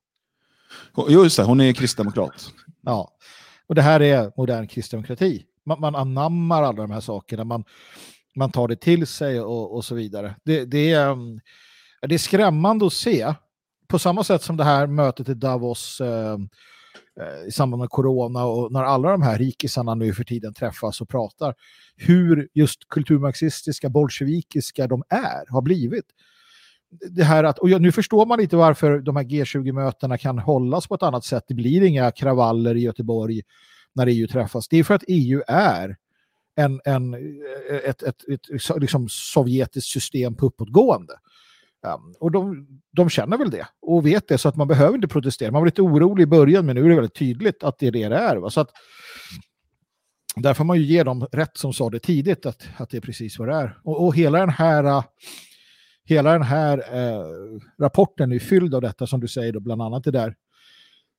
Jo, 0.96 1.24
just 1.24 1.36
det, 1.36 1.42
hon 1.42 1.60
är 1.60 1.72
kristdemokrat. 1.72 2.52
Ja, 2.80 3.10
och 3.66 3.74
det 3.74 3.82
här 3.82 4.02
är 4.02 4.32
modern 4.36 4.66
kristdemokrati. 4.66 5.44
Man, 5.64 5.80
man 5.80 5.94
anammar 5.94 6.62
alla 6.62 6.82
de 6.82 6.90
här 6.90 7.00
sakerna, 7.00 7.44
man, 7.44 7.64
man 8.36 8.52
tar 8.52 8.68
det 8.68 8.76
till 8.76 9.06
sig 9.06 9.40
och, 9.40 9.74
och 9.74 9.84
så 9.84 9.94
vidare. 9.94 10.34
Det, 10.44 10.64
det 10.64 10.92
är... 10.92 11.10
Um, 11.10 11.40
det 12.02 12.14
är 12.14 12.18
skrämmande 12.18 12.86
att 12.86 12.92
se, 12.92 13.34
på 13.88 13.98
samma 13.98 14.24
sätt 14.24 14.42
som 14.42 14.56
det 14.56 14.64
här 14.64 14.86
mötet 14.86 15.28
i 15.28 15.34
Davos 15.34 16.00
eh, 16.00 16.38
eh, 17.20 17.48
i 17.48 17.50
samband 17.50 17.80
med 17.80 17.90
corona 17.90 18.44
och 18.44 18.72
när 18.72 18.84
alla 18.84 19.10
de 19.10 19.22
här 19.22 19.38
rikisarna 19.38 19.94
nu 19.94 20.14
för 20.14 20.24
tiden 20.24 20.54
träffas 20.54 21.00
och 21.00 21.08
pratar, 21.08 21.54
hur 21.96 22.48
just 22.54 22.88
kulturmarxistiska, 22.88 23.88
bolsjevikiska 23.88 24.86
de 24.86 25.02
är, 25.08 25.52
har 25.52 25.62
blivit. 25.62 26.04
Det 27.10 27.24
här 27.24 27.44
att, 27.44 27.58
och 27.58 27.82
nu 27.82 27.92
förstår 27.92 28.26
man 28.26 28.40
inte 28.40 28.56
varför 28.56 28.98
de 28.98 29.16
här 29.16 29.24
G20-mötena 29.24 30.18
kan 30.18 30.38
hållas 30.38 30.86
på 30.86 30.94
ett 30.94 31.02
annat 31.02 31.24
sätt. 31.24 31.44
Det 31.48 31.54
blir 31.54 31.82
inga 31.82 32.10
kravaller 32.10 32.74
i 32.74 32.80
Göteborg 32.80 33.42
när 33.94 34.06
EU 34.06 34.26
träffas. 34.26 34.68
Det 34.68 34.76
är 34.76 34.84
för 34.84 34.94
att 34.94 35.04
EU 35.08 35.42
är 35.48 35.96
en, 36.56 36.80
en, 36.84 37.14
eh, 37.14 37.76
ett, 37.84 38.02
ett, 38.02 38.28
ett, 38.28 38.50
ett 38.50 38.80
liksom 38.80 39.08
sovjetiskt 39.10 39.90
system 39.90 40.34
på 40.34 40.46
uppåtgående. 40.46 41.12
Um, 41.86 42.14
och 42.20 42.30
de, 42.30 42.66
de 42.92 43.08
känner 43.08 43.38
väl 43.38 43.50
det 43.50 43.66
och 43.82 44.06
vet 44.06 44.28
det 44.28 44.38
så 44.38 44.48
att 44.48 44.56
man 44.56 44.68
behöver 44.68 44.94
inte 44.94 45.08
protestera. 45.08 45.50
Man 45.50 45.60
var 45.60 45.66
lite 45.66 45.82
orolig 45.82 46.22
i 46.22 46.26
början 46.26 46.66
men 46.66 46.76
nu 46.76 46.84
är 46.84 46.88
det 46.88 46.94
väldigt 46.94 47.14
tydligt 47.14 47.64
att 47.64 47.78
det 47.78 47.86
är 47.86 47.90
det 47.90 48.08
det 48.08 48.16
är. 48.16 48.36
Va? 48.36 48.50
Så 48.50 48.60
att, 48.60 48.70
där 50.36 50.54
får 50.54 50.64
man 50.64 50.76
ju 50.76 50.82
ge 50.82 51.02
dem 51.02 51.26
rätt 51.32 51.56
som 51.56 51.72
sa 51.72 51.90
det 51.90 51.98
tidigt 51.98 52.46
att, 52.46 52.68
att 52.76 52.90
det 52.90 52.96
är 52.96 53.00
precis 53.00 53.38
vad 53.38 53.48
det 53.48 53.54
är. 53.54 53.78
Och, 53.84 54.06
och 54.06 54.16
hela 54.16 54.38
den 54.38 54.50
här, 54.50 55.04
hela 56.04 56.32
den 56.32 56.42
här 56.42 56.78
eh, 56.78 57.26
rapporten 57.80 58.32
är 58.32 58.38
fylld 58.38 58.74
av 58.74 58.82
detta 58.82 59.06
som 59.06 59.20
du 59.20 59.28
säger, 59.28 59.52
då, 59.52 59.60
bland 59.60 59.82
annat 59.82 60.04
det 60.04 60.10
där. 60.10 60.28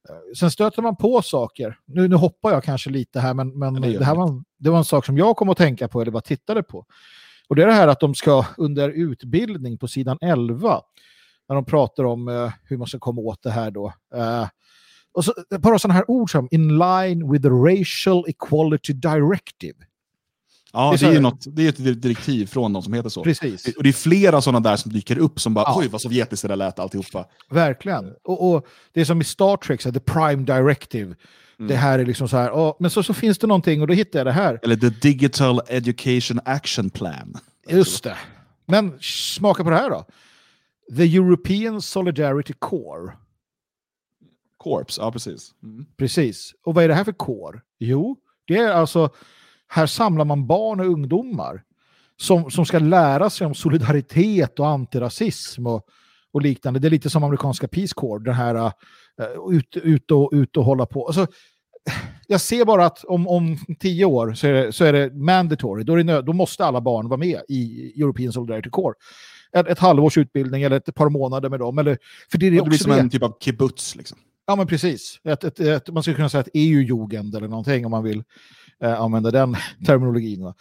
Eh, 0.10 0.36
sen 0.40 0.52
stöter 0.52 0.82
man 0.82 0.96
på 0.96 1.22
saker. 1.22 1.78
Nu, 1.86 2.08
nu 2.08 2.16
hoppar 2.16 2.52
jag 2.52 2.64
kanske 2.64 2.90
lite 2.90 3.20
här, 3.20 3.34
men, 3.34 3.60
men 3.60 3.74
det, 3.74 3.98
det, 3.98 4.06
här 4.06 4.16
var, 4.16 4.44
det 4.60 4.70
var 4.70 4.78
en 4.78 4.86
sak 4.86 5.06
som 5.06 5.18
jag 5.18 5.36
kom 5.36 5.50
att 5.50 5.58
tänka 5.58 5.88
på 5.88 6.02
eller 6.02 6.12
bara 6.12 6.22
tittade 6.22 6.64
på. 6.64 6.86
Och 7.48 7.56
det 7.56 7.64
är 7.64 7.68
det 7.68 7.74
här 7.74 7.88
att 7.88 8.00
de 8.00 8.16
ska 8.16 8.46
under 8.58 8.90
utbildning 8.90 9.78
på 9.78 9.88
sidan 9.88 10.18
11, 10.22 10.82
när 11.50 11.56
de 11.56 11.66
pratar 11.66 12.04
om 12.04 12.28
uh, 12.28 12.52
hur 12.64 12.78
man 12.78 12.88
ska 12.88 13.00
komma 13.00 13.22
åt 13.22 13.44
det 13.44 13.52
här 13.52 13.72
då. 13.72 13.94
Uh, 14.16 14.48
och 15.14 15.26
så, 15.26 15.34
bara 15.60 15.80
sådana 15.80 15.94
här 15.94 16.12
ord 16.12 16.32
som 16.32 16.48
in 16.52 16.78
line 16.78 17.32
with 17.32 17.44
the 17.44 17.50
racial 17.50 18.24
equality 18.28 18.94
directive. 18.94 19.76
Ja, 20.74 20.96
det 21.00 21.06
är, 21.06 21.16
är, 21.16 21.22
något, 21.22 21.46
det 21.48 21.66
är 21.66 21.70
ett 21.70 22.02
direktiv 22.02 22.46
från 22.46 22.74
de 22.74 22.84
som 22.84 22.94
heter 22.94 23.10
så. 23.10 23.24
Precis. 23.24 23.76
Och 23.78 23.84
det 23.84 23.90
är 23.90 23.94
flera 23.94 24.42
sådana 24.42 24.70
där 24.70 24.76
som 24.76 24.92
dyker 24.92 25.18
upp 25.18 25.40
som 25.40 25.54
bara, 25.54 25.66
ja. 25.66 25.76
oj 25.78 25.88
vad 25.88 26.02
sovjetiskt 26.02 26.42
det 26.42 26.48
där 26.48 26.56
lät 26.56 26.80
alltihopa. 26.80 27.26
Verkligen. 27.50 28.14
Och, 28.24 28.54
och 28.54 28.68
det 28.94 29.02
är 29.02 29.06
som 29.06 29.22
i 29.22 29.24
Star 29.24 29.58
Trek, 29.58 29.82
så 29.82 29.92
the 29.92 30.00
prime 30.00 30.44
directive. 30.44 31.16
Mm. 31.60 31.70
Det 31.70 31.76
här 31.76 32.00
är 32.00 32.06
liksom 32.06 32.30
så 32.30 32.38
här, 32.38 32.52
oh, 32.52 32.76
men 32.80 32.92
så, 32.92 33.04
så 33.04 33.14
finns 33.14 33.38
det 33.38 33.48
någonting 33.48 33.82
och 33.82 33.88
då 33.88 33.94
hittar 33.94 34.20
jag 34.20 34.28
det 34.28 34.32
här. 34.32 34.60
Eller 34.64 34.76
the 34.76 34.90
Digital 34.90 35.62
Education 35.68 36.40
Action 36.46 36.90
Plan. 36.90 37.34
Just 37.70 38.04
det. 38.04 38.18
Men 38.66 39.00
smaka 39.02 39.64
på 39.64 39.70
det 39.70 39.76
här 39.76 39.90
då. 39.90 40.06
The 40.96 41.16
European 41.18 41.82
Solidarity 41.82 42.54
Corps. 42.60 43.14
Corps, 44.58 44.98
ja 44.98 45.12
precis. 45.12 45.52
Mm. 45.64 45.86
Precis. 45.98 46.54
Och 46.64 46.76
vad 46.76 46.84
är 46.84 46.88
det 46.88 46.94
här 46.94 47.04
för 47.04 47.12
core? 47.12 47.62
Jo, 47.80 48.18
det 48.48 48.58
är 48.58 48.72
alltså, 48.72 49.10
här 49.68 49.86
samlar 49.86 50.26
man 50.26 50.48
barn 50.48 50.80
och 50.80 50.86
ungdomar 50.86 51.64
som, 52.18 52.52
som 52.52 52.66
ska 52.66 52.80
lära 52.80 53.30
sig 53.30 53.48
om 53.48 53.56
solidaritet 53.56 54.60
och 54.60 54.68
antirasism 54.68 55.68
och, 55.68 55.88
och 56.32 56.42
liknande. 56.42 56.80
Det 56.80 56.88
är 56.88 56.92
lite 56.92 57.10
som 57.10 57.24
amerikanska 57.24 57.68
Peace 57.68 57.94
Corps, 57.96 58.24
den 58.24 58.34
här 58.34 58.72
ut, 59.52 59.78
ut, 59.78 60.12
och, 60.12 60.30
ut 60.34 60.58
och 60.58 60.64
hålla 60.64 60.86
på. 60.86 61.08
Alltså, 61.08 61.28
jag 62.28 62.42
ser 62.42 62.66
bara 62.66 62.86
att 62.86 63.04
om, 63.04 63.28
om 63.28 63.58
tio 63.80 64.06
år 64.06 64.34
så 64.34 64.48
är 64.48 64.54
det, 64.54 64.74
så 64.74 64.86
är 64.86 64.94
det 64.94 65.14
mandatory. 65.14 65.84
Då, 65.84 65.94
är 65.94 66.04
det 66.04 66.22
då 66.22 66.34
måste 66.34 66.66
alla 66.66 66.82
barn 66.82 67.10
vara 67.10 67.18
med 67.18 67.42
i 67.48 67.94
European 68.02 68.34
Solidarity 68.34 68.70
Corps. 68.70 68.96
Ett, 69.52 69.68
ett 69.68 69.80
halvårs 69.80 70.18
utbildning 70.18 70.64
eller 70.64 70.78
ett 70.78 70.96
par 70.96 71.10
månader 71.10 71.50
med 71.50 71.60
dem. 71.60 71.78
Eller, 71.78 71.98
för 72.32 72.38
det, 72.38 72.48
är 72.48 72.52
det 72.52 72.62
blir 72.62 72.78
som 72.78 72.92
det. 72.92 73.00
en 73.00 73.10
typ 73.10 73.24
av 73.24 73.38
kibbutz. 73.40 73.96
Liksom. 73.96 74.18
Ja, 74.48 74.56
men 74.56 74.68
precis. 74.68 75.20
Ett, 75.24 75.44
ett, 75.44 75.60
ett, 75.60 75.90
man 75.90 76.04
skulle 76.04 76.16
kunna 76.16 76.30
säga 76.30 76.42
ett 76.42 76.50
EU-jugend 76.54 77.36
eller 77.36 77.48
någonting 77.48 77.86
om 77.86 77.92
man 77.92 78.04
vill 78.04 78.24
eh, 78.84 79.02
använda 79.02 79.32
den 79.32 79.56
terminologin. 79.86 80.44
Va? 80.44 80.56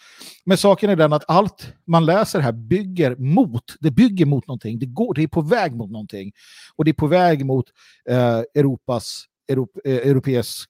Men 0.45 0.59
saken 0.59 0.91
är 0.91 0.97
den 0.97 1.13
att 1.13 1.25
allt 1.29 1.73
man 1.87 2.07
läser 2.07 2.41
här 2.41 2.53
bygger 2.53 3.17
mot, 3.17 3.65
det 3.81 3.91
bygger 3.91 4.27
mot 4.27 4.47
någonting. 4.47 4.79
Det, 4.79 4.87
går, 4.87 5.15
det 5.15 5.23
är 5.23 5.29
på 5.29 5.43
väg 5.43 5.77
mot 5.77 5.91
någonting. 5.91 6.33
Och 6.77 6.85
det 6.85 6.91
är 6.91 6.95
på 6.95 7.07
väg 7.07 7.47
mot 7.47 7.67
eh, 8.09 8.43
Europas, 8.55 9.25
Europ, 9.49 9.71
eh, 9.85 9.95
Europeas, 9.95 10.65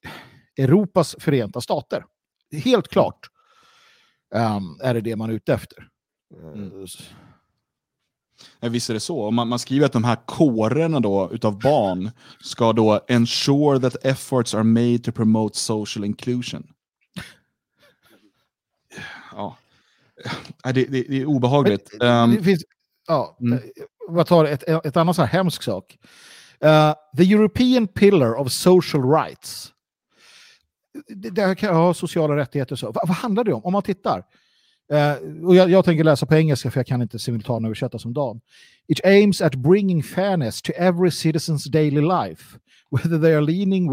Europas 0.57 1.15
förenta 1.19 1.61
stater. 1.61 2.03
Helt 2.63 2.87
klart 2.87 3.19
um, 4.35 4.79
är 4.83 4.93
det 4.93 5.01
det 5.01 5.15
man 5.15 5.29
är 5.29 5.33
ute 5.33 5.53
efter. 5.53 5.87
Mm. 6.53 6.71
Ja, 8.59 8.69
visst 8.69 8.89
är 8.89 8.93
det 8.93 8.99
så. 8.99 9.31
Man, 9.31 9.47
man 9.47 9.59
skriver 9.59 9.85
att 9.85 9.93
de 9.93 10.03
här 10.03 10.17
kårerna 10.25 10.99
då, 10.99 11.29
utav 11.31 11.59
barn 11.59 12.11
ska 12.39 12.73
då 12.73 13.01
ensure 13.07 13.79
that 13.79 14.05
efforts 14.05 14.53
are 14.53 14.63
made 14.63 14.99
to 14.99 15.11
promote 15.11 15.57
social 15.57 16.05
inclusion. 16.05 16.67
Ja. 19.37 19.57
Det, 20.63 20.71
det, 20.71 21.03
det 21.09 21.21
är 21.21 21.25
obehagligt. 21.25 21.89
Men, 21.99 22.29
det 22.29 22.35
ehm, 22.35 22.43
finns, 22.43 22.63
ja, 23.07 23.37
mm. 23.41 23.59
Vad 24.07 24.27
tar 24.27 24.45
ett, 24.45 24.63
ett 24.63 24.97
annat 24.97 25.15
så 25.15 25.21
här 25.21 25.29
hemsk 25.29 25.63
sak. 25.63 25.97
Uh, 26.65 26.93
the 27.17 27.33
European 27.33 27.87
Pillar 27.87 28.35
of 28.35 28.51
Social 28.51 29.11
Rights. 29.11 29.73
Det, 31.07 31.29
det 31.29 31.55
kan 31.55 31.75
ha 31.75 31.93
sociala 31.93 32.35
rättigheter 32.35 32.71
och 32.73 32.79
så. 32.79 32.85
Vad, 32.85 33.07
vad 33.07 33.17
handlar 33.17 33.43
det 33.43 33.53
om? 33.53 33.65
Om 33.65 33.73
man 33.73 33.83
tittar. 33.83 34.23
Uh, 34.93 35.45
och 35.45 35.55
jag, 35.55 35.69
jag, 35.69 35.85
tänker 35.85 36.03
läsa 36.03 36.25
på 36.25 36.35
engelska 36.35 36.71
för 36.71 36.79
jag 36.79 36.87
kan 36.87 37.01
inte 37.01 37.19
simultanöversätta 37.19 37.99
som 37.99 38.13
Dan. 38.13 38.41
It 38.87 39.05
aims 39.05 39.41
at 39.41 39.55
bringing 39.55 40.03
fairness 40.03 40.61
to 40.61 40.71
every 40.75 41.09
citizen's 41.09 41.69
daily 41.69 42.01
life, 42.01 42.59
whether 42.91 43.19
they 43.21 43.33
are 43.33 43.41
leaning, 43.41 43.91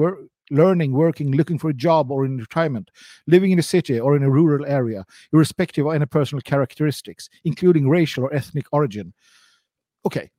learning, 0.50 0.92
working, 0.92 1.32
looking 1.32 1.58
for 1.58 1.70
a 1.70 1.74
job 1.74 2.10
or 2.10 2.26
in 2.26 2.38
retirement, 2.38 2.90
living 3.26 3.52
in 3.52 3.58
a 3.58 3.62
city 3.62 4.00
or 4.00 4.16
in 4.16 4.22
a 4.22 4.30
rural 4.30 4.66
area, 4.66 5.04
irrespective 5.32 5.86
of 5.86 5.94
any 5.94 6.06
personal 6.06 6.42
characteristics, 6.42 7.28
including 7.44 7.88
racial 7.88 8.24
or 8.24 8.34
ethnic 8.34 8.66
origin. 8.72 9.12
Okej, 10.02 10.30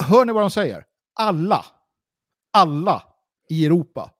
okay. 0.00 0.08
hör 0.08 0.24
ni 0.24 0.32
vad 0.32 0.42
de 0.42 0.50
säger? 0.50 0.84
Alla, 1.14 1.64
alla 2.50 3.02
i 3.48 3.66
Europa, 3.66 4.10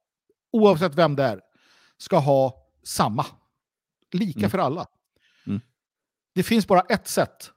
oavsett 0.52 0.94
vem 0.94 1.16
det 1.16 1.22
är, 1.22 1.40
ska 1.96 2.18
ha 2.18 2.68
samma. 2.82 3.26
Lika 4.12 4.38
mm. 4.38 4.50
för 4.50 4.58
alla. 4.58 4.86
Mm. 5.46 5.60
Det 6.34 6.42
finns 6.42 6.66
bara 6.66 6.80
ett 6.80 7.08
sätt 7.08 7.50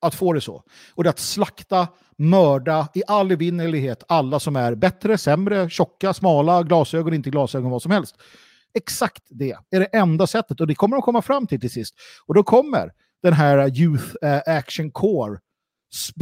att 0.00 0.14
få 0.14 0.32
det 0.32 0.40
så. 0.40 0.62
Och 0.94 1.04
det 1.04 1.08
är 1.08 1.12
att 1.12 1.18
slakta, 1.18 1.88
mörda 2.16 2.88
i 2.94 3.02
all 3.06 3.30
evinnerlighet 3.30 4.04
alla 4.08 4.40
som 4.40 4.56
är 4.56 4.74
bättre, 4.74 5.18
sämre, 5.18 5.70
tjocka, 5.70 6.14
smala, 6.14 6.62
glasögon, 6.62 7.14
inte 7.14 7.30
glasögon, 7.30 7.70
vad 7.70 7.82
som 7.82 7.90
helst. 7.90 8.16
Exakt 8.74 9.22
det 9.28 9.56
är 9.70 9.80
det 9.80 9.86
enda 9.86 10.26
sättet 10.26 10.60
och 10.60 10.66
det 10.66 10.74
kommer 10.74 10.96
de 10.96 11.02
komma 11.02 11.22
fram 11.22 11.46
till 11.46 11.60
till 11.60 11.70
sist. 11.70 11.94
Och 12.26 12.34
då 12.34 12.42
kommer 12.42 12.92
den 13.22 13.32
här 13.32 13.80
Youth 13.80 14.14
eh, 14.22 14.56
Action 14.56 14.90
Core 14.90 15.38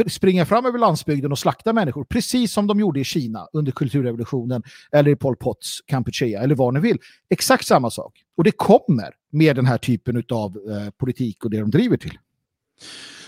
springa 0.09 0.47
fram 0.47 0.67
över 0.67 0.79
landsbygden 0.79 1.33
och 1.33 1.39
slakta 1.39 1.73
människor, 1.73 2.05
precis 2.05 2.53
som 2.53 2.67
de 2.67 2.81
gjorde 2.81 3.01
i 3.01 3.05
Kina 3.05 3.49
under 3.53 3.73
kulturrevolutionen 3.73 4.63
eller 4.93 5.11
i 5.11 5.17
Pol 5.17 5.37
Pots 5.37 5.81
Kampuchea 5.87 6.43
eller 6.43 6.55
vad 6.55 6.75
ni 6.75 6.81
vill. 6.81 6.99
Exakt 7.31 7.67
samma 7.67 7.91
sak. 7.91 8.23
Och 8.37 8.45
det 8.45 8.51
kommer 8.51 9.15
med 9.31 9.57
den 9.57 9.67
här 9.67 9.79
typen 9.79 10.25
av 10.33 10.57
eh, 10.57 10.91
politik 10.91 11.45
och 11.45 11.51
det 11.51 11.61
de 11.61 11.71
driver 11.71 11.97
till. 11.97 12.19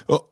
Och 0.06 0.23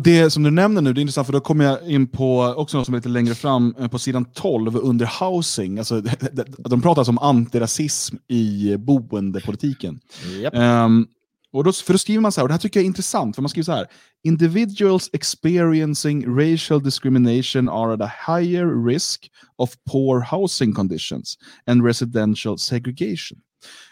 det 0.00 0.30
som 0.30 0.42
du 0.42 0.50
nämner 0.50 0.82
nu, 0.82 0.92
det 0.92 1.00
är 1.00 1.02
intressant 1.02 1.26
för 1.26 1.32
då 1.32 1.40
kommer 1.40 1.64
jag 1.64 1.90
in 1.90 2.06
på 2.06 2.54
också 2.56 2.76
något 2.76 2.86
som 2.86 2.94
är 2.94 2.98
lite 2.98 3.08
längre 3.08 3.34
fram 3.34 3.74
eh, 3.78 3.88
på 3.88 3.98
sidan 3.98 4.24
12 4.24 4.76
under 4.76 5.10
housing. 5.20 5.78
Alltså, 5.78 6.00
de 6.58 6.82
pratar 6.82 7.00
alltså 7.00 7.10
om 7.10 7.18
antirasism 7.18 8.16
i 8.28 8.76
boendepolitiken. 8.76 10.00
Yep. 10.38 10.54
Um, 10.54 11.06
och 11.52 11.64
då, 11.64 11.72
för 11.72 11.92
då 11.92 11.98
skriver 11.98 12.20
man 12.20 12.32
så 12.32 12.40
här, 12.40 12.44
och 12.44 12.48
det 12.48 12.54
här 12.54 12.58
tycker 12.58 12.80
jag 12.80 12.84
är 12.84 12.86
intressant, 12.86 13.34
för 13.34 13.42
man 13.42 13.48
skriver 13.48 13.64
så 13.64 13.72
här. 13.72 13.86
Individuals 14.24 15.10
experiencing 15.12 16.38
racial 16.38 16.82
discrimination 16.82 17.68
are 17.68 17.94
at 17.94 18.00
a 18.00 18.12
higher 18.26 18.86
risk 18.86 19.30
of 19.56 19.70
poor 19.90 20.20
housing 20.20 20.72
conditions 20.72 21.38
and 21.66 21.84
residential 21.84 22.58
segregation. 22.58 23.38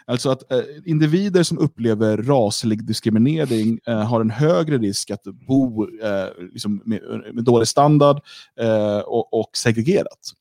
Alltså 0.05 0.29
att 0.29 0.51
eh, 0.51 0.61
individer 0.85 1.43
som 1.43 1.59
upplever 1.59 2.17
raslig 2.17 2.83
diskriminering 2.85 3.79
eh, 3.85 4.03
har 4.03 4.21
en 4.21 4.29
högre 4.29 4.77
risk 4.77 5.11
att 5.11 5.23
bo 5.23 5.87
eh, 6.03 6.27
liksom 6.53 6.81
med, 6.85 7.01
med, 7.33 7.43
dålig 7.43 7.67
standard 7.67 8.21
eh, 8.59 8.99
och, 8.99 9.33
och, 9.33 9.49
segregerat. 9.53 10.33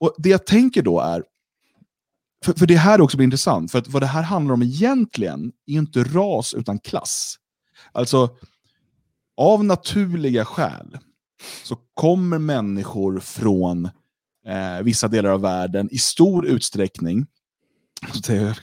Och 0.00 0.14
Det 0.18 0.28
jag 0.28 0.46
tänker 0.46 0.82
då 0.82 1.00
är, 1.00 1.24
för, 2.44 2.52
för 2.52 2.66
det 2.66 2.76
här 2.76 3.00
också 3.00 3.16
blir 3.16 3.24
intressant, 3.24 3.72
för 3.72 3.78
att 3.78 3.88
vad 3.88 4.02
det 4.02 4.06
här 4.06 4.22
handlar 4.22 4.54
om 4.54 4.62
egentligen 4.62 5.52
är 5.66 5.74
inte 5.74 6.04
ras 6.04 6.54
utan 6.54 6.78
klass. 6.78 7.36
Alltså, 7.92 8.28
av 9.36 9.64
naturliga 9.64 10.44
skäl 10.44 10.98
så 11.64 11.76
kommer 11.94 12.38
människor 12.38 13.20
från 13.20 13.84
eh, 14.46 14.82
vissa 14.82 15.08
delar 15.08 15.30
av 15.30 15.40
världen 15.40 15.88
i 15.92 15.98
stor 15.98 16.46
utsträckning 16.46 17.26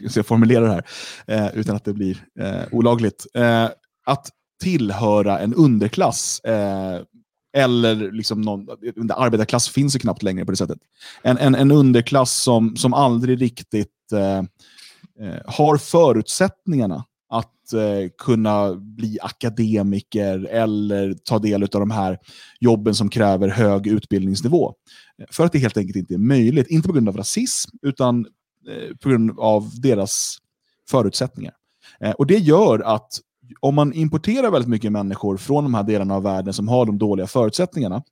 så 0.10 0.20
jag 0.20 0.26
formulerar 0.26 0.68
det 0.68 0.72
här 0.72 0.86
eh, 1.28 1.60
utan 1.60 1.76
att 1.76 1.86
det 1.86 1.94
blir 1.94 2.26
eh, 2.40 2.64
olagligt, 2.72 3.26
eh, 3.34 3.70
att 4.06 4.30
tillhöra 4.62 5.40
en 5.40 5.54
underklass 5.54 6.40
eh, 6.40 7.02
eller 7.54 8.12
liksom 8.12 8.42
någon, 8.42 8.68
arbetarklass 9.10 9.70
finns 9.70 9.96
ju 9.96 10.00
knappt 10.00 10.24
längre 10.24 10.46
på 10.46 10.52
det 10.52 10.58
sättet. 10.58 10.80
En, 11.22 11.38
en, 11.38 11.56
en 11.56 11.72
underklass 11.72 12.34
som, 12.34 12.76
som 12.76 12.94
aldrig 12.94 13.42
riktigt 13.42 14.12
eh, 14.14 14.38
eh 15.28 15.42
har 15.46 15.78
förutsättningarna 15.78 17.06
att 17.30 17.74
eh, 17.74 18.10
kunna 18.18 18.76
bli 18.76 19.18
akademiker 19.22 20.46
eller 20.46 21.14
ta 21.14 21.40
del 21.40 21.64
av 21.64 21.70
de 21.70 21.92
här 21.92 22.18
jobben 22.60 22.96
som 22.96 23.10
kräver 23.10 23.48
hög 23.48 23.88
utbildningsnivå. 23.88 24.74
För 25.32 25.46
att 25.46 25.52
det 25.52 25.60
helt 25.60 25.78
enkelt 25.78 25.96
inte 25.96 26.14
är 26.14 26.18
möjligt. 26.18 26.68
Inte 26.68 26.88
på 26.88 26.94
grund 26.94 27.10
av 27.10 27.18
rasism, 27.18 27.78
utan 27.82 28.26
Eh, 28.68 28.96
på 28.96 29.10
grund 29.10 29.40
av 29.40 29.72
deras 29.82 30.38
förutsättningar. 30.90 31.54
Eh, 32.00 32.12
och 32.12 32.28
Det 32.28 32.38
gör 32.38 32.80
att 32.80 33.20
om 33.60 33.76
man 33.76 33.94
importerar 33.94 34.52
väldigt 34.52 34.70
mycket 34.70 34.92
människor 34.92 35.38
från 35.38 35.64
de 35.64 35.74
här 35.74 35.84
delarna 35.84 36.16
av 36.16 36.24
världen 36.24 36.54
som 36.54 36.68
har 36.68 36.86
de 36.86 36.98
dåliga 36.98 37.28
förutsättningarna, 37.28 38.04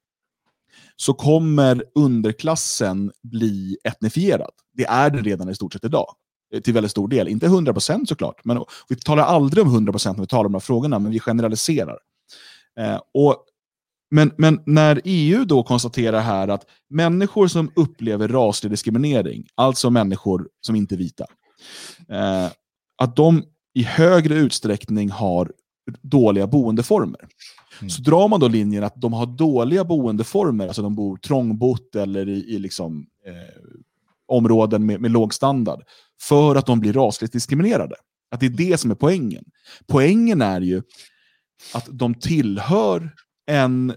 så 0.96 1.14
kommer 1.14 1.84
underklassen 1.96 3.12
bli 3.24 3.78
etnifierad. 3.84 4.52
Det 4.74 4.86
är 4.86 5.10
den 5.10 5.24
redan 5.24 5.50
i 5.50 5.56
stort 5.56 5.74
sett 5.74 5.84
idag. 5.84 6.16
Eh, 6.54 6.62
till 6.62 6.74
väldigt 6.74 6.92
stor 6.92 7.08
del. 7.08 7.28
Inte 7.28 7.48
100% 7.48 8.06
såklart. 8.06 8.46
Men 8.46 8.64
vi 8.90 8.96
talar 8.96 9.24
aldrig 9.24 9.66
om 9.66 9.72
100% 9.72 10.18
när 10.18 10.22
vi 10.22 10.28
talar 10.28 10.46
om 10.46 10.52
de 10.52 10.56
här 10.56 10.60
frågorna, 10.60 11.00
men 11.00 11.12
vi 11.12 11.20
generaliserar. 11.20 11.98
Eh, 12.80 13.00
och 13.14 13.46
men, 14.16 14.32
men 14.38 14.60
när 14.66 15.02
EU 15.04 15.46
då 15.46 15.64
konstaterar 15.64 16.22
här 16.22 16.48
att 16.48 16.66
människor 16.90 17.48
som 17.48 17.72
upplever 17.76 18.28
raslig 18.28 18.72
diskriminering, 18.72 19.48
alltså 19.56 19.90
människor 19.90 20.50
som 20.62 20.76
inte 20.76 20.96
är 20.96 20.98
vita, 20.98 21.26
eh, 22.10 22.52
att 22.98 23.16
de 23.16 23.44
i 23.74 23.84
högre 23.84 24.36
utsträckning 24.36 25.10
har 25.10 25.52
dåliga 26.02 26.48
boendeformer. 26.48 27.28
Mm. 27.80 27.90
Så 27.90 28.02
drar 28.02 28.28
man 28.28 28.40
då 28.40 28.48
linjen 28.48 28.84
att 28.84 29.02
de 29.02 29.14
har 29.14 29.26
dåliga 29.26 29.84
boendeformer, 29.84 30.68
alltså 30.68 30.82
de 30.82 30.96
bor 30.96 31.18
trångbott 31.18 31.96
eller 31.96 32.30
i, 32.30 32.56
i 32.56 32.60
liksom, 32.60 33.06
eh, 33.26 33.34
områden 34.28 34.86
med, 34.86 35.02
med 35.02 35.12
låg 35.12 35.34
standard, 35.34 35.84
för 36.22 36.56
att 36.56 36.66
de 36.66 36.80
blir 36.80 36.94
rasligt 36.94 37.34
diskriminerade. 37.34 37.96
Att 38.32 38.40
det 38.40 38.46
är 38.46 38.50
det 38.50 38.78
som 38.78 38.92
är 38.92 38.96
poängen. 38.96 39.46
Poängen 39.88 40.42
är 40.42 40.62
ju 40.62 40.84
att 41.74 41.88
de 41.92 42.14
tillhör 42.14 43.12
en, 43.46 43.94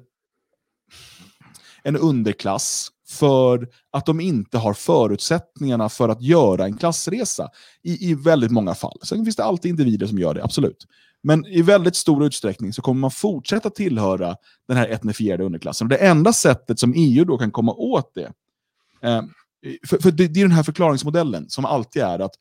en 1.83 1.97
underklass 1.97 2.91
för 3.09 3.69
att 3.93 4.07
de 4.07 4.21
inte 4.21 4.59
har 4.59 4.75
förutsättningarna 4.75 5.89
för 5.89 6.09
att 6.09 6.23
göra 6.23 6.65
en 6.65 6.77
klassresa. 6.77 7.49
I, 7.83 8.11
I 8.11 8.15
väldigt 8.15 8.51
många 8.51 8.75
fall. 8.75 8.99
Sen 9.03 9.25
finns 9.25 9.37
det 9.37 9.45
alltid 9.45 9.71
individer 9.71 10.07
som 10.07 10.19
gör 10.19 10.35
det, 10.35 10.45
absolut. 10.45 10.87
Men 11.23 11.47
i 11.47 11.63
väldigt 11.63 11.97
stor 11.97 12.25
utsträckning 12.25 12.73
så 12.73 12.83
kommer 12.83 13.01
man 13.01 13.11
fortsätta 13.11 13.71
tillhöra 13.71 14.37
den 14.69 14.77
här 14.77 14.89
etnifierade 14.89 15.45
underklassen. 15.45 15.85
Och 15.85 15.89
det 15.89 15.97
enda 15.97 16.33
sättet 16.33 16.79
som 16.79 16.93
EU 16.97 17.25
då 17.25 17.39
kan 17.39 17.51
komma 17.51 17.73
åt 17.73 18.15
det, 18.15 18.33
eh, 19.09 19.23
för, 19.87 19.99
för 19.99 20.11
det, 20.11 20.29
det 20.29 20.41
är 20.41 20.45
den 20.45 20.53
här 20.53 20.63
förklaringsmodellen 20.63 21.49
som 21.49 21.65
alltid 21.65 22.03
är 22.03 22.19
att 22.19 22.35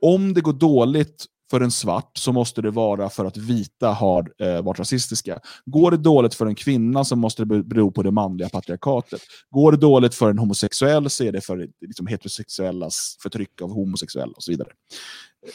om 0.00 0.34
det 0.34 0.40
går 0.40 0.52
dåligt 0.52 1.26
för 1.50 1.60
en 1.60 1.70
svart 1.70 2.16
så 2.16 2.32
måste 2.32 2.62
det 2.62 2.70
vara 2.70 3.10
för 3.10 3.24
att 3.24 3.36
vita 3.36 3.88
har 3.88 4.32
eh, 4.38 4.62
varit 4.62 4.78
rasistiska. 4.78 5.40
Går 5.66 5.90
det 5.90 5.96
dåligt 5.96 6.34
för 6.34 6.46
en 6.46 6.54
kvinna 6.54 7.04
så 7.04 7.16
måste 7.16 7.44
det 7.44 7.62
bero 7.62 7.90
på 7.90 8.02
det 8.02 8.10
manliga 8.10 8.48
patriarkatet. 8.48 9.20
Går 9.50 9.72
det 9.72 9.78
dåligt 9.78 10.14
för 10.14 10.30
en 10.30 10.38
homosexuell 10.38 11.10
så 11.10 11.24
är 11.24 11.32
det 11.32 11.40
för 11.40 11.68
liksom, 11.80 12.06
heterosexuellas 12.06 13.16
förtryck 13.22 13.62
av 13.62 13.70
homosexuella 13.70 14.32
och 14.32 14.42
så 14.42 14.50
vidare. 14.50 14.68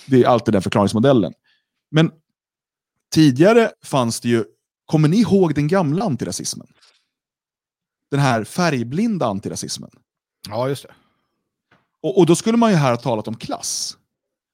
Det 0.08 0.24
är 0.24 0.28
alltid 0.28 0.54
den 0.54 0.62
förklaringsmodellen. 0.62 1.34
Men 1.92 2.12
tidigare 3.14 3.72
fanns 3.84 4.20
det 4.20 4.30
ju, 4.30 4.44
kommer 4.86 5.08
ni 5.08 5.18
ihåg 5.18 5.56
den 5.56 5.68
gamla 5.68 6.06
antirasismen? 6.06 6.68
Den 8.12 8.20
här 8.20 8.44
färgblinda 8.44 9.26
antirasismen. 9.26 9.90
Ja, 10.50 10.70
just 10.70 10.84
det. 10.84 10.94
Och, 12.02 12.18
och 12.18 12.26
då 12.26 12.36
skulle 12.36 12.58
man 12.58 12.72
ju 12.72 12.78
här 12.78 12.92
ha 12.92 12.98
talat 12.98 13.28
om 13.28 13.36
klass. 13.36 13.98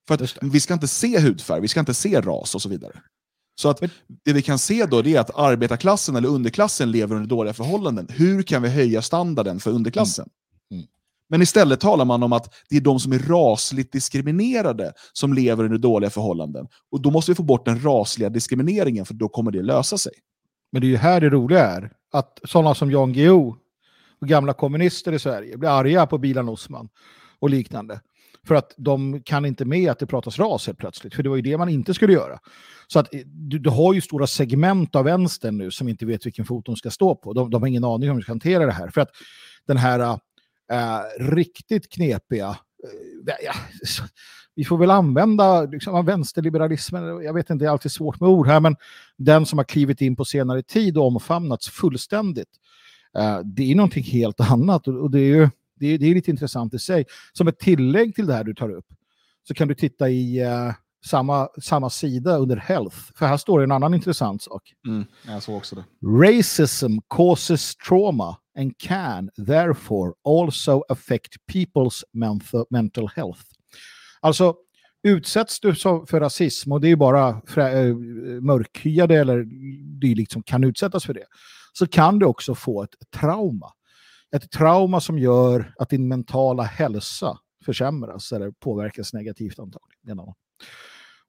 För 0.07 0.13
att 0.13 0.37
vi 0.41 0.59
ska 0.59 0.73
inte 0.73 0.87
se 0.87 1.19
hudfärg, 1.19 1.61
vi 1.61 1.67
ska 1.67 1.79
inte 1.79 1.93
se 1.93 2.21
ras 2.21 2.55
och 2.55 2.61
så 2.61 2.69
vidare. 2.69 3.01
Så 3.55 3.69
att 3.69 3.79
det 4.25 4.33
vi 4.33 4.41
kan 4.41 4.59
se 4.59 4.85
då 4.85 5.05
är 5.05 5.19
att 5.19 5.39
arbetarklassen 5.39 6.15
eller 6.15 6.29
underklassen 6.29 6.91
lever 6.91 7.15
under 7.15 7.29
dåliga 7.29 7.53
förhållanden. 7.53 8.07
Hur 8.09 8.43
kan 8.43 8.61
vi 8.61 8.69
höja 8.69 9.01
standarden 9.01 9.59
för 9.59 9.71
underklassen? 9.71 10.29
Mm. 10.71 10.79
Mm. 10.79 10.87
Men 11.29 11.41
istället 11.41 11.79
talar 11.79 12.05
man 12.05 12.23
om 12.23 12.33
att 12.33 12.53
det 12.69 12.77
är 12.77 12.81
de 12.81 12.99
som 12.99 13.11
är 13.11 13.19
rasligt 13.19 13.91
diskriminerade 13.91 14.93
som 15.13 15.33
lever 15.33 15.63
under 15.63 15.77
dåliga 15.77 16.09
förhållanden. 16.09 16.67
Och 16.91 17.01
då 17.01 17.11
måste 17.11 17.31
vi 17.31 17.35
få 17.35 17.43
bort 17.43 17.65
den 17.65 17.83
rasliga 17.83 18.29
diskrimineringen, 18.29 19.05
för 19.05 19.13
då 19.13 19.29
kommer 19.29 19.51
det 19.51 19.61
lösa 19.61 19.97
sig. 19.97 20.13
Men 20.71 20.81
det 20.81 20.87
är 20.87 20.89
ju 20.89 20.97
här 20.97 21.21
det 21.21 21.29
roliga 21.29 21.67
är, 21.67 21.91
att 22.11 22.39
sådana 22.43 22.75
som 22.75 22.91
Jan 22.91 23.13
Guillou 23.13 23.55
och 24.21 24.27
gamla 24.27 24.53
kommunister 24.53 25.11
i 25.11 25.19
Sverige 25.19 25.57
blir 25.57 25.69
arga 25.69 26.07
på 26.07 26.17
Bilan 26.17 26.49
Osman 26.49 26.89
och 27.39 27.49
liknande. 27.49 28.01
För 28.47 28.55
att 28.55 28.73
de 28.77 29.21
kan 29.23 29.45
inte 29.45 29.65
med 29.65 29.91
att 29.91 29.99
det 29.99 30.07
pratas 30.07 30.39
ras 30.39 30.67
helt 30.67 30.79
plötsligt. 30.79 31.15
För 31.15 31.23
det 31.23 31.29
var 31.29 31.35
ju 31.35 31.41
det 31.41 31.57
man 31.57 31.69
inte 31.69 31.93
skulle 31.93 32.13
göra. 32.13 32.39
Så 32.87 32.99
att 32.99 33.13
eh, 33.13 33.21
du, 33.25 33.59
du 33.59 33.69
har 33.69 33.93
ju 33.93 34.01
stora 34.01 34.27
segment 34.27 34.95
av 34.95 35.05
vänstern 35.05 35.57
nu 35.57 35.71
som 35.71 35.89
inte 35.89 36.05
vet 36.05 36.25
vilken 36.25 36.45
fot 36.45 36.65
de 36.65 36.75
ska 36.75 36.89
stå 36.89 37.15
på. 37.15 37.33
De, 37.33 37.49
de 37.49 37.61
har 37.61 37.67
ingen 37.67 37.83
aning 37.83 38.09
om 38.09 38.15
hur 38.15 38.21
de 38.21 38.23
ska 38.23 38.31
hantera 38.31 38.65
det 38.65 38.71
här. 38.71 38.89
För 38.89 39.01
att 39.01 39.09
den 39.67 39.77
här 39.77 39.99
äh, 40.71 40.99
riktigt 41.19 41.91
knepiga 41.91 42.47
äh, 42.47 43.55
vi 44.55 44.65
får 44.65 44.77
väl 44.77 44.91
använda 44.91 45.61
liksom, 45.61 46.05
vänsterliberalismen, 46.05 47.03
jag 47.23 47.33
vet 47.33 47.49
inte, 47.49 47.65
det 47.65 47.67
är 47.67 47.71
alltid 47.71 47.91
svårt 47.91 48.19
med 48.19 48.29
ord 48.29 48.47
här, 48.47 48.59
men 48.59 48.75
den 49.17 49.45
som 49.45 49.59
har 49.59 49.63
klivit 49.63 50.01
in 50.01 50.15
på 50.15 50.25
senare 50.25 50.63
tid 50.63 50.97
och 50.97 51.07
omfamnats 51.07 51.69
fullständigt. 51.69 52.49
Det 53.43 53.71
är 53.71 53.75
någonting 53.75 54.03
helt 54.03 54.39
annat 54.39 54.87
och, 54.87 54.95
och 54.95 55.11
det 55.11 55.19
är 55.19 55.35
ju 55.35 55.49
det 55.81 55.93
är, 55.93 55.97
det 55.97 56.05
är 56.05 56.15
lite 56.15 56.31
intressant 56.31 56.73
i 56.73 56.79
sig. 56.79 57.05
Som 57.33 57.47
ett 57.47 57.59
tillägg 57.59 58.15
till 58.15 58.25
det 58.25 58.33
här 58.33 58.43
du 58.43 58.53
tar 58.53 58.69
upp 58.69 58.85
så 59.47 59.53
kan 59.53 59.67
du 59.67 59.75
titta 59.75 60.09
i 60.09 60.45
uh, 60.45 60.73
samma, 61.05 61.49
samma 61.61 61.89
sida 61.89 62.37
under 62.37 62.57
health. 62.57 62.97
För 63.15 63.25
här 63.25 63.37
står 63.37 63.59
det 63.59 63.63
en 63.63 63.71
annan 63.71 63.93
intressant 63.93 64.41
sak. 64.41 64.73
Mm, 64.87 65.05
jag 65.27 65.43
såg 65.43 65.55
också 65.57 65.75
det. 65.75 65.83
Racism 66.27 66.97
causes 67.07 67.75
trauma 67.75 68.37
and 68.57 68.77
can 68.77 69.29
therefore 69.47 70.13
also 70.25 70.83
affect 70.89 71.35
people's 71.53 72.03
mental 72.69 73.09
health. 73.15 73.41
Alltså, 74.21 74.55
utsätts 75.03 75.59
du 75.59 75.75
för 75.75 76.19
rasism, 76.19 76.71
och 76.71 76.81
det 76.81 76.87
är 76.87 76.95
bara 76.95 77.29
äh, 77.29 77.95
mörkhyade 78.41 79.15
eller 79.15 79.43
dylikt 79.99 80.31
som 80.31 80.43
kan 80.43 80.63
utsättas 80.63 81.05
för 81.05 81.13
det, 81.13 81.25
så 81.73 81.87
kan 81.87 82.19
du 82.19 82.25
också 82.25 82.55
få 82.55 82.83
ett 82.83 82.95
trauma. 83.15 83.71
Ett 84.35 84.51
trauma 84.51 85.01
som 85.01 85.19
gör 85.19 85.73
att 85.79 85.89
din 85.89 86.07
mentala 86.07 86.63
hälsa 86.63 87.37
försämras 87.65 88.31
eller 88.31 88.51
påverkas 88.51 89.13
negativt 89.13 89.59
antagligen. 89.59 90.33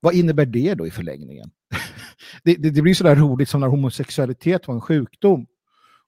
Vad 0.00 0.14
innebär 0.14 0.46
det 0.46 0.74
då 0.74 0.86
i 0.86 0.90
förlängningen? 0.90 1.50
det, 2.44 2.54
det, 2.54 2.70
det, 2.70 2.82
blir 2.82 2.94
sådär 2.94 3.16
roligt 3.16 3.48
som 3.48 3.60
när 3.60 3.68
homosexualitet 3.68 4.68
var 4.68 4.74
en 4.74 4.80
sjukdom. 4.80 5.46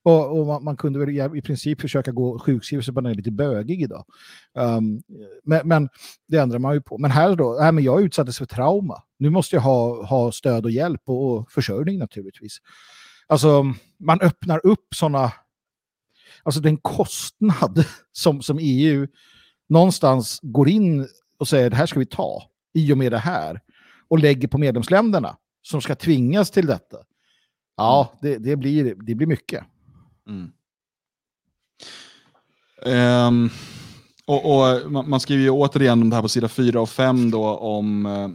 Och, 0.03 0.39
och 0.39 0.45
man, 0.45 0.63
man, 0.63 0.77
kunde 0.77 0.99
väl 0.99 1.37
i 1.37 1.41
princip 1.41 1.81
försöka 1.81 2.11
gå 2.11 2.39
sjukskriven, 2.39 2.83
så 2.83 2.93
på 2.93 3.01
den 3.01 3.11
är 3.11 3.15
lite 3.15 3.31
bögig 3.31 3.81
idag. 3.81 4.05
Um, 4.53 5.01
men, 5.43 5.67
men, 5.67 5.89
det 6.27 6.37
ändrar 6.37 6.59
man 6.59 6.73
ju 6.73 6.81
på. 6.81 6.97
Men 6.97 7.11
här 7.11 7.35
då, 7.35 7.61
äh, 7.61 7.71
men 7.71 7.83
jag 7.83 8.01
utsattes 8.01 8.37
för 8.37 8.45
trauma. 8.45 9.03
Nu 9.19 9.29
måste 9.29 9.55
jag 9.55 9.61
ha, 9.61 10.05
ha 10.05 10.31
stöd 10.31 10.65
och 10.65 10.71
hjälp 10.71 11.01
och, 11.05 11.33
och 11.33 11.51
försörjning 11.51 11.99
naturligtvis. 11.99 12.57
Alltså, 13.27 13.63
man 13.99 14.21
öppnar 14.21 14.65
upp 14.65 14.87
sådana... 14.95 15.31
Alltså 16.45 16.61
den 16.61 16.77
kostnad 16.77 17.85
som, 18.11 18.41
som 18.41 18.57
EU 18.61 19.07
någonstans 19.69 20.39
går 20.41 20.69
in 20.69 21.07
och 21.39 21.47
säger 21.47 21.69
det 21.69 21.75
här 21.75 21.85
ska 21.85 21.99
vi 21.99 22.05
ta 22.05 22.43
i 22.73 22.93
och 22.93 22.97
med 22.97 23.11
det 23.11 23.17
här 23.17 23.61
och 24.07 24.19
lägger 24.19 24.47
på 24.47 24.57
medlemsländerna 24.57 25.37
som 25.61 25.81
ska 25.81 25.95
tvingas 25.95 26.51
till 26.51 26.65
detta. 26.65 26.97
Ja, 27.77 28.13
mm. 28.21 28.33
det, 28.33 28.49
det, 28.49 28.55
blir, 28.55 28.95
det 28.95 29.15
blir 29.15 29.27
mycket. 29.27 29.63
Mm. 30.29 30.51
Um, 33.27 33.49
och, 34.25 34.45
och 34.45 34.91
man, 34.91 35.19
skriver 35.19 35.43
ju 35.43 35.49
återigen 35.49 36.01
om 36.01 36.09
det 36.09 36.15
här 36.15 36.23
på 36.23 36.29
sida 36.29 36.47
4 36.47 36.81
och 36.81 36.89
5 36.89 37.31
då 37.31 37.45
om 37.55 38.05
uh, 38.05 38.29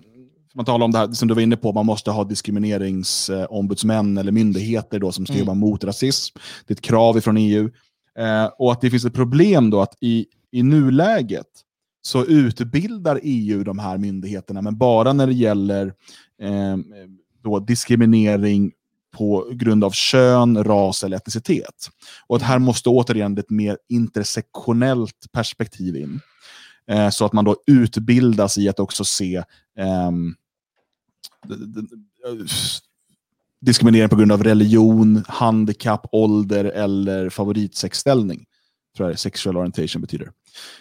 man 0.54 0.64
talar 0.64 0.84
om 0.84 0.92
det 0.92 0.98
här 0.98 1.12
som 1.12 1.28
du 1.28 1.34
var 1.34 1.42
inne 1.42 1.56
på, 1.56 1.72
man 1.72 1.86
måste 1.86 2.10
ha 2.10 2.24
diskrimineringsombudsmän 2.24 4.18
eller 4.18 4.32
myndigheter 4.32 4.98
då 4.98 5.12
som 5.12 5.26
ska 5.26 5.32
mm. 5.32 5.40
jobba 5.46 5.54
mot 5.54 5.84
rasism. 5.84 6.38
Det 6.66 6.72
är 6.72 6.76
ett 6.76 6.80
krav 6.80 7.20
från 7.20 7.36
EU. 7.36 7.70
Eh, 8.20 8.50
och 8.58 8.72
att 8.72 8.80
det 8.80 8.90
finns 8.90 9.04
ett 9.04 9.14
problem 9.14 9.70
då 9.70 9.80
att 9.80 9.94
i, 10.00 10.26
i 10.50 10.62
nuläget 10.62 11.46
så 12.02 12.24
utbildar 12.24 13.20
EU 13.22 13.64
de 13.64 13.78
här 13.78 13.98
myndigheterna, 13.98 14.62
men 14.62 14.78
bara 14.78 15.12
när 15.12 15.26
det 15.26 15.32
gäller 15.32 15.86
eh, 16.42 16.76
då 17.42 17.58
diskriminering 17.58 18.72
på 19.16 19.50
grund 19.52 19.84
av 19.84 19.90
kön, 19.90 20.64
ras 20.64 21.04
eller 21.04 21.16
etnicitet. 21.16 21.88
Och 22.26 22.36
att 22.36 22.42
här 22.42 22.58
måste 22.58 22.88
återigen 22.88 23.38
ett 23.38 23.50
mer 23.50 23.78
intersektionellt 23.88 25.32
perspektiv 25.32 25.96
in. 25.96 26.20
Eh, 26.86 27.10
så 27.10 27.24
att 27.24 27.32
man 27.32 27.44
då 27.44 27.56
utbildas 27.66 28.58
i 28.58 28.68
att 28.68 28.80
också 28.80 29.04
se 29.04 29.36
eh, 29.78 30.10
diskriminering 33.60 34.08
på 34.08 34.16
grund 34.16 34.32
av 34.32 34.44
religion, 34.44 35.24
handikapp, 35.28 36.06
ålder 36.12 36.64
eller 36.64 37.30
favoritsexställning. 37.30 38.46
Tror 38.96 39.08
jag 39.08 39.18
sexual 39.18 39.56
orientation 39.56 40.02
betyder. 40.02 40.30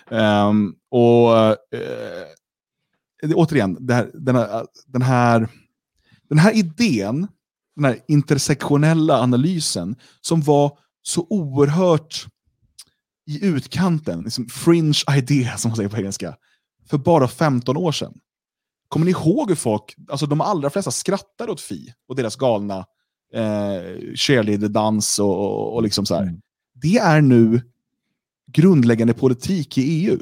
Um, 0.10 0.76
och 0.92 1.30
uh, 1.30 1.56
återigen, 3.36 3.78
det 3.80 3.94
här, 3.94 4.12
den, 4.14 4.36
här, 4.36 4.66
den, 4.88 5.02
här, 5.02 5.48
den 6.30 6.38
här 6.40 6.58
idén, 6.58 7.28
den 7.76 7.86
här 7.86 8.00
intersektionella 8.08 9.22
analysen 9.22 9.96
som 10.22 10.42
var 10.42 10.78
så 11.02 11.28
oerhört 11.30 12.28
i 13.28 13.46
utkanten, 13.46 14.22
liksom 14.22 14.46
fringe 14.50 15.18
idea 15.18 15.58
som 15.58 15.70
man 15.70 15.76
säger 15.76 15.90
på 15.90 15.98
engelska, 15.98 16.36
för 16.90 16.98
bara 16.98 17.28
15 17.28 17.78
år 17.78 17.92
sedan. 17.92 18.14
Kommer 18.90 19.06
ni 19.06 19.12
ihåg 19.12 19.50
hur 19.50 19.56
folk, 19.56 19.96
alltså 20.10 20.26
de 20.26 20.42
allra 20.42 20.70
flesta 20.70 20.92
skrattade 20.92 21.52
åt 21.52 21.62
Fi 21.62 21.94
och 22.08 22.16
deras 22.16 22.36
galna 22.36 22.86
eh, 23.34 24.16
cheerleader-dans 24.16 25.20
och, 25.20 25.38
och, 25.38 25.76
och 25.76 25.84
liksom 25.84 26.06
så 26.06 26.16
här. 26.16 26.22
Mm. 26.22 26.42
Det 26.74 26.98
är 26.98 27.22
nu 27.22 27.62
grundläggande 28.52 29.14
politik 29.14 29.78
i 29.78 29.82
EU. 29.82 30.20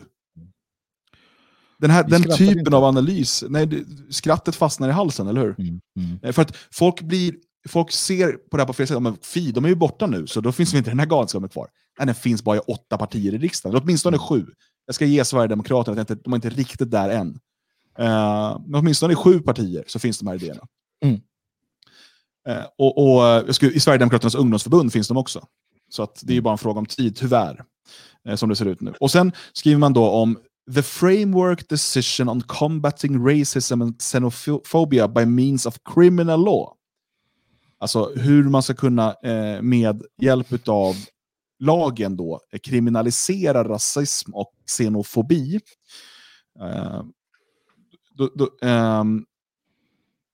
Den, 1.80 1.92
här, 1.92 2.04
den 2.04 2.24
typen 2.24 2.60
inte. 2.60 2.76
av 2.76 2.84
analys, 2.84 3.44
nej, 3.50 3.86
skrattet 4.10 4.56
fastnar 4.56 4.90
i 4.90 4.92
halsen, 4.92 5.28
eller 5.28 5.42
hur? 5.42 5.56
Mm, 5.60 5.82
mm. 5.98 6.20
Eh, 6.24 6.32
för 6.32 6.42
att 6.42 6.56
folk, 6.72 7.02
blir, 7.02 7.36
folk 7.68 7.92
ser 7.92 8.32
på 8.32 8.58
det 8.58 8.64
här 8.64 8.68
på 8.68 8.74
fel 8.74 8.88
sätt. 8.88 9.02
Men 9.02 9.18
Fi, 9.22 9.52
de 9.52 9.66
är 9.66 9.70
ju 9.70 9.76
borta 9.76 10.08
nu, 10.08 10.28
så 10.28 10.42
då 10.42 10.52
finns 10.52 10.74
inte 10.74 10.90
den 10.90 11.00
här 11.00 11.06
galenskapen 11.06 11.50
kvar. 11.50 11.68
Nej, 12.00 12.06
den 12.06 12.16
finns 12.16 12.44
bara 12.44 12.58
i 12.58 12.60
åtta 12.60 12.98
partier 12.98 13.34
i 13.34 13.38
riksdagen, 13.38 13.76
eller 13.76 13.84
åtminstone 13.84 14.18
sju. 14.18 14.46
Jag 14.86 14.96
ska 14.96 15.06
ge 15.06 15.26
Sverigedemokraterna 15.26 16.02
att 16.02 16.24
de 16.24 16.34
är 16.34 16.36
inte 16.36 16.50
riktigt 16.50 16.92
där 16.92 17.10
än. 17.10 17.40
Uh, 18.00 18.62
men 18.66 18.76
åtminstone 18.76 19.14
i 19.14 19.16
sju 19.16 19.40
partier 19.40 19.84
så 19.88 20.00
finns 20.00 20.20
de 20.20 20.28
här 20.28 20.36
idéerna. 20.36 20.68
Mm. 21.06 21.22
Uh, 22.50 22.66
och, 22.78 22.98
och 22.98 23.50
I 23.62 23.80
Sverigedemokraternas 23.80 24.36
ungdomsförbund 24.36 24.94
finns 24.94 25.08
de 25.08 25.18
också. 25.18 25.46
Så 25.90 26.04
att 26.04 26.20
det 26.24 26.38
är 26.38 26.42
bara 26.42 26.52
en 26.52 26.58
fråga 26.58 26.80
om 26.80 26.86
tid, 26.86 27.16
tyvärr. 27.16 27.64
Eh, 28.28 28.36
som 28.36 28.50
det 28.50 28.56
ser 28.56 28.66
ut 28.66 28.82
nu. 28.82 28.94
Och 29.00 29.12
sen 29.12 29.32
skriver 29.54 29.80
man 29.80 29.94
då 29.94 30.10
om 30.10 30.40
The 30.76 30.84
framework 30.84 31.70
decision 31.70 32.30
on 32.30 32.42
combating 32.42 33.28
racism 33.28 33.82
and 33.82 34.02
xenophobia 34.02 35.08
by 35.08 35.26
means 35.26 35.66
of 35.66 35.78
criminal 35.96 36.46
law. 36.46 36.74
Alltså 37.80 38.12
hur 38.16 38.44
man 38.44 38.64
ska 38.64 38.74
kunna 38.74 39.16
eh, 39.24 39.62
med 39.62 40.04
hjälp 40.22 40.68
av 40.68 40.96
lagen 41.60 42.18
då 42.18 42.40
kriminalisera 42.64 43.64
rasism 43.64 44.34
och 44.34 44.54
xenofobi. 44.68 45.60
Eh, 46.60 47.04
då, 48.18 48.30
då, 48.36 48.68
ehm, 48.68 49.26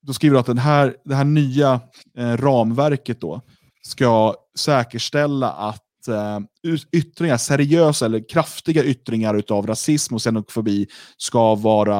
då, 0.02 0.14
skriver 0.14 0.34
du 0.34 0.40
att 0.40 0.46
den 0.46 0.58
här, 0.58 0.96
det 1.06 1.16
här 1.16 1.24
nya 1.24 1.82
eh, 2.18 2.38
ramverket 2.38 3.22
då 3.22 3.42
ska 3.82 4.36
säkerställa 4.60 5.52
att 5.52 6.08
eh, 6.08 6.40
yttringar, 6.92 7.38
seriösa 7.38 8.06
eller 8.06 8.30
kraftiga 8.30 8.84
yttringar 8.84 9.44
av 9.50 9.68
rasism 9.68 10.16
och 10.16 10.22
xenofobi 10.22 10.88
ska 11.18 11.56
vara 11.56 12.00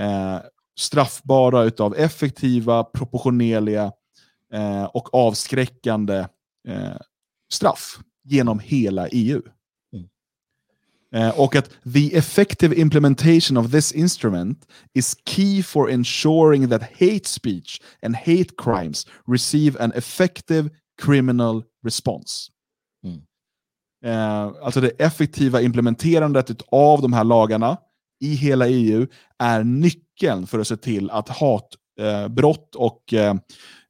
eh, 0.00 0.38
straffbara 0.78 1.70
av 1.78 1.94
effektiva, 1.96 2.84
proportionerliga 2.84 3.92
eh, 4.52 4.84
och 4.84 5.14
avskräckande 5.14 6.26
eh, 6.68 6.96
straff 7.52 7.98
genom 8.24 8.58
hela 8.58 9.08
EU. 9.08 9.42
Mm. 11.14 11.28
Eh, 11.28 11.40
och 11.40 11.56
att 11.56 11.70
the 11.94 12.16
effective 12.16 12.74
implementation 12.74 13.56
of 13.56 13.70
this 13.70 13.92
instrument 13.92 14.58
is 14.94 15.16
key 15.26 15.62
for 15.62 15.90
ensuring 15.90 16.68
that 16.68 16.82
hate 16.82 17.24
speech 17.24 17.80
and 18.02 18.16
hate 18.16 18.48
crimes 18.56 19.06
receive 19.26 19.84
an 19.84 19.92
effective 19.92 20.70
criminal 21.02 21.62
response. 21.84 22.50
Eh, 24.04 24.52
alltså 24.62 24.80
det 24.80 24.88
effektiva 24.88 25.60
implementerandet 25.62 26.62
av 26.68 27.02
de 27.02 27.12
här 27.12 27.24
lagarna 27.24 27.76
i 28.20 28.34
hela 28.34 28.68
EU 28.68 29.06
är 29.38 29.64
nyckeln 29.64 30.46
för 30.46 30.58
att 30.58 30.68
se 30.68 30.76
till 30.76 31.10
att 31.10 31.28
hatbrott 31.28 32.74
eh, 32.74 32.80
och 32.80 33.14
eh, 33.14 33.36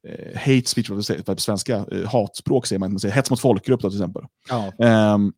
eh, 0.09 0.36
hate 0.36 0.66
speech, 0.66 0.90
vad 0.90 1.06
säger 1.06 1.22
på 1.22 1.36
svenska, 1.36 1.86
hatspråk 2.06 2.66
säger 2.66 2.80
man, 2.80 2.92
man 2.92 3.01
säger, 3.01 3.14
hets 3.14 3.30
mot 3.30 3.40
folkgrupp 3.40 3.80
då, 3.80 3.90
till 3.90 3.98
exempel, 3.98 4.24
ja. 4.48 4.72
Ehm, 4.86 5.32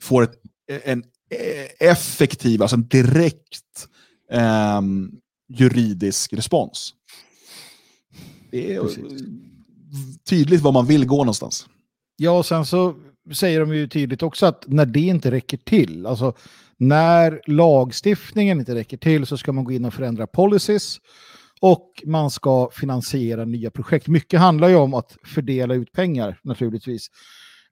får 0.00 0.22
ett, 0.22 0.34
en 0.68 1.04
eh, 1.30 1.88
effektiv, 1.90 2.62
alltså 2.62 2.76
en 2.76 2.88
direkt 2.88 3.88
ehm, 4.30 5.10
juridisk 5.48 6.32
respons. 6.32 6.94
Det 8.50 8.74
är 8.74 8.82
Precis. 8.82 9.22
tydligt 10.28 10.60
var 10.60 10.72
man 10.72 10.86
vill 10.86 11.06
gå 11.06 11.16
någonstans. 11.16 11.66
Ja, 12.16 12.30
och 12.38 12.46
sen 12.46 12.66
så 12.66 12.94
säger 13.34 13.60
de 13.60 13.74
ju 13.74 13.88
tydligt 13.88 14.22
också 14.22 14.46
att 14.46 14.64
när 14.66 14.86
det 14.86 15.00
inte 15.00 15.30
räcker 15.30 15.56
till, 15.56 16.06
alltså 16.06 16.34
när 16.76 17.40
lagstiftningen 17.46 18.58
inte 18.60 18.74
räcker 18.74 18.96
till 18.96 19.26
så 19.26 19.36
ska 19.36 19.52
man 19.52 19.64
gå 19.64 19.72
in 19.72 19.84
och 19.84 19.94
förändra 19.94 20.26
policies 20.26 21.00
och 21.60 22.02
man 22.04 22.30
ska 22.30 22.70
finansiera 22.72 23.44
nya 23.44 23.70
projekt. 23.70 24.08
Mycket 24.08 24.40
handlar 24.40 24.68
ju 24.68 24.74
om 24.74 24.94
att 24.94 25.16
fördela 25.24 25.74
ut 25.74 25.92
pengar 25.92 26.40
naturligtvis. 26.42 27.08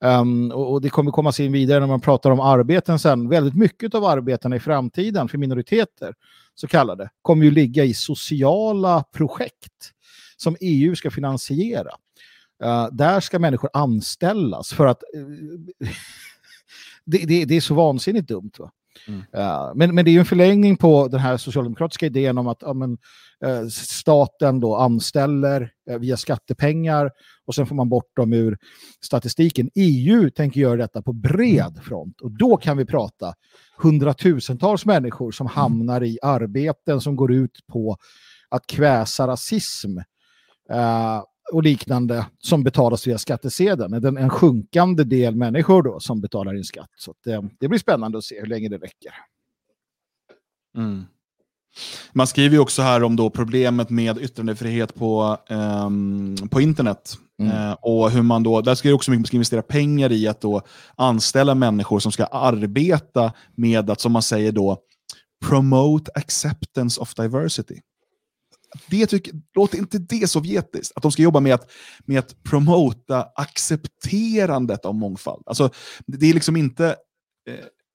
Um, 0.03 0.51
och, 0.51 0.73
och, 0.73 0.81
det 0.81 0.91
kommer 0.91 1.11
komma 1.11 1.33
sig 1.33 1.47
in 1.47 1.53
vidare 1.53 1.81
när 1.81 1.87
man 1.87 2.01
pratar 2.01 2.31
om 2.31 2.41
arbeten 2.41 2.99
sen. 2.99 3.29
Väldigt 3.29 3.55
mycket 3.55 3.95
av 3.95 4.05
arbetena 4.05 4.57
i 4.57 4.61
framtiden 4.61 5.29
för 5.29 5.39
minoriteter, 5.39 6.15
så 6.55 6.67
kallade, 6.67 7.11
kommer 7.23 7.45
ju 7.45 7.51
ligga 7.51 7.85
i 7.85 7.95
sociala 7.95 9.05
projekt 9.13 9.93
som 10.37 10.57
EU 10.61 10.97
ska 10.97 11.11
finansiera. 11.11 11.91
Uh, 12.65 12.89
där 12.93 13.21
ska 13.21 13.39
människor 13.39 13.71
anställas 13.73 14.73
för 14.73 14.87
att 14.87 15.03
uh, 15.17 15.27
det, 17.05 17.19
det, 17.27 17.45
det, 17.45 17.55
är 17.55 17.61
så 17.61 17.75
vansinnigt 17.75 18.29
dumt. 18.29 18.53
Va? 18.59 18.71
Mm. 19.09 19.21
Uh, 19.21 19.73
men, 19.75 19.95
men 19.95 20.05
det 20.05 20.11
är 20.11 20.13
ju 20.13 20.19
en 20.19 20.25
förlängning 20.25 20.77
på 20.77 21.09
den 21.09 21.21
här 21.21 21.37
socialdemokratiska 21.37 22.07
idén 22.07 22.39
om 22.39 22.47
att 22.47 22.59
ja, 22.61 22.73
men, 22.73 22.91
uh, 23.47 23.69
staten 23.69 24.61
då 24.61 24.77
anställer 24.77 25.71
uh, 25.91 25.99
via 25.99 26.17
skattepengar 26.17 27.11
och 27.47 27.55
sen 27.55 27.67
får 27.67 27.75
man 27.75 27.89
bort 27.89 28.17
dem 28.17 28.33
ur 28.33 28.59
statistiken. 29.05 29.71
EU 29.75 30.31
tänker 30.31 30.61
göra 30.61 30.77
detta 30.77 31.03
på 31.03 31.13
bred 31.13 31.81
front 31.85 32.21
och 32.21 32.31
då 32.31 32.57
kan 32.57 32.77
vi 32.77 32.85
prata 32.85 33.35
hundratusentals 33.79 34.87
människor 34.87 35.31
som 35.31 35.47
mm. 35.47 35.55
hamnar 35.55 36.03
i 36.03 36.19
arbeten 36.23 37.01
som 37.01 37.17
går 37.17 37.33
ut 37.33 37.67
på 37.73 37.97
att 38.49 38.67
kväsa 38.67 39.27
rasism 39.27 39.99
och 41.53 41.63
liknande 41.63 42.27
som 42.39 42.65
betalas 42.65 43.07
via 43.07 43.19
skattesedeln. 43.19 43.95
En, 43.95 44.17
en 44.17 44.31
sjunkande 44.31 45.05
del 45.05 45.37
människor 45.37 45.83
då 45.83 46.01
som 46.01 46.21
betalar 46.21 46.55
in 46.55 46.65
skatt. 46.65 46.91
Så 46.97 47.15
det, 47.25 47.49
det, 47.61 47.69
blir 47.69 47.79
spännande 47.79 48.19
att 48.19 48.25
se 48.25 48.41
hur 48.41 48.47
länge 48.47 48.69
det 48.69 48.77
räcker. 48.77 49.13
Mm. 50.77 51.05
Man 52.13 52.27
skriver 52.27 52.55
ju 52.55 52.59
också 52.59 52.83
här 52.83 53.03
om 53.03 53.17
då 53.17 53.31
problemet 53.31 53.91
med 53.91 54.19
yttrandefrihet 54.19 54.95
på, 54.95 55.39
um, 55.51 56.37
på 56.51 56.61
internet. 56.61 57.19
Mm. 57.41 57.57
Uh, 57.57 57.73
och 57.73 58.11
hur 58.11 58.23
man 58.23 58.43
då, 58.43 58.61
där 58.61 58.75
ska 58.75 58.89
det 58.89 58.95
också 58.95 59.11
mycket 59.11 59.21
man 59.21 59.27
ska 59.27 59.37
investera 59.37 59.63
pengar 59.63 60.13
i 60.13 60.29
att 60.29 60.41
då 60.41 60.63
anställa 60.97 61.55
människor 61.55 61.99
som 61.99 62.13
ska 62.13 62.25
arbeta 62.25 63.33
med 63.55 63.91
att, 63.91 64.01
som 64.01 64.13
man 64.13 64.23
säger 64.23 64.53
då, 64.53 64.79
promote 65.47 66.11
acceptance 66.15 67.01
of 67.01 67.15
diversity 67.15 67.81
det 68.87 69.07
tycker, 69.07 69.33
låter 69.55 69.79
inte 69.79 69.99
det 69.99 70.31
sovjetiskt? 70.31 70.93
Att 70.97 71.03
de 71.03 71.13
ska 71.13 71.23
jobba 71.23 71.41
med 71.41 71.55
att, 71.55 71.71
med 72.05 72.19
att 72.19 72.43
promota 72.43 73.29
accepterandet 73.35 74.85
av 74.85 74.95
mångfald. 74.95 75.43
Alltså, 75.47 75.71
det 76.07 76.27
är 76.27 76.35
liksom 76.35 76.57
inte... 76.57 76.97
Eh, 77.49 77.55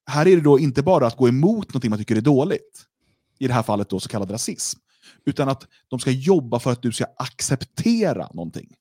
här 0.09 0.27
är 0.27 0.35
det 0.35 0.41
då 0.41 0.59
inte 0.59 0.83
bara 0.83 1.07
att 1.07 1.17
gå 1.17 1.27
emot 1.27 1.67
någonting 1.67 1.89
man 1.89 1.99
tycker 1.99 2.15
är 2.15 2.21
dåligt, 2.21 2.85
i 3.39 3.47
det 3.47 3.53
här 3.53 3.63
fallet 3.63 3.89
då 3.89 3.99
så 3.99 4.09
kallad 4.09 4.31
rasism, 4.31 4.79
utan 5.25 5.49
att 5.49 5.67
de 5.87 5.99
ska 5.99 6.11
jobba 6.11 6.59
för 6.59 6.71
att 6.71 6.81
du 6.81 6.91
ska 6.91 7.05
acceptera 7.17 8.29
någonting. 8.33 8.73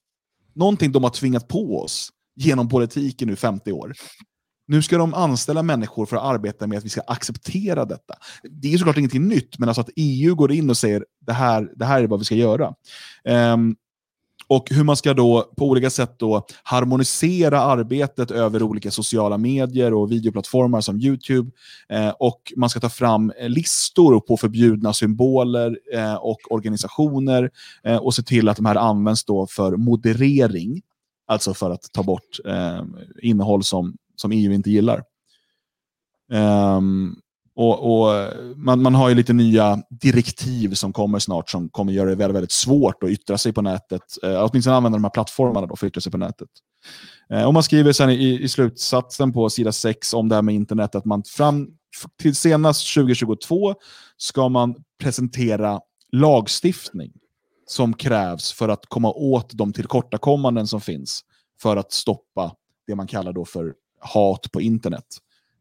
Någonting 0.55 0.93
de 0.93 1.02
har 1.02 1.10
tvingat 1.10 1.48
på 1.48 1.82
oss 1.82 2.12
genom 2.36 2.68
politiken 2.68 3.28
nu 3.28 3.36
50 3.36 3.73
år. 3.73 3.94
Nu 4.66 4.82
ska 4.82 4.98
de 4.98 5.14
anställa 5.14 5.62
människor 5.62 6.06
för 6.06 6.16
att 6.16 6.22
arbeta 6.22 6.66
med 6.66 6.78
att 6.78 6.84
vi 6.84 6.88
ska 6.88 7.01
acceptera 7.01 7.84
detta. 7.84 8.14
Det 8.51 8.74
är 8.74 8.78
såklart 8.78 8.97
ingenting 8.97 9.28
nytt, 9.28 9.59
men 9.59 9.68
alltså 9.68 9.80
att 9.80 9.90
EU 9.97 10.34
går 10.34 10.52
in 10.52 10.70
och 10.70 10.76
säger 10.76 11.05
det 11.26 11.32
här, 11.32 11.72
det 11.76 11.84
här 11.84 12.02
är 12.02 12.06
vad 12.06 12.18
vi 12.18 12.24
ska 12.24 12.34
göra. 12.34 12.74
Um, 13.24 13.76
och 14.48 14.70
hur 14.70 14.84
man 14.84 14.97
ska 14.97 15.14
då 15.14 15.52
på 15.56 15.64
olika 15.66 15.90
sätt 15.90 16.18
då 16.18 16.47
harmonisera 16.62 17.60
arbetet 17.60 18.30
över 18.30 18.62
olika 18.62 18.90
sociala 18.90 19.38
medier 19.38 19.94
och 19.94 20.12
videoplattformar 20.12 20.80
som 20.80 21.01
YouTube. 21.01 21.51
Eh, 21.88 22.09
och 22.09 22.52
man 22.56 22.70
ska 22.70 22.80
ta 22.80 22.88
fram 22.88 23.32
eh, 23.38 23.48
listor 23.48 24.20
på 24.20 24.36
förbjudna 24.36 24.93
symboler 24.93 25.78
eh, 25.94 26.14
och 26.14 26.38
organisationer 26.51 27.51
eh, 27.84 27.97
och 27.97 28.14
se 28.14 28.22
till 28.22 28.48
att 28.48 28.56
de 28.56 28.66
här 28.66 28.76
används 28.76 29.24
då 29.24 29.47
för 29.47 29.76
moderering. 29.76 30.82
Alltså 31.26 31.55
för 31.55 31.70
att 31.70 31.93
ta 31.93 32.02
bort 32.02 32.38
eh, 32.44 32.82
innehåll 33.22 33.64
som 33.64 33.97
som 34.16 34.32
EU 34.32 34.52
inte 34.52 34.70
gillar. 34.70 35.02
Um, 36.32 37.20
och, 37.56 38.06
och 38.06 38.32
man, 38.56 38.82
man, 38.82 38.94
har 38.94 39.09
ju 39.09 39.14
lite 39.14 39.32
nya 39.32 39.82
direktiv 39.90 40.74
som 40.74 40.93
kommer 40.93 41.18
snart 41.18 41.51
som 41.51 41.68
kommer 41.68 41.93
göra 41.93 42.10
det 42.10 42.16
väldigt, 42.16 42.36
väldigt 42.36 42.52
svårt 42.52 43.02
att 43.02 43.10
yttra 43.10 43.38
sig 43.38 43.52
på 43.52 43.62
nätet. 43.62 44.02
Uh, 44.24 44.44
åtminstone 44.44 44.76
använda 44.76 44.98
de 44.98 45.05
här 45.05 45.10
plattformarna 45.10 45.66
då 45.66 45.76
för 45.76 45.86
att 45.86 45.90
yttra 45.90 46.01
sig 46.01 46.12
på 46.12 46.18
nätet. 46.18 46.48
Uh, 47.32 47.44
och 47.44 47.55
man 47.55 47.62
skriver 47.62 47.93
sen 47.93 48.10
i, 48.10 48.43
i 48.43 48.48
slutsatsen 48.48 49.32
på 49.32 49.51
sida 49.51 49.72
6 49.72 50.14
om 50.14 50.28
det 50.28 50.34
här 50.34 50.43
med 50.43 50.55
internet 50.55 50.94
att 50.94 51.05
man 51.05 51.22
fram 51.24 51.68
till 52.22 52.36
senast 52.36 52.94
2022 52.94 53.74
ska 54.16 54.48
man 54.48 54.74
presentera 55.02 55.80
lagstiftning 56.12 57.12
som 57.66 57.94
krävs 57.94 58.52
för 58.52 58.68
att 58.68 58.86
komma 58.86 59.12
åt 59.12 59.51
de 59.52 59.72
tillkortakommanden 59.72 60.66
som 60.66 60.80
finns 60.80 61.24
för 61.62 61.76
att 61.76 61.93
stoppa 61.93 62.52
det 62.86 62.94
man 62.94 63.06
kallar 63.06 63.32
då 63.32 63.44
för 63.44 63.74
hat 63.98 64.52
på 64.52 64.60
internet 64.60 65.18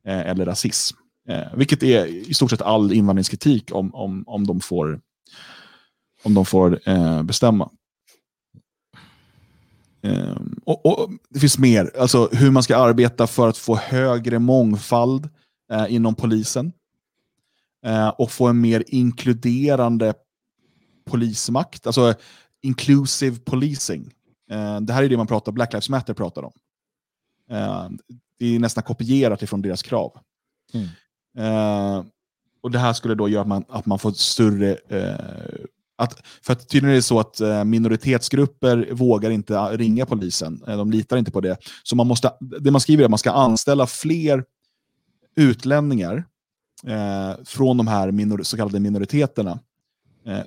eh, 0.07 0.19
eller 0.19 0.45
rasism. 0.45 0.97
Eh, 1.29 1.55
vilket 1.55 1.83
är 1.83 2.05
i 2.05 2.33
stort 2.33 2.49
sett 2.49 2.61
all 2.61 2.93
invandringskritik 2.93 3.75
om, 3.75 3.95
om, 3.95 4.23
om 4.27 4.47
de 4.47 4.59
får, 4.59 5.01
om 6.23 6.33
de 6.33 6.45
får 6.45 6.89
eh, 6.89 7.23
bestämma. 7.23 7.69
Eh, 10.01 10.37
och, 10.65 10.85
och, 10.85 11.11
Det 11.29 11.39
finns 11.39 11.57
mer, 11.57 11.91
alltså 11.99 12.29
hur 12.31 12.51
man 12.51 12.63
ska 12.63 12.77
arbeta 12.77 13.27
för 13.27 13.49
att 13.49 13.57
få 13.57 13.75
högre 13.75 14.39
mångfald 14.39 15.29
eh, 15.71 15.85
inom 15.93 16.15
polisen. 16.15 16.73
Eh, 17.85 18.09
och 18.09 18.31
få 18.31 18.47
en 18.47 18.61
mer 18.61 18.83
inkluderande 18.87 20.13
polismakt, 21.05 21.87
alltså 21.87 22.13
inclusive 22.61 23.39
policing. 23.39 24.11
Eh, 24.51 24.79
det 24.79 24.93
här 24.93 25.03
är 25.03 25.09
det 25.09 25.17
man 25.17 25.27
pratar, 25.27 25.51
Black 25.51 25.73
Lives 25.73 25.89
Matter 25.89 26.13
pratar 26.13 26.43
om 26.43 26.53
eh, 27.49 27.89
det 28.39 28.55
är 28.55 28.59
nästan 28.59 28.83
kopierat 28.83 29.41
ifrån 29.41 29.61
deras 29.61 29.83
krav. 29.83 30.17
Mm. 30.73 30.87
Uh, 31.39 32.05
och 32.61 32.71
Det 32.71 32.79
här 32.79 32.93
skulle 32.93 33.15
då 33.15 33.29
göra 33.29 33.41
att 33.41 33.47
man, 33.47 33.65
att 33.69 33.85
man 33.85 33.99
får 33.99 34.11
större... 34.11 34.77
Uh, 34.91 35.65
att, 35.97 36.27
för 36.41 36.53
att 36.53 36.69
tydligen 36.69 36.91
är 36.91 36.95
det 36.95 37.01
så 37.01 37.19
att 37.19 37.41
uh, 37.41 37.63
minoritetsgrupper 37.63 38.89
vågar 38.91 39.29
inte 39.29 39.59
ringa 39.59 40.05
polisen. 40.05 40.63
de 40.65 40.91
litar 40.91 41.17
inte 41.17 41.31
på 41.31 41.41
det. 41.41 41.57
Så 41.83 41.95
man 41.95 42.07
måste, 42.07 42.33
det 42.39 42.71
man 42.71 42.81
skriver 42.81 43.03
är 43.03 43.05
att 43.05 43.11
man 43.11 43.17
ska 43.17 43.31
anställa 43.31 43.87
fler 43.87 44.43
utlänningar 45.35 46.25
från 47.45 47.77
de 47.77 47.87
här 47.87 48.11
minor, 48.11 48.43
så 48.43 48.57
kallade 48.57 48.79
minoriteterna. 48.79 49.59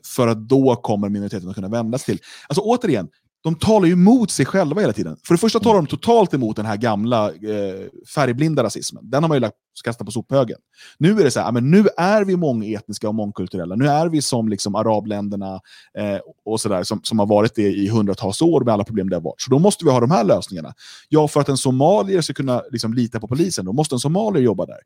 för 0.04 0.28
att 0.28 0.48
då 0.48 0.76
kommer 0.76 1.08
minoriteten 1.08 1.48
att 1.48 1.54
kunna 1.54 1.68
vändas 1.68 2.04
till. 2.04 2.20
Alltså 2.48 2.60
återigen, 2.60 3.08
de 3.44 3.54
talar 3.54 3.86
ju 3.86 3.92
emot 3.92 4.30
sig 4.30 4.46
själva 4.46 4.80
hela 4.80 4.92
tiden. 4.92 5.16
För 5.26 5.34
det 5.34 5.38
första 5.38 5.60
talar 5.60 5.76
de 5.76 5.86
totalt 5.86 6.34
emot 6.34 6.56
den 6.56 6.66
här 6.66 6.76
gamla 6.76 7.28
eh, 7.28 7.86
färgblinda 8.14 8.62
rasismen. 8.62 9.10
Den 9.10 9.22
har 9.22 9.28
man 9.28 9.36
ju 9.36 9.40
lagt 9.40 9.56
kastat 9.84 10.06
på 10.06 10.12
sophögen. 10.12 10.58
Nu 10.98 11.20
är 11.20 11.24
det 11.24 11.30
så 11.30 11.40
här, 11.40 11.52
men 11.52 11.70
nu 11.70 11.84
är 11.96 12.24
vi 12.24 12.36
mångetniska 12.36 13.08
och 13.08 13.14
mångkulturella. 13.14 13.74
Nu 13.74 13.88
är 13.88 14.08
vi 14.08 14.22
som 14.22 14.48
liksom 14.48 14.74
arabländerna 14.74 15.60
eh, 15.98 16.18
och 16.44 16.60
så 16.60 16.68
där, 16.68 16.82
som, 16.82 17.00
som 17.02 17.18
har 17.18 17.26
varit 17.26 17.54
det 17.54 17.62
i 17.62 17.88
hundratals 17.88 18.42
år 18.42 18.64
med 18.64 18.74
alla 18.74 18.84
problem 18.84 19.08
det 19.08 19.16
har 19.16 19.20
varit. 19.20 19.40
Så 19.40 19.50
då 19.50 19.58
måste 19.58 19.84
vi 19.84 19.90
ha 19.90 20.00
de 20.00 20.10
här 20.10 20.24
lösningarna. 20.24 20.74
Ja, 21.08 21.28
för 21.28 21.40
att 21.40 21.48
en 21.48 21.56
somalier 21.56 22.20
ska 22.20 22.34
kunna 22.34 22.62
liksom, 22.70 22.94
lita 22.94 23.20
på 23.20 23.28
polisen, 23.28 23.64
då 23.64 23.72
måste 23.72 23.94
en 23.94 23.98
somalier 23.98 24.42
jobba 24.42 24.66
där. 24.66 24.78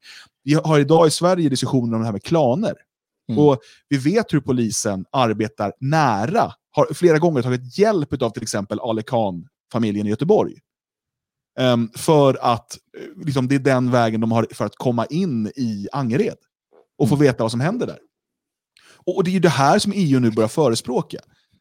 Vi 0.45 0.55
har 0.55 0.79
idag 0.79 1.07
i 1.07 1.11
Sverige 1.11 1.49
diskussioner 1.49 1.95
om 1.95 2.01
det 2.01 2.07
här 2.07 2.12
med 2.12 2.23
klaner. 2.23 2.74
Mm. 3.28 3.44
Och 3.44 3.59
Vi 3.89 3.99
vet 3.99 4.32
hur 4.35 4.40
polisen 4.40 5.05
arbetar 5.12 5.73
nära 5.81 6.53
har 6.70 6.94
flera 6.94 7.19
gånger 7.19 7.43
tagit 7.43 7.78
hjälp 7.78 8.23
av 8.23 8.31
till 8.31 8.43
exempel 8.43 8.81
Ale 8.81 9.03
Khan-familjen 9.03 10.07
i 10.07 10.11
Göteborg. 10.11 10.55
Um, 11.61 11.90
för 11.97 12.39
att 12.40 12.78
eh, 12.99 13.24
liksom, 13.24 13.49
det 13.49 13.55
är 13.55 13.59
den 13.59 13.90
vägen 13.90 14.20
de 14.20 14.32
har 14.32 14.47
för 14.55 14.65
att 14.65 14.77
komma 14.77 15.07
in 15.07 15.47
i 15.57 15.89
Angered 15.93 16.36
och 16.99 17.09
få 17.09 17.15
mm. 17.15 17.27
veta 17.27 17.44
vad 17.44 17.51
som 17.51 17.61
händer 17.61 17.86
där. 17.86 17.99
Och, 19.07 19.16
och 19.16 19.24
det 19.24 19.31
är 19.31 19.32
ju 19.32 19.40
det 19.40 19.49
här 19.49 19.78
som 19.78 19.93
EU 19.97 20.20
nu 20.20 20.31
börjar 20.31 20.49
förespråka. 20.49 21.19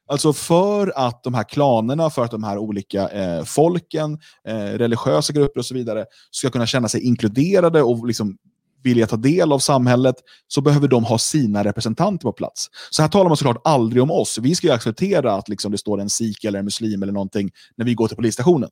Alltså 0.07 0.33
för 0.33 0.93
att 0.95 1.23
de 1.23 1.33
här 1.33 1.43
klanerna, 1.43 2.09
för 2.09 2.23
att 2.23 2.31
de 2.31 2.43
här 2.43 2.57
olika 2.57 3.09
eh, 3.09 3.43
folken, 3.43 4.19
eh, 4.47 4.53
religiösa 4.55 5.33
grupper 5.33 5.59
och 5.59 5.65
så 5.65 5.73
vidare 5.73 6.05
ska 6.31 6.49
kunna 6.49 6.65
känna 6.65 6.87
sig 6.87 7.01
inkluderade 7.01 7.83
och 7.83 8.07
liksom 8.07 8.37
vilja 8.83 9.07
ta 9.07 9.15
del 9.15 9.51
av 9.51 9.59
samhället 9.59 10.15
så 10.47 10.61
behöver 10.61 10.87
de 10.87 11.03
ha 11.03 11.17
sina 11.17 11.63
representanter 11.63 12.23
på 12.23 12.31
plats. 12.31 12.67
Så 12.89 13.01
här 13.01 13.09
talar 13.09 13.29
man 13.29 13.37
såklart 13.37 13.61
aldrig 13.63 14.03
om 14.03 14.11
oss. 14.11 14.37
Vi 14.37 14.55
ska 14.55 14.67
ju 14.67 14.73
acceptera 14.73 15.33
att 15.33 15.49
liksom 15.49 15.71
det 15.71 15.77
står 15.77 16.01
en 16.01 16.09
sik 16.09 16.43
eller 16.43 16.59
en 16.59 16.65
muslim 16.65 17.03
eller 17.03 17.13
någonting 17.13 17.51
när 17.75 17.85
vi 17.85 17.93
går 17.93 18.07
till 18.07 18.17
polisstationen. 18.17 18.69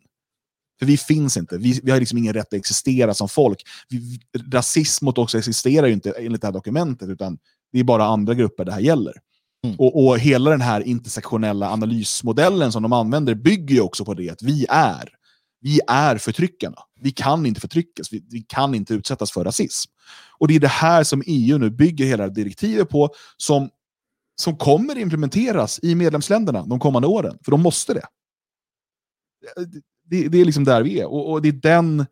För 0.80 0.86
vi 0.86 0.98
finns 0.98 1.38
inte. 1.38 1.58
Vi, 1.58 1.80
vi 1.84 1.92
har 1.92 2.00
liksom 2.00 2.18
ingen 2.18 2.34
rätt 2.34 2.48
att 2.48 2.54
existera 2.54 3.14
som 3.14 3.30
folk. 3.30 3.64
Vi, 3.90 4.20
rasism 4.54 5.06
mot 5.06 5.18
oss 5.18 5.36
existerar 5.36 5.88
ju 5.88 5.94
inte 5.94 6.12
enligt 6.12 6.42
det 6.42 6.48
här 6.48 6.54
dokumentet, 6.54 7.10
utan 7.10 7.38
det 7.72 7.80
är 7.80 7.84
bara 7.84 8.06
andra 8.06 8.34
grupper 8.34 8.66
det 8.66 8.72
här 8.72 8.80
gäller. 8.80 9.14
Mm. 9.64 9.76
Och, 9.80 10.06
och 10.06 10.20
hela 10.20 10.50
den 10.50 10.62
här 10.62 10.82
intersektionella 10.82 11.70
analysmodellen 11.70 12.72
som 12.72 12.84
de 12.84 12.94
använder 12.94 13.36
bygger 13.36 13.76
ju 13.76 13.82
också 13.82 14.06
på 14.06 14.14
det 14.14 14.30
att 14.30 14.42
vi 14.42 14.66
är 14.70 15.19
vi 15.62 15.80
är 15.88 16.18
förtryckarna. 16.18 16.78
Vi 17.00 17.12
kan 17.12 17.46
inte 17.46 17.62
förtryckas. 17.62 18.14
Vi, 18.14 18.26
vi, 18.30 18.42
kan 18.42 18.76
inte 18.76 18.94
utsättas 18.94 19.32
för 19.32 19.44
rasism. 19.44 19.92
Och 20.38 20.48
det 20.48 20.56
är 20.56 20.60
det 20.60 20.68
här 20.68 21.04
som 21.04 21.24
EU 21.26 21.58
nu 21.58 21.70
bygger 21.70 22.06
hela 22.06 22.28
direktivet 22.28 22.90
på, 22.90 23.10
som, 23.38 23.70
som 24.36 24.58
kommer 24.58 24.98
implementeras 24.98 25.80
i 25.84 25.96
medlemsländerna 25.96 26.66
de 26.66 26.80
kommande 26.80 27.08
åren. 27.08 27.38
För 27.44 27.52
de 27.52 27.62
måste 27.62 27.94
det. 27.94 28.08
det, 30.04 30.28
det 30.28 30.38
är 30.42 30.46
liksom 30.46 30.64
där 30.64 30.84
vi 30.84 31.00
är. 31.00 31.06
Och, 31.06 31.32
och, 31.32 31.42
det, 31.42 31.50
är 31.50 31.54
den, 31.54 32.06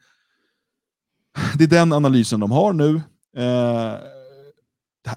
det 1.58 1.64
är 1.64 1.68
den 1.68 1.94
analysen 1.94 2.40
de 2.40 2.52
har 2.52 2.74
nu. 2.74 2.96
Eh, 3.38 3.96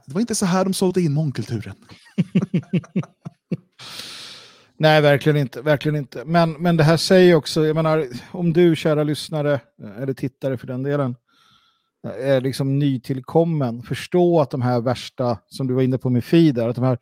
det 0.07 0.15
var 0.15 0.21
inte 0.21 0.35
så 0.35 0.47
här 0.47 0.65
de 0.65 0.75
sålde 0.75 1.01
in 1.01 1.13
mångkulturen. 1.13 1.77
Nej, 4.81 5.01
verkligen 5.01 5.37
inte. 5.37 5.63
Verkligen 5.63 5.97
inte. 5.97 6.25
Men, 6.25 6.53
men 6.53 6.77
det 6.77 6.85
här 6.85 6.97
säger 6.97 7.35
också, 7.35 7.67
jag 7.67 7.77
menar, 7.77 8.07
om 8.33 8.53
du 8.53 8.77
kära 8.77 9.03
lyssnare, 9.05 9.61
eller 9.99 10.13
tittare 10.13 10.57
för 10.57 10.67
den 10.67 10.83
delen, 10.83 11.17
är 12.21 12.41
liksom 12.41 12.79
nytillkommen, 12.79 13.83
förstå 13.83 14.41
att 14.41 14.51
de 14.51 14.63
här 14.63 14.81
värsta, 14.81 15.39
som 15.47 15.67
du 15.67 15.75
var 15.75 15.83
inne 15.83 15.99
på 15.99 16.11
med 16.11 16.25
Fider, 16.25 16.69
att 16.69 16.77
de 16.77 16.85
här 16.85 16.99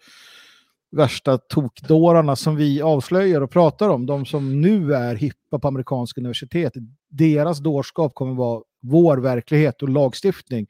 värsta 0.97 1.39
tokdårarna 1.39 2.37
som 2.37 2.57
vi 2.57 2.83
avslöjar 2.83 3.41
och 3.41 3.51
pratar 3.51 3.89
om, 3.89 4.07
de 4.07 4.27
som 4.27 4.61
nu 4.61 4.95
är 4.95 5.15
hippa 5.15 5.59
på 5.59 5.69
amerikanska 5.69 6.21
universitet, 6.21 6.73
deras 7.11 7.59
dårskap 7.59 8.15
kommer 8.15 8.35
vara 8.35 8.63
vår 8.83 9.17
verklighet 9.17 9.83
och 9.83 9.89
lagstiftning 9.89 10.67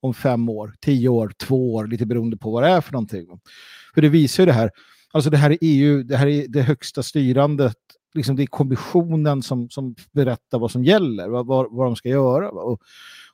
om 0.00 0.14
fem 0.14 0.48
år, 0.48 0.74
tio 0.80 1.08
år, 1.08 1.32
två 1.38 1.74
år, 1.74 1.86
lite 1.86 2.06
beroende 2.06 2.36
på 2.36 2.50
vad 2.50 2.62
det 2.62 2.68
är 2.68 2.80
för 2.80 2.92
någonting. 2.92 3.26
För 3.94 4.02
det 4.02 4.08
visar 4.08 4.42
ju 4.42 4.46
det 4.46 4.52
här, 4.52 4.70
alltså 5.12 5.30
det 5.30 5.36
här 5.36 5.50
är 5.50 5.58
EU, 5.60 6.02
det 6.02 6.16
här 6.16 6.26
är 6.26 6.48
det 6.48 6.62
högsta 6.62 7.02
styrandet, 7.02 7.76
liksom 8.14 8.36
det 8.36 8.42
är 8.42 8.46
kommissionen 8.46 9.42
som, 9.42 9.70
som 9.70 9.94
berättar 10.12 10.58
vad 10.58 10.70
som 10.70 10.84
gäller, 10.84 11.28
vad, 11.28 11.46
vad, 11.46 11.66
vad 11.70 11.86
de 11.86 11.96
ska 11.96 12.08
göra. 12.08 12.50
Och, 12.50 12.80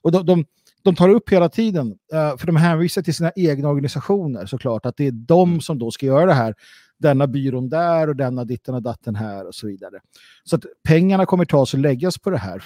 och 0.00 0.12
de, 0.12 0.26
de, 0.26 0.44
de 0.82 0.94
tar 0.94 1.08
upp 1.08 1.30
hela 1.30 1.48
tiden, 1.48 1.86
uh, 1.88 2.36
för 2.36 2.46
de 2.46 2.56
hänvisar 2.56 3.02
till 3.02 3.14
sina 3.14 3.32
egna 3.36 3.68
organisationer 3.68 4.46
såklart, 4.46 4.86
att 4.86 4.96
det 4.96 5.06
är 5.06 5.12
de 5.12 5.48
mm. 5.48 5.60
som 5.60 5.78
då 5.78 5.90
ska 5.90 6.06
göra 6.06 6.26
det 6.26 6.34
här. 6.34 6.54
Denna 6.98 7.26
byrån 7.26 7.68
där 7.68 8.08
och 8.08 8.16
denna 8.16 8.44
ditten 8.44 8.74
och 8.74 8.82
datten 8.82 9.14
här 9.14 9.46
och 9.46 9.54
så 9.54 9.66
vidare. 9.66 10.00
Så 10.44 10.56
att 10.56 10.64
pengarna 10.84 11.26
kommer 11.26 11.44
tas 11.44 11.74
och 11.74 11.80
läggas 11.80 12.18
på 12.18 12.30
det 12.30 12.38
här. 12.38 12.64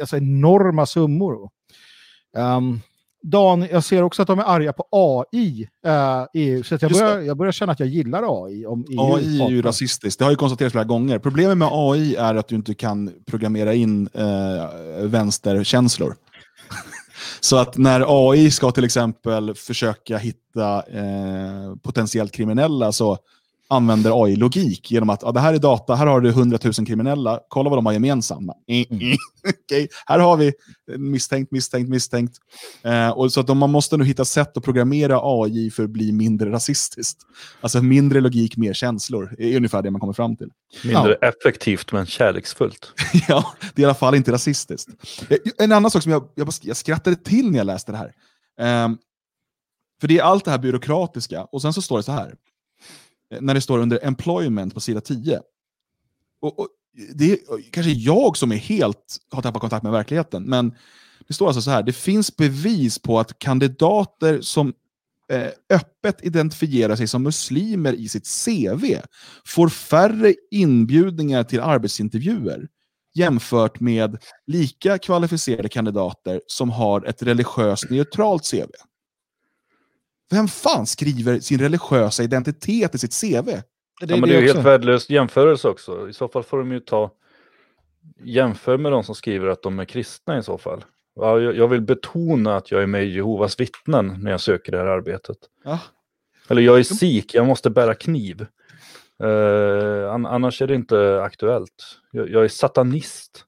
Alltså 0.00 0.16
enorma 0.16 0.86
summor. 0.86 1.50
Um, 2.36 2.80
Dan, 3.30 3.66
jag 3.70 3.84
ser 3.84 4.02
också 4.02 4.22
att 4.22 4.28
de 4.28 4.38
är 4.38 4.44
arga 4.44 4.72
på 4.72 4.86
AI 4.90 5.68
uh, 5.86 6.26
EU, 6.34 6.62
så 6.62 6.78
jag 6.80 6.92
börjar, 6.92 7.20
jag 7.20 7.36
börjar 7.36 7.52
känna 7.52 7.72
att 7.72 7.80
jag 7.80 7.88
gillar 7.88 8.44
AI. 8.44 8.66
Om 8.66 8.84
EU 8.90 9.00
AI 9.00 9.40
är 9.40 9.48
ju 9.48 9.62
rasistiskt, 9.62 10.18
det 10.18 10.24
har 10.24 10.32
ju 10.32 10.36
konstaterats 10.36 10.72
flera 10.72 10.84
gånger. 10.84 11.18
Problemet 11.18 11.58
med 11.58 11.68
AI 11.72 12.16
är 12.16 12.34
att 12.34 12.48
du 12.48 12.54
inte 12.54 12.74
kan 12.74 13.12
programmera 13.26 13.74
in 13.74 14.08
uh, 14.18 15.06
vänsterkänslor. 15.06 16.14
Så 17.40 17.56
att 17.56 17.76
när 17.76 18.30
AI 18.30 18.50
ska 18.50 18.70
till 18.70 18.84
exempel 18.84 19.54
försöka 19.54 20.18
hitta 20.18 20.76
eh, 20.76 21.76
potentiellt 21.82 22.32
kriminella 22.32 22.92
så 22.92 23.18
använder 23.68 24.24
AI-logik 24.24 24.90
genom 24.90 25.10
att 25.10 25.22
ja, 25.22 25.32
det 25.32 25.40
här 25.40 25.54
är 25.54 25.58
data, 25.58 25.94
här 25.94 26.06
har 26.06 26.20
du 26.20 26.28
100 26.28 26.58
000 26.64 26.72
kriminella, 26.72 27.40
kolla 27.48 27.70
vad 27.70 27.78
de 27.78 27.86
har 27.86 27.92
gemensamma. 27.92 28.54
Mm. 28.68 28.86
okay. 29.64 29.88
Här 30.06 30.18
har 30.18 30.36
vi 30.36 30.52
misstänkt, 30.98 31.52
misstänkt, 31.52 31.88
misstänkt. 31.88 32.36
Eh, 32.82 33.10
och 33.10 33.32
så 33.32 33.40
att 33.40 33.56
man 33.56 33.70
måste 33.70 33.96
nu 33.96 34.04
hitta 34.04 34.24
sätt 34.24 34.56
att 34.56 34.64
programmera 34.64 35.20
AI 35.22 35.70
för 35.70 35.84
att 35.84 35.90
bli 35.90 36.12
mindre 36.12 36.50
rasistiskt. 36.50 37.18
Alltså 37.60 37.82
mindre 37.82 38.20
logik, 38.20 38.56
mer 38.56 38.72
känslor, 38.72 39.34
är 39.38 39.56
ungefär 39.56 39.82
det 39.82 39.90
man 39.90 40.00
kommer 40.00 40.12
fram 40.12 40.36
till. 40.36 40.50
Mindre 40.84 41.18
ja. 41.20 41.28
effektivt 41.28 41.92
men 41.92 42.06
kärleksfullt. 42.06 42.92
ja, 43.28 43.54
det 43.74 43.82
är 43.82 43.82
i 43.82 43.84
alla 43.84 43.94
fall 43.94 44.14
inte 44.14 44.32
rasistiskt. 44.32 44.90
Eh, 45.28 45.38
en 45.58 45.72
annan 45.72 45.90
sak 45.90 46.02
som 46.02 46.12
jag, 46.12 46.28
jag, 46.34 46.48
jag 46.62 46.76
skrattade 46.76 47.16
till 47.16 47.50
när 47.50 47.58
jag 47.58 47.66
läste 47.66 47.92
det 47.92 47.98
här. 47.98 48.12
Eh, 48.60 48.96
för 50.00 50.08
det 50.08 50.18
är 50.18 50.22
allt 50.22 50.44
det 50.44 50.50
här 50.50 50.58
byråkratiska, 50.58 51.44
och 51.44 51.62
sen 51.62 51.72
så 51.72 51.82
står 51.82 51.96
det 51.96 52.02
så 52.02 52.12
här. 52.12 52.34
Eh, 53.32 53.40
när 53.40 53.54
det 53.54 53.60
står 53.60 53.78
under 53.78 54.00
employment 54.02 54.74
på 54.74 54.80
sida 54.80 55.00
10. 55.00 55.40
Och, 56.40 56.58
och 56.58 56.68
det 57.14 57.32
är 57.32 57.38
kanske 57.70 57.92
jag 57.92 58.36
som 58.36 58.52
är 58.52 58.56
helt, 58.56 59.16
har 59.30 59.42
tappat 59.42 59.60
kontakt 59.60 59.82
med 59.82 59.92
verkligheten, 59.92 60.42
men 60.44 60.74
det 61.28 61.34
står 61.34 61.46
alltså 61.46 61.62
så 61.62 61.70
här, 61.70 61.82
det 61.82 61.92
finns 61.92 62.36
bevis 62.36 62.98
på 62.98 63.20
att 63.20 63.38
kandidater 63.38 64.40
som 64.40 64.72
eh, 65.32 65.48
öppet 65.70 66.24
identifierar 66.24 66.96
sig 66.96 67.08
som 67.08 67.22
muslimer 67.22 67.92
i 67.92 68.08
sitt 68.08 68.28
CV 68.44 69.00
får 69.44 69.68
färre 69.68 70.34
inbjudningar 70.50 71.44
till 71.44 71.60
arbetsintervjuer 71.60 72.68
jämfört 73.14 73.80
med 73.80 74.18
lika 74.46 74.98
kvalificerade 74.98 75.68
kandidater 75.68 76.40
som 76.46 76.70
har 76.70 77.04
ett 77.04 77.22
religiöst 77.22 77.90
neutralt 77.90 78.50
CV. 78.50 78.70
Vem 80.30 80.48
fan 80.48 80.86
skriver 80.86 81.40
sin 81.40 81.58
religiösa 81.58 82.22
identitet 82.22 82.94
i 82.94 82.98
sitt 82.98 83.20
CV? 83.20 83.46
Det, 84.00 84.06
ja, 84.06 84.16
men 84.16 84.28
det 84.28 84.36
är 84.36 84.40
ju 84.40 84.46
helt 84.46 84.66
värdelös 84.66 85.10
jämförelse 85.10 85.68
också. 85.68 86.08
I 86.08 86.12
så 86.12 86.28
fall 86.28 86.42
får 86.42 86.58
de 86.58 86.72
ju 86.72 86.80
ta 86.80 87.10
jämför 88.24 88.78
med 88.78 88.92
de 88.92 89.04
som 89.04 89.14
skriver 89.14 89.48
att 89.48 89.62
de 89.62 89.78
är 89.78 89.84
kristna 89.84 90.38
i 90.38 90.42
så 90.42 90.58
fall. 90.58 90.84
Ja, 91.14 91.40
jag 91.40 91.68
vill 91.68 91.80
betona 91.80 92.56
att 92.56 92.70
jag 92.70 92.82
är 92.82 92.86
med 92.86 93.04
i 93.04 93.14
Jehovas 93.14 93.60
vittnen 93.60 94.16
när 94.22 94.30
jag 94.30 94.40
söker 94.40 94.72
det 94.72 94.78
här 94.78 94.86
arbetet. 94.86 95.36
Ja. 95.64 95.78
Eller 96.48 96.62
jag 96.62 96.78
är 96.78 96.82
sik, 96.82 97.34
jag 97.34 97.46
måste 97.46 97.70
bära 97.70 97.94
kniv. 97.94 98.46
Uh, 99.24 100.12
annars 100.12 100.62
är 100.62 100.66
det 100.66 100.74
inte 100.74 101.22
aktuellt. 101.22 101.98
Jag, 102.10 102.30
jag 102.30 102.44
är 102.44 102.48
satanist. 102.48 103.44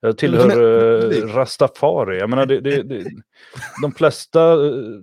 Jag 0.00 0.18
tillhör 0.18 0.60
uh, 0.60 1.34
Rastafari. 1.34 2.18
Jag 2.18 2.30
menar, 2.30 2.46
det, 2.46 2.60
det, 2.60 2.82
det, 2.82 3.04
de 3.82 3.92
flesta 3.92 4.56
uh, 4.56 5.00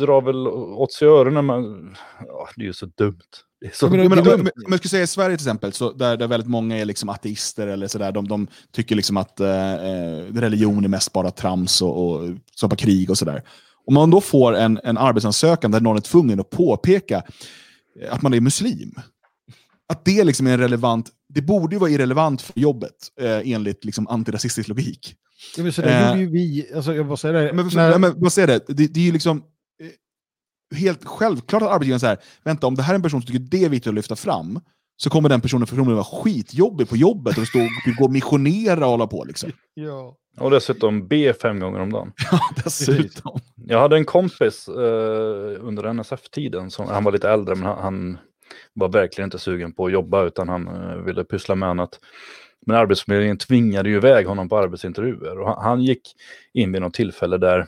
drar 0.00 0.22
väl 0.22 0.46
åt 0.46 0.92
sig 0.92 1.08
öronen. 1.08 1.46
Men, 1.46 1.94
ja, 2.26 2.48
det 2.56 2.62
är 2.62 2.66
ju 2.66 2.72
så 2.72 2.86
dumt. 2.86 3.20
Så... 3.72 3.90
Men, 3.90 4.08
men, 4.08 4.24
men, 4.24 4.40
om 4.40 4.50
jag 4.68 4.78
skulle 4.78 4.90
säga 4.90 5.02
i 5.02 5.06
Sverige 5.06 5.36
till 5.36 5.46
exempel, 5.46 5.72
så 5.72 5.92
där, 5.92 6.16
där 6.16 6.26
väldigt 6.26 6.48
många 6.48 6.78
är 6.78 6.84
liksom 6.84 7.08
ateister, 7.08 7.66
eller 7.66 7.88
sådär, 7.88 8.12
de, 8.12 8.28
de 8.28 8.46
tycker 8.72 8.96
liksom 8.96 9.16
att 9.16 9.40
eh, 9.40 9.74
eh 9.74 10.34
religion 10.34 10.84
är 10.84 10.88
mest 10.88 11.12
bara 11.12 11.30
trams 11.30 11.82
och, 11.82 12.06
och 12.06 12.28
skapa 12.54 12.76
krig 12.76 13.10
och 13.10 13.18
sådär. 13.18 13.42
Om 13.86 13.94
man 13.94 14.10
då 14.10 14.20
får 14.20 14.56
en, 14.56 14.80
en 14.84 14.98
arbetsansökan 14.98 15.70
där 15.70 15.80
någon 15.80 15.96
är 15.96 16.00
tvungen 16.00 16.40
att 16.40 16.50
påpeka 16.50 17.22
att 18.10 18.22
man 18.22 18.34
är 18.34 18.40
muslim, 18.40 18.94
att 19.88 20.04
det 20.04 20.24
liksom 20.24 20.46
är 20.46 20.58
relevant, 20.58 21.10
det 21.28 21.42
borde 21.42 21.74
ju 21.74 21.80
vara 21.80 21.90
irrelevant 21.90 22.42
för 22.42 22.60
jobbet 22.60 22.96
eh, 23.20 23.52
enligt 23.52 23.84
liksom 23.84 24.08
antirasistisk 24.08 24.68
logik. 24.68 25.14
Ja, 25.56 25.62
men 25.62 25.72
så 25.72 25.82
det 25.82 25.94
eh, 25.94 26.08
gjorde 26.08 26.20
ju 26.20 26.30
vi, 26.30 26.70
alltså, 26.76 26.94
jag 26.94 27.06
bara 27.06 27.16
säger 27.16 27.34
det. 27.34 27.52
Men, 27.52 27.70
när... 27.74 27.98
men, 27.98 28.14
vad 28.16 28.32
säger 28.32 28.48
det? 28.48 28.60
det? 28.68 28.86
Det 28.86 29.00
är 29.00 29.04
ju 29.04 29.12
liksom, 29.12 29.42
helt 30.74 31.04
självklart 31.04 31.62
att 31.62 31.68
arbetsgivaren 31.68 32.00
säger, 32.00 32.18
vänta 32.44 32.66
om 32.66 32.74
det 32.74 32.82
här 32.82 32.94
är 32.94 32.96
en 32.96 33.02
person 33.02 33.22
som 33.22 33.26
tycker 33.26 33.46
det 33.50 33.64
är 33.64 33.68
viktigt 33.68 33.88
att 33.88 33.94
lyfta 33.94 34.16
fram, 34.16 34.60
så 34.96 35.10
kommer 35.10 35.28
den 35.28 35.40
personen 35.40 35.66
förmodligen 35.66 35.96
vara 35.96 36.22
skitjobbig 36.22 36.88
på 36.88 36.96
jobbet 36.96 37.38
och 37.38 37.46
stå 37.46 37.58
och 37.58 37.96
gå 37.98 38.04
och 38.04 38.12
missionera 38.12 38.84
och 38.84 38.90
hålla 38.90 39.06
på. 39.06 39.24
Liksom. 39.24 39.52
Ja. 39.74 40.16
Och 40.38 40.50
dessutom 40.50 41.08
be 41.08 41.32
fem 41.32 41.60
gånger 41.60 41.80
om 41.80 41.92
dagen. 41.92 42.12
Ja, 42.32 42.40
dessutom. 42.64 43.40
Jag 43.66 43.80
hade 43.80 43.96
en 43.96 44.04
kompis 44.04 44.68
eh, 44.68 45.66
under 45.66 45.92
NSF-tiden, 45.92 46.70
han 46.78 47.04
var 47.04 47.12
lite 47.12 47.30
äldre, 47.30 47.54
men 47.54 47.64
han, 47.64 47.78
han, 47.78 48.18
var 48.72 48.88
verkligen 48.88 49.26
inte 49.26 49.38
sugen 49.38 49.72
på 49.72 49.86
att 49.86 49.92
jobba, 49.92 50.24
utan 50.24 50.48
han 50.48 50.68
eh, 50.68 50.96
ville 50.96 51.24
pyssla 51.24 51.54
med 51.54 51.68
annat. 51.68 52.00
Men 52.66 52.76
Arbetsförmedlingen 52.76 53.38
tvingade 53.38 53.88
ju 53.88 53.96
iväg 53.96 54.26
honom 54.26 54.48
på 54.48 54.58
arbetsintervjuer. 54.58 55.38
Och 55.38 55.46
han, 55.46 55.64
han 55.64 55.82
gick 55.82 56.02
in 56.52 56.72
vid 56.72 56.82
något 56.82 56.94
tillfälle 56.94 57.38
där 57.38 57.66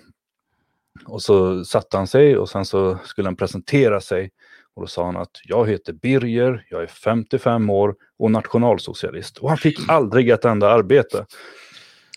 och 1.06 1.22
så 1.22 1.64
satte 1.64 1.96
han 1.96 2.06
sig 2.06 2.36
och 2.36 2.48
sen 2.48 2.64
så 2.64 2.98
skulle 3.04 3.28
han 3.28 3.36
presentera 3.36 4.00
sig. 4.00 4.30
Och 4.74 4.82
då 4.82 4.86
sa 4.86 5.04
han 5.06 5.16
att 5.16 5.40
jag 5.44 5.68
heter 5.68 5.92
Birger, 5.92 6.66
jag 6.70 6.82
är 6.82 6.86
55 6.86 7.70
år 7.70 7.94
och 8.18 8.30
nationalsocialist. 8.30 9.38
Och 9.38 9.48
han 9.48 9.58
fick 9.58 9.88
aldrig 9.88 10.30
ett 10.30 10.44
enda 10.44 10.68
arbete. 10.70 11.26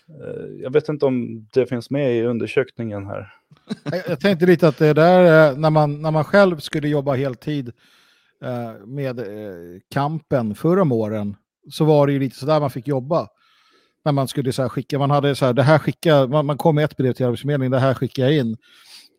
Eh, 0.08 0.62
jag 0.62 0.72
vet 0.72 0.88
inte 0.88 1.06
om 1.06 1.46
det 1.52 1.66
finns 1.66 1.90
med 1.90 2.16
i 2.16 2.22
undersökningen 2.22 3.06
här. 3.06 3.34
Jag 4.08 4.20
tänkte 4.20 4.46
lite 4.46 4.68
att 4.68 4.78
det 4.78 4.92
där 4.92 5.50
eh, 5.50 5.58
när 5.58 5.70
man, 5.70 6.02
när 6.02 6.10
man 6.10 6.24
själv 6.24 6.58
skulle 6.58 6.88
jobba 6.88 7.14
heltid 7.14 7.72
eh, 8.42 8.86
med 8.86 9.20
kampen 9.90 10.54
förra 10.54 10.82
om 10.82 10.92
åren 10.92 11.36
så 11.70 11.84
var 11.84 12.06
det 12.06 12.12
ju 12.12 12.18
lite 12.18 12.36
sådär 12.36 12.60
man 12.60 12.70
fick 12.70 12.88
jobba 12.88 13.28
när 14.06 14.12
man 14.12 14.28
skulle 14.28 14.52
så 14.52 14.68
skicka, 14.68 14.98
man 14.98 15.10
hade 15.10 15.34
så 15.34 15.46
här, 15.46 15.52
det 15.52 15.62
här 15.62 15.78
skicka, 15.78 16.26
man, 16.26 16.46
man 16.46 16.58
kom 16.58 16.74
med 16.74 16.84
ett 16.84 16.96
brev 16.96 17.12
till 17.12 17.26
Arbetsförmedlingen, 17.26 17.72
det 17.72 17.78
här 17.78 17.94
skickar 17.94 18.22
jag 18.22 18.36
in. 18.36 18.56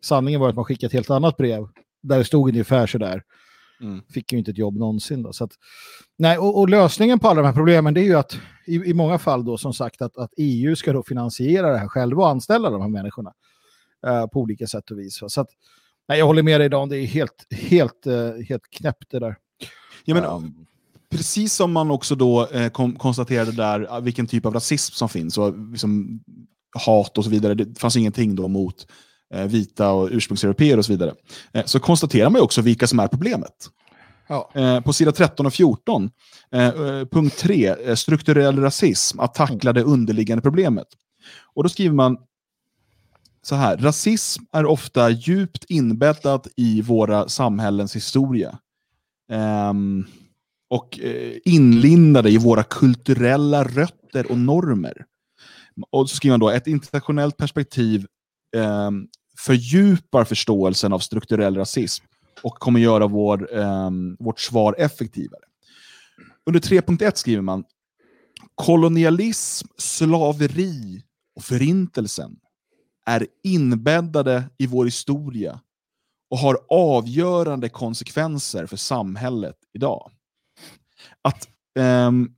Sanningen 0.04 0.40
var 0.40 0.48
att 0.48 0.54
man 0.54 0.64
skickade 0.64 0.86
ett 0.86 0.92
helt 0.92 1.10
annat 1.10 1.36
brev, 1.36 1.68
där 2.02 2.18
det 2.18 2.24
stod 2.24 2.48
ungefär 2.48 2.86
så 2.86 2.98
där. 2.98 3.22
Mm. 3.80 4.02
Fick 4.10 4.32
ju 4.32 4.38
inte 4.38 4.50
ett 4.50 4.58
jobb 4.58 4.76
någonsin. 4.76 5.22
Då, 5.22 5.32
så 5.32 5.44
att, 5.44 5.50
nej, 6.18 6.38
och, 6.38 6.58
och, 6.58 6.68
lösningen 6.68 7.18
på 7.18 7.28
alla 7.28 7.40
de 7.40 7.46
här 7.46 7.54
problemen 7.54 7.94
det 7.94 8.00
är 8.00 8.04
ju 8.04 8.14
att 8.14 8.38
i, 8.66 8.74
i 8.74 8.94
många 8.94 9.18
fall 9.18 9.44
då 9.44 9.58
som 9.58 9.74
sagt 9.74 10.02
att, 10.02 10.18
att 10.18 10.30
EU 10.36 10.76
ska 10.76 10.92
då 10.92 11.02
finansiera 11.02 11.72
det 11.72 11.78
här 11.78 11.88
själva 11.88 12.22
och 12.22 12.28
anställa 12.28 12.70
de 12.70 12.80
här 12.80 12.88
människorna 12.88 13.32
uh, 14.06 14.26
på 14.26 14.40
olika 14.40 14.66
sätt 14.66 14.90
och 14.90 14.98
vis. 14.98 15.18
Så 15.28 15.40
att, 15.40 15.48
nej, 16.08 16.18
jag 16.18 16.26
håller 16.26 16.42
med 16.42 16.60
dig 16.60 16.68
Dan, 16.68 16.88
det 16.88 16.96
är 16.96 17.06
helt, 17.06 17.46
helt, 17.50 18.06
uh, 18.06 18.42
helt 18.48 18.70
knäppt 18.70 19.10
det 19.10 19.18
där. 19.18 19.36
Ja, 20.04 20.14
men, 20.14 20.24
um, 20.24 20.66
precis 21.10 21.54
som 21.54 21.72
man 21.72 21.90
också 21.90 22.14
då 22.14 22.46
eh, 22.46 22.68
kom, 22.68 22.96
konstaterade 22.96 23.52
där 23.52 23.86
ah, 23.90 24.00
vilken 24.00 24.26
typ 24.26 24.46
av 24.46 24.54
rasism 24.54 24.94
som 24.94 25.08
finns 25.08 25.38
och 25.38 25.70
liksom, 25.70 26.20
hat 26.86 27.18
och 27.18 27.24
så 27.24 27.30
vidare. 27.30 27.54
Det 27.54 27.78
fanns 27.78 27.96
ingenting 27.96 28.34
då 28.34 28.48
mot 28.48 28.86
eh, 29.34 29.44
vita 29.44 29.90
och 29.90 30.08
ursprungseuropeer 30.12 30.78
och 30.78 30.84
så 30.84 30.92
vidare. 30.92 31.14
Eh, 31.52 31.64
så 31.64 31.80
konstaterar 31.80 32.30
man 32.30 32.40
också 32.40 32.62
vilka 32.62 32.86
som 32.86 33.00
är 33.00 33.08
problemet. 33.08 33.70
Ja. 34.28 34.50
Eh, 34.54 34.80
på 34.80 34.92
sida 34.92 35.12
13 35.12 35.46
och 35.46 35.54
14, 35.54 36.10
eh, 36.52 36.66
eh, 36.66 37.04
punkt 37.04 37.36
3, 37.38 37.66
eh, 37.66 37.94
strukturell 37.94 38.58
rasism, 38.58 39.20
att 39.20 39.34
tackla 39.34 39.72
det 39.72 39.82
underliggande 39.82 40.42
problemet. 40.42 40.86
Och 41.54 41.62
då 41.62 41.68
skriver 41.68 41.94
man 41.94 42.18
så 43.42 43.54
här, 43.54 43.76
rasism 43.76 44.44
är 44.52 44.66
ofta 44.66 45.10
djupt 45.10 45.64
inbäddad 45.68 46.46
i 46.56 46.82
våra 46.82 47.28
samhällens 47.28 47.96
historia. 47.96 48.58
Um, 49.70 50.06
och 50.68 51.00
eh, 51.00 51.36
inlindade 51.44 52.30
i 52.30 52.38
våra 52.38 52.62
kulturella 52.62 53.64
rötter 53.64 54.30
och 54.30 54.38
normer. 54.38 55.04
Och 55.90 56.10
så 56.10 56.16
skriver 56.16 56.32
man 56.32 56.40
då, 56.40 56.50
ett 56.50 56.66
internationellt 56.66 57.36
perspektiv 57.36 58.06
eh, 58.56 58.90
fördjupar 59.38 60.24
förståelsen 60.24 60.92
av 60.92 60.98
strukturell 60.98 61.56
rasism 61.56 62.04
och 62.42 62.54
kommer 62.54 62.80
göra 62.80 63.06
vår, 63.06 63.58
eh, 63.58 63.90
vårt 64.18 64.40
svar 64.40 64.74
effektivare. 64.78 65.42
Under 66.46 66.60
3.1 66.60 67.12
skriver 67.14 67.42
man, 67.42 67.64
kolonialism, 68.54 69.68
slaveri 69.76 71.02
och 71.36 71.44
förintelsen 71.44 72.36
är 73.06 73.26
inbäddade 73.42 74.44
i 74.58 74.66
vår 74.66 74.84
historia 74.84 75.60
och 76.30 76.38
har 76.38 76.58
avgörande 76.68 77.68
konsekvenser 77.68 78.66
för 78.66 78.76
samhället 78.76 79.56
idag. 79.74 80.10
Att 81.22 81.48
um, 81.78 82.30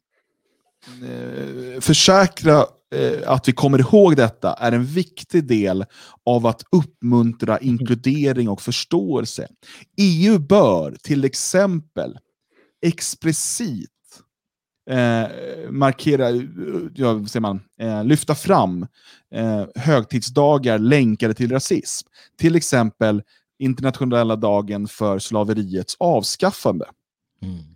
uh, 1.03 1.81
försäkra 1.81 2.59
uh, 2.95 3.21
att 3.27 3.49
vi 3.49 3.53
kommer 3.53 3.79
ihåg 3.79 4.17
detta 4.17 4.53
är 4.53 4.73
en 4.73 4.85
viktig 4.85 5.47
del 5.47 5.85
av 6.27 6.47
att 6.47 6.63
uppmuntra 6.73 7.59
inkludering 7.59 8.49
och 8.49 8.63
förståelse. 8.63 9.49
EU 9.97 10.39
bör 10.39 10.97
till 11.03 11.25
exempel 11.25 12.19
explicit 12.87 13.91
eh, 14.91 15.29
markera, 15.71 16.31
ja, 16.95 17.27
ser 17.27 17.41
man, 17.41 17.61
eh, 17.81 18.05
lyfta 18.05 18.35
fram 18.35 18.87
eh, 19.35 19.65
högtidsdagar 19.75 20.79
länkade 20.79 21.35
till 21.35 21.53
rasism. 21.53 22.09
Till 22.39 22.57
exempel 22.57 23.23
internationella 23.59 24.37
dagen 24.37 24.89
för 24.89 25.19
slaveriets 25.19 25.97
avskaffande. 25.99 26.85
Mm. 27.43 27.70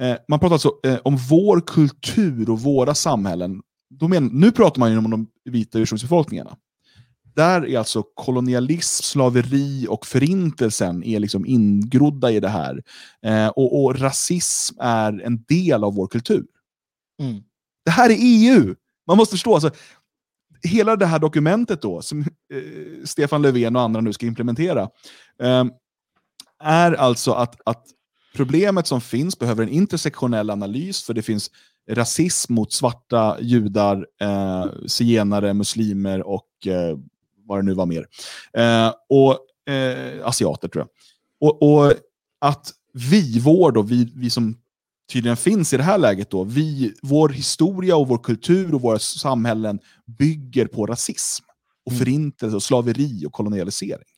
Eh, 0.00 0.16
man 0.28 0.40
pratar 0.40 0.54
alltså 0.54 0.80
eh, 0.82 0.98
om 1.04 1.16
vår 1.16 1.60
kultur 1.60 2.50
och 2.50 2.60
våra 2.60 2.94
samhällen. 2.94 3.62
Men, 4.08 4.26
nu 4.26 4.52
pratar 4.52 4.80
man 4.80 4.92
ju 4.92 4.98
om 4.98 5.10
de 5.10 5.26
vita 5.44 5.78
ursprungsbefolkningarna. 5.78 6.56
Där 7.34 7.66
är 7.68 7.78
alltså 7.78 8.02
kolonialism, 8.14 9.02
slaveri 9.02 9.86
och 9.88 10.06
förintelsen 10.06 11.04
är 11.04 11.20
liksom 11.20 11.46
ingrodda 11.46 12.30
i 12.30 12.40
det 12.40 12.48
här. 12.48 12.82
Eh, 13.22 13.48
och, 13.48 13.84
och, 13.84 14.00
rasism 14.00 14.76
är 14.80 15.20
en 15.20 15.44
del 15.48 15.84
av 15.84 15.94
vår 15.94 16.06
kultur. 16.06 16.46
Mm. 17.22 17.42
Det 17.84 17.90
här 17.90 18.10
är 18.10 18.16
EU! 18.18 18.74
Man 19.06 19.16
måste 19.16 19.32
förstå. 19.32 19.54
Alltså, 19.54 19.70
hela 20.62 20.96
det 20.96 21.06
här 21.06 21.18
dokumentet 21.18 21.82
då, 21.82 22.02
som 22.02 22.20
eh, 22.20 22.24
Stefan 23.04 23.42
Löfven 23.42 23.76
och 23.76 23.82
andra 23.82 24.00
nu 24.00 24.12
ska 24.12 24.26
implementera, 24.26 24.82
eh, 25.42 25.64
är 26.62 26.92
alltså 26.92 27.32
att, 27.32 27.60
att 27.64 27.86
problemet 28.34 28.86
som 28.86 29.00
finns 29.00 29.38
behöver 29.38 29.62
en 29.62 29.68
intersektionell 29.68 30.50
analys, 30.50 31.02
för 31.02 31.14
det 31.14 31.22
finns 31.22 31.50
rasism 31.90 32.54
mot 32.54 32.72
svarta, 32.72 33.36
judar, 33.40 34.06
eh, 34.20 34.66
zigenare, 34.86 35.54
muslimer 35.54 36.22
och 36.22 36.66
eh, 36.66 36.98
vad 37.46 37.58
det 37.58 37.62
nu 37.62 37.74
var 37.74 37.86
mer. 37.86 38.06
Eh, 38.52 38.92
och 39.08 39.38
eh, 39.72 40.26
asiater 40.26 40.68
tror 40.68 40.82
jag. 40.84 40.90
Och, 41.48 41.62
och 41.62 41.92
att 42.40 42.72
vi, 42.92 43.38
vår 43.38 43.72
då, 43.72 43.82
vi, 43.82 44.12
vi 44.16 44.30
som 44.30 44.56
tydligen 45.12 45.36
finns 45.36 45.72
i 45.72 45.76
det 45.76 45.82
här 45.82 45.98
läget 45.98 46.30
då, 46.30 46.44
vi, 46.44 46.94
vår 47.02 47.28
historia 47.28 47.96
och 47.96 48.08
vår 48.08 48.18
kultur 48.18 48.74
och 48.74 48.80
våra 48.80 48.98
samhällen 48.98 49.78
bygger 50.18 50.66
på 50.66 50.86
rasism 50.86 51.44
och 51.84 51.92
mm. 51.92 52.04
förintelse 52.04 52.56
och 52.56 52.62
slaveri 52.62 53.26
och 53.26 53.32
kolonialisering. 53.32 54.08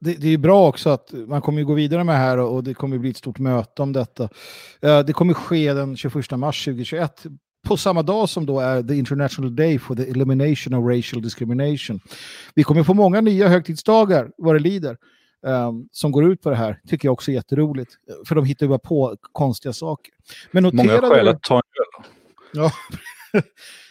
Det, 0.00 0.14
det, 0.14 0.28
är 0.28 0.38
bra 0.38 0.68
också 0.68 0.90
att 0.90 1.12
man 1.12 1.42
kommer 1.42 1.62
gå 1.62 1.74
vidare 1.74 2.04
med 2.04 2.14
det 2.14 2.18
här 2.18 2.38
och 2.38 2.64
det 2.64 2.74
kommer 2.74 2.98
bli 2.98 3.10
ett 3.10 3.16
stort 3.16 3.38
möte 3.38 3.82
om 3.82 3.92
detta. 3.92 4.28
Eh, 4.82 5.00
det 5.00 5.12
kommer 5.12 5.34
ske 5.34 5.72
den 5.72 5.96
21 5.96 6.30
mars 6.30 6.64
2021 6.64 7.26
på 7.66 7.76
samma 7.76 8.02
dag 8.02 8.28
som 8.28 8.46
då 8.46 8.60
är 8.60 8.82
the 8.82 8.94
International 8.94 9.56
Day 9.56 9.78
for 9.78 9.94
the 9.94 10.10
Elimination 10.10 10.74
of 10.74 10.96
Racial 10.96 11.22
Discrimination. 11.22 12.00
Vi 12.54 12.62
kommer 12.62 12.82
få 12.82 12.94
många 12.94 13.20
nya 13.20 13.48
högtidsdagar 13.48 14.30
vad 14.36 14.54
det 14.54 14.58
lider 14.58 14.96
um, 15.42 15.88
som 15.92 16.12
går 16.12 16.32
ut 16.32 16.42
på 16.42 16.50
det 16.50 16.56
här. 16.56 16.80
Tycker 16.88 17.08
jag 17.08 17.12
också 17.12 17.30
är 17.30 17.34
jätteroligt. 17.34 17.92
För 18.26 18.34
de 18.34 18.44
hittar 18.44 18.66
ju 18.66 18.68
bara 18.68 18.78
på 18.78 19.16
konstiga 19.32 19.72
saker. 19.72 20.14
Men 20.50 20.62
många 20.62 21.00
skäl 21.00 21.28
att 21.28 21.42
ta 21.42 21.54
en 21.54 21.58
öl. 21.58 22.06
Ja. 22.52 22.72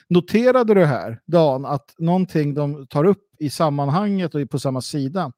Noterade 0.08 0.74
du 0.74 0.86
här, 0.86 1.20
Dan, 1.26 1.66
att 1.66 1.96
någonting 1.98 2.54
de 2.54 2.88
tar 2.88 3.04
upp 3.04 3.24
i 3.40 3.50
sammanhanget 3.50 4.36
och 4.36 4.50
på 4.50 4.60
samma 4.60 4.82
sida, 4.82 5.32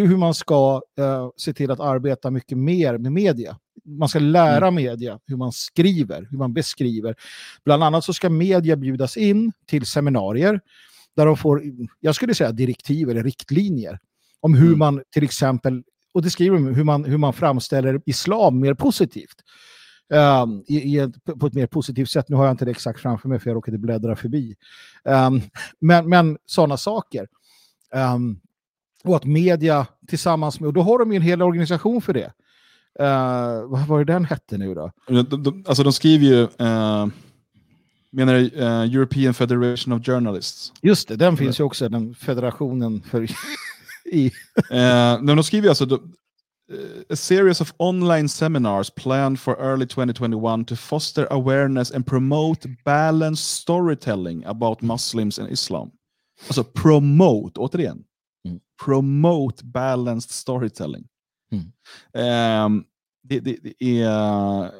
hur 0.00 0.16
man 0.16 0.34
ska 0.34 0.80
uh, 1.00 1.30
se 1.36 1.52
till 1.52 1.70
att 1.70 1.80
arbeta 1.80 2.30
mycket 2.30 2.58
mer 2.58 2.98
med 2.98 3.12
media 3.12 3.56
man 3.84 4.08
ska 4.08 4.18
lära 4.18 4.66
mm. 4.68 4.74
media 4.74 5.18
hur 5.26 5.36
man 5.36 5.52
skriver, 5.52 6.28
hur 6.30 6.38
man 6.38 6.52
beskriver. 6.52 7.16
Bland 7.64 7.84
annat 7.84 8.04
så 8.04 8.12
ska 8.12 8.30
media 8.30 8.76
bjudas 8.76 9.16
in 9.16 9.52
till 9.66 9.86
seminarier 9.86 10.60
där 11.16 11.26
de 11.26 11.36
får, 11.36 11.62
jag 12.00 12.14
skulle 12.14 12.34
säga 12.34 12.52
direktiv 12.52 13.10
eller 13.10 13.22
riktlinjer 13.22 13.98
om 14.40 14.54
hur 14.54 14.66
mm. 14.66 14.78
man 14.78 15.02
till 15.10 15.24
exempel, 15.24 15.82
och 16.14 16.22
det 16.22 16.30
skriver 16.30 16.56
de, 16.56 16.74
hur 16.74 16.84
man, 16.84 17.04
hur 17.04 17.18
man 17.18 17.32
framställer 17.32 18.00
islam 18.06 18.60
mer 18.60 18.74
positivt. 18.74 19.36
Um, 20.42 20.64
i, 20.66 20.76
i 20.76 21.12
på 21.40 21.46
ett 21.46 21.54
mer 21.54 21.66
positivt 21.66 22.10
sätt. 22.10 22.28
Nu 22.28 22.36
har 22.36 22.44
jag 22.44 22.52
inte 22.52 22.64
det 22.64 22.70
exakt 22.70 23.00
framför 23.00 23.28
mig 23.28 23.38
för 23.38 23.50
jag 23.50 23.56
råkade 23.56 23.78
bläddra 23.78 24.16
förbi. 24.16 24.54
Um, 25.04 25.42
men, 25.80 26.08
men 26.08 26.38
sådana 26.46 26.76
saker. 26.76 27.26
Um, 27.94 28.40
och 29.04 29.16
att 29.16 29.24
media 29.24 29.86
tillsammans 30.08 30.60
med, 30.60 30.66
och 30.66 30.72
då 30.72 30.82
har 30.82 30.98
de 30.98 31.12
ju 31.12 31.16
en 31.16 31.22
hel 31.22 31.42
organisation 31.42 32.02
för 32.02 32.12
det. 32.12 32.32
Uh, 33.00 33.66
vad 33.66 33.86
var 33.86 33.98
det 33.98 34.12
den 34.12 34.24
hette 34.24 34.58
nu 34.58 34.74
då? 34.74 34.90
De, 35.08 35.42
de, 35.42 35.64
alltså 35.68 35.82
de 35.82 35.92
skriver 35.92 36.26
ju, 36.26 36.42
uh, 36.42 37.06
menar 38.10 38.34
du 38.34 38.50
uh, 38.50 38.94
European 38.94 39.34
Federation 39.34 39.92
of 39.92 40.06
Journalists? 40.06 40.72
Just 40.82 41.08
det, 41.08 41.16
den 41.16 41.36
finns 41.36 41.60
ju 41.60 41.64
också, 41.64 41.88
den 41.88 42.14
federationen 42.14 43.02
för 43.02 43.22
i... 44.04 44.26
uh, 44.72 45.24
de 45.24 45.44
skriver 45.44 45.68
alltså, 45.68 45.86
de, 45.86 46.14
a 47.10 47.16
series 47.16 47.60
of 47.60 47.74
online 47.78 48.28
seminars 48.28 48.90
planned 48.90 49.40
for 49.40 49.56
early 49.60 49.86
2021 49.86 50.64
to 50.66 50.76
foster 50.76 51.26
awareness 51.30 51.90
and 51.90 52.06
promote 52.06 52.66
balanced 52.84 53.44
storytelling 53.44 54.44
about 54.44 54.82
Muslims 54.82 55.38
and 55.38 55.48
Islam. 55.52 55.90
Alltså 56.46 56.64
promote, 56.64 57.60
återigen. 57.60 58.04
Promote 58.84 59.64
balanced 59.64 60.30
storytelling. 60.30 61.04
Mm. 61.52 61.64
Eh, 62.14 62.82
det, 63.22 63.40
det, 63.40 63.58
det, 63.62 64.02
är... 64.02 64.70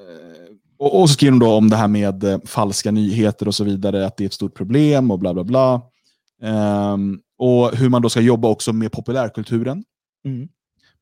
Och, 0.79 1.01
och, 1.01 1.09
så 1.09 1.13
skriver 1.13 1.31
de 1.31 1.39
då 1.39 1.53
om 1.53 1.71
det 1.71 1.77
här 1.77 1.89
med 1.89 2.25
eh, 2.25 2.39
falska 2.45 2.91
nyheter 2.91 3.49
och 3.49 3.55
så 3.55 3.65
vidare, 3.65 4.07
att 4.07 4.17
det 4.17 4.25
är 4.25 4.27
ett 4.27 4.33
stort 4.33 4.55
problem 4.55 5.11
och 5.11 5.19
bla 5.19 5.35
bla 5.35 5.45
bla. 5.45 5.75
Eh, 6.43 6.97
och 7.39 7.77
hur 7.77 7.89
man 7.89 8.03
då 8.03 8.09
ska 8.09 8.21
jobba 8.21 8.49
också 8.49 8.73
med 8.73 8.93
populärkulturen. 8.93 9.85
Mm. 10.25 10.49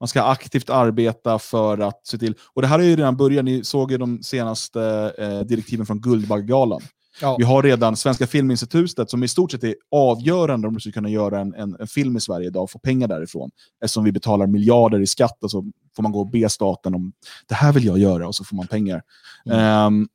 Man 0.01 0.09
ska 0.09 0.23
aktivt 0.23 0.70
arbeta 0.70 1.39
för 1.39 1.78
att 1.78 2.06
se 2.06 2.19
till, 2.19 2.35
och 2.55 2.62
det 2.62 2.69
här 2.69 2.78
är 2.78 2.82
ju 2.82 2.97
redan 2.97 3.16
början, 3.16 3.44
ni 3.44 3.64
såg 3.64 3.93
ju 3.93 3.98
de 3.98 4.23
senaste 4.23 5.12
eh, 5.19 5.40
direktiven 5.40 5.86
från 5.86 6.01
Guldbaggegalan. 6.01 6.81
Ja. 7.20 7.36
Vi 7.39 7.44
har 7.44 7.62
redan 7.62 7.97
Svenska 7.97 8.26
Filminstitutet 8.26 9.10
som 9.10 9.22
i 9.22 9.28
stort 9.28 9.51
sett 9.51 9.64
är 9.64 9.74
avgörande 9.90 10.68
om 10.68 10.74
du 10.74 10.80
ska 10.80 10.93
kunna 10.93 11.09
göra 11.09 11.40
en, 11.40 11.55
en, 11.55 11.76
en, 11.80 11.86
film 11.86 12.16
i 12.16 12.20
Sverige 12.20 12.47
idag 12.47 12.62
och 12.62 12.70
få 12.70 12.78
pengar 12.78 13.09
därifrån. 13.09 13.51
Eftersom 13.84 14.05
vi 14.05 14.12
betalar 14.12 14.47
miljarder 14.47 15.01
i 15.01 15.06
skatt 15.06 15.44
och 15.44 15.51
så 15.51 15.70
får 15.97 16.02
man 16.02 16.12
gå 16.12 16.20
och 16.20 16.30
be 16.30 16.48
staten 16.48 16.94
om 16.94 17.12
det 17.47 17.55
här 17.55 17.72
vill 17.72 17.84
jag 17.84 17.98
göra 17.98 18.28
och 18.28 18.34
så 18.34 18.44
får 18.44 18.56
man 18.56 18.66
pengar. 18.66 19.02
Mm. 19.47 19.86
Um, 19.86 20.09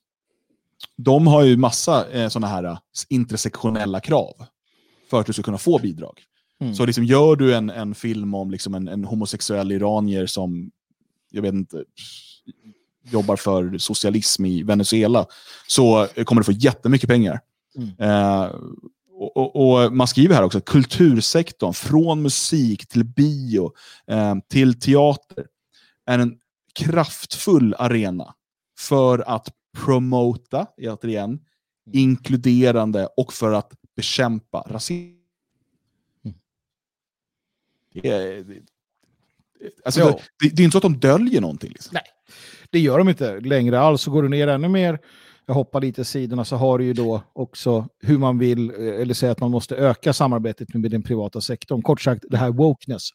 de 0.97 1.27
har 1.27 1.43
ju 1.43 1.57
massa 1.57 2.11
eh, 2.11 2.29
sådana 2.29 2.47
här 2.47 2.77
intersektionella 3.09 3.99
krav 3.99 4.33
för 5.09 5.19
att 5.19 5.25
du 5.25 5.33
ska 5.33 5.43
kunna 5.43 5.57
få 5.57 5.79
bidrag. 5.79 6.19
Mm. 6.61 6.75
Så 6.75 6.85
liksom, 6.85 7.03
gör 7.03 7.35
du 7.35 7.55
en, 7.55 7.69
en 7.69 7.95
film 7.95 8.33
om 8.33 8.51
liksom 8.51 8.75
en, 8.75 8.87
en 8.87 9.05
homosexuell 9.05 9.71
iranier 9.71 10.25
som, 10.25 10.71
jag 11.31 11.41
vet 11.41 11.53
inte, 11.53 11.83
jobbar 13.11 13.35
för 13.35 13.77
socialism 13.77 14.45
i 14.45 14.63
Venezuela, 14.63 15.25
så 15.67 16.07
kommer 16.25 16.41
du 16.41 16.45
få 16.45 16.51
jättemycket 16.51 17.09
pengar. 17.09 17.39
Mm. 17.75 17.93
Eh, 17.99 18.51
och, 19.19 19.37
och, 19.37 19.55
och, 19.55 19.93
Man 19.93 20.07
skriver 20.07 20.35
här 20.35 20.43
också 20.43 20.57
att 20.57 20.65
kultursektorn, 20.65 21.73
från 21.73 22.21
musik 22.21 22.87
till 22.87 23.03
bio 23.03 23.71
eh, 24.07 24.35
till 24.49 24.79
teater, 24.79 25.45
är 26.05 26.19
en 26.19 26.37
kraftfull 26.73 27.75
arena 27.79 28.33
för 28.79 29.19
att 29.27 29.49
promota, 29.77 30.65
återigen, 30.77 31.29
mm. 31.29 31.41
inkluderande 31.93 33.07
och 33.17 33.33
för 33.33 33.51
att 33.51 33.71
bekämpa 33.95 34.65
rasism. 34.69 35.17
Mm. 36.25 36.37
Det 37.93 38.09
är, 38.09 38.45
Alltså, 39.85 40.05
det, 40.05 40.19
det, 40.39 40.55
det, 40.55 40.61
är 40.61 40.63
inte 40.63 40.71
så 40.71 40.77
att 40.77 40.81
de 40.81 40.99
döljer 40.99 41.41
någonting. 41.41 41.71
Liksom. 41.71 41.91
Nej, 41.93 42.03
det 42.69 42.79
gör 42.79 42.97
de 42.97 43.09
inte 43.09 43.39
längre 43.39 43.79
alls. 43.79 44.01
Så 44.01 44.11
går 44.11 44.23
du 44.23 44.29
ner 44.29 44.47
ännu 44.47 44.67
mer, 44.67 44.99
jag 45.45 45.53
hoppar 45.53 45.81
lite 45.81 46.05
sidorna, 46.05 46.45
så 46.45 46.55
har 46.55 46.77
du 46.77 46.85
ju 46.85 46.93
då 46.93 47.23
också 47.33 47.87
hur 48.03 48.17
man 48.17 48.39
vill, 48.39 48.69
eh, 48.69 49.01
eller 49.01 49.13
säga 49.13 49.31
att 49.31 49.39
man 49.39 49.51
måste 49.51 49.75
öka 49.75 50.13
samarbetet 50.13 50.73
med 50.73 50.91
den 50.91 51.03
privata 51.03 51.41
sektorn. 51.41 51.81
Kort 51.81 52.01
sagt, 52.01 52.23
det 52.29 52.37
här 52.37 52.51
wokeness 52.51 53.09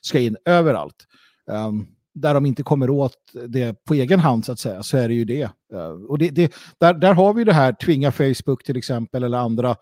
ska 0.00 0.20
in 0.20 0.36
överallt. 0.44 1.06
Um, 1.46 1.86
där 2.14 2.34
de 2.34 2.46
inte 2.46 2.62
kommer 2.62 2.90
åt 2.90 3.16
det 3.48 3.84
på 3.84 3.94
egen 3.94 4.20
hand 4.20 4.44
så 4.44 4.52
att 4.52 4.58
säga, 4.58 4.82
så 4.82 4.96
är 4.96 5.08
det 5.08 5.14
ju 5.14 5.24
det. 5.24 5.50
Uh, 5.74 6.04
och 6.08 6.18
det, 6.18 6.30
det, 6.30 6.54
där, 6.78 6.94
där 6.94 7.14
har 7.14 7.34
vi 7.34 7.44
det 7.44 7.52
här, 7.52 7.72
tvinga 7.72 8.12
Facebook 8.12 8.64
till 8.64 8.76
exempel 8.76 9.22
eller 9.22 9.38
andra 9.38 9.76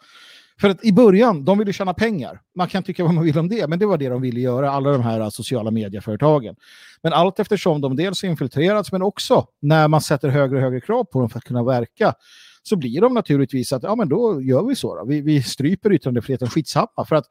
för 0.62 0.68
att 0.68 0.84
i 0.84 0.92
början, 0.92 1.44
de 1.44 1.58
ville 1.58 1.72
tjäna 1.72 1.94
pengar. 1.94 2.40
Man 2.56 2.68
kan 2.68 2.82
tycka 2.82 3.04
vad 3.04 3.14
man 3.14 3.24
vill 3.24 3.38
om 3.38 3.48
det, 3.48 3.68
men 3.68 3.78
det 3.78 3.86
var 3.86 3.98
det 3.98 4.08
de 4.08 4.22
ville 4.22 4.40
göra, 4.40 4.70
alla 4.70 4.92
de 4.92 5.02
här 5.02 5.20
äh, 5.20 5.28
sociala 5.28 5.70
medieföretagen. 5.70 6.56
Men 7.02 7.12
allt 7.12 7.38
eftersom 7.38 7.80
de 7.80 7.96
dels 7.96 8.24
infiltrerats, 8.24 8.92
men 8.92 9.02
också 9.02 9.46
när 9.62 9.88
man 9.88 10.00
sätter 10.00 10.28
högre 10.28 10.56
och 10.56 10.62
högre 10.62 10.80
krav 10.80 11.04
på 11.04 11.20
dem 11.20 11.30
för 11.30 11.38
att 11.38 11.44
kunna 11.44 11.64
verka, 11.64 12.14
så 12.62 12.76
blir 12.76 13.00
de 13.00 13.14
naturligtvis 13.14 13.72
att 13.72 13.82
ja, 13.82 13.94
men 13.94 14.08
då 14.08 14.42
gör 14.42 14.62
vi 14.62 14.76
så. 14.76 14.94
Då. 14.94 15.04
Vi, 15.04 15.20
vi 15.20 15.42
stryper 15.42 15.92
yttrandefriheten 15.92 16.50
skitsamma, 16.50 17.04
för 17.08 17.16
att 17.16 17.26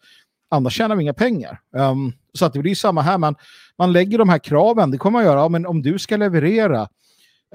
annars 0.49 0.73
tjänar 0.73 0.95
vi 0.95 1.03
inga 1.03 1.13
pengar. 1.13 1.59
Um, 1.75 2.13
så 2.33 2.45
att 2.45 2.53
det 2.53 2.59
blir 2.59 2.75
samma 2.75 3.01
här, 3.01 3.17
man, 3.17 3.35
man 3.77 3.93
lägger 3.93 4.17
de 4.17 4.29
här 4.29 4.39
kraven, 4.39 4.91
det 4.91 4.97
kommer 4.97 5.19
man 5.19 5.25
göra, 5.25 5.39
ja, 5.39 5.49
men 5.49 5.65
om 5.65 5.81
du 5.81 5.99
ska 5.99 6.17
leverera 6.17 6.81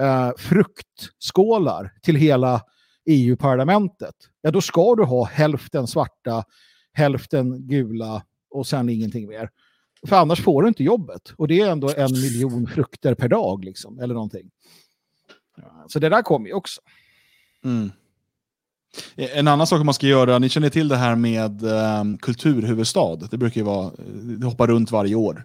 uh, 0.00 0.30
fruktskålar 0.38 1.92
till 2.02 2.16
hela 2.16 2.62
EU-parlamentet, 3.06 4.14
ja 4.42 4.50
då 4.50 4.60
ska 4.60 4.94
du 4.94 5.04
ha 5.04 5.24
hälften 5.24 5.86
svarta, 5.86 6.44
hälften 6.92 7.68
gula 7.68 8.22
och 8.50 8.66
sen 8.66 8.88
ingenting 8.88 9.28
mer. 9.28 9.50
För 10.06 10.16
annars 10.16 10.40
får 10.42 10.62
du 10.62 10.68
inte 10.68 10.84
jobbet. 10.84 11.32
Och 11.36 11.48
det 11.48 11.60
är 11.60 11.70
ändå 11.70 11.90
en 11.96 12.12
miljon 12.12 12.66
frukter 12.66 13.14
per 13.14 13.28
dag, 13.28 13.64
liksom, 13.64 13.98
eller 13.98 14.14
någonting. 14.14 14.50
Så 15.88 15.98
det 15.98 16.08
där 16.08 16.22
kommer 16.22 16.48
ju 16.48 16.54
också. 16.54 16.80
Mm. 17.64 17.90
Eh, 19.16 19.38
en 19.38 19.48
annan 19.48 19.66
sak 19.66 19.84
man 19.84 19.94
ska 19.94 20.06
göra, 20.06 20.38
ni 20.38 20.48
känner 20.48 20.70
till 20.70 20.88
det 20.88 20.96
här 20.96 21.16
med 21.16 21.62
um, 21.62 22.18
kulturhuvudstad. 22.18 23.16
Det 23.16 23.38
brukar 23.38 23.60
ju 23.60 23.64
vara, 23.64 23.86
eh, 23.86 24.04
det 24.14 24.46
hoppar 24.46 24.66
runt 24.66 24.90
varje 24.90 25.14
år 25.14 25.44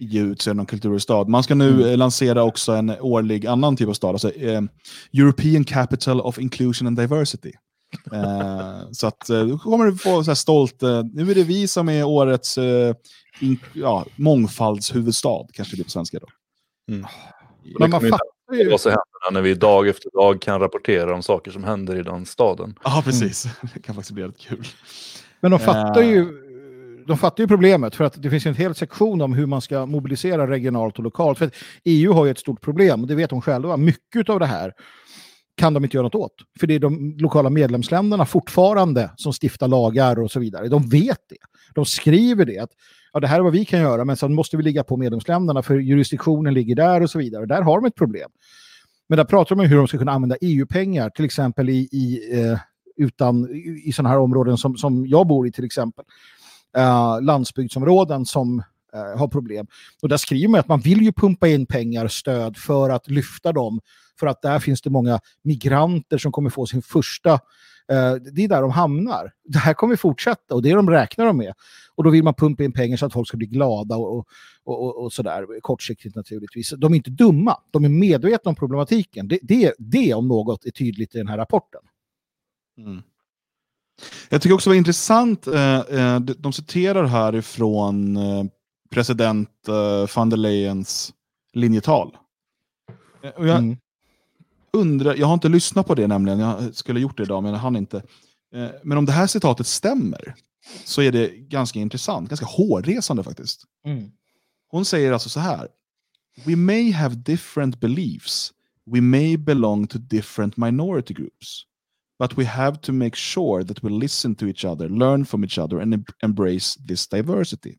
ge 0.00 0.20
ut 0.20 0.42
sig 0.42 0.54
någon 0.54 0.66
kulturstad. 0.66 1.24
Man 1.24 1.42
ska 1.42 1.54
nu 1.54 1.68
mm. 1.68 1.88
Eh, 1.90 1.96
lansera 1.96 2.42
också 2.42 2.72
en 2.72 2.90
årlig 3.00 3.46
annan 3.46 3.76
typ 3.76 3.88
av 3.88 3.92
stad, 3.92 4.10
alltså 4.10 4.34
eh, 4.34 4.62
European 5.12 5.64
Capital 5.64 6.20
of 6.20 6.38
Inclusion 6.38 6.86
and 6.86 6.96
Diversity. 6.96 7.52
eh, 8.12 8.90
så 8.92 9.06
att 9.06 9.30
eh, 9.30 9.44
då 9.44 9.58
kommer 9.58 9.86
du 9.86 9.96
få 9.96 10.24
så 10.24 10.30
här 10.30 10.34
stolt, 10.34 10.82
eh, 10.82 11.02
nu 11.12 11.30
är 11.30 11.34
det 11.34 11.44
vi 11.44 11.68
som 11.68 11.88
är 11.88 12.04
årets 12.04 12.58
eh, 12.58 12.94
in, 13.40 13.58
ja, 13.72 14.04
mångfaldshuvudstad, 14.16 15.46
kanske 15.52 15.72
det 15.72 15.76
blir 15.76 15.84
på 15.84 15.90
svenska 15.90 16.18
då. 16.18 16.26
Mm. 16.94 17.06
Men 17.78 17.90
man 17.90 18.00
fattar 18.00 18.54
ju... 18.54 18.70
Vad 18.70 18.80
som 18.80 18.90
händer 18.90 19.32
när 19.32 19.40
vi 19.40 19.54
dag 19.54 19.88
efter 19.88 20.10
dag 20.10 20.40
kan 20.42 20.60
rapportera 20.60 21.14
om 21.14 21.22
saker 21.22 21.50
som 21.50 21.64
händer 21.64 21.96
i 21.96 22.02
den 22.02 22.26
staden. 22.26 22.74
Ja, 22.84 23.02
precis. 23.04 23.44
Mm. 23.44 23.56
Det 23.74 23.80
kan 23.80 23.94
faktiskt 23.94 24.14
bli 24.14 24.24
rätt 24.24 24.38
kul. 24.38 24.66
Men 25.40 25.50
de 25.50 25.60
fattar 25.60 26.02
ju 26.02 26.49
de 27.10 27.18
fattar 27.18 27.44
ju 27.44 27.48
problemet 27.48 27.94
för 27.94 28.04
att 28.04 28.22
det 28.22 28.30
finns 28.30 28.46
en 28.46 28.54
hel 28.54 28.74
sektion 28.74 29.20
om 29.20 29.32
hur 29.32 29.46
man 29.46 29.60
ska 29.60 29.86
mobilisera 29.86 30.50
regionalt 30.50 30.98
och 30.98 31.04
lokalt. 31.04 31.38
För 31.38 31.50
EU 31.84 32.12
har 32.12 32.24
ju 32.24 32.30
ett 32.30 32.38
stort 32.38 32.60
problem, 32.60 33.00
och 33.00 33.06
det 33.06 33.14
vet 33.14 33.30
de 33.30 33.42
själva. 33.42 33.76
Mycket 33.76 34.28
av 34.28 34.40
det 34.40 34.46
här 34.46 34.72
kan 35.56 35.74
de 35.74 35.84
inte 35.84 35.96
göra 35.96 36.04
något 36.04 36.14
åt. 36.14 36.34
För 36.60 36.66
det 36.66 36.74
är 36.74 36.78
de 36.78 37.16
lokala 37.18 37.50
medlemsländerna 37.50 38.26
fortfarande 38.26 39.10
som 39.16 39.32
stiftar 39.32 39.68
lagar 39.68 40.18
och 40.18 40.30
så 40.30 40.40
vidare. 40.40 40.68
De 40.68 40.88
vet 40.88 41.18
det. 41.28 41.36
De 41.74 41.84
skriver 41.84 42.44
det. 42.44 42.58
Att, 42.58 42.70
ja, 43.12 43.20
det 43.20 43.26
här 43.26 43.38
är 43.38 43.42
vad 43.42 43.52
vi 43.52 43.64
kan 43.64 43.80
göra, 43.80 44.04
men 44.04 44.16
sen 44.16 44.34
måste 44.34 44.56
vi 44.56 44.62
ligga 44.62 44.84
på 44.84 44.96
medlemsländerna 44.96 45.62
för 45.62 45.78
jurisdiktionen 45.78 46.54
ligger 46.54 46.74
där 46.74 47.02
och 47.02 47.10
så 47.10 47.18
vidare. 47.18 47.46
Där 47.46 47.62
har 47.62 47.80
de 47.80 47.86
ett 47.86 47.94
problem. 47.94 48.30
Men 49.08 49.16
där 49.16 49.24
pratar 49.24 49.56
de 49.56 49.62
om 49.62 49.68
hur 49.68 49.76
de 49.76 49.88
ska 49.88 49.98
kunna 49.98 50.12
använda 50.12 50.36
EU-pengar, 50.40 51.10
till 51.10 51.24
exempel 51.24 51.68
i, 51.68 51.88
i, 51.92 52.20
eh, 52.40 52.58
utan, 52.96 53.50
i, 53.50 53.82
i 53.84 53.92
sådana 53.92 54.08
här 54.08 54.18
områden 54.18 54.56
som, 54.58 54.76
som 54.76 55.06
jag 55.06 55.26
bor 55.26 55.46
i 55.46 55.52
till 55.52 55.64
exempel 55.64 56.04
eh, 56.76 57.22
landsbygdsområden 57.22 58.26
som 58.26 58.62
eh, 58.94 59.18
har 59.18 59.28
problem. 59.28 59.66
Och 60.02 60.08
där 60.08 60.16
skriver 60.16 60.48
man 60.48 60.60
att 60.60 60.68
man 60.68 60.80
vill 60.80 61.02
ju 61.02 61.12
pumpa 61.12 61.48
in 61.48 61.66
pengar, 61.66 62.08
stöd 62.08 62.56
för 62.56 62.90
att 62.90 63.10
lyfta 63.10 63.52
dem. 63.52 63.80
För 64.20 64.26
att 64.26 64.42
där 64.42 64.58
finns 64.58 64.82
det 64.82 64.90
många 64.90 65.20
migranter 65.42 66.18
som 66.18 66.32
kommer 66.32 66.50
få 66.50 66.66
sin 66.66 66.82
första 66.82 67.32
eh, 67.90 68.14
det 68.14 68.44
är 68.44 68.48
där 68.48 68.62
de 68.62 68.70
hamnar. 68.70 69.32
Det 69.44 69.58
här 69.58 69.74
kommer 69.74 69.96
fortsätta 69.96 70.54
och 70.54 70.62
det 70.62 70.70
är 70.70 70.76
de 70.76 70.90
räknar 70.90 71.26
de 71.26 71.36
med. 71.36 71.54
Och 71.94 72.04
då 72.04 72.10
vill 72.10 72.24
man 72.24 72.34
pumpa 72.34 72.64
in 72.64 72.72
pengar 72.72 72.96
så 72.96 73.06
att 73.06 73.12
folk 73.12 73.28
ska 73.28 73.36
bli 73.36 73.46
glada 73.46 73.96
och, 73.96 74.18
och, 74.18 74.84
och, 74.84 75.04
och 75.04 75.12
sådär, 75.12 75.60
kortsiktigt 75.60 76.16
naturligtvis. 76.16 76.70
De 76.70 76.92
är 76.92 76.96
inte 76.96 77.10
dumma, 77.10 77.56
de 77.70 77.84
är 77.84 77.88
medvetna 77.88 78.48
om 78.48 78.54
problematiken. 78.54 79.28
Det, 79.28 79.38
det, 79.42 79.74
det 79.78 80.14
om 80.14 80.28
något 80.28 80.66
är 80.66 80.70
tydligt 80.70 81.14
i 81.14 81.18
den 81.18 81.28
här 81.28 81.36
rapporten. 81.36 81.80
Mm. 82.78 83.02
Jag 84.28 84.42
tycker 84.42 84.54
också 84.54 84.70
det 84.70 84.74
var 84.74 84.78
intressant, 84.78 85.46
eh, 85.46 85.78
eh, 85.78 86.20
de 86.20 86.52
citerar 86.52 87.04
här 87.04 87.34
ifrån 87.34 88.16
eh, 88.16 88.44
president 88.90 89.50
van 90.14 90.30
der 90.30 90.36
Leyens 90.36 91.12
linjetal. 91.52 92.16
Och 93.36 93.48
jag 93.48 93.58
mm. 93.58 93.76
undrar, 94.72 95.14
jag 95.14 95.26
har 95.26 95.34
inte 95.34 95.48
lyssnat 95.48 95.86
på 95.86 95.94
det 95.94 96.06
nämligen, 96.06 96.38
jag 96.38 96.74
skulle 96.74 97.00
gjort 97.00 97.16
det 97.16 97.22
idag 97.22 97.42
men 97.42 97.52
jag 97.52 97.58
hann 97.58 97.76
inte. 97.76 98.02
Men 98.82 98.98
om 98.98 99.06
det 99.06 99.12
här 99.12 99.26
citatet 99.26 99.66
stämmer 99.66 100.34
så 100.84 101.02
är 101.02 101.12
det 101.12 101.28
ganska 101.28 101.78
intressant, 101.78 102.28
ganska 102.28 102.46
hårresande 102.46 103.22
faktiskt. 103.22 103.64
Mm. 103.86 104.10
Hon 104.68 104.84
säger 104.84 105.12
alltså 105.12 105.28
så 105.28 105.40
här. 105.40 105.68
We 106.44 106.56
may 106.56 106.90
have 106.90 107.14
different 107.14 107.80
beliefs. 107.80 108.52
We 108.86 109.00
may 109.00 109.36
belong 109.36 109.86
to 109.86 109.98
different 109.98 110.56
minority 110.56 111.14
groups. 111.14 111.66
But 112.20 112.38
we 112.38 112.44
have 112.44 112.76
to 112.80 112.92
make 112.92 113.16
sure 113.16 113.64
that 113.64 113.84
we 113.84 113.90
listen 113.90 114.34
to 114.34 114.46
each 114.46 114.64
other, 114.64 114.88
learn 114.88 115.24
from 115.26 115.44
each 115.44 115.58
other 115.58 115.80
and 115.80 116.04
embrace 116.22 116.76
this 116.88 117.08
diversity. 117.08 117.78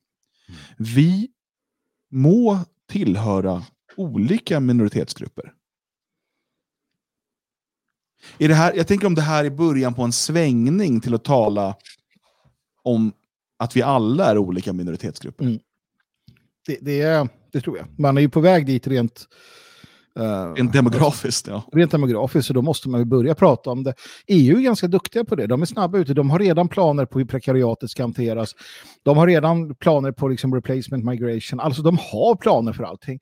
Mm. 0.50 0.60
Vi 0.78 1.32
må 2.12 2.60
tillhöra 2.90 3.64
olika 3.96 4.60
minoritetsgrupper. 4.60 5.54
Är 8.38 8.48
det 8.48 8.56
här, 8.56 8.74
jag 8.74 8.88
tänker 8.88 9.08
om 9.08 9.16
det 9.16 9.22
här 9.22 9.46
är 9.46 9.50
början 9.50 9.94
på 9.94 10.04
en 10.04 10.12
svängning 10.12 11.02
till 11.02 11.14
att 11.14 11.24
tala 11.24 11.76
om 12.84 13.14
att 13.60 13.76
vi 13.76 13.82
alla 13.82 14.26
är 14.26 14.38
olika 14.38 14.74
minoritetsgrupper. 14.74 15.46
Mm. 15.46 15.60
Det, 16.66 16.78
det, 16.82 17.02
är, 17.02 17.30
det 17.52 17.62
tror 17.62 17.78
jag. 17.78 18.00
Man 18.00 18.18
är 18.18 18.22
ju 18.22 18.30
på 18.30 18.40
väg 18.40 18.66
dit 18.66 18.88
rent 18.88 19.28
Uh, 20.20 20.54
rent 20.54 20.74
demografiskt, 20.74 21.48
ja. 21.48 21.64
Rent 21.72 21.92
demografiskt, 21.92 22.48
så 22.48 22.54
då 22.54 22.62
måste 22.62 22.90
man 22.90 23.02
ju 23.02 23.06
börja 23.06 23.36
prata 23.36 23.70
om 23.70 23.84
det. 23.84 23.94
EU 24.28 24.58
är 24.58 24.62
ganska 24.62 24.88
duktiga 24.88 25.24
på 25.24 25.36
det. 25.36 25.48
De 25.48 25.62
är 25.62 25.66
snabba 25.66 25.98
ute. 25.98 26.14
De 26.14 26.30
har 26.30 26.40
redan 26.40 26.68
planer 26.68 27.06
på 27.06 27.20
hur 27.20 27.26
prekariatet 27.26 27.90
ska 27.90 28.04
hanteras. 28.04 28.56
De 29.04 29.18
har 29.18 29.28
redan 29.28 29.76
planer 29.76 30.12
på 30.12 30.28
liksom 30.28 30.56
replacement 30.56 31.06
migration. 31.06 31.60
Alltså 31.60 31.82
de 31.82 31.98
har 31.98 32.36
planer 32.36 32.74
för 32.74 32.84
allting. 32.84 33.20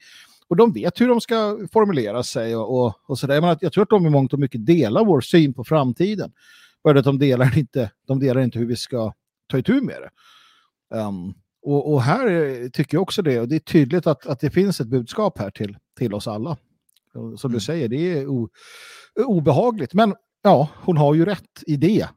Och 0.48 0.56
de 0.56 0.74
vet 0.74 1.02
hur 1.02 1.08
de 1.08 1.22
ska 1.22 1.58
formulera 1.74 2.24
sig 2.24 2.56
och, 2.56 2.80
och, 2.80 2.94
och 3.08 3.20
sådär. 3.20 3.36
Jag, 3.36 3.58
jag 3.62 3.74
tror 3.74 3.84
att 3.84 3.90
de 3.90 4.06
i 4.06 4.10
mångt 4.10 4.34
och 4.34 4.40
mycket 4.40 4.66
delar 4.66 5.06
vår 5.06 5.22
syn 5.22 5.54
på 5.54 5.64
framtiden. 5.64 6.32
Bara 6.84 7.00
att 7.00 7.06
de 7.06 7.20
delar 7.20 7.58
inte, 7.58 7.92
de 8.08 8.20
delar 8.20 8.42
inte 8.42 8.60
hur 8.60 8.66
vi 8.66 8.76
ska 8.76 9.14
ta 9.48 9.58
itu 9.58 9.82
med 9.82 9.96
det. 10.02 10.10
Um, 10.98 11.34
och, 11.62 11.94
och, 11.94 12.02
här 12.02 12.70
tycker 12.70 12.96
jag 12.96 13.02
också 13.02 13.22
det. 13.22 13.40
Och 13.40 13.48
det 13.48 13.56
är 13.56 13.60
tydligt 13.60 14.08
att, 14.08 14.28
att 14.28 14.40
det 14.40 14.50
finns 14.50 14.80
ett 14.82 14.88
budskap 14.88 15.40
här 15.40 15.52
till, 15.52 15.78
till 15.98 16.14
oss 16.14 16.28
alla. 16.28 16.58
Som 17.38 17.52
mm. 17.52 17.54
du 17.54 17.60
säger, 17.60 17.88
det 17.88 18.20
är 18.20 18.28
obehagligt. 19.26 19.94
Men 19.94 20.16
ja, 20.44 20.70
hon 20.76 20.98
har 20.98 21.14
ju 21.14 21.26
rätt 21.26 21.64
i 21.68 21.78
det. 21.78 22.08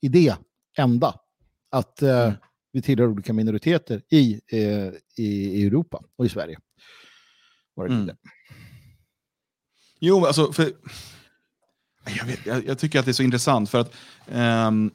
I 0.00 0.08
det 0.08 0.36
enda. 0.78 1.14
Att 1.70 2.02
eh, 2.02 2.22
mm. 2.22 2.34
vi 2.72 2.82
tillhör 2.82 3.08
olika 3.08 3.32
minoriteter 3.32 4.02
i, 4.10 4.40
eh, 4.52 4.90
i 5.16 5.66
Europa 5.66 6.02
och 6.16 6.26
i 6.26 6.28
Sverige. 6.28 6.58
Mm. 7.80 8.10
Jo, 10.00 10.26
alltså, 10.26 10.52
för, 10.52 10.72
jag, 12.16 12.24
vet, 12.24 12.46
jag, 12.46 12.66
jag, 12.66 12.78
tycker 12.78 12.98
att 12.98 13.04
det 13.04 13.10
är 13.10 13.12
så 13.12 13.22
intressant 13.22 13.70
för 13.70 13.80
att 13.80 13.94
um, 14.68 14.90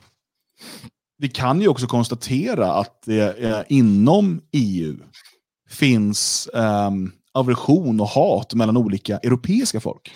vi 1.17 1.29
kan 1.29 1.61
ju 1.61 1.67
också 1.67 1.87
konstatera 1.87 2.73
att 2.73 3.01
det 3.05 3.43
eh, 3.43 3.63
inom 3.69 4.41
EU 4.51 4.97
finns 5.69 6.49
um, 6.53 7.11
aversion 7.37 7.99
och 7.99 8.07
hat 8.07 8.53
mellan 8.53 8.77
olika 8.77 9.17
europeiska 9.17 9.79
folk. 9.79 10.11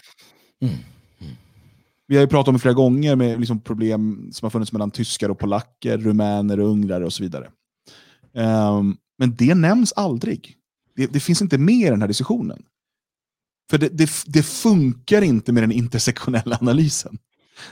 Mm. 0.61 0.73
Mm. 1.19 1.33
Vi 2.07 2.15
har 2.15 2.21
ju 2.21 2.27
pratat 2.27 2.47
om 2.47 2.53
det 2.53 2.59
flera 2.59 2.73
gånger 2.73 3.15
med 3.15 3.39
liksom 3.39 3.59
problem 3.59 4.29
som 4.31 4.45
har 4.45 4.49
funnits 4.49 4.71
mellan 4.71 4.91
tyskar 4.91 5.29
och 5.29 5.39
polacker, 5.39 5.97
rumäner 5.97 6.59
och 6.59 6.69
ungrare 6.69 7.05
och 7.05 7.13
så 7.13 7.23
vidare. 7.23 7.49
Um, 8.33 8.97
men 9.17 9.35
det 9.35 9.55
nämns 9.55 9.93
aldrig. 9.93 10.55
Det, 10.95 11.07
det, 11.07 11.19
finns 11.19 11.41
inte 11.41 11.57
med 11.57 11.87
i 11.87 11.89
den 11.89 12.01
här 12.01 12.07
diskussionen. 12.07 12.63
För 13.69 13.77
det, 13.77 13.89
det, 13.89 14.09
det 14.25 14.43
funkar 14.43 15.21
inte 15.21 15.51
med 15.51 15.63
den 15.63 15.71
intersektionella 15.71 16.57
analysen. 16.61 17.17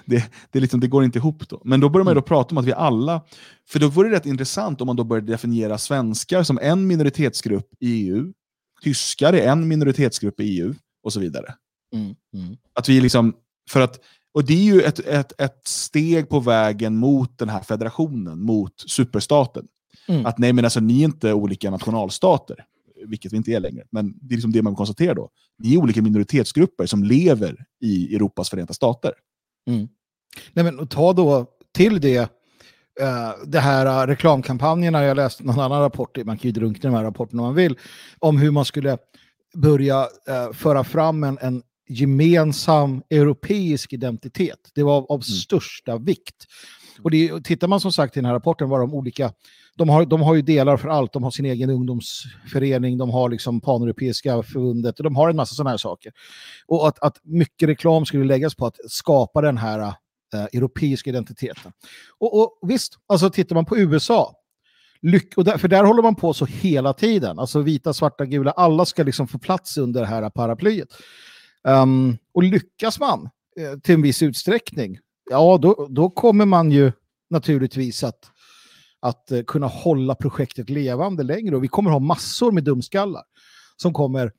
Det, 0.06 0.32
det, 0.52 0.60
liksom, 0.60 0.80
det, 0.80 0.88
går 0.88 1.04
inte 1.04 1.20
ihop 1.20 1.50
då. 1.50 1.62
Men 1.66 1.80
då 1.80 1.90
börjar 1.90 2.06
man 2.06 2.14
då 2.14 2.20
mm. 2.20 2.28
prata 2.28 2.52
om 2.52 2.58
att 2.58 2.66
vi 2.66 2.74
alla, 2.74 3.22
för 3.70 3.80
då 3.80 3.88
vore 3.88 4.10
det 4.10 4.16
rätt 4.16 4.26
intressant 4.26 4.82
om 4.82 4.88
man 4.88 4.96
då 4.96 5.04
börjar 5.04 5.22
definiera 5.22 5.78
svenskar 5.78 6.44
som 6.44 6.60
en 6.62 6.88
minoritetsgrupp 6.88 7.68
i 7.80 8.08
EU, 8.08 8.34
tyskar 8.82 9.34
är 9.34 9.48
en 9.48 9.68
minoritetsgrupp 9.68 10.40
i 10.40 10.44
EU 10.44 10.74
och 11.04 11.14
så 11.14 11.20
vidare. 11.20 11.56
Mm, 11.94 12.16
mm. 12.34 12.58
Att 12.74 12.90
vi 12.90 13.02
liksom, 13.02 13.36
för 13.70 13.82
att, 13.82 14.00
och 14.34 14.46
det 14.46 14.54
är 14.54 14.64
ju 14.64 14.82
ett, 14.82 15.00
ett, 15.00 15.42
ett 15.42 15.68
steg 15.68 16.30
på 16.30 16.40
vägen 16.40 16.98
mot 16.98 17.38
den 17.38 17.50
här 17.50 17.62
federationen, 17.62 18.42
mot 18.42 18.74
superstaten. 18.88 19.68
Mm. 20.08 20.26
Att 20.26 20.38
nej, 20.38 20.54
men 20.54 20.66
alltså 20.66 20.80
ni 20.80 21.00
är 21.00 21.06
inte 21.06 21.34
olika 21.34 21.72
nationalstater, 21.72 22.66
vilket 23.06 23.34
vi 23.34 23.38
inte 23.38 23.52
är 23.52 23.60
längre. 23.60 23.84
Men 23.92 24.14
det 24.22 24.34
är 24.34 24.38
liksom 24.38 24.52
det 24.52 24.62
man 24.62 24.76
konstaterar 24.76 25.16
då. 25.16 25.30
Ni 25.58 25.74
är 25.74 25.78
olika 25.78 26.02
minoritetsgrupper 26.02 26.86
som 26.86 27.04
lever 27.04 27.66
i 27.82 28.16
Europas 28.16 28.50
förenta 28.50 28.74
stater. 28.74 29.14
Mm. 29.68 29.88
Nej, 30.54 30.66
men 30.66 30.88
ta 30.88 31.14
då 31.14 31.46
till 31.72 32.02
det 32.02 32.32
uh, 33.02 33.32
det 33.46 33.60
här 33.60 33.86
uh, 33.86 34.08
reklamkampanjerna, 34.08 35.04
jag 35.04 35.18
läste 35.18 35.44
någon 35.44 35.60
annan 35.60 35.82
rapport, 35.82 36.18
man 36.26 36.38
kan 36.38 36.48
ju 36.48 36.52
drunkna 36.52 36.90
i 36.90 36.92
de 36.92 36.98
här 36.98 37.04
rapporterna 37.04 37.42
om 37.42 37.48
man 37.48 37.56
vill, 37.56 37.78
om 38.20 38.38
hur 38.38 38.52
man 38.52 38.66
skulle 38.66 38.98
börja 39.56 40.02
uh, 40.02 40.54
föra 40.54 40.84
fram 40.84 41.24
en, 41.24 41.38
en 41.42 41.62
gemensam 41.90 43.02
europeisk 43.10 43.94
identitet. 43.94 44.60
Det 44.76 44.84
var 44.84 44.98
av, 44.98 45.04
av 45.04 45.16
mm. 45.16 45.22
största 45.22 45.98
vikt. 45.98 46.46
Och 47.04 47.12
det, 47.12 47.44
tittar 47.44 47.68
man 47.68 47.80
som 47.80 47.92
sagt 47.92 48.18
i 48.18 48.20
den 48.20 48.26
här 48.26 48.34
rapporten 48.34 48.70
var 48.70 48.80
de 48.80 48.94
olika, 48.94 49.34
de 49.76 49.90
har, 49.90 50.06
de 50.06 50.22
har 50.22 50.36
ju 50.36 50.42
delar 50.42 50.78
för 50.78 50.90
allt, 50.90 51.14
de 51.14 51.24
har 51.24 51.32
sin 51.32 51.46
egen 51.46 51.70
ungdomsförening, 51.70 52.98
de 52.98 53.10
har 53.10 53.30
liksom 53.30 53.62
paneuropeiska 53.62 54.44
förbundet, 54.44 54.96
de 54.98 55.16
har 55.16 55.30
en 55.30 55.36
massa 55.36 55.56
sådana 55.56 55.70
här 55.70 55.78
saker. 55.78 56.12
Och 56.68 56.88
att, 56.88 57.00
att 57.00 57.18
mycket 57.24 57.70
reklam 57.70 58.06
skulle 58.06 58.26
läggas 58.26 58.56
på 58.56 58.66
att 58.66 58.76
skapa 58.88 59.42
den 59.42 59.58
här 59.58 59.94
Eh, 60.34 60.44
europeiska 60.44 61.10
identiteten. 61.10 61.72
Och, 62.18 62.42
och 62.42 62.70
visst, 62.70 62.94
alltså 63.08 63.30
tittar 63.30 63.56
man 63.56 63.66
på 63.66 63.78
USA, 63.78 64.36
Lyck 65.02 65.38
och 65.38 65.44
där, 65.44 65.58
för 65.58 65.68
där 65.68 65.84
håller 65.84 66.04
man 66.04 66.16
på 66.16 66.34
så 66.34 66.46
hela 66.46 66.94
tiden. 66.94 67.40
Alltså 67.40 67.62
vita, 67.62 67.94
svarta, 67.94 68.26
gula, 68.26 68.52
alla 68.52 68.86
ska 68.86 69.04
liksom 69.04 69.28
få 69.28 69.40
plats 69.40 69.78
under 69.78 70.02
det 70.02 70.08
här 70.08 70.30
paraplyet. 70.30 70.88
Um, 71.64 72.18
och 72.34 72.44
lyckas 72.44 73.00
man 73.00 73.30
eh, 73.60 73.80
till 73.80 73.96
en 73.96 74.02
viss 74.02 74.22
utsträckning, 74.22 75.00
ja 75.30 75.58
då, 75.62 75.88
då 75.90 76.10
kommer 76.10 76.46
man 76.46 76.72
ju 76.72 76.92
naturligtvis 77.30 78.04
att, 78.04 78.32
att 79.00 79.32
eh, 79.32 79.42
kunna 79.42 79.68
hålla 79.68 80.16
projektet 80.16 80.70
levande 80.70 81.24
längre. 81.24 81.56
Och 81.56 81.64
vi 81.64 81.68
kommer 81.68 81.92
ha 81.92 82.00
massor 82.00 82.52
med 82.52 82.64
dumskallar 82.64 83.24
som 83.78 83.94
kommer 83.94 84.32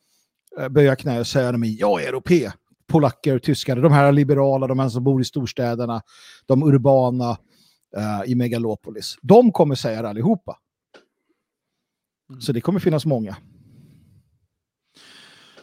eh, 0.59 0.69
böja 0.69 0.97
knä 0.97 1.21
och 1.21 1.27
säga 1.27 1.49
att 1.49 1.67
jag 1.67 2.03
är 2.03 2.09
europé. 2.09 2.51
Polacker, 2.91 3.39
tyskar, 3.39 3.77
de 3.77 3.93
här 3.93 4.13
liberala, 4.13 4.67
de 4.67 4.79
här 4.79 4.89
som 4.89 5.05
bor 5.05 5.21
i 5.21 5.25
storstäderna, 5.25 6.03
de 6.47 6.63
urbana 6.63 7.31
uh, 7.97 8.31
i 8.31 8.35
megalopolis. 8.35 9.17
De 9.23 9.53
kommer 9.53 9.75
säga 9.75 10.03
det 10.03 10.09
allihopa. 10.09 10.57
Mm. 12.31 12.41
Så 12.41 12.53
det 12.53 12.61
kommer 12.61 12.81
finnas 12.81 13.07
många. 13.07 13.37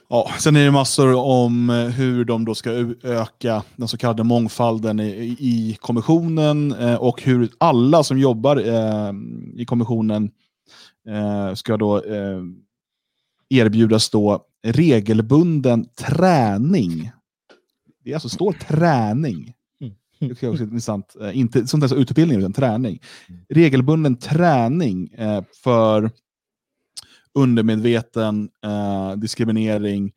Ja, 0.10 0.30
sen 0.40 0.56
är 0.56 0.66
det 0.66 0.72
massor 0.72 1.16
om 1.16 1.70
eh, 1.70 1.76
hur 1.76 2.26
de 2.26 2.46
då 2.46 2.56
ska 2.56 2.72
öka 3.04 3.64
den 3.76 3.88
så 3.88 3.98
kallade 3.98 4.24
mångfalden 4.24 5.00
i, 5.00 5.36
i 5.40 5.78
kommissionen 5.82 6.72
eh, 6.72 6.96
och 6.96 7.22
hur 7.22 7.50
alla 7.58 8.04
som 8.04 8.20
jobbar 8.20 8.58
eh, 8.58 9.14
i 9.56 9.66
kommissionen 9.66 10.32
eh, 11.08 11.54
ska 11.54 11.78
då 11.78 12.04
eh, 12.04 12.42
erbjudas 13.50 14.10
då 14.10 14.46
regelbunden 14.64 15.86
träning. 15.96 17.12
Det 18.08 18.14
alltså 18.14 18.30
står 18.30 18.54
träning. 18.54 19.54
Mm. 19.82 19.94
Det 20.20 20.44
är 20.44 20.50
också 20.50 20.64
intressant. 20.64 21.16
Eh, 21.22 21.38
inte 21.38 21.68
sånt 21.68 21.82
där 21.82 21.88
som 21.88 21.98
utbildning, 21.98 22.40
utan 22.40 22.54
träning. 22.54 23.00
Regelbunden 23.50 24.16
träning 24.16 25.10
för 25.64 26.12
undermedveten 27.34 28.50
eh, 28.64 29.12
diskriminering 29.12 30.12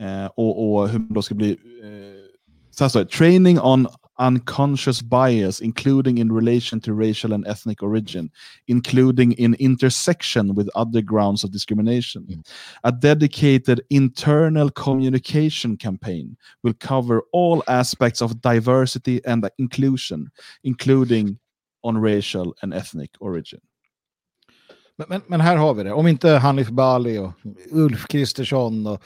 eh, 0.00 0.26
och, 0.26 0.72
och, 0.74 0.88
hur 0.88 0.98
man 0.98 1.12
då 1.12 1.22
ska 1.22 1.34
bli... 1.34 1.50
Eh, 1.50 2.30
så 2.70 2.84
här 2.84 2.88
står 2.88 3.00
det, 3.00 3.10
training 3.10 3.60
on 3.60 3.86
unconscious 4.20 5.02
bias 5.02 5.60
including 5.60 6.18
in 6.18 6.30
relation 6.30 6.80
to 6.80 6.94
racial 6.94 7.32
and 7.32 7.46
ethnic 7.46 7.82
origin, 7.82 8.30
including 8.68 9.32
in 9.32 9.54
intersection 9.54 10.54
with 10.54 10.68
other 10.74 11.00
grounds 11.00 11.44
of 11.44 11.50
discrimination. 11.50 12.22
Mm. 12.30 12.46
A 12.84 12.92
dedicated 12.92 13.80
internal 13.90 14.70
communication 14.70 15.76
campaign 15.76 16.36
will 16.62 16.74
cover 16.74 17.22
all 17.32 17.62
aspects 17.66 18.22
of 18.22 18.40
diversity 18.40 19.20
and 19.24 19.48
inclusion, 19.58 20.30
including 20.62 21.38
on 21.82 21.98
racial 21.98 22.54
and 22.62 22.74
ethnic 22.74 23.10
origin. 23.20 23.60
Men, 24.96 25.06
men, 25.08 25.22
men, 25.26 25.40
här 25.40 25.56
har 25.56 25.74
vi 25.74 25.82
det. 25.82 25.92
Om 25.92 26.06
inte 26.06 26.28
Hanif 26.28 26.68
Bali 26.68 27.18
och 27.18 27.32
Ulf 27.70 28.06
Kristersson 28.06 28.86
och 28.86 29.02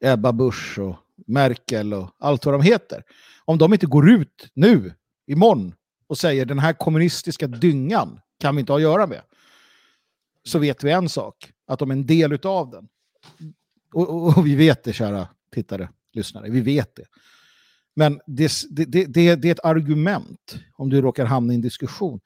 Ebba 0.00 0.32
Busch 0.32 0.78
och 0.78 0.96
Merkel 1.26 1.94
och 1.94 2.10
allt 2.18 2.44
vad 2.44 2.54
de 2.54 2.62
heter. 2.62 3.02
Om 3.46 3.58
de 3.58 3.72
inte 3.72 3.86
går 3.86 4.10
ut 4.10 4.50
nu, 4.54 4.94
imorgon, 5.26 5.74
och 6.06 6.18
säger 6.18 6.44
den 6.44 6.58
här 6.58 6.72
kommunistiska 6.72 7.46
dyngan 7.46 8.20
kan 8.40 8.56
vi 8.56 8.60
inte 8.60 8.72
ha 8.72 8.76
att 8.78 8.82
göra 8.82 9.06
med. 9.06 9.22
Så 10.44 10.58
vet 10.58 10.84
vi 10.84 10.90
en 10.90 11.08
sak, 11.08 11.52
att 11.66 11.78
de 11.78 11.90
är 11.90 11.94
en 11.94 12.06
del 12.06 12.46
av 12.46 12.70
den. 12.70 12.88
Och, 13.92 14.08
och, 14.08 14.38
och 14.38 14.46
vi 14.46 14.54
vet 14.54 14.84
det, 14.84 14.92
kära 14.92 15.28
tittare, 15.54 15.88
lyssnare, 16.12 16.50
vi 16.50 16.60
vet 16.60 16.96
det. 16.96 17.04
Men 17.96 18.20
det, 18.26 18.52
det, 18.70 18.84
det, 18.84 19.36
det 19.36 19.48
är 19.48 19.52
ett 19.52 19.64
argument 19.64 20.58
om 20.76 20.90
du 20.90 21.00
råkar 21.00 21.24
hamna 21.24 21.52
i 21.52 21.56
en 21.56 21.62
diskussion 21.62 22.20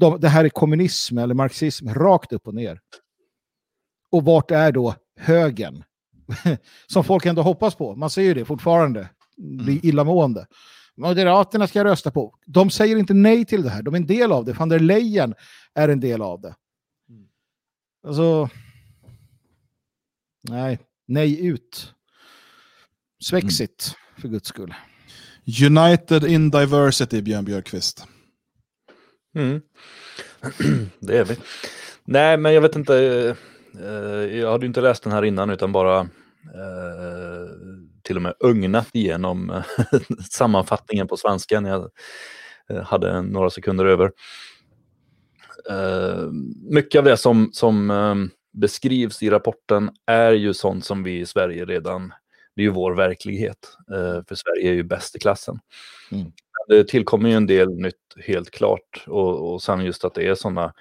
de, 0.00 0.20
det 0.20 0.28
här 0.28 0.44
är 0.44 0.48
kommunism 0.48 1.18
eller 1.18 1.34
marxism 1.34 1.88
rakt 1.88 2.32
upp 2.32 2.46
och 2.46 2.54
ner. 2.54 2.80
Och 4.10 4.24
vart 4.24 4.50
är 4.50 4.72
då 4.72 4.94
högern? 5.16 5.84
Som 6.86 7.04
folk 7.04 7.26
ändå 7.26 7.42
hoppas 7.42 7.74
på. 7.74 7.96
Man 7.96 8.10
ser 8.10 8.22
ju 8.22 8.34
det 8.34 8.44
fortfarande. 8.44 9.08
Blir 9.40 9.72
mm. 9.72 9.80
illamående. 9.82 10.46
Moderaterna 10.96 11.66
ska 11.66 11.84
rösta 11.84 12.10
på. 12.10 12.34
De 12.46 12.70
säger 12.70 12.96
inte 12.96 13.14
nej 13.14 13.44
till 13.44 13.62
det 13.62 13.70
här. 13.70 13.82
De 13.82 13.94
är 13.94 13.98
en 13.98 14.06
del 14.06 14.32
av 14.32 14.44
det. 14.44 14.52
Van 14.52 14.68
der 14.68 14.78
Leyen 14.78 15.34
är 15.74 15.88
en 15.88 16.00
del 16.00 16.22
av 16.22 16.40
det. 16.40 16.54
Mm. 17.08 17.28
Alltså... 18.06 18.48
Nej, 20.48 20.78
nej 21.06 21.46
ut. 21.46 21.94
Svexit, 23.22 23.94
mm. 23.96 24.20
för 24.20 24.28
guds 24.28 24.48
skull. 24.48 24.74
United 25.66 26.24
in 26.24 26.50
diversity, 26.50 27.22
Björn 27.22 27.44
Björkqvist. 27.44 28.06
Mm. 29.34 29.60
det 31.00 31.18
är 31.18 31.24
vi. 31.24 31.36
Nej, 32.04 32.36
men 32.36 32.54
jag 32.54 32.60
vet 32.60 32.76
inte. 32.76 32.96
Eh, 33.78 34.38
jag 34.38 34.52
hade 34.52 34.66
inte 34.66 34.80
läst 34.80 35.02
den 35.02 35.12
här 35.12 35.24
innan 35.24 35.50
utan 35.50 35.72
bara 35.72 36.00
eh, 36.00 37.46
till 38.02 38.16
och 38.16 38.22
med 38.22 38.34
ögnat 38.44 38.88
igenom 38.92 39.50
eh, 39.50 39.64
sammanfattningen 40.30 41.08
på 41.08 41.16
svenska 41.16 41.60
när 41.60 41.70
jag 41.70 41.90
hade 42.82 43.22
några 43.22 43.50
sekunder 43.50 43.86
över. 43.86 44.12
Mycket 46.70 46.98
av 46.98 47.04
det 47.04 47.16
som, 47.16 47.50
som 47.52 48.30
beskrivs 48.52 49.22
i 49.22 49.30
rapporten 49.30 49.90
är 50.06 50.32
ju 50.32 50.54
sånt 50.54 50.84
som 50.84 51.02
vi 51.02 51.18
i 51.20 51.26
Sverige 51.26 51.64
redan, 51.64 52.12
det 52.56 52.62
är 52.62 52.64
ju 52.64 52.70
vår 52.70 52.94
verklighet. 52.94 53.58
För 54.28 54.34
Sverige 54.34 54.70
är 54.70 54.74
ju 54.74 54.82
bäst 54.82 55.16
i 55.16 55.18
klassen. 55.18 55.58
Mm 56.12 56.32
det 56.70 56.88
tillkommer 56.88 57.28
ju 57.28 57.34
en 57.34 57.46
del 57.46 57.68
nytt 57.70 57.94
helt 58.26 58.50
klart 58.50 59.04
och, 59.06 59.52
och 59.52 59.62
sen 59.62 59.84
just 59.84 60.04
att 60.04 60.14
det 60.14 60.26
är 60.26 60.34
sådana 60.34 60.72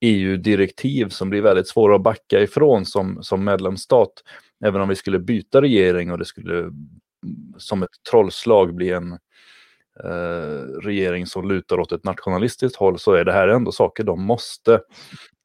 EU-direktiv 0.00 1.08
som 1.08 1.30
blir 1.30 1.42
väldigt 1.42 1.68
svåra 1.68 1.96
att 1.96 2.02
backa 2.02 2.40
ifrån 2.40 2.86
som, 2.86 3.22
som 3.22 3.44
medlemsstat. 3.44 4.12
Även 4.64 4.80
om 4.80 4.88
vi 4.88 4.96
skulle 4.96 5.18
byta 5.18 5.62
regering 5.62 6.12
och 6.12 6.18
det 6.18 6.24
skulle 6.24 6.72
som 7.56 7.82
ett 7.82 8.02
trollslag 8.10 8.74
bli 8.74 8.90
en 8.90 9.12
eh, 10.04 10.80
regering 10.82 11.26
som 11.26 11.48
lutar 11.48 11.80
åt 11.80 11.92
ett 11.92 12.04
nationalistiskt 12.04 12.76
håll 12.76 12.98
så 12.98 13.12
är 13.12 13.24
det 13.24 13.32
här 13.32 13.48
ändå 13.48 13.72
saker 13.72 14.04
de 14.04 14.22
måste 14.22 14.80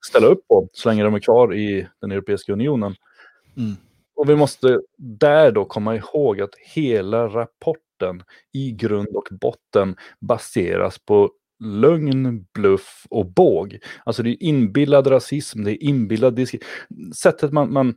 ställa 0.06 0.27
upp 0.27 0.48
på 0.48 0.69
så 0.73 0.90
länge 0.90 1.03
de 1.03 1.14
är 1.14 1.19
kvar 1.19 1.53
i 1.53 1.88
den 2.02 2.11
Europeiska 2.11 2.53
unionen. 2.53 2.95
Mm. 3.57 3.76
Och 4.15 4.30
vi 4.30 4.35
måste 4.35 4.81
där 4.98 5.52
då 5.52 5.65
komma 5.65 5.95
ihåg 5.95 6.41
att 6.41 6.56
hela 6.56 7.27
rapport 7.27 7.77
rapporten 8.03 8.23
i 8.53 8.72
grund 8.72 9.15
och 9.15 9.27
botten 9.31 9.95
baseras 10.19 10.99
på 10.99 11.31
lögn, 11.60 12.45
bluff 12.53 13.06
och 13.10 13.26
båg. 13.26 13.80
Alltså 14.06 14.23
det 14.23 14.30
är 14.30 14.44
inbillad 14.44 15.11
rasism, 15.11 15.64
det 15.64 15.72
är 15.72 15.84
inbillad 15.84 16.35
diskriminering. 16.35 17.14
Sättet 17.14 17.52
man, 17.52 17.73
man, 17.73 17.95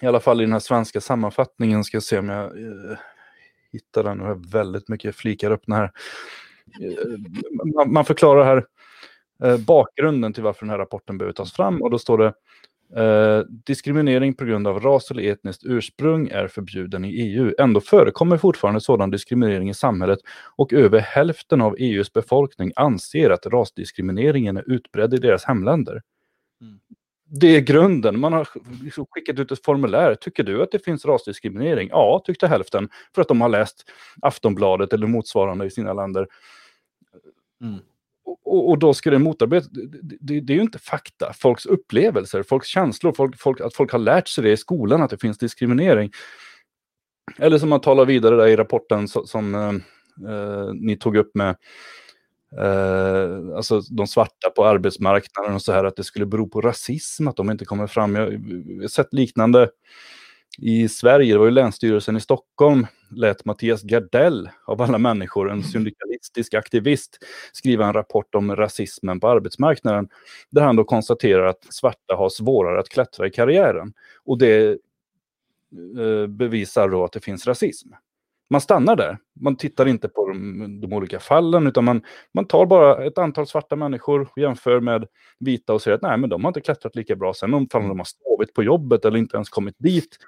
i 0.00 0.06
alla 0.06 0.20
fall 0.20 0.40
i 0.40 0.44
den 0.44 0.52
här 0.52 0.60
svenska 0.60 1.00
sammanfattningen, 1.00 1.84
ska 1.84 2.00
se 2.00 2.18
om 2.18 2.28
jag 2.28 2.44
eh, 2.44 2.98
hittar 3.72 4.04
den, 4.04 4.18
nu 4.18 4.24
har 4.24 4.30
jag 4.30 4.50
väldigt 4.50 4.88
mycket 4.88 5.16
flikar 5.16 5.50
öppna 5.50 5.76
här. 5.76 5.92
Eh, 6.82 7.70
man, 7.74 7.92
man, 7.92 8.04
förklarar 8.04 8.44
här 8.44 8.66
eh, 9.44 9.58
bakgrunden 9.58 10.32
till 10.32 10.42
varför 10.42 10.60
den 10.60 10.70
här 10.70 10.78
rapporten 10.78 11.18
behöver 11.18 11.32
tas 11.32 11.52
fram 11.52 11.82
och 11.82 11.90
då 11.90 11.98
står 11.98 12.18
det 12.18 12.32
Eh, 12.96 13.40
diskriminering 13.48 14.34
på 14.34 14.44
grund 14.44 14.66
av 14.66 14.80
ras 14.80 15.10
eller 15.10 15.22
etniskt 15.22 15.62
ursprung 15.64 16.28
är 16.28 16.48
förbjuden 16.48 17.04
i 17.04 17.10
EU. 17.10 17.54
Ändå 17.58 17.80
förekommer 17.80 18.36
fortfarande 18.36 18.80
sådan 18.80 19.10
diskriminering 19.10 19.70
i 19.70 19.74
samhället 19.74 20.18
och 20.56 20.72
över 20.72 20.98
hälften 20.98 21.60
av 21.60 21.76
EUs 21.78 22.12
befolkning 22.12 22.72
anser 22.76 23.30
att 23.30 23.46
rasdiskrimineringen 23.46 24.56
är 24.56 24.70
utbredd 24.72 25.14
i 25.14 25.16
deras 25.16 25.44
hemländer. 25.44 26.02
Mm 26.60 26.78
det 27.30 27.56
är 27.56 27.60
grunden. 27.60 28.20
Man 28.20 28.32
har 28.32 28.48
liksom 28.82 29.06
skickat 29.10 29.38
ut 29.38 29.52
ett 29.52 29.64
formulär. 29.64 30.14
Tycker 30.14 30.42
du 30.42 30.62
att 30.62 30.70
det 30.70 30.84
finns 30.84 31.04
rasdiskriminering? 31.04 31.88
Ja, 31.92 32.22
tyckte 32.24 32.48
hälften. 32.48 32.88
För 33.14 33.22
att 33.22 33.28
de 33.28 33.40
har 33.40 33.48
läst 33.48 33.90
Aftonbladet 34.22 34.92
eller 34.92 35.06
motsvarande 35.06 35.66
i 35.66 35.70
sina 35.70 35.92
länder. 35.92 36.26
Mm. 37.60 37.78
Och, 38.44 38.68
och, 38.68 38.78
då 38.78 38.94
ska 38.94 39.10
det 39.10 39.18
motarbetas. 39.18 39.68
Det, 39.68 40.16
det, 40.20 40.40
det, 40.40 40.52
är 40.52 40.54
ju 40.54 40.62
inte 40.62 40.78
fakta. 40.78 41.32
Folks 41.32 41.66
upplevelser, 41.66 42.42
folks 42.42 42.68
känslor, 42.68 43.12
folk, 43.12 43.40
folk, 43.40 43.60
att 43.60 43.74
folk 43.74 43.92
har 43.92 43.98
lärt 43.98 44.28
sig 44.28 44.44
det 44.44 44.50
i 44.50 44.56
skolan, 44.56 45.02
att 45.02 45.10
det 45.10 45.18
finns 45.18 45.38
diskriminering. 45.38 46.10
Eller 47.38 47.58
som 47.58 47.68
man 47.68 47.80
talar 47.80 48.04
vidare 48.04 48.36
där 48.36 48.46
i 48.46 48.56
rapporten 48.56 49.08
som, 49.08 49.26
som 49.26 49.54
eh, 49.54 49.68
eh 50.32 50.72
ni 50.74 50.96
tog 50.96 51.16
upp 51.16 51.30
med 51.34 51.56
eh, 52.56 53.56
alltså 53.56 53.80
de 53.80 54.06
svarta 54.06 54.50
på 54.56 54.66
arbetsmarknaden 54.66 55.54
och 55.54 55.62
så 55.62 55.72
här, 55.72 55.84
att 55.84 55.96
det 55.96 56.04
skulle 56.04 56.26
bero 56.26 56.48
på 56.48 56.60
rasism 56.60 57.28
att 57.28 57.36
de 57.36 57.50
inte 57.50 57.64
kommer 57.64 57.86
fram. 57.86 58.14
Jag 58.14 58.24
har 58.24 58.88
sett 58.88 59.14
liknande 59.14 59.70
i 60.58 60.88
Sverige, 60.88 61.34
det 61.34 61.38
var 61.38 61.44
ju 61.44 61.50
Länsstyrelsen 61.50 62.16
i 62.16 62.20
Stockholm, 62.20 62.86
lät 63.10 63.44
Mattias 63.44 63.82
Gardell, 63.82 64.50
av 64.64 64.82
alla 64.82 64.98
människor, 64.98 65.50
en 65.50 65.62
syndikalistisk 65.62 66.54
aktivist, 66.54 67.18
skriva 67.52 67.86
en 67.86 67.92
rapport 67.92 68.34
om 68.34 68.56
rasismen 68.56 69.20
på 69.20 69.28
arbetsmarknaden, 69.28 70.08
där 70.50 70.62
han 70.62 70.76
då 70.76 70.84
konstaterar 70.84 71.46
att 71.46 71.74
svarta 71.74 72.14
har 72.14 72.28
svårare 72.28 72.80
att 72.80 72.88
klättra 72.88 73.26
i 73.26 73.30
karriären. 73.30 73.92
Och 74.24 74.38
det 74.38 74.68
eh, 75.98 76.26
bevisar 76.28 76.88
då 76.88 77.04
att 77.04 77.12
det 77.12 77.20
finns 77.20 77.46
rasism 77.46 77.88
man 78.50 78.60
stannar 78.60 78.96
där. 78.96 79.18
Man 79.40 79.56
tittar 79.56 79.88
inte 79.88 80.08
på 80.08 80.28
de, 80.28 80.80
de, 80.80 80.92
olika 80.92 81.20
fallen, 81.20 81.66
utan 81.66 81.84
man, 81.84 82.02
man 82.34 82.44
tar 82.44 82.66
bara 82.66 83.04
ett 83.04 83.18
antal 83.18 83.46
svarta 83.46 83.76
människor 83.76 84.20
och 84.20 84.38
jämför 84.38 84.80
med 84.80 85.06
vita 85.40 85.74
och 85.74 85.82
säger 85.82 85.94
att 85.94 86.02
nej, 86.02 86.18
men 86.18 86.30
de 86.30 86.44
har 86.44 86.50
inte 86.50 86.60
klättrat 86.60 86.96
lika 86.96 87.16
bra. 87.16 87.34
Sen 87.34 87.54
om 87.54 87.66
de 87.70 87.98
har 87.98 88.06
sovit 88.38 88.54
på 88.54 88.62
jobbet 88.62 89.04
eller 89.04 89.18
inte 89.18 89.36
ens 89.36 89.48
kommit 89.48 89.74
dit, 89.78 90.18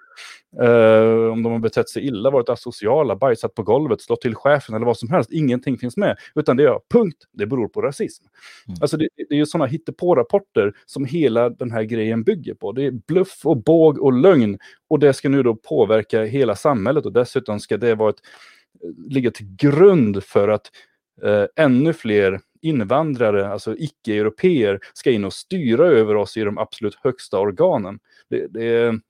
eh, 0.63 1.33
om 1.33 1.43
de 1.43 1.53
har 1.53 1.59
betett 1.59 1.89
sig 1.89 2.07
illa, 2.07 2.31
varit 2.31 2.49
asociala, 2.49 3.17
bajsat 3.17 3.55
på 3.55 3.63
golvet, 3.63 4.01
slått 4.01 4.21
till 4.21 4.35
chefen 4.35 4.75
eller 4.75 4.87
vad 4.87 4.99
som 4.99 5.11
helst, 5.11 5.33
ingenting 5.33 5.79
finns 5.79 5.97
med. 5.97 6.17
Utan 6.35 6.57
det 6.57 6.65
är 6.65 6.79
punkt, 6.93 7.17
det 7.33 7.47
beror 7.47 7.69
på 7.69 7.83
rasism. 7.83 8.25
Mm. 8.69 8.79
Alltså 8.81 8.97
det, 8.97 9.09
det 9.17 9.35
är 9.35 9.39
ju 9.39 9.47
sådana 9.47 9.67
hittepå-rapporter 9.67 10.73
som 10.87 11.05
hela 11.05 11.51
den 11.51 11.71
här 11.71 11.83
grejen 11.83 12.23
bygger 12.23 12.55
på. 12.55 12.73
Det 12.73 12.85
är 12.85 12.91
bluff 12.91 13.41
och 13.45 13.57
båg 13.57 13.99
och 13.99 14.13
lögn. 14.13 14.59
Och 14.89 14.99
det 14.99 15.13
ska 15.13 15.29
nu 15.29 15.43
då 15.43 15.55
påverka 15.55 16.23
hela 16.23 16.57
samhället 16.57 17.07
och 17.07 17.13
dessutom 17.13 17.61
ska 17.61 17.77
det 17.77 17.95
vara 17.95 18.11
ett 18.11 18.21
ligga 19.09 19.31
till 19.31 19.57
grund 19.57 20.25
för 20.25 20.49
att 20.49 20.71
eh, 21.23 21.45
ännu 21.57 21.93
fler 21.93 22.41
invandrare, 22.63 23.49
alltså 23.49 23.77
icke-europeer, 23.77 24.81
ska 24.95 25.11
in 25.11 25.25
och 25.25 25.33
styra 25.33 25.87
över 25.87 26.15
oss 26.15 26.37
i 26.37 26.41
de 26.41 26.59
absolut 26.59 26.95
högsta 26.95 27.39
organen. 27.39 27.99
Det, 28.31 28.47
det 28.47 28.65
är 28.65 29.01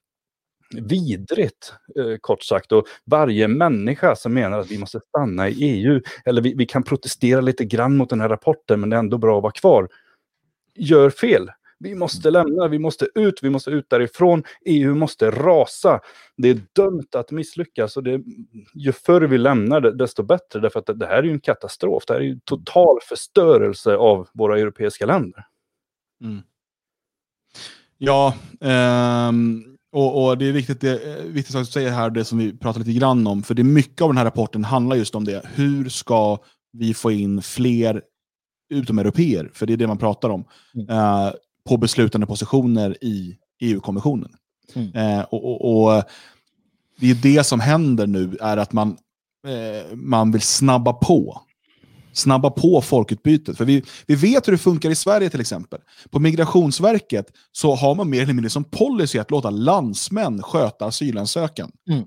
vidrigt, 0.75 1.75
eh, 1.99 2.17
kort 2.21 2.43
sagt. 2.43 2.73
Och 2.73 2.87
varje 3.05 3.49
människa 3.49 4.17
som 4.17 4.35
menar 4.35 4.59
att 4.59 4.71
vi 4.71 4.79
måste 4.79 5.01
stanna 5.09 5.49
i 5.49 5.55
EU, 5.61 6.01
eller 6.25 6.43
vi, 6.43 6.55
vi 6.55 6.67
kan 6.67 6.83
protestera 6.83 7.41
lite 7.41 7.65
grann 7.65 7.97
mot 7.97 8.11
den 8.11 8.21
här 8.21 8.29
rapporten, 8.29 8.81
men 8.81 8.91
det 8.91 8.97
är 8.97 9.01
ändå 9.01 9.19
bra 9.19 9.37
att 9.37 9.43
vara 9.43 9.53
kvar, 9.53 9.89
gör 10.75 11.11
fel. 11.11 11.51
Vi 11.83 11.95
måste 11.95 12.31
lämna, 12.31 12.69
vi 12.69 12.79
måste 12.79 13.09
ut, 13.15 13.43
vi 13.43 13.51
måste 13.51 13.71
ut 13.71 13.91
därifrån. 13.91 14.43
EU 14.65 14.95
måste 14.95 15.31
rasa. 15.31 16.01
Det 16.37 16.49
är 16.49 16.61
dömt 16.73 17.15
att 17.15 17.31
misslyckas 17.31 17.97
och 17.97 18.03
det, 18.03 18.23
ju 18.75 18.93
förr 18.93 19.21
vi 19.21 19.39
lämnar 19.39 19.81
det, 19.81 19.97
desto 19.97 20.23
bättre. 20.23 20.61
Därför 20.61 20.79
att 20.81 20.99
det, 20.99 21.07
här 21.07 21.17
är 21.17 21.23
ju 21.23 21.33
en 21.33 21.41
katastrof. 21.41 22.05
Det 22.07 22.13
här 22.13 22.21
är 22.21 22.25
ju 22.25 22.41
total 22.45 22.99
förstörelse 23.09 23.97
av 23.97 24.29
våra 24.35 24.59
europeiska 24.59 25.07
länder. 25.07 25.47
Mm. 26.25 26.43
Ja, 27.99 28.35
um, 29.29 29.77
och, 29.93 30.25
och, 30.25 30.39
det 30.39 30.49
är 30.49 30.53
viktigt, 30.53 30.81
det, 30.81 31.25
viktigt 31.25 31.57
att 31.57 31.69
säga 31.69 31.91
här, 31.91 32.11
det 32.11 32.25
som 32.25 32.39
vi 32.39 32.59
pratar 32.59 32.81
lite 32.81 32.93
grann 32.93 33.27
om. 33.27 33.43
För 33.43 33.55
det 33.55 33.63
är 33.63 33.65
mycket 33.65 34.03
av 34.03 34.09
den 34.09 34.17
här 34.17 34.25
rapporten 34.25 34.65
handlar 34.65 34.97
just 34.97 35.15
om 35.15 35.25
det. 35.25 35.43
Hur 35.55 35.89
ska 35.89 36.39
vi 36.73 36.95
få 36.95 37.11
in 37.11 37.43
fler 37.43 38.03
utomeuropeer? 38.71 39.51
För 39.55 39.67
det 39.67 39.73
är 39.73 39.77
det 39.77 39.87
man 39.87 39.99
pratar 39.99 40.31
om. 40.31 40.45
Mm. 40.75 40.89
Uh, 40.89 41.33
på 41.71 41.77
beslutande 41.77 42.27
positioner 42.27 43.05
i 43.05 43.37
EU-kommissionen. 43.61 44.31
Mm. 44.75 44.95
Eh, 44.95 45.25
och, 45.25 45.45
och, 45.45 45.87
och, 45.87 46.03
Det 47.01 47.11
är 47.11 47.15
det 47.15 47.45
som 47.45 47.61
händer 47.61 48.07
nu, 48.07 48.37
är 48.41 48.57
att 48.57 48.73
man, 48.73 48.97
eh, 49.47 49.97
man 49.97 50.33
vill 50.33 50.41
snabba 50.41 50.93
på. 50.93 51.43
Snabba 52.13 52.51
på 52.51 52.83
folkutbytet. 52.83 53.57
För 53.57 53.65
vi, 53.65 53.83
vi 54.07 54.15
vet 54.15 54.49
hur 54.49 54.53
det 54.53 54.59
funkar 54.59 54.91
i 54.91 54.95
Sverige 54.95 55.31
till 55.31 55.41
exempel. 55.41 55.81
På 56.11 56.19
Migrationsverket 56.19 57.27
så 57.53 57.75
har 57.75 57.95
man 57.95 58.11
mer 58.11 58.23
eller 58.23 58.35
mindre 58.35 58.51
som 58.51 58.65
policy 58.65 59.19
att 59.19 59.31
låta 59.31 59.51
landsmän 59.51 60.43
sköta 60.43 60.87
asylansökan. 60.87 61.73
Mm. 61.91 62.05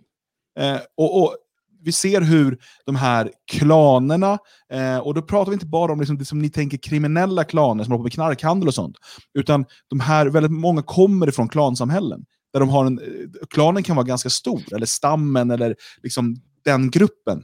Eh, 0.59 0.81
och, 0.97 1.23
och 1.23 1.35
vi 1.83 1.91
ser 1.91 2.21
hur 2.21 2.57
de 2.85 2.95
här 2.95 3.31
klanerna, 3.51 4.37
eh, 4.73 4.97
och 4.97 5.13
då 5.13 5.21
pratar 5.21 5.51
vi 5.51 5.53
inte 5.53 5.65
bara 5.65 5.91
om 5.91 5.99
liksom 5.99 6.17
det 6.17 6.25
som 6.25 6.39
ni 6.39 6.49
tänker 6.49 6.77
kriminella 6.77 7.43
klaner 7.43 7.83
som 7.83 7.91
håller 7.91 7.99
på 7.99 8.03
med 8.03 8.13
knarkhandel 8.13 8.67
och 8.67 8.73
sånt, 8.73 8.97
utan 9.39 9.65
de 9.89 9.99
här, 9.99 10.25
väldigt 10.25 10.51
många 10.51 10.81
kommer 10.81 11.29
ifrån 11.29 11.49
klansamhällen. 11.49 12.25
Där 12.53 12.59
de 12.59 12.69
har 12.69 12.85
en, 12.85 12.99
eh, 12.99 13.05
klanen 13.49 13.83
kan 13.83 13.95
vara 13.95 14.05
ganska 14.05 14.29
stor, 14.29 14.61
eller 14.75 14.85
stammen, 14.85 15.51
eller 15.51 15.75
liksom 16.03 16.35
den 16.65 16.91
gruppen. 16.91 17.43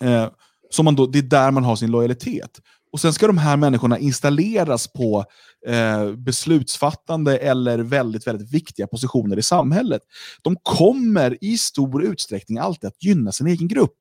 Eh, 0.00 0.28
som 0.70 0.84
man 0.84 0.96
då, 0.96 1.06
det 1.06 1.18
är 1.18 1.22
där 1.22 1.50
man 1.50 1.64
har 1.64 1.76
sin 1.76 1.90
lojalitet. 1.90 2.60
Och 2.94 3.00
sen 3.00 3.12
ska 3.12 3.26
de 3.26 3.38
här 3.38 3.56
människorna 3.56 3.98
installeras 3.98 4.88
på 4.88 5.24
eh, 5.66 6.12
beslutsfattande 6.12 7.38
eller 7.38 7.78
väldigt, 7.78 8.26
väldigt 8.26 8.54
viktiga 8.54 8.86
positioner 8.86 9.38
i 9.38 9.42
samhället. 9.42 10.02
De 10.42 10.56
kommer 10.62 11.44
i 11.44 11.58
stor 11.58 12.04
utsträckning 12.04 12.58
alltid 12.58 12.88
att 12.88 13.04
gynna 13.04 13.32
sin 13.32 13.46
egen 13.46 13.68
grupp. 13.68 13.96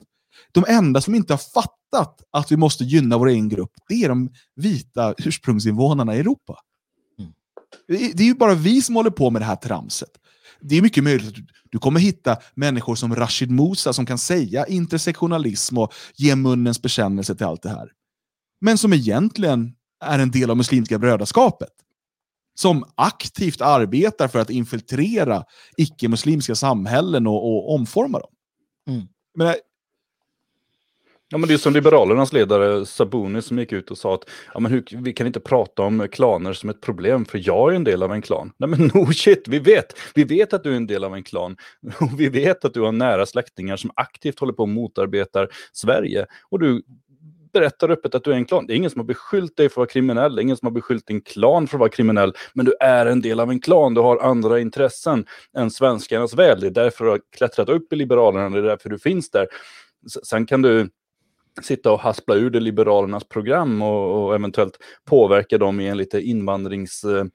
De 0.52 0.66
enda 0.68 1.02
som 1.02 1.16
inte 1.16 1.34
har 1.34 1.38
fattat 1.38 2.22
att 2.32 2.52
vi 2.52 2.58
måste 2.58 2.84
gynna 2.84 3.18
vår 3.18 3.28
egen 3.28 3.50
grupp, 3.50 3.72
det 3.88 4.04
är 4.04 4.10
de 4.10 4.30
vita 4.56 5.14
ursprungsinvånarna 5.18 6.16
i 6.16 6.20
Europa. 6.20 6.60
Mm. 7.20 7.32
Det 7.88 8.24
är 8.24 8.28
ju 8.28 8.36
bara 8.36 8.54
vi 8.54 8.82
som 8.82 8.96
håller 8.96 9.12
på 9.12 9.30
med 9.30 9.42
det 9.42 9.46
här 9.46 9.56
tramset. 9.56 10.12
Det 10.62 10.78
är 10.78 10.82
mycket 10.82 11.04
möjligt 11.04 11.28
att 11.28 11.44
du 11.72 11.80
kommer 11.80 12.00
hitta 12.00 12.38
människor 12.56 12.96
som 12.96 13.16
Rashid 13.16 13.52
Musa 13.52 13.94
som 13.94 14.06
kan 14.06 14.18
säga 14.18 14.66
intersektionalism 14.66 15.78
och 15.78 15.94
ge 16.16 16.36
munnens 16.36 16.82
bekännelse 16.82 17.36
till 17.36 17.46
allt 17.46 17.64
det 17.64 17.70
här 17.70 17.90
men 18.64 18.78
som 18.78 18.94
egentligen 18.94 19.76
är 20.06 20.20
en 20.20 20.32
del 20.32 20.50
av 20.50 20.58
Muslimska 20.58 21.00
brödraskapet. 21.00 21.70
Som 22.56 22.86
aktivt 22.96 23.62
arbetar 23.62 24.28
för 24.28 24.40
att 24.40 24.50
infiltrera 24.50 25.44
icke-muslimska 25.78 26.56
samhällen 26.56 27.28
och, 27.28 27.36
och 27.36 27.74
omforma 27.76 28.20
dem. 28.20 28.30
Mm. 28.88 29.08
Men, 29.36 29.56
Ja, 31.34 31.38
men 31.38 31.48
det 31.48 31.54
är 31.54 31.58
som 31.58 31.74
Liberalernas 31.74 32.34
ledare 32.34 32.86
Sabuni 32.86 33.42
som 33.42 33.60
gick 33.60 33.72
ut 33.72 33.92
och 33.92 33.98
sa 33.98 34.14
att 34.14 34.30
ja, 34.54 34.60
men 34.60 34.72
hur, 34.72 34.84
vi 34.92 35.14
kan 35.14 35.28
inte 35.28 35.40
prata 35.40 35.82
om 35.82 36.08
klaner 36.12 36.54
som 36.54 36.70
ett 36.70 36.82
problem 36.82 37.26
för 37.26 37.42
jag 37.48 37.72
är 37.72 37.76
en 37.76 37.84
del 37.84 38.04
av 38.04 38.14
en 38.14 38.22
klan. 38.22 38.52
Nej 38.58 38.70
men 38.70 38.80
no 38.94 39.14
shit, 39.14 39.48
vi 39.48 39.60
vet. 39.60 40.00
Vi 40.16 40.24
vet 40.24 40.54
att 40.54 40.64
du 40.64 40.72
är 40.72 40.76
en 40.76 40.88
del 40.88 41.04
av 41.04 41.16
en 41.16 41.24
klan. 41.24 41.56
Och 42.00 42.20
vi 42.20 42.30
vet 42.30 42.66
att 42.66 42.74
du 42.74 42.82
har 42.82 42.92
nära 42.92 43.26
släktingar 43.26 43.78
som 43.78 43.92
aktivt 43.96 44.40
håller 44.40 44.54
på 44.54 44.64
och 44.64 44.70
motarbetar 44.70 45.48
Sverige. 45.72 46.26
Och 46.50 46.60
du 46.60 46.84
berättar 47.54 47.90
öppet 47.90 48.16
att 48.16 48.24
du 48.24 48.32
är 48.32 48.36
en 48.36 48.46
klan. 48.46 48.68
Det 48.68 48.74
är 48.74 48.76
ingen 48.76 48.90
som 48.90 49.00
har 49.00 49.06
beskyllt 49.06 49.58
dig 49.58 49.70
för 49.70 49.74
att 49.74 49.78
vara 49.78 49.88
kriminell, 49.88 50.36
det 50.36 50.42
är 50.42 50.44
ingen 50.44 50.58
som 50.58 50.66
har 50.66 50.72
beskyllt 50.72 51.08
din 51.08 51.22
klan 51.22 51.68
för 51.68 51.78
att 51.78 51.80
vara 51.80 51.90
kriminell, 51.90 52.34
men 52.54 52.66
du 52.66 52.76
är 52.80 53.06
en 53.06 53.22
del 53.22 53.40
av 53.40 53.50
en 53.50 53.60
klan, 53.60 53.94
du 53.94 54.02
har 54.02 54.18
andra 54.18 54.60
intressen 54.60 55.26
än 55.58 55.72
svenskarnas 55.72 56.34
väl. 56.34 56.60
Det 56.60 56.68
är 56.68 56.72
därför 56.72 57.06
du 57.06 57.12
har 57.12 57.20
klättrat 57.38 57.70
upp 57.70 57.94
i 57.94 57.96
Liberalerna, 57.96 58.50
det 58.50 58.60
är 58.60 58.64
därför 58.64 58.90
du 58.90 59.00
finns 59.00 59.30
där. 59.30 59.48
Sen 60.24 60.46
kan 60.46 60.62
du 60.62 60.90
sitta 61.62 61.92
och 61.92 62.00
haspla 62.00 62.36
ur 62.36 62.50
det 62.50 62.60
Liberalernas 62.60 63.24
program 63.24 63.82
och, 63.82 64.26
och, 64.26 64.36
eventuellt 64.36 64.78
påverka 65.06 65.58
dem 65.58 65.80
i 65.80 65.88
en 65.88 65.98
lite 65.98 66.22
invandrings 66.22 67.04
eh, 67.04 67.26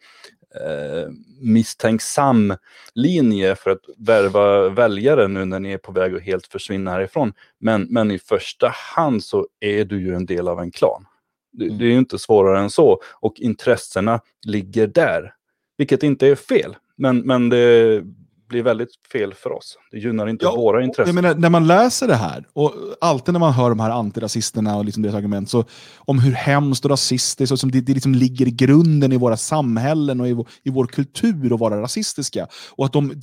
eh, 0.55 1.11
misstänksam 1.41 2.55
linje 2.95 3.55
för 3.55 3.71
att 3.71 3.85
värva 3.97 4.69
väljare 4.69 5.29
nu 5.29 5.45
när 5.45 5.61
ni 5.61 5.73
är 5.73 5.79
på 5.79 5.93
väg 5.93 6.15
att 6.15 6.23
helt 6.23 6.47
försvinna 6.47 6.91
härifrån. 6.91 7.33
Men, 7.61 7.87
men 7.91 8.11
i 8.11 8.19
första 8.19 8.69
hand 8.69 9.25
så 9.25 9.47
är 9.61 9.85
du 9.85 10.01
ju 10.01 10.15
en 10.15 10.27
del 10.27 10.49
av 10.49 10.61
en 10.61 10.71
klan. 10.71 11.07
Det, 11.53 11.65
mm. 11.65 11.79
det 11.79 11.85
är 11.85 11.89
ju 11.89 11.99
inte 11.99 12.19
svårare 12.19 12.61
än 12.61 12.71
så 12.71 13.01
och 13.21 13.41
intressena 13.41 14.21
ligger 14.47 14.87
där. 14.87 15.35
Vilket 15.77 16.03
inte 16.03 16.29
är 16.29 16.35
fel, 16.35 16.77
men, 16.97 17.19
men 17.19 17.49
det 17.49 18.03
blir 18.49 18.63
väldigt 18.63 18.89
fel 19.13 19.35
för 19.35 19.53
oss. 19.53 19.79
Det 19.91 19.99
gynnar 19.99 20.27
inte 20.27 20.45
ja, 20.45 20.57
våra 20.57 20.85
intressen. 20.85 21.15
Menar, 21.15 21.35
när 21.35 21.51
man 21.51 21.67
läser 21.67 22.09
det 22.09 22.15
här, 22.15 22.45
och 22.53 22.75
alltid 23.01 23.33
när 23.33 23.41
man 23.41 23.53
hör 23.53 23.69
de 23.69 23.81
här 23.81 23.91
antirasisterna 23.91 24.77
och 24.77 24.85
liksom 24.85 25.03
deras 25.03 25.15
argument, 25.15 25.51
så, 25.51 25.65
om 25.97 26.19
hur 26.19 26.33
hemskt 26.33 26.85
och 26.85 26.91
rasistiskt, 26.91 27.53
och 27.53 27.61
som 27.61 27.71
det, 27.71 27.81
det 27.81 27.95
liksom 27.95 28.15
ligger 28.15 28.49
i 28.49 28.51
grunden 28.51 29.13
i 29.13 29.17
våra 29.17 29.37
samhällen 29.37 30.21
och 30.21 30.29
i 30.29 30.33
vår, 30.33 30.49
i 30.65 30.71
vår 30.71 30.87
kultur 30.87 31.55
att 31.55 31.61
vara 31.61 31.83
rasistiska. 31.83 32.47
Och 32.71 32.87
att 32.87 32.93
de, 32.93 33.21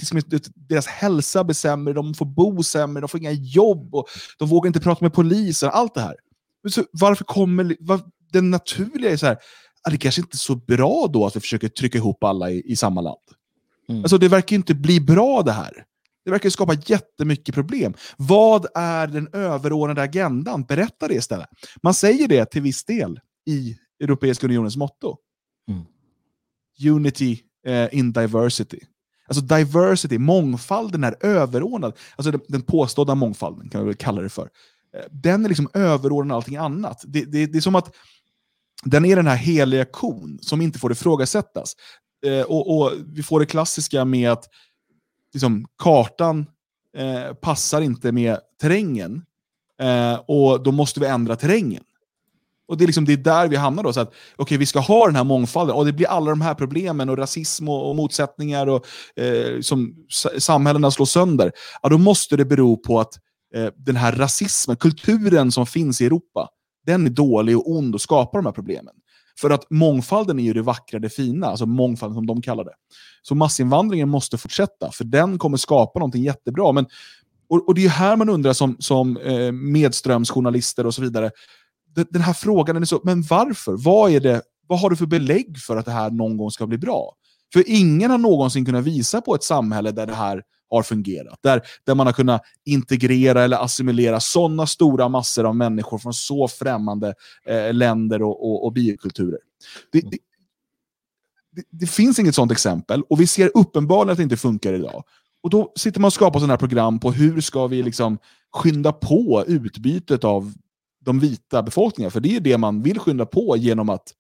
deras 0.56 0.88
hälsa 0.88 1.43
blir 1.43 1.56
sämre, 1.56 1.93
de 1.93 2.14
får 2.14 2.26
bo 2.26 2.64
sämre, 2.64 3.02
de 3.02 3.10
får 3.10 3.19
inga 3.19 3.31
jobb, 3.31 3.95
och 3.95 4.06
de 4.39 4.47
vågar 4.47 4.68
inte 4.68 4.80
prata 4.80 5.06
med 5.06 5.14
polisen. 5.14 5.69
Allt 5.73 5.93
det 5.93 6.02
här. 6.02 6.15
Så 6.69 6.84
varför 6.91 7.23
kommer... 7.23 7.76
Var, 7.80 7.99
den 8.31 8.52
naturliga 8.52 9.11
är 9.11 9.18
så 9.18 9.26
här, 9.26 9.38
det 9.91 9.97
kanske 9.97 10.22
inte 10.22 10.35
är 10.35 10.38
så 10.38 10.56
bra 10.56 11.07
då 11.14 11.26
att 11.26 11.35
vi 11.35 11.39
försöker 11.39 11.68
trycka 11.68 11.97
ihop 11.97 12.23
alla 12.23 12.52
i, 12.52 12.72
i 12.72 12.76
samma 12.76 13.02
land. 13.02 13.18
Mm. 13.89 14.01
Alltså 14.01 14.17
det 14.17 14.27
verkar 14.27 14.55
inte 14.55 14.75
bli 14.75 14.99
bra 14.99 15.41
det 15.41 15.51
här. 15.51 15.85
Det 16.25 16.31
verkar 16.31 16.49
skapa 16.49 16.73
jättemycket 16.85 17.55
problem. 17.55 17.93
Vad 18.17 18.65
är 18.75 19.07
den 19.07 19.29
överordnade 19.33 20.01
agendan? 20.01 20.63
Berätta 20.63 21.07
det 21.07 21.13
istället. 21.13 21.47
Man 21.83 21.93
säger 21.93 22.27
det 22.27 22.45
till 22.45 22.61
viss 22.61 22.85
del 22.85 23.19
i 23.45 23.77
Europeiska 24.03 24.47
unionens 24.47 24.77
motto. 24.77 25.17
Mm. 25.69 25.83
Unity 26.95 27.39
eh, 27.67 27.87
in 27.91 28.11
diversity. 28.11 28.79
Alltså 29.27 29.43
diversity, 29.43 30.17
mångfalden 30.17 31.03
är 31.03 31.25
överordnad. 31.25 31.97
Alltså 32.15 32.31
den, 32.31 32.41
den 32.47 32.61
påstådda 32.61 33.15
mångfalden 33.15 33.69
kan 33.69 33.81
vi 33.81 33.87
väl 33.87 33.95
kalla 33.95 34.21
det 34.21 34.29
för. 34.29 34.49
Eh, 34.95 35.03
den 35.11 35.45
är 35.45 35.49
liksom 35.49 35.69
överordnad 35.73 36.35
allting 36.35 36.55
annat. 36.55 37.03
Det, 37.07 37.25
det, 37.25 37.45
det 37.45 37.57
är 37.57 37.61
som 37.61 37.75
att 37.75 37.95
den 38.83 39.05
är 39.05 39.15
den 39.15 39.27
här 39.27 39.35
heliga 39.35 39.85
kon 39.85 40.39
som 40.41 40.61
inte 40.61 40.79
får 40.79 40.91
ifrågasättas. 40.91 41.75
Eh, 42.26 42.41
och, 42.41 42.77
och, 42.77 42.91
vi 43.14 43.23
får 43.23 43.39
det 43.39 43.45
klassiska 43.45 44.06
med 44.06 44.31
att 44.31 44.49
liksom, 45.34 45.68
kartan 45.84 46.45
eh, 46.97 47.34
passar 47.34 47.81
inte 47.81 48.11
med 48.11 48.39
terrängen. 48.61 49.22
Eh, 49.81 50.15
och 50.27 50.64
då 50.64 50.72
måste 50.72 50.99
vi 50.99 51.06
ändra 51.06 51.35
terrängen. 51.35 51.84
Och 52.68 52.77
det 52.77 52.84
är, 52.84 52.85
liksom, 52.85 53.06
det 53.06 53.14
är 53.14 53.18
där 53.18 53.47
vi 53.47 53.56
hamnar 53.56 53.84
då. 53.84 53.93
Så 53.93 53.99
att, 53.99 54.14
okay, 54.38 54.57
vi 54.57 54.65
ska 54.65 54.80
ha 54.80 55.06
den 55.06 55.15
här 55.15 55.23
mångfalden 55.23 55.76
och 55.76 55.85
det 55.85 55.93
blir 55.93 56.07
alla 56.07 56.30
de 56.30 56.41
här 56.41 56.53
problemen 56.53 57.10
och 57.10 57.18
rasism 57.18 57.69
och, 57.69 57.89
och 57.89 57.95
motsättningar 57.95 58.68
och 58.68 58.85
eh, 59.15 59.61
som 59.61 59.95
samhällena 60.38 60.91
slår 60.91 61.06
sönder. 61.06 61.52
Ja, 61.81 61.89
då 61.89 61.97
måste 61.97 62.38
det 62.38 62.45
bero 62.45 62.77
på 62.77 62.99
att 62.99 63.14
eh, 63.56 63.68
den 63.76 63.95
här 63.95 64.11
rasismen, 64.11 64.77
kulturen 64.77 65.52
som 65.52 65.65
finns 65.65 66.02
i 66.02 66.06
Europa, 66.06 66.49
den 66.85 67.06
är 67.06 67.10
dålig 67.10 67.57
och 67.57 67.72
ond 67.72 67.95
och 67.95 68.02
skapar 68.02 68.39
de 68.39 68.45
här 68.45 68.53
problemen. 68.53 68.93
För 69.41 69.49
att 69.49 69.69
mångfalden 69.69 70.39
är 70.39 70.43
ju 70.43 70.53
det 70.53 70.61
vackra, 70.61 70.99
det 70.99 71.09
fina, 71.09 71.47
alltså 71.47 71.65
mångfalden 71.65 72.15
som 72.15 72.27
de 72.27 72.41
kallar 72.41 72.63
det. 72.63 72.73
Så 73.21 73.35
massinvandringen 73.35 74.09
måste 74.09 74.37
fortsätta, 74.37 74.91
för 74.91 75.03
den 75.03 75.37
kommer 75.37 75.57
skapa 75.57 75.99
någonting 75.99 76.23
jättebra. 76.23 76.71
Men, 76.71 76.85
och, 77.49 77.67
och 77.67 77.75
det 77.75 77.85
är 77.85 77.89
här 77.89 78.15
man 78.15 78.29
undrar 78.29 78.53
som, 78.53 78.75
som 78.79 79.17
eh, 79.17 79.51
medströmsjournalister 79.51 80.85
och 80.85 80.93
så 80.93 81.01
vidare, 81.01 81.31
den 82.09 82.21
här 82.21 82.33
frågan 82.33 82.77
är 82.77 82.85
så, 82.85 83.01
men 83.03 83.21
varför? 83.21 83.75
Vad, 83.77 84.11
är 84.11 84.19
det, 84.19 84.41
vad 84.67 84.79
har 84.79 84.89
du 84.89 84.95
för 84.95 85.05
belägg 85.05 85.57
för 85.59 85.77
att 85.77 85.85
det 85.85 85.91
här 85.91 86.09
någon 86.09 86.37
gång 86.37 86.51
ska 86.51 86.67
bli 86.67 86.77
bra? 86.77 87.13
För 87.53 87.63
ingen 87.67 88.11
har 88.11 88.17
någonsin 88.17 88.65
kunnat 88.65 88.83
visa 88.83 89.21
på 89.21 89.35
ett 89.35 89.43
samhälle 89.43 89.91
där 89.91 90.07
det 90.07 90.13
här 90.13 90.43
har 90.69 90.83
fungerat. 90.83 91.39
Där, 91.41 91.61
där 91.83 91.95
man 91.95 92.05
har 92.05 92.13
kunnat 92.13 92.41
integrera 92.65 93.43
eller 93.43 93.63
assimilera 93.63 94.19
sådana 94.19 94.67
stora 94.67 95.09
massor 95.09 95.45
av 95.45 95.55
människor 95.55 95.97
från 95.97 96.13
så 96.13 96.47
främmande 96.47 97.13
eh, 97.45 97.73
länder 97.73 98.21
och, 98.21 98.49
och, 98.49 98.65
och 98.65 98.73
biokulturer. 98.73 99.39
Det, 99.91 100.01
det, 100.01 100.17
det, 101.51 101.63
det, 101.71 101.87
finns 101.87 102.19
inget 102.19 102.35
sådant 102.35 102.51
exempel 102.51 103.03
och 103.09 103.21
vi 103.21 103.27
ser 103.27 103.51
uppenbarligen 103.53 104.11
att 104.11 104.17
det 104.17 104.23
inte 104.23 104.37
funkar 104.37 104.73
idag. 104.73 105.03
Och 105.41 105.49
Då 105.49 105.73
sitter 105.75 105.99
man 105.99 106.07
och 106.07 106.13
skapar 106.13 106.39
sådana 106.39 106.53
här 106.53 106.57
program 106.57 106.99
på 106.99 107.11
hur 107.11 107.41
ska 107.41 107.67
vi 107.67 107.83
liksom 107.83 108.17
skynda 108.53 108.93
på 108.93 109.43
utbytet 109.47 110.23
av 110.23 110.53
de 111.05 111.19
vita 111.19 111.63
befolkningen. 111.63 112.11
För 112.11 112.19
det 112.19 112.35
är 112.35 112.39
det 112.39 112.57
man 112.57 112.81
vill 112.81 112.99
skynda 112.99 113.25
på 113.25 113.57
genom 113.57 113.89
att 113.89 114.13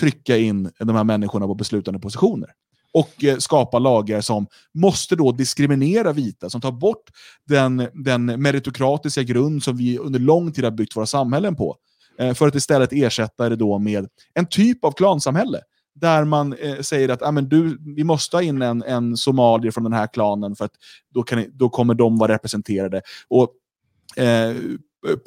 trycka 0.00 0.36
in 0.36 0.70
de 0.78 0.96
här 0.96 1.04
människorna 1.04 1.46
på 1.46 1.54
beslutande 1.54 2.00
positioner. 2.00 2.50
Och 2.94 3.24
eh, 3.24 3.38
skapa 3.38 3.78
lagar 3.78 4.20
som 4.20 4.46
måste 4.74 5.16
då 5.16 5.32
diskriminera 5.32 6.12
vita, 6.12 6.50
som 6.50 6.60
tar 6.60 6.72
bort 6.72 7.10
den, 7.46 7.88
den 7.92 8.42
meritokratiska 8.42 9.22
grund 9.22 9.62
som 9.62 9.76
vi 9.76 9.98
under 9.98 10.20
lång 10.20 10.52
tid 10.52 10.64
har 10.64 10.70
byggt 10.70 10.96
våra 10.96 11.06
samhällen 11.06 11.56
på. 11.56 11.76
Eh, 12.18 12.34
för 12.34 12.48
att 12.48 12.54
istället 12.54 12.92
ersätta 12.92 13.48
det 13.48 13.56
då 13.56 13.78
med 13.78 14.08
en 14.34 14.46
typ 14.46 14.84
av 14.84 14.92
klansamhälle 14.92 15.60
där 15.94 16.24
man 16.24 16.52
eh, 16.52 16.80
säger 16.80 17.08
att 17.08 17.22
ah, 17.22 17.30
men 17.30 17.48
du, 17.48 17.78
vi 17.96 18.04
måste 18.04 18.36
ha 18.36 18.42
in 18.42 18.62
en, 18.62 18.82
en 18.82 19.16
somalier 19.16 19.70
från 19.70 19.84
den 19.84 19.92
här 19.92 20.06
klanen 20.06 20.56
för 20.56 20.64
att 20.64 20.74
då, 21.14 21.22
kan, 21.22 21.44
då 21.52 21.68
kommer 21.68 21.94
de 21.94 22.18
vara 22.18 22.34
representerade. 22.34 23.02
Och 23.28 23.50
eh, 24.16 24.54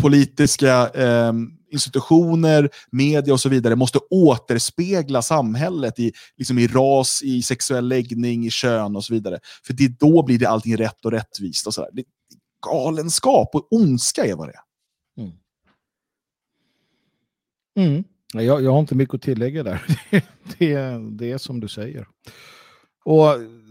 politiska 0.01 0.89
eh, 0.89 1.33
institutioner, 1.71 2.69
media 2.91 3.33
och 3.33 3.39
så 3.39 3.49
vidare 3.49 3.75
måste 3.75 3.99
återspegla 4.09 5.21
samhället 5.21 5.99
i, 5.99 6.11
liksom 6.37 6.59
i 6.59 6.67
ras, 6.67 7.21
i 7.23 7.41
sexuell 7.41 7.87
läggning, 7.87 8.45
i 8.45 8.49
kön 8.49 8.95
och 8.95 9.03
så 9.03 9.13
vidare. 9.13 9.39
För 9.63 9.73
det, 9.73 9.99
då 9.99 10.23
blir 10.23 10.39
det 10.39 10.49
allting 10.49 10.77
rätt 10.77 11.05
och 11.05 11.11
rättvist. 11.11 11.67
och 11.67 11.73
så 11.73 11.81
där. 11.81 11.89
Det 11.93 12.03
galenskap 12.71 13.55
och 13.55 13.73
ondska 13.73 14.25
är 14.25 14.35
vad 14.35 14.47
det 14.47 14.53
är. 14.53 15.23
Mm. 15.23 15.37
Mm. 17.75 18.03
Jag, 18.33 18.63
jag 18.63 18.71
har 18.71 18.79
inte 18.79 18.95
mycket 18.95 19.15
att 19.15 19.21
tillägga 19.21 19.63
där. 19.63 19.81
Det, 20.11 20.25
det, 20.59 21.09
det 21.11 21.31
är 21.31 21.37
som 21.37 21.59
du 21.59 21.67
säger. 21.67 22.07
Och 23.05 23.27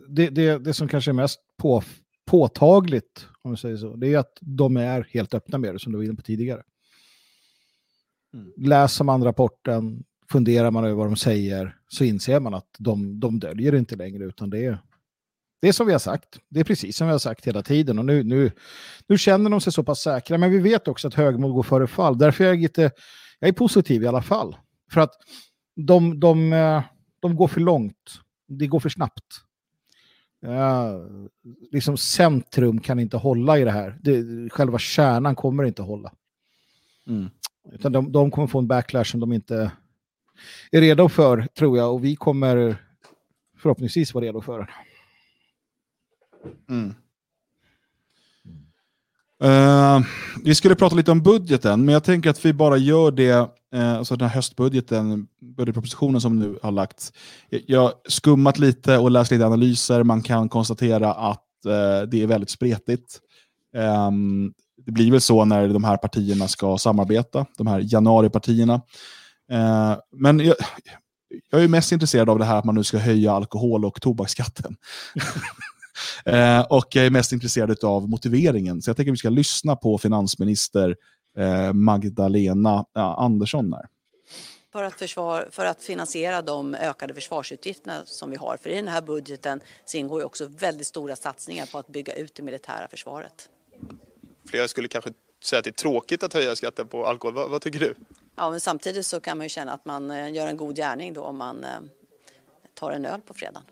det, 0.09 0.31
det, 0.31 0.59
det 0.59 0.75
som 0.75 0.89
kanske 0.89 1.11
är 1.11 1.13
mest 1.13 1.41
på, 1.59 1.83
påtagligt, 2.27 3.27
om 3.43 3.51
vi 3.51 3.57
säger 3.57 3.77
så, 3.77 3.97
det 3.97 4.13
är 4.13 4.19
att 4.19 4.39
de 4.41 4.77
är 4.77 5.09
helt 5.11 5.35
öppna 5.35 5.59
med 5.59 5.75
det, 5.75 5.79
som 5.79 5.93
du 5.93 5.99
var 5.99 6.05
inne 6.05 6.15
på 6.15 6.23
tidigare. 6.23 6.63
Mm. 8.35 8.53
Läser 8.57 9.05
man 9.05 9.25
rapporten, 9.25 10.05
funderar 10.31 10.71
man 10.71 10.85
över 10.85 10.95
vad 10.95 11.07
de 11.07 11.17
säger, 11.17 11.77
så 11.89 12.05
inser 12.05 12.41
man 12.41 12.55
att 12.55 12.69
de, 12.79 13.21
de 13.21 13.41
döljer 13.41 13.75
inte 13.75 13.97
längre, 13.97 14.25
utan 14.25 14.51
det 14.51 14.65
är, 14.65 14.79
det 15.61 15.69
är 15.69 15.73
som 15.73 15.87
vi 15.87 15.93
har 15.93 15.99
sagt. 15.99 16.39
Det 16.49 16.61
är 16.61 16.65
precis 16.65 16.97
som 16.97 17.07
vi 17.07 17.13
har 17.13 17.19
sagt 17.19 17.47
hela 17.47 17.63
tiden. 17.63 17.99
Och 17.99 18.05
nu, 18.05 18.23
nu, 18.23 18.51
nu 19.07 19.19
känner 19.19 19.51
de 19.51 19.61
sig 19.61 19.73
så 19.73 19.85
pass 19.85 20.01
säkra, 20.01 20.39
men 20.39 20.51
vi 20.51 20.59
vet 20.59 20.89
också 20.89 21.09
att 21.09 21.15
högmod 21.15 21.53
går 21.55 21.63
före 21.63 21.87
fall. 21.87 22.19
Därför 22.19 22.45
är 22.45 22.49
jag 22.49 22.59
lite, 22.59 22.91
jag 23.39 23.49
är 23.49 23.53
positiv 23.53 24.03
i 24.03 24.07
alla 24.07 24.23
fall. 24.23 24.57
För 24.91 25.01
att 25.01 25.13
de, 25.77 26.21
de, 26.21 26.53
eh, 26.53 26.83
de 27.21 27.37
går 27.37 27.49
för 27.49 27.61
långt. 27.61 28.21
Det 28.49 28.67
går 28.67 28.81
för 28.81 28.89
snabbt. 28.89 29.25
Ja, 30.41 31.01
liksom 31.73 31.97
centrum 31.97 32.81
kan 32.81 32.99
inte 32.99 33.17
hålla 33.17 33.59
i 33.59 33.65
det 33.65 33.71
här. 33.71 33.99
Det, 34.03 34.51
själva 34.51 34.79
kärnan 34.79 35.37
kommer 35.37 35.65
inte 35.65 35.83
hålla. 35.83 36.13
Mm. 37.07 37.31
Utan 37.73 37.93
de, 37.93 38.13
de 38.13 38.31
kommer 38.31 38.47
få 38.47 38.59
en 38.59 38.67
backlash 38.67 39.05
som 39.11 39.21
de 39.21 39.33
inte 39.33 39.73
är 40.71 40.81
redo 40.81 41.09
för, 41.09 41.49
tror 41.59 41.79
jag. 41.79 41.95
Och 41.95 42.05
vi 42.05 42.17
kommer 42.17 42.77
förhoppningsvis 43.59 44.15
vara 44.15 44.25
redo 44.25 44.41
för 44.41 44.59
den. 44.59 44.69
Mm. 46.69 46.95
Uh, 49.45 50.07
vi 50.45 50.55
skulle 50.55 50.75
prata 50.75 50.97
lite 50.97 51.11
om 51.11 51.23
budgeten, 51.23 51.85
men 51.85 51.93
jag 51.93 52.05
tänker 52.05 52.31
att 52.31 52.45
vi 52.45 52.53
bara 52.53 52.77
gör 52.77 53.11
det, 53.11 53.39
uh, 53.75 53.95
alltså 53.95 54.17
den 54.17 54.29
här 54.29 54.35
höstbudgeten, 54.35 55.27
budgetpropositionen 55.41 56.21
som 56.21 56.39
nu 56.39 56.59
har 56.63 56.73
lagts. 56.73 57.13
Jag 57.49 57.81
har 57.81 57.93
skummat 58.09 58.59
lite 58.59 58.99
och 58.99 59.11
läst 59.11 59.31
lite 59.31 59.47
analyser. 59.47 60.03
Man 60.03 60.23
kan 60.23 60.49
konstatera 60.49 61.13
att 61.13 61.45
uh, 61.67 62.09
det 62.09 62.23
är 62.23 62.27
väldigt 62.27 62.51
spretigt. 62.51 63.21
Um, 63.77 64.53
det 64.87 64.93
blir 64.93 65.11
väl 65.11 65.21
så 65.21 65.45
när 65.45 65.69
de 65.69 65.85
här 65.85 65.97
partierna 65.97 66.49
ska 66.49 66.79
samarbeta, 66.79 67.47
de 67.57 67.67
här 67.67 67.83
januaripartierna. 67.93 68.75
Eh, 69.51 69.97
men 70.13 70.41
jag, 70.41 70.57
jag 71.51 71.65
är 71.65 71.69
mest 71.69 71.93
intresserad 71.93 72.31
av 72.31 72.39
det 72.39 72.45
här 72.45 72.59
att 72.59 72.65
man 72.65 72.75
nu 72.75 72.85
ska 72.85 72.99
höja 72.99 73.33
alkohol 73.33 73.85
och 73.85 74.01
tobaksskatten. 74.01 74.77
eh, 76.25 76.61
och 76.61 76.87
jag 76.91 77.07
är 77.07 77.11
mest 77.11 77.33
intresserad 77.33 77.85
av 77.85 78.09
motiveringen. 78.09 78.83
Så 78.83 78.91
jag 78.91 78.97
tänker 78.97 79.13
att 79.13 79.15
vi 79.15 79.19
ska 79.19 79.29
lyssna 79.29 79.77
på 79.77 79.99
finansminister 79.99 80.97
eh, 81.39 81.73
Magdalena 81.73 82.85
Andersson. 82.95 83.73
Här. 83.73 83.87
För 84.73 84.83
att, 84.83 84.95
försvar, 84.95 85.49
för 85.51 85.65
att 85.65 85.83
finansiera 85.83 86.43
de 86.43 86.75
ökade 86.75 87.15
försvarsutgifterna 87.15 88.03
som 88.05 88.31
vi 88.31 88.37
har. 88.37 88.57
För 88.63 88.71
i 88.71 88.77
den 88.77 88.89
här 88.89 89.03
budgeten 89.03 89.61
så 89.85 89.97
ingår 89.97 90.21
ju 90.21 90.25
också 90.25 90.47
väldigt 90.47 90.87
stora 90.87 91.17
satsningar 91.17 91.67
på 91.67 91.79
att 91.79 91.89
bygga 91.89 92.15
ut 92.15 92.35
det 92.35 92.43
militära 92.43 92.89
försvaret. 92.89 93.49
Flera 94.47 94.69
skulle 94.69 94.89
kanske 94.89 95.11
säga 95.45 95.59
att 95.59 95.65
det 95.65 95.71
är 95.71 95.73
tråkigt 95.73 96.23
att 96.23 96.35
höja 96.35 96.57
skatten 96.57 96.89
på 96.89 97.07
alkohol. 97.07 97.35
Vad, 97.35 97.51
vad, 97.51 97.63
tycker 97.63 97.79
du? 97.79 97.95
Ja, 98.37 98.51
men 98.51 98.61
samtidigt 98.61 99.07
så 99.07 99.21
kan 99.21 99.39
man 99.39 99.45
ju 99.45 99.49
känna 99.49 99.73
att 99.73 99.85
man 99.85 100.11
eh, 100.11 100.33
gör 100.33 100.47
en 100.47 100.57
god 100.57 100.77
gärning 100.77 101.13
då 101.13 101.23
om 101.23 101.37
man 101.37 101.65
eh, 101.65 101.71
tar 102.75 102.91
en 102.91 103.07
öl 103.07 103.21
på 103.21 103.35
fredagen. 103.35 103.63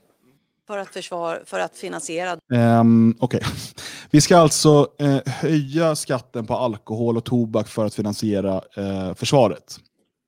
För 0.66 0.78
att, 0.78 0.88
försvar, 0.88 1.42
för 1.46 1.58
att 1.58 1.76
finansiera... 1.76 2.38
Um, 2.80 3.16
Okej. 3.20 3.38
Okay. 3.38 3.50
Vi 4.10 4.20
ska 4.20 4.36
alltså 4.36 4.88
uh, 5.02 5.20
höja 5.26 5.96
skatten 5.96 6.46
på 6.46 6.54
alkohol 6.54 7.16
och 7.16 7.24
tobak 7.24 7.68
för 7.68 7.84
att 7.84 7.94
finansiera 7.94 8.62
uh, 8.78 9.14
försvaret. 9.14 9.80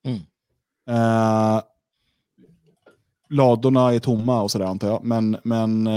Mm. 0.05 0.17
Uh, 0.89 1.61
ladorna 3.29 3.93
är 3.93 3.99
tomma 3.99 4.41
och 4.41 4.51
sådär 4.51 4.65
antar 4.65 4.87
jag. 4.87 5.03
Men, 5.03 5.37
men 5.43 5.89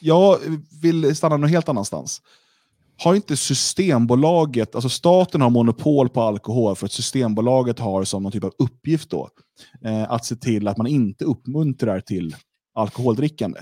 jag 0.00 0.38
vill 0.82 1.16
stanna 1.16 1.36
någon 1.36 1.50
helt 1.50 1.68
annanstans 1.68 2.22
har 3.02 3.14
inte 3.14 3.36
Systembolaget, 3.36 4.74
alltså 4.74 4.88
staten 4.88 5.40
har 5.40 5.50
monopol 5.50 6.08
på 6.08 6.22
alkohol 6.22 6.76
för 6.76 6.86
att 6.86 6.92
Systembolaget 6.92 7.78
har 7.78 8.04
som 8.04 8.22
någon 8.22 8.32
typ 8.32 8.44
av 8.44 8.52
uppgift 8.58 9.10
då, 9.10 9.28
eh, 9.84 10.12
att 10.12 10.24
se 10.24 10.36
till 10.36 10.68
att 10.68 10.76
man 10.76 10.86
inte 10.86 11.24
uppmuntrar 11.24 12.00
till 12.00 12.36
alkoholdrickande. 12.74 13.60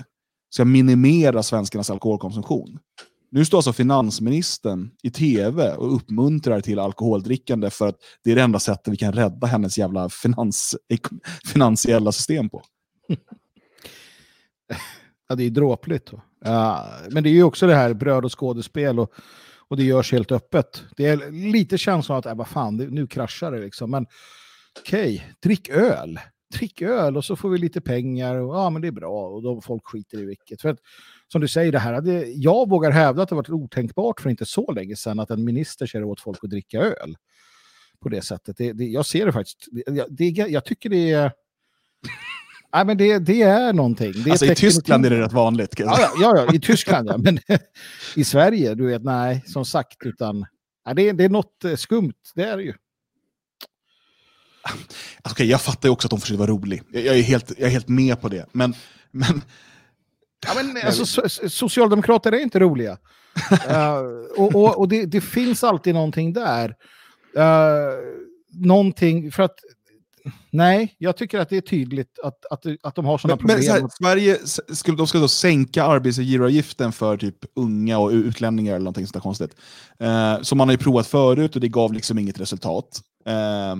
Ska 0.49 0.65
minimera 0.65 1.43
svenskarnas 1.43 1.89
alkoholkonsumtion. 1.89 2.79
Nu 3.31 3.45
står 3.45 3.57
alltså 3.57 3.73
finansministern 3.73 4.91
i 5.03 5.11
tv 5.11 5.73
och 5.75 5.95
uppmuntrar 5.95 6.61
till 6.61 6.79
alkoholdrickande 6.79 7.69
för 7.69 7.87
att 7.87 7.95
det 8.23 8.31
är 8.31 8.35
det 8.35 8.41
enda 8.41 8.59
sättet 8.59 8.93
vi 8.93 8.97
kan 8.97 9.13
rädda 9.13 9.47
hennes 9.47 9.77
jävla 9.77 10.09
finans, 10.09 10.75
finansiella 11.53 12.11
system 12.11 12.49
på. 12.49 12.61
Ja, 15.29 15.35
det 15.35 15.43
är 15.43 15.49
dråpligt. 15.49 16.13
Uh, 16.13 16.19
men 17.09 17.23
det 17.23 17.29
är 17.29 17.33
ju 17.33 17.43
också 17.43 17.67
det 17.67 17.75
här 17.75 17.93
bröd 17.93 18.25
och 18.25 18.39
skådespel 18.39 18.99
och, 18.99 19.13
och 19.67 19.77
det 19.77 19.83
görs 19.83 20.11
helt 20.11 20.31
öppet. 20.31 20.83
Det 20.97 21.05
är 21.05 21.31
lite 21.31 21.77
känslan 21.77 22.17
att, 22.17 22.25
äh, 22.25 22.35
vad 22.35 22.47
fan, 22.47 22.77
det, 22.77 22.87
nu 22.87 23.07
kraschar 23.07 23.51
det 23.51 23.59
liksom. 23.59 23.91
Men 23.91 24.05
okej, 24.79 25.15
okay, 25.15 25.33
drick 25.39 25.69
öl. 25.69 26.19
Drick 26.57 26.81
öl 26.81 27.17
och 27.17 27.25
så 27.25 27.35
får 27.35 27.49
vi 27.49 27.57
lite 27.57 27.81
pengar 27.81 28.35
och 28.35 28.55
ja, 28.55 28.69
men 28.69 28.81
det 28.81 28.87
är 28.87 28.91
bra 28.91 29.27
och 29.27 29.43
då 29.43 29.61
folk 29.61 29.85
skiter 29.85 30.19
i 30.19 30.25
vilket. 30.25 30.61
För 30.61 30.69
att, 30.69 30.79
som 31.27 31.41
du 31.41 31.47
säger, 31.47 31.71
det 31.71 31.79
här 31.79 31.93
hade, 31.93 32.25
jag 32.25 32.69
vågar 32.69 32.91
hävda 32.91 33.23
att 33.23 33.29
det 33.29 33.35
varit 33.35 33.49
otänkbart 33.49 34.21
för 34.21 34.29
inte 34.29 34.45
så 34.45 34.71
länge 34.71 34.95
sedan 34.95 35.19
att 35.19 35.29
en 35.29 35.45
minister 35.45 35.85
säger 35.85 36.05
åt 36.05 36.21
folk 36.21 36.43
att 36.43 36.49
dricka 36.49 36.79
öl 36.79 37.15
på 37.99 38.09
det 38.09 38.21
sättet. 38.21 38.57
Det, 38.57 38.73
det, 38.73 38.85
jag 38.85 39.05
ser 39.05 39.25
det 39.25 39.31
faktiskt. 39.31 39.67
Det, 39.71 40.05
det, 40.09 40.25
jag 40.29 40.65
tycker 40.65 40.89
det 40.89 41.11
är... 41.11 41.31
Nej, 42.73 42.85
men 42.85 42.97
det, 42.97 43.19
det 43.19 43.41
är 43.41 43.73
någonting. 43.73 44.13
Det 44.23 44.31
alltså, 44.31 44.45
I 44.45 44.55
Tyskland 44.55 45.05
är 45.05 45.09
det 45.09 45.21
rätt 45.21 45.33
vanligt. 45.33 45.79
Ja, 45.79 45.99
ja, 45.99 46.37
ja, 46.37 46.53
i 46.53 46.59
Tyskland 46.59 47.09
ja. 47.09 47.17
Men 47.17 47.39
i 48.15 48.23
Sverige, 48.23 48.75
du 48.75 48.87
vet, 48.87 49.03
nej, 49.03 49.43
som 49.45 49.65
sagt, 49.65 49.97
utan 50.05 50.45
ja, 50.85 50.93
det, 50.93 51.11
det 51.11 51.23
är 51.23 51.29
något 51.29 51.63
eh, 51.65 51.75
skumt. 51.75 52.13
Det 52.35 52.43
är 52.43 52.57
det 52.57 52.63
ju. 52.63 52.73
Alltså, 55.21 55.33
okay, 55.33 55.47
jag 55.47 55.61
fattar 55.61 55.89
ju 55.89 55.93
också 55.93 56.07
att 56.07 56.09
de 56.09 56.21
försöker 56.21 56.39
vara 56.39 56.51
rolig. 56.51 56.83
Jag, 56.91 57.03
jag, 57.03 57.17
är 57.17 57.21
helt, 57.21 57.51
jag 57.57 57.67
är 57.67 57.71
helt 57.71 57.87
med 57.87 58.21
på 58.21 58.29
det. 58.29 58.45
Men, 58.51 58.73
men 59.11 59.41
Ja, 60.47 60.63
men, 60.63 60.77
alltså, 60.85 61.29
socialdemokrater 61.49 62.31
är 62.31 62.39
inte 62.39 62.59
roliga. 62.59 62.97
uh, 63.51 64.37
och 64.37 64.55
och, 64.55 64.77
och 64.79 64.87
det, 64.87 65.05
det, 65.05 65.21
finns 65.21 65.63
alltid 65.63 65.93
någonting 65.93 66.33
där. 66.33 66.75
Uh, 67.37 67.45
någonting, 68.53 69.31
för 69.31 69.43
att 69.43 69.59
nej, 70.51 70.95
jag 70.97 71.17
tycker 71.17 71.39
att 71.39 71.49
det 71.49 71.57
är 71.57 71.61
tydligt 71.61 72.19
att, 72.23 72.45
att, 72.51 72.65
att 72.83 72.95
de 72.95 73.05
har 73.05 73.17
sådana 73.17 73.37
problem. 73.37 73.59
Men, 73.59 73.69
här, 73.69 73.89
Sverige 73.91 74.37
skulle, 74.75 74.97
de 74.97 75.07
ska 75.07 75.19
då 75.19 75.27
sänka 75.27 75.83
arbetsgivaravgiften 75.83 76.91
för 76.91 77.17
typ 77.17 77.35
unga 77.55 77.97
och 77.97 78.09
utlänningar 78.09 78.73
eller 78.73 78.83
någonting 78.83 79.07
sånt 79.07 79.23
konstigt. 79.23 79.55
Uh, 80.03 80.41
som 80.41 80.57
man 80.57 80.67
har 80.67 80.73
ju 80.73 80.77
provat 80.77 81.07
förut 81.07 81.55
och 81.55 81.61
det 81.61 81.67
gav 81.67 81.93
liksom 81.93 82.19
inget 82.19 82.39
resultat. 82.39 83.01
Uh, 83.27 83.75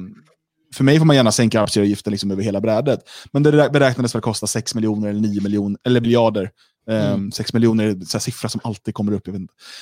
för 0.76 0.84
mig 0.84 0.98
får 1.00 1.06
man 1.06 1.16
gärna 1.16 1.32
sänka 1.32 1.60
arbetsgivaravgiften 1.60 2.12
liksom 2.12 2.32
över 2.32 2.44
hela 2.44 2.62
brädet. 2.62 3.00
Men 3.32 3.44
det 3.44 3.52
beräknades 3.52 4.16
väl 4.16 4.22
kosta 4.22 4.48
6 4.48 4.76
miljoner 4.76 5.10
eller 5.10 5.22
9 5.22 5.42
miljoner, 5.42 5.80
eller 5.84 6.02
miljarder. 6.02 6.52
Mm. 6.90 7.14
Um, 7.14 7.32
6 7.32 7.54
miljoner 7.54 7.84
är 7.84 7.90
en 7.90 8.06
siffra 8.06 8.50
som 8.50 8.62
alltid 8.64 8.94
kommer 8.94 9.14
upp. 9.14 9.28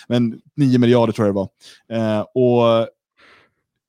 Men 0.08 0.42
9 0.56 0.80
miljarder 0.80 1.14
tror 1.14 1.28
jag 1.28 1.36
det 1.36 1.40
var. 1.40 2.20
Uh, 2.20 2.22
och 2.22 2.88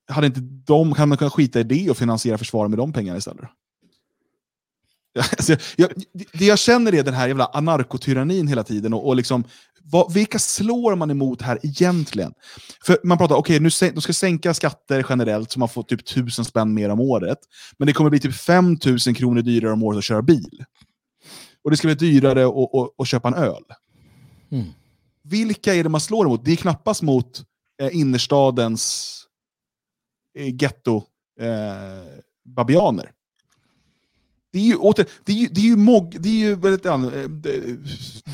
hade 0.09 0.27
inte 0.27 0.41
de, 0.41 0.95
kan 0.95 1.09
man 1.09 1.19
kunna 1.19 1.31
skita 1.31 1.61
i 1.61 1.63
det 1.63 1.91
och 1.91 1.97
finansiera 1.97 2.39
försvaret 2.39 2.71
med 2.71 2.79
de 2.79 2.93
pengarna 2.93 3.19
istället? 3.19 3.51
Alltså, 5.19 5.57
jag, 5.77 5.91
det 6.33 6.45
jag 6.45 6.59
känner 6.59 6.95
är 6.95 7.03
den 7.03 7.15
här 7.15 7.29
jävla 7.29 7.47
anarkotyrannin 7.47 8.49
hela 8.49 8.65
tiden. 8.65 8.95
Och, 8.95 9.09
och 9.09 9.17
liksom, 9.17 9.45
vad, 9.83 10.13
vilka 10.13 10.39
slår 10.39 10.97
man 10.97 11.11
emot 11.11 11.43
här 11.43 11.59
egentligen? 11.63 12.33
För 12.85 12.99
Man 13.05 13.19
pratar 13.19 13.37
okej, 13.37 13.67
okay, 13.67 13.91
de 13.91 14.01
ska 14.01 14.13
sänka 14.13 14.55
skatter 14.55 15.07
generellt 15.09 15.51
så 15.51 15.59
man 15.59 15.69
får 15.69 15.83
typ 15.83 16.07
tusen 16.07 16.45
spänn 16.45 16.75
mer 16.75 16.89
om 16.89 17.01
året. 17.01 17.39
Men 17.79 17.87
det 17.87 17.93
kommer 17.93 18.11
bli 18.11 18.21
typ 18.21 18.35
5000 18.35 19.15
kronor 19.15 19.43
dyrare 19.43 19.73
om 19.73 19.83
året 19.83 19.99
att 19.99 20.05
köra 20.05 20.23
bil. 20.23 20.65
Och 21.65 21.71
det 21.71 21.77
ska 21.77 21.89
bli 21.89 21.95
dyrare 21.95 22.47
att, 22.47 22.75
att, 22.75 22.91
att 22.99 23.09
köpa 23.09 23.29
en 23.29 23.35
öl. 23.35 23.63
Mm. 24.51 24.67
Vilka 25.25 25.75
är 25.75 25.83
det 25.83 25.89
man 25.89 26.01
slår 26.01 26.27
emot? 26.27 26.45
Det 26.45 26.53
är 26.53 26.57
knappast 26.57 27.03
mot 27.03 27.43
eh, 27.83 27.97
innerstadens 27.97 29.15
eh, 30.39 30.55
getto 30.55 30.97
eh, 31.41 32.23
babianer. 32.45 33.13
Det 34.53 34.59
är 34.59 34.63
ju, 34.63 34.77
åter, 34.77 35.07
det 35.25 35.33
är 35.33 35.37
ju, 35.37 35.47
det 35.47 35.61
är 35.61 35.65
ju, 35.65 35.77
mog, 35.77 36.17
det 36.21 36.29
är 36.29 36.33
ju 36.33 36.57
du, 36.57 36.75
eh, 36.75 37.75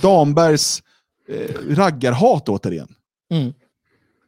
Dambergs 0.03 0.83
eh, 1.29 1.55
raggarhat 1.69 2.49
återigen. 2.49 2.95
Mm. 3.31 3.53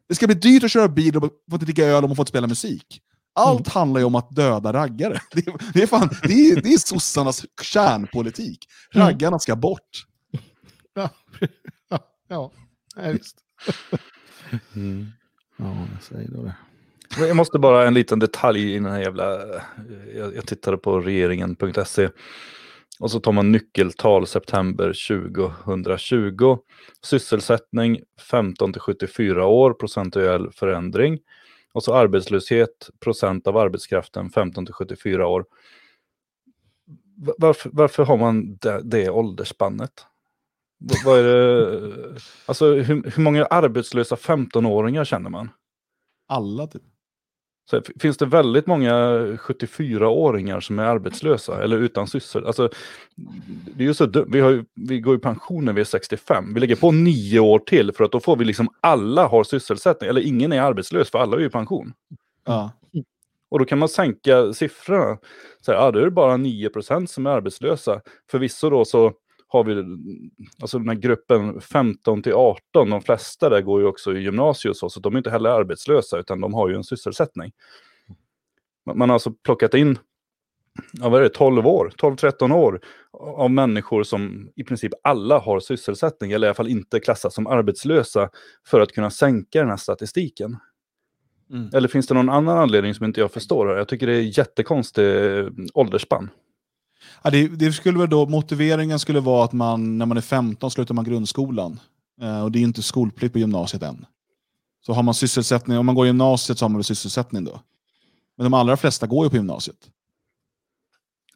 Det 0.09 0.15
ska 0.15 0.27
bli 0.27 0.37
dyrt 0.37 0.65
att 0.65 0.71
köra 0.71 0.89
bil 0.89 1.17
och 1.17 1.23
få 1.23 1.31
inte 1.53 1.65
dricka 1.65 1.85
öl 1.85 2.05
och 2.05 2.11
man 2.11 2.17
får 2.17 2.23
inte 2.23 2.31
spela 2.31 2.47
musik. 2.47 3.01
Allt 3.35 3.67
mm. 3.67 3.71
handlar 3.73 4.01
ju 4.01 4.05
om 4.05 4.15
att 4.15 4.31
döda 4.31 4.73
raggare. 4.73 5.21
Det, 5.33 5.47
är, 5.47 5.73
det 5.73 5.83
är, 5.83 5.87
fan, 5.87 6.11
det 6.23 6.33
är, 6.33 6.63
det 6.63 6.69
är 6.69 6.79
sossarnas 6.79 7.45
kärnpolitik. 7.63 8.69
Mm. 8.95 9.07
Raggarna 9.07 9.39
ska 9.39 9.57
bort. 9.57 10.07
Ja, 10.95 11.11
ja, 11.89 11.99
ja. 12.29 12.53
ja 12.97 13.11
visst. 13.11 13.37
Mm. 14.75 15.07
Ja, 15.57 15.87
jag 15.95 16.03
säger 16.03 16.31
då 16.31 16.43
det. 16.43 16.57
Jag 17.19 17.37
måste 17.37 17.59
bara 17.59 17.87
en 17.87 17.95
liten 17.95 18.19
detalj 18.19 18.73
i 18.73 18.75
den 18.75 18.85
här 18.93 19.01
jävla... 19.01 19.35
Eh, 19.35 19.63
jag, 20.17 20.37
jag 20.37 20.47
tittade 20.47 20.77
på 20.77 21.01
regeringen.se. 21.01 22.09
Och 23.01 23.11
så 23.11 23.21
tar 23.21 23.33
man 23.33 23.53
nyckeltal 23.53 24.27
september 24.27 24.93
2020. 25.65 26.59
Sysselsättning 27.03 28.01
15 28.31 28.73
till 28.73 28.83
74 28.83 29.47
år, 29.47 29.73
procentuell 29.73 30.51
förändring. 30.53 31.19
Och 31.73 31.83
så 31.83 31.95
arbetslöshet, 31.95 32.91
procent 33.01 33.47
av 33.47 33.57
arbetskraften 33.57 34.31
15 34.31 34.67
till 34.67 34.75
74 34.75 35.27
år. 35.27 35.45
Varför, 37.39 37.71
varför 37.73 38.05
har 38.05 38.17
man 38.17 38.57
det, 38.57 38.81
det 38.85 39.11
åldersspannet? 39.11 40.07
Vad 41.05 41.19
är 41.19 41.25
det? 41.25 42.21
Alltså, 42.47 42.75
hur, 42.75 43.11
hur 43.17 43.23
många 43.23 43.45
arbetslösa 43.45 44.15
15-åringar 44.15 45.05
känner 45.05 45.31
man? 45.31 45.51
Alla 46.29 46.67
typ. 46.67 46.83
Så 47.71 47.83
finns 48.01 48.17
det 48.17 48.27
väldigt 48.27 48.67
många 48.67 48.93
74-åringar 49.37 50.61
som 50.61 50.79
är 50.79 50.85
arbetslösa 50.85 51.63
eller 51.63 51.79
utan 51.79 52.07
syssel. 52.07 52.47
Alltså, 52.47 52.71
det 53.77 53.85
är 53.85 53.89
ju 53.89 53.95
så 53.95 54.25
vi, 54.29 54.41
har, 54.41 54.65
vi 54.75 55.01
går 55.01 55.17
i 55.17 55.19
pension 55.19 55.65
när 55.65 55.73
vi 55.73 55.81
är 55.81 55.85
65. 55.85 56.55
Vi 56.55 56.61
lägger 56.61 56.77
på 56.77 56.93
nio 56.93 57.41
år 57.41 57.59
till 57.59 57.93
för 57.93 58.05
att 58.05 58.13
då 58.13 58.21
får 58.21 58.37
vi 58.37 58.45
liksom 58.45 58.69
alla 58.81 59.27
har 59.27 59.45
sysselsättning. 59.45 60.11
Eller 60.11 60.21
ingen 60.21 60.53
är 60.53 60.61
arbetslös 60.61 61.11
för 61.11 61.19
alla 61.19 61.37
är 61.37 61.41
i 61.41 61.51
pension. 61.51 61.93
Ja. 62.45 62.73
Och 63.49 63.59
då 63.59 63.65
kan 63.65 63.79
man 63.79 63.89
sänka 63.89 64.53
siffrorna. 64.53 65.19
Så 65.61 65.73
här, 65.73 65.79
ja, 65.79 65.91
då 65.91 65.99
är 65.99 66.05
det 66.05 66.11
bara 66.11 66.37
9% 66.37 67.07
som 67.07 67.27
är 67.27 67.31
arbetslösa. 67.31 68.01
Förvisso 68.31 68.71
då 68.71 68.85
så 68.85 69.13
har 69.57 69.65
vi 69.65 70.01
alltså 70.61 70.79
den 70.79 70.89
här 70.89 70.97
gruppen 70.97 71.61
15 71.61 72.23
till 72.23 72.33
18, 72.33 72.91
de 72.91 73.03
flesta 73.03 73.49
där 73.49 73.61
går 73.61 73.81
ju 73.81 73.87
också 73.87 74.17
i 74.17 74.23
gymnasiet 74.23 74.77
så, 74.77 74.91
så 74.91 75.01
de 75.01 75.15
är 75.15 75.19
inte 75.19 75.31
heller 75.31 75.51
arbetslösa 75.51 76.19
utan 76.19 76.41
de 76.41 76.55
har 76.55 76.69
ju 76.69 76.75
en 76.75 76.85
sysselsättning. 76.85 77.53
Man 78.95 79.09
har 79.09 79.15
alltså 79.15 79.33
plockat 79.33 79.75
in 79.75 79.99
ja, 80.93 81.09
vad 81.09 81.21
är 81.21 81.23
det, 81.23 81.29
12 81.29 81.67
år, 81.67 81.93
12-13 81.97 82.55
år 82.55 82.81
av 83.13 83.51
människor 83.51 84.03
som 84.03 84.51
i 84.57 84.65
princip 84.65 84.93
alla 85.03 85.39
har 85.39 85.61
sysselsättning, 85.61 86.33
eller 86.33 86.47
i 86.47 86.49
alla 86.49 86.55
fall 86.55 86.69
inte 86.69 87.01
klassas 87.01 87.35
som 87.35 87.47
arbetslösa, 87.47 88.31
för 88.67 88.81
att 88.81 88.93
kunna 88.93 89.11
sänka 89.11 89.61
den 89.61 89.69
här 89.69 89.77
statistiken. 89.77 90.57
Mm. 91.51 91.71
Eller 91.75 91.89
finns 91.89 92.07
det 92.07 92.15
någon 92.15 92.29
annan 92.29 92.59
anledning 92.59 92.95
som 92.95 93.05
inte 93.07 93.21
jag 93.21 93.33
förstår? 93.33 93.77
Jag 93.77 93.89
tycker 93.89 94.07
det 94.07 94.13
är 94.13 94.39
jättekonstig 94.39 95.39
eh, 95.39 95.49
åldersspann. 95.75 96.31
Ja, 97.23 97.31
det, 97.31 97.49
det, 97.49 97.73
skulle 97.73 97.99
väl 97.99 98.11
då, 98.11 98.27
motiveringen 98.27 98.99
skulle 98.99 99.21
vara 99.21 99.45
att 99.45 99.53
man 99.53 99.99
när 99.99 100.07
man 100.07 100.17
är 100.17 100.21
15 100.21 100.71
slutar 100.71 100.95
man 100.95 101.05
grundskolan. 101.05 101.81
Eh, 102.23 102.43
och 102.43 102.53
det 102.53 102.59
är 102.59 102.63
inte 102.63 102.83
skolplikt 102.83 103.33
på 103.33 103.39
gymnasiet 103.39 103.83
än. 103.83 104.07
Så 104.87 104.93
har 104.93 105.03
man 105.03 105.15
sysselsättning, 105.15 105.79
om 105.79 105.87
man 105.87 105.95
går 105.95 106.07
gymnasiet 106.07 106.59
så 106.59 106.65
har 106.65 106.69
man 106.69 106.79
väl 106.79 106.85
sysselsättning 106.85 107.45
då. 107.45 107.61
Men 108.37 108.45
de 108.45 108.55
allra 108.55 108.77
flesta 108.77 109.07
går 109.07 109.25
ju 109.25 109.31
på 109.31 109.37
gymnasiet. 109.37 109.91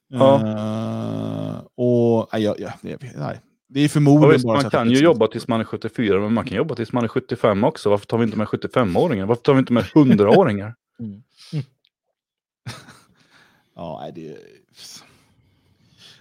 Ja. 0.09 0.41
Uh, 0.45 1.63
och, 1.75 2.29
nej, 2.33 2.43
jag, 2.43 2.61
jag, 2.61 2.73
nej, 2.83 3.41
det 3.73 3.81
är 3.81 3.89
förmodligen 3.89 4.33
visst, 4.33 4.47
bara 4.47 4.63
Man 4.63 4.71
kan 4.71 4.91
ju 4.91 4.99
jobba 4.99 5.27
tills 5.27 5.49
man 5.49 5.61
är 5.61 5.65
74, 5.65 6.21
men 6.21 6.35
man 6.35 6.45
kan 6.45 6.57
jobba 6.57 6.75
tills 6.75 6.93
man 6.93 7.05
är 7.05 7.09
75 7.09 7.65
också. 7.65 7.91
Varför 7.91 8.07
tar 8.07 8.19
vi 8.19 8.25
inte 8.25 8.39
med 8.39 8.47
75-åringar? 8.47 9.27
Varför 9.27 9.43
tar 9.43 9.55
vi 9.55 9.59
inte 9.59 9.73
med 9.73 9.85
100-åringar? 9.85 10.75
Mm. 11.01 11.23
ja, 13.75 14.11
det... 14.15 14.37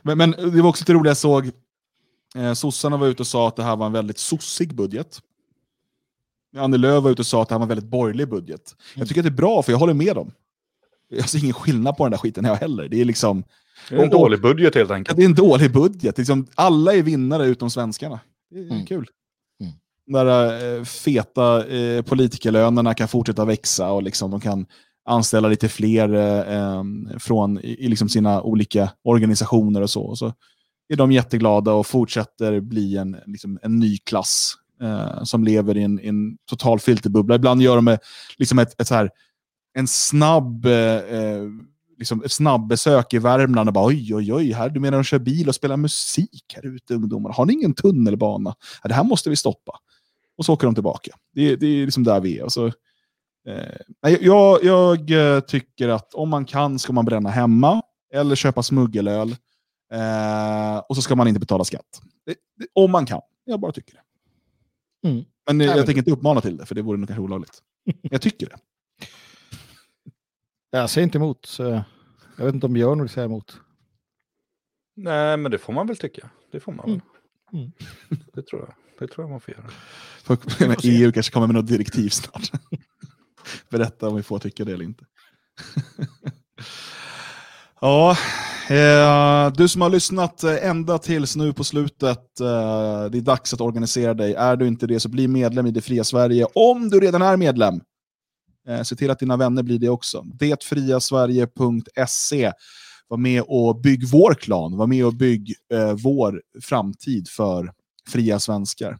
Men, 0.02 0.18
men 0.18 0.32
det 0.32 0.62
var 0.62 0.70
också 0.70 0.82
lite 0.82 0.94
roligt, 0.94 1.10
jag 1.10 1.18
såg 1.18 1.52
eh, 2.36 2.54
sossarna 2.54 2.98
var 2.98 3.08
ute 3.08 3.24
och 3.24 3.28
sa 3.28 3.48
att 3.48 3.56
det 3.56 3.64
här 3.64 3.76
var 3.76 3.86
en 3.86 3.92
väldigt 3.92 4.18
sossig 4.18 4.76
budget. 4.76 5.22
Annie 6.58 6.78
Lööf 6.78 7.04
var 7.04 7.12
ute 7.12 7.22
och 7.22 7.26
sa 7.26 7.42
att 7.42 7.50
det 7.50 7.56
här 7.56 7.60
var 7.60 7.66
en 7.66 7.70
väldigt 7.70 7.90
borgerlig 7.90 8.30
budget. 8.30 8.76
Jag 8.96 9.08
tycker 9.08 9.22
att 9.22 9.26
det 9.26 9.30
är 9.30 9.32
bra, 9.32 9.64
för 9.64 9.72
jag 9.72 9.80
håller 9.80 9.94
med 9.94 10.16
dem. 10.16 10.32
Jag 11.10 11.30
ser 11.30 11.40
ingen 11.40 11.54
skillnad 11.54 11.98
på 11.98 12.04
den 12.04 12.12
där 12.12 12.18
skiten 12.18 12.46
jag 12.46 12.56
heller. 12.56 12.88
Det 12.88 13.02
är 13.02 13.06
liksom... 13.06 13.44
Det 13.90 13.96
är 13.96 14.00
en 14.00 14.06
och, 14.06 14.10
dålig 14.10 14.42
budget 14.42 14.76
helt 14.76 14.92
enkelt. 14.92 15.18
Det 15.18 15.24
är 15.24 15.26
en 15.26 15.36
dålig 15.36 15.74
budget. 15.74 16.18
Liksom, 16.18 16.48
alla 16.56 16.94
är 16.94 17.04
vinnare 17.04 17.46
utom 17.46 17.70
svenskarna. 17.70 18.20
Det 18.52 18.60
är 18.60 18.72
mm. 18.72 18.86
kul. 18.86 19.08
Mm. 19.62 19.74
Där 20.08 20.78
äh, 20.78 20.84
feta 20.84 21.68
äh, 21.68 22.02
politikerlönerna 22.02 22.94
kan 22.94 23.08
fortsätta 23.08 23.46
växa 23.46 23.92
och 23.92 24.04
liksom, 24.04 24.32
de 24.32 24.42
kan 24.42 24.66
anställa 25.10 25.48
lite 25.48 25.70
fler 25.70 26.14
eh, 26.14 26.84
från 27.20 27.60
i, 27.60 27.88
liksom 27.88 28.10
sina 28.10 28.42
olika 28.42 28.92
organisationer 29.04 29.82
och 29.82 29.90
så. 29.90 30.02
Och 30.02 30.18
så 30.18 30.34
är 30.90 30.96
de 30.96 31.12
jätteglada 31.12 31.74
och 31.74 31.88
fortsätter 31.88 32.60
bli 32.60 32.98
en, 32.98 33.18
liksom, 33.26 33.60
en 33.62 33.80
ny 33.80 33.98
klass 33.98 34.54
eh, 34.82 35.24
som 35.24 35.44
lever 35.44 35.78
i 35.78 35.84
en, 35.84 36.00
i 36.00 36.08
en 36.08 36.38
total 36.50 36.80
filterbubbla. 36.80 37.36
Ibland 37.36 37.62
gör 37.62 37.76
de 37.76 37.98
liksom 38.38 38.60
ett, 38.60 38.82
ett 38.82 38.88
så 38.88 38.96
här, 38.96 39.10
en 39.74 39.88
snabb 39.88 40.66
eh, 40.66 40.96
eh 40.96 41.44
liksom 42.00 42.24
ett 42.24 42.32
snabbbesök 42.32 43.14
i 43.14 43.20
Värmland 43.20 43.70
och 43.70 43.74
bara 43.74 43.86
oj, 43.86 44.16
oj, 44.16 44.34
oj, 44.34 44.52
här, 44.52 44.70
du 44.70 44.80
menar 44.80 44.98
de 44.98 45.04
kör 45.04 45.20
bil 45.20 45.50
och 45.50 45.56
spelar 45.56 45.78
musik 45.78 46.54
här 46.56 46.66
ute, 46.66 46.94
ungdomar. 46.94 47.34
Har 47.34 47.46
ni 47.46 47.54
ingen 47.54 47.74
tunnelbana? 47.74 48.56
Ja, 48.84 48.88
det 48.88 48.94
här 48.94 49.04
måste 49.04 49.30
vi 49.30 49.36
stoppa. 49.36 49.80
Och 50.38 50.46
så 50.46 50.54
åker 50.54 50.68
de 50.68 50.74
tillbaka. 50.74 51.12
Det, 51.34 51.56
det 51.56 51.68
är 51.68 51.86
liksom 51.86 52.04
där 52.04 52.20
vi 52.20 52.40
är. 52.40 52.44
Och 52.44 52.52
så, 52.52 52.72
eh, 53.48 54.18
jag, 54.22 54.64
jag 54.64 55.12
eh, 55.12 55.40
tycker 55.40 55.90
att 55.90 56.14
om 56.14 56.30
man 56.30 56.46
kan 56.46 56.80
ska 56.80 56.94
man 56.94 57.06
bränna 57.06 57.30
hemma 57.30 57.82
eller 58.14 58.36
köpa 58.36 58.64
smuggelöl. 58.64 59.36
Eh, 59.94 60.78
och 60.90 60.96
så 60.96 61.02
ska 61.02 61.16
man 61.16 61.28
inte 61.28 61.40
betala 61.40 61.64
skatt. 61.64 62.02
Det, 62.26 62.36
det, 62.56 62.68
om 62.74 62.92
man 62.92 63.06
kan. 63.06 63.22
Jag 63.46 63.60
bara 63.60 63.72
tycker 63.72 63.94
det. 63.94 64.02
Mm. 65.10 65.26
Men 65.48 65.60
jag, 65.60 65.78
jag 65.78 65.86
tänker 65.86 66.00
inte 66.00 66.12
uppmana 66.12 66.42
till 66.42 66.58
det, 66.58 66.66
för 66.66 66.76
det 66.76 66.82
vore 66.82 66.98
nog 66.98 67.08
kanske 67.08 67.22
olagligt. 67.22 67.60
jag 68.02 68.22
tycker 68.22 68.50
det. 68.50 68.58
Jag 70.72 70.90
säger 70.90 71.04
inte 71.04 71.18
emot. 71.18 71.46
Så 71.46 71.84
jag 72.38 72.46
vet 72.46 72.54
inte 72.54 72.66
om 72.66 72.74
Björn 72.74 73.02
vill 73.02 73.10
säga 73.10 73.26
emot. 73.26 73.62
Nej, 74.96 75.38
men 75.38 75.52
det 75.52 75.58
får 75.58 75.74
man 75.74 75.88
väl 75.88 75.98
tycka. 75.98 76.30
Det 76.52 76.60
får 76.60 76.72
man 76.72 76.86
väl. 76.86 77.02
Mm. 77.54 77.62
Mm. 77.64 77.72
Det, 78.34 78.42
tror 78.42 78.62
jag. 78.62 78.74
det 79.00 79.14
tror 79.14 79.24
jag 79.24 79.32
man 79.32 79.42
får 79.42 79.54
göra. 79.54 79.70
Får 80.24 80.38
EU 80.84 81.12
kanske 81.12 81.34
kommer 81.34 81.48
med 81.48 81.56
något 81.56 81.68
direktiv 81.68 82.10
snart. 82.10 82.52
Berätta 83.70 84.08
om 84.08 84.16
vi 84.16 84.24
får 84.24 84.40
tycka 84.40 84.66
det 84.66 84.74
eller 84.74 84.86
inte. 84.86 85.06
ja, 87.82 88.18
eh, 88.70 89.54
du 89.54 89.68
som 89.68 89.82
har 89.82 89.90
lyssnat 89.90 90.44
eh, 90.44 90.68
ända 90.68 90.98
tills 90.98 91.36
nu 91.36 91.54
på 91.54 91.64
slutet, 91.64 92.40
eh, 92.40 93.06
det 93.12 93.18
är 93.18 93.22
dags 93.22 93.54
att 93.54 93.62
organisera 93.62 94.14
dig. 94.14 94.34
Är 94.34 94.56
du 94.56 94.68
inte 94.68 94.88
det 94.88 95.00
så 95.00 95.10
bli 95.10 95.28
medlem 95.28 95.68
i 95.68 95.72
Det 95.72 95.82
Fria 95.82 96.04
Sverige. 96.04 96.48
Om 96.54 96.90
du 96.90 97.00
redan 97.00 97.22
är 97.22 97.38
medlem, 97.38 97.82
Eh, 98.70 98.84
se 98.84 98.96
till 98.96 99.12
att 99.12 99.20
dina 99.20 99.38
vänner 99.38 99.64
blir 99.64 99.80
det 99.80 99.90
också. 99.90 100.26
Detfriasverige.se. 100.34 102.52
Var 103.08 103.18
med 103.18 103.44
och 103.48 103.82
bygg 103.82 104.08
vår 104.08 104.34
klan. 104.34 104.78
Var 104.78 104.88
med 104.88 105.06
och 105.06 105.16
bygg 105.16 105.56
eh, 105.74 105.94
vår 105.94 106.42
framtid 106.62 107.30
för 107.30 107.72
fria 108.08 108.40
svenskar. 108.40 108.98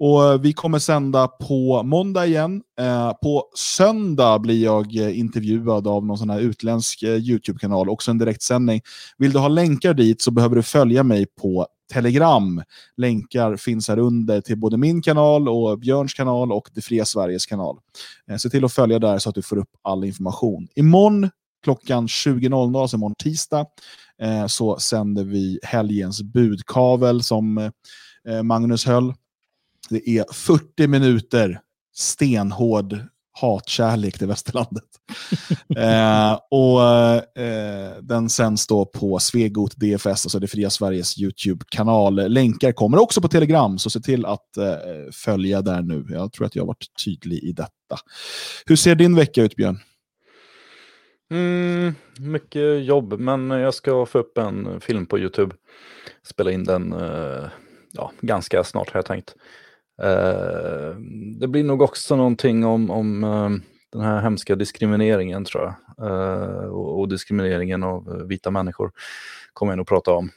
Och 0.00 0.24
eh, 0.24 0.40
Vi 0.40 0.52
kommer 0.52 0.78
sända 0.78 1.28
på 1.28 1.82
måndag 1.82 2.26
igen. 2.26 2.62
Eh, 2.80 3.12
på 3.22 3.44
söndag 3.56 4.38
blir 4.38 4.64
jag 4.64 4.96
eh, 4.96 5.18
intervjuad 5.18 5.86
av 5.86 6.06
någon 6.06 6.18
sån 6.18 6.30
här 6.30 6.40
utländsk 6.40 7.02
eh, 7.02 7.16
YouTube-kanal, 7.16 7.88
också 7.88 8.10
en 8.10 8.18
direktsändning. 8.18 8.80
Vill 9.18 9.32
du 9.32 9.38
ha 9.38 9.48
länkar 9.48 9.94
dit 9.94 10.22
så 10.22 10.30
behöver 10.30 10.56
du 10.56 10.62
följa 10.62 11.02
mig 11.02 11.26
på 11.26 11.66
Telegram. 11.92 12.62
Länkar 12.96 13.56
finns 13.56 13.88
här 13.88 13.98
under 13.98 14.40
till 14.40 14.58
både 14.58 14.76
min 14.76 15.02
kanal 15.02 15.48
och 15.48 15.78
Björns 15.78 16.14
kanal 16.14 16.52
och 16.52 16.68
Det 16.74 16.80
Fria 16.80 17.04
Sveriges 17.04 17.46
kanal. 17.46 17.78
Eh, 18.30 18.36
se 18.36 18.50
till 18.50 18.64
att 18.64 18.72
följa 18.72 18.98
där 18.98 19.18
så 19.18 19.28
att 19.28 19.34
du 19.34 19.42
får 19.42 19.56
upp 19.56 19.70
all 19.82 20.04
information. 20.04 20.68
Imorgon 20.74 21.30
klockan 21.64 22.06
20.00, 22.06 22.80
alltså 22.80 22.96
imorgon 22.96 23.14
tisdag, 23.14 23.66
eh, 24.22 24.46
så 24.46 24.78
sänder 24.78 25.24
vi 25.24 25.58
helgens 25.62 26.22
budkavel 26.22 27.22
som 27.22 27.58
eh, 28.28 28.42
Magnus 28.42 28.86
höll. 28.86 29.14
Det 29.90 30.08
är 30.08 30.24
40 30.32 30.86
minuter 30.86 31.60
stenhård 31.94 32.98
hatkärlek 33.40 34.18
till 34.18 34.26
västerlandet. 34.26 34.84
eh, 35.76 36.38
och 36.50 36.82
eh, 37.42 37.92
Den 38.02 38.28
sänds 38.28 38.66
då 38.66 38.86
på 38.86 39.18
Svegot 39.18 39.76
DFS, 39.76 40.06
alltså 40.06 40.38
det 40.38 40.48
fria 40.48 40.70
Sveriges 40.70 41.18
YouTube-kanal. 41.18 42.14
Länkar 42.14 42.72
kommer 42.72 42.98
också 42.98 43.20
på 43.20 43.28
Telegram, 43.28 43.78
så 43.78 43.90
se 43.90 44.00
till 44.00 44.26
att 44.26 44.56
eh, 44.56 45.10
följa 45.12 45.62
där 45.62 45.82
nu. 45.82 46.06
Jag 46.08 46.32
tror 46.32 46.46
att 46.46 46.56
jag 46.56 46.62
har 46.62 46.66
varit 46.66 47.04
tydlig 47.04 47.38
i 47.44 47.52
detta. 47.52 47.96
Hur 48.66 48.76
ser 48.76 48.94
din 48.94 49.16
vecka 49.16 49.42
ut, 49.42 49.56
Björn? 49.56 49.78
Mm, 51.30 51.94
mycket 52.18 52.84
jobb, 52.84 53.20
men 53.20 53.50
jag 53.50 53.74
ska 53.74 54.06
få 54.06 54.18
upp 54.18 54.38
en 54.38 54.80
film 54.80 55.06
på 55.06 55.18
YouTube. 55.18 55.54
Spela 56.22 56.50
in 56.50 56.64
den 56.64 56.92
eh, 56.92 57.48
ja, 57.92 58.12
ganska 58.20 58.64
snart 58.64 58.90
har 58.90 58.98
jag 58.98 59.06
tänkt. 59.06 59.34
Eh, 60.02 60.96
det 61.40 61.48
blir 61.48 61.64
nog 61.64 61.82
också 61.82 62.16
någonting 62.16 62.64
om, 62.64 62.90
om 62.90 63.24
eh, 63.24 63.50
den 63.92 64.02
här 64.02 64.20
hemska 64.20 64.56
diskrimineringen 64.56 65.44
tror 65.44 65.62
jag. 65.64 66.06
Eh, 66.06 66.64
och, 66.64 67.00
och, 67.00 67.08
diskrimineringen 67.08 67.82
av 67.82 68.26
vita 68.28 68.50
människor 68.50 68.92
kommer 69.52 69.72
jag 69.72 69.76
nog 69.76 69.88
prata 69.88 70.12
om. 70.12 70.30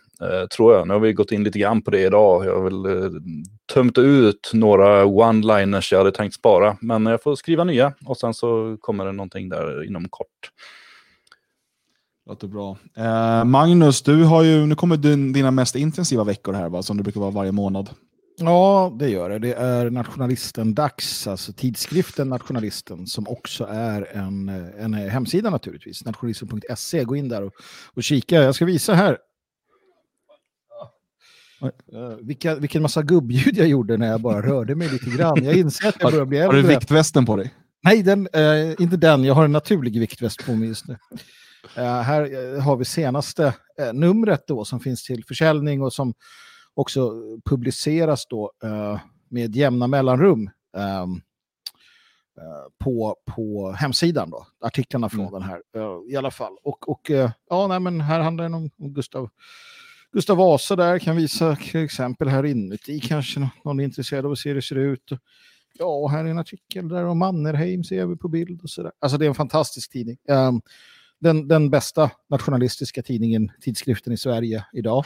tror 0.56 0.74
jag. 0.74 0.88
Nu 0.88 0.94
har 0.94 1.02
vi 1.02 1.14
gått 1.14 1.32
in 1.32 1.44
lite 1.44 1.60
grann 1.60 1.82
på 1.82 1.92
det 1.92 2.02
idag. 2.02 2.46
Jag 2.46 2.56
har 2.56 2.64
väl 2.64 3.12
tömt 3.74 3.98
ut 3.98 4.52
några 4.54 5.06
one-liners 5.06 5.94
jag 5.94 6.00
hade 6.00 6.12
tänkt 6.12 6.34
spara. 6.34 6.78
Men 6.82 7.06
jag 7.06 7.24
får 7.24 7.36
skriva 7.36 7.64
nya 7.64 7.94
och 8.06 8.18
sen 8.18 8.34
så 8.34 8.78
kommer 8.82 9.06
det 9.06 9.12
någonting 9.12 9.50
där 9.50 9.84
inom 9.84 10.10
kort. 10.10 10.52
Låter 12.26 12.48
bra. 12.48 12.78
Eh, 12.98 13.44
Magnus, 13.46 14.02
du 14.02 14.24
har 14.24 14.44
ju, 14.44 14.66
nu 14.66 14.76
kommer 14.76 14.98
din, 14.98 15.34
dina 15.34 15.52
mest 15.52 15.76
intensiva 15.76 16.24
veckor 16.24 16.54
här, 16.54 16.70
va? 16.70 16.84
som 16.84 16.98
det 16.98 17.04
brukar 17.04 17.22
vara 17.22 17.32
varje 17.32 17.52
månad. 17.52 17.90
Ja, 18.38 18.96
det 19.00 19.10
gör 19.10 19.30
det. 19.30 19.40
Det 19.40 19.54
är 19.54 19.90
Nationalisten 19.90 20.74
Dags, 20.74 21.28
alltså 21.28 21.54
tidskriften 21.54 22.30
Nationalisten, 22.30 23.08
som 23.08 23.28
också 23.28 23.66
är 23.70 24.18
en, 24.18 24.50
en 24.80 24.94
hemsida 24.94 25.50
naturligtvis. 25.50 26.06
Nationalisten.se, 26.06 27.04
gå 27.04 27.16
in 27.16 27.30
där 27.30 27.44
och, 27.44 27.54
och 27.94 28.04
kika. 28.04 28.36
Jag 28.36 28.56
ska 28.56 28.66
visa 28.66 28.94
här. 28.94 29.18
Uh, 31.94 32.16
vilka, 32.22 32.56
vilken 32.56 32.82
massa 32.82 33.02
gubbljud 33.02 33.58
jag 33.58 33.68
gjorde 33.68 33.98
när 33.98 34.08
jag 34.08 34.22
bara 34.22 34.42
rörde 34.42 34.76
mig 34.76 34.90
lite 34.90 35.10
grann. 35.10 35.44
Jag 35.44 35.56
inser 35.56 35.88
att 35.88 35.96
jag 36.00 36.12
börjar 36.12 36.26
bli 36.26 36.38
äldre. 36.38 36.58
Har 36.58 36.64
du 36.64 36.70
viktvästen 36.70 37.26
på 37.26 37.36
dig? 37.36 37.54
Nej, 37.84 38.04
den, 38.04 38.28
uh, 38.36 38.76
inte 38.80 38.98
den. 38.98 39.24
Jag 39.24 39.34
har 39.34 39.46
en 39.46 39.52
naturlig 39.52 40.00
viktväst 40.00 40.46
på 40.46 40.56
mig 40.56 40.68
just 40.68 40.88
nu. 40.88 40.98
Uh, 41.78 41.84
här 41.84 42.60
har 42.60 42.78
vi 42.78 42.86
senaste 42.86 43.54
numret 43.94 44.48
då 44.48 44.66
som 44.66 44.80
finns 44.80 45.04
till 45.04 45.26
försäljning 45.26 45.82
och 45.82 45.94
som 45.94 46.14
också 46.74 47.12
publiceras 47.46 48.26
då 48.30 48.52
uh, 48.64 49.00
med 49.30 49.56
jämna 49.56 49.88
mellanrum 49.88 50.50
um, 50.78 51.22
uh, 52.38 52.70
på, 52.84 53.16
på 53.36 53.72
hemsidan 53.72 54.30
då, 54.30 54.48
artiklarna 54.62 55.10
från 55.10 55.28
mm. 55.28 55.34
den 55.34 55.42
här 55.42 55.62
uh, 55.78 56.12
i 56.12 56.16
alla 56.16 56.32
fall. 56.32 56.58
Och, 56.64 56.90
och 56.90 57.12
ja, 57.50 57.68
nej, 57.68 57.80
men 57.80 58.02
här 58.02 58.20
handlar 58.20 58.50
det 58.50 58.56
om, 58.56 58.70
om 58.78 58.94
Gustav 58.94 59.30
Gustav 60.14 60.38
Vasa 60.38 60.76
där 60.76 61.00
kan 61.00 61.16
visa 61.16 61.58
exempel 61.74 62.28
här 62.28 62.46
inuti 62.46 63.00
kanske 63.00 63.50
någon 63.66 63.80
är 63.80 63.84
intresserad 63.84 64.26
av 64.26 64.32
att 64.32 64.40
se 64.40 64.50
hur 64.50 64.56
det 64.56 64.62
ser 64.62 64.76
ut. 64.76 65.12
Ja, 65.80 66.08
här 66.08 66.26
är 66.26 66.30
en 66.30 66.40
artikel 66.40 66.88
där 66.88 67.06
om 67.06 67.20
Mannerheim 67.20 67.84
ser 67.84 68.06
vi 68.06 68.16
på 68.16 68.28
bild 68.28 68.62
och 68.62 68.70
sådär. 68.70 68.92
Alltså 69.00 69.18
det 69.18 69.26
är 69.26 69.30
en 69.30 69.36
fantastisk 69.36 69.92
tidning. 69.92 70.18
Um, 70.30 70.62
den, 71.20 71.48
den 71.48 71.70
bästa 71.70 72.12
nationalistiska 72.30 73.04
tidningen, 73.04 73.52
tidskriften 73.62 74.14
i 74.14 74.18
Sverige 74.18 74.66
idag. 74.74 75.06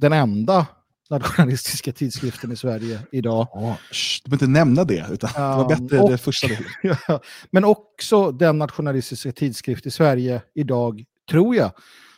Den 0.00 0.12
enda 0.12 0.66
nationalistiska 1.10 1.92
tidskriften 1.92 2.52
i 2.52 2.56
Sverige 2.56 3.00
idag. 3.12 3.48
Ja, 3.52 3.76
du 4.24 4.30
behöver 4.30 4.44
inte 4.44 4.58
nämna 4.58 4.84
det, 4.84 5.06
utan 5.10 5.30
det 5.34 5.40
var 5.40 5.68
bättre 5.68 6.00
och, 6.00 6.10
det 6.10 6.18
första. 6.18 6.48
ja, 6.82 7.20
men 7.50 7.64
också 7.64 8.32
den 8.32 8.58
nationalistiska 8.58 9.32
tidskrift 9.32 9.86
i 9.86 9.90
Sverige 9.90 10.42
idag, 10.54 11.04
tror 11.30 11.56
jag, 11.56 11.70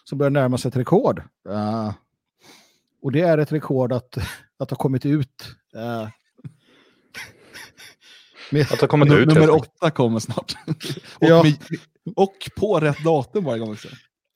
som 0.05 0.19
börjar 0.19 0.31
närma 0.31 0.59
sig 0.59 0.69
ett 0.69 0.77
rekord. 0.77 1.23
Uh, 1.49 1.93
och 3.03 3.13
det 3.13 3.21
är 3.21 3.39
ett 3.39 3.53
rekord 3.53 3.93
att, 3.93 4.19
att 4.59 4.71
ha 4.71 4.77
kommit 4.77 5.07
ut. 5.07 5.55
Uh, 5.77 5.81
med, 8.51 8.73
att 8.73 8.81
ha 8.81 8.89
kommit 8.89 9.13
ut. 9.13 9.29
Nummer 9.29 9.51
åtta 9.51 9.91
kommer 9.91 10.19
snart. 10.19 10.55
och, 11.15 11.29
ja. 11.29 11.43
med, 11.43 11.55
och 12.17 12.51
på 12.57 12.81
rätt 12.81 13.05
datum 13.05 13.45
varje 13.45 13.59
gång 13.59 13.73
också. 13.73 13.89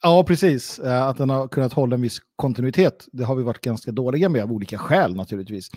Ja, 0.07 0.25
precis. 0.25 0.79
Eh, 0.79 1.03
att 1.03 1.17
den 1.17 1.31
har 1.31 1.49
kunnat 1.49 1.73
hålla 1.73 1.95
en 1.95 2.03
viss 2.03 2.19
kontinuitet. 2.37 3.09
Det 3.13 3.25
har 3.25 3.35
vi 3.37 3.43
varit 3.43 3.61
ganska 3.61 3.93
dåliga 3.93 4.29
med 4.29 4.43
av 4.43 4.53
olika 4.53 4.79
skäl 4.79 5.17
naturligtvis. 5.17 5.71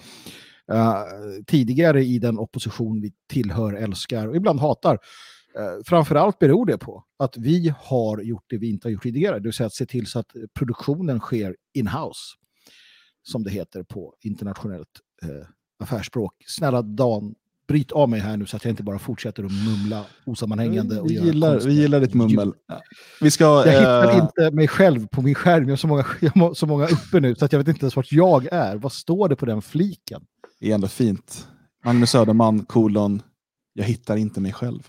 Uh, 0.71 1.03
tidigare 1.45 2.03
i 2.03 2.19
den 2.19 2.39
opposition 2.39 3.01
vi 3.01 3.13
tillhör, 3.27 3.73
älskar 3.73 4.27
och 4.27 4.35
ibland 4.35 4.59
hatar. 4.59 4.93
Uh, 4.93 5.83
framförallt 5.85 6.39
beror 6.39 6.65
det 6.65 6.77
på 6.77 7.03
att 7.19 7.37
vi 7.37 7.73
har 7.79 8.21
gjort 8.21 8.43
det 8.47 8.57
vi 8.57 8.69
inte 8.69 8.87
har 8.87 8.91
gjort 8.91 9.03
tidigare. 9.03 9.35
Det 9.35 9.43
vill 9.43 9.53
säga 9.53 9.67
att 9.67 9.73
se 9.73 9.85
till 9.85 10.07
så 10.07 10.19
att 10.19 10.31
produktionen 10.53 11.19
sker 11.19 11.55
in-house. 11.73 12.35
Som 13.23 13.43
det 13.43 13.51
heter 13.51 13.83
på 13.83 14.13
internationellt 14.21 14.99
uh, 15.25 15.45
affärsspråk. 15.79 16.33
Snälla 16.47 16.81
Dan, 16.81 17.35
bryt 17.68 17.91
av 17.91 18.10
mig 18.10 18.19
här 18.19 18.38
nu 18.38 18.45
så 18.45 18.56
att 18.57 18.65
jag 18.65 18.72
inte 18.72 18.84
bara 18.84 18.99
fortsätter 18.99 19.44
att 19.44 19.52
mumla 19.52 20.06
osammanhängande. 20.26 21.02
Vi, 21.03 21.14
gillar, 21.14 21.60
vi 21.60 21.73
gillar 21.73 21.99
ditt 21.99 22.14
mummel. 22.14 22.53
Vi 23.22 23.31
ska, 23.31 23.44
jag 23.44 23.68
äh... 23.68 23.73
hittar 23.73 24.10
eh, 24.11 24.18
inte 24.18 24.52
mig 24.52 24.68
själv 24.68 25.07
på 25.07 25.22
min 25.22 25.35
skärm. 25.35 25.64
Jag 25.64 25.72
har 25.72 25.77
så 25.77 25.88
många, 25.88 26.06
har 26.35 26.53
så 26.53 26.65
många 26.65 26.88
uppe 26.88 27.19
nu 27.19 27.35
så 27.35 27.45
att 27.45 27.52
jag 27.52 27.60
vet 27.60 27.68
inte 27.68 27.84
ens 27.84 27.95
vart 27.95 28.11
jag 28.11 28.48
är. 28.52 28.76
Vad 28.76 28.91
står 28.91 29.30
det 29.30 29.35
på 29.35 29.45
den 29.45 29.61
fliken? 29.61 30.22
Det 30.60 30.72
är 30.72 30.76
ändå 30.76 30.88
fint. 30.88 31.48
Magnus 31.85 32.10
Söderman, 32.10 32.65
kolon, 32.65 33.22
jag 33.73 33.85
hittar 33.85 34.18
inte 34.18 34.41
mig 34.41 34.53
själv. 34.53 34.80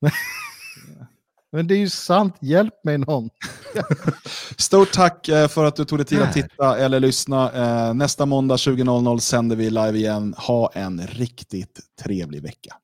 Men 1.54 1.66
det 1.66 1.74
är 1.74 1.78
ju 1.78 1.88
sant, 1.88 2.36
hjälp 2.40 2.84
mig 2.84 2.98
någon. 2.98 3.30
Stort 4.58 4.92
tack 4.92 5.28
eh, 5.28 5.48
för 5.48 5.64
att 5.64 5.76
du 5.76 5.84
tog 5.84 5.98
dig 5.98 6.06
tid 6.06 6.22
att 6.22 6.32
titta 6.32 6.78
eller 6.78 7.00
lyssna. 7.00 7.52
Eh, 7.52 7.94
nästa 7.94 8.26
måndag 8.26 8.56
20.00 8.56 9.18
sänder 9.18 9.56
vi 9.56 9.70
live 9.70 9.98
igen. 9.98 10.34
Ha 10.38 10.70
en 10.74 11.06
riktigt 11.06 11.80
trevlig 12.04 12.42
vecka. 12.42 12.74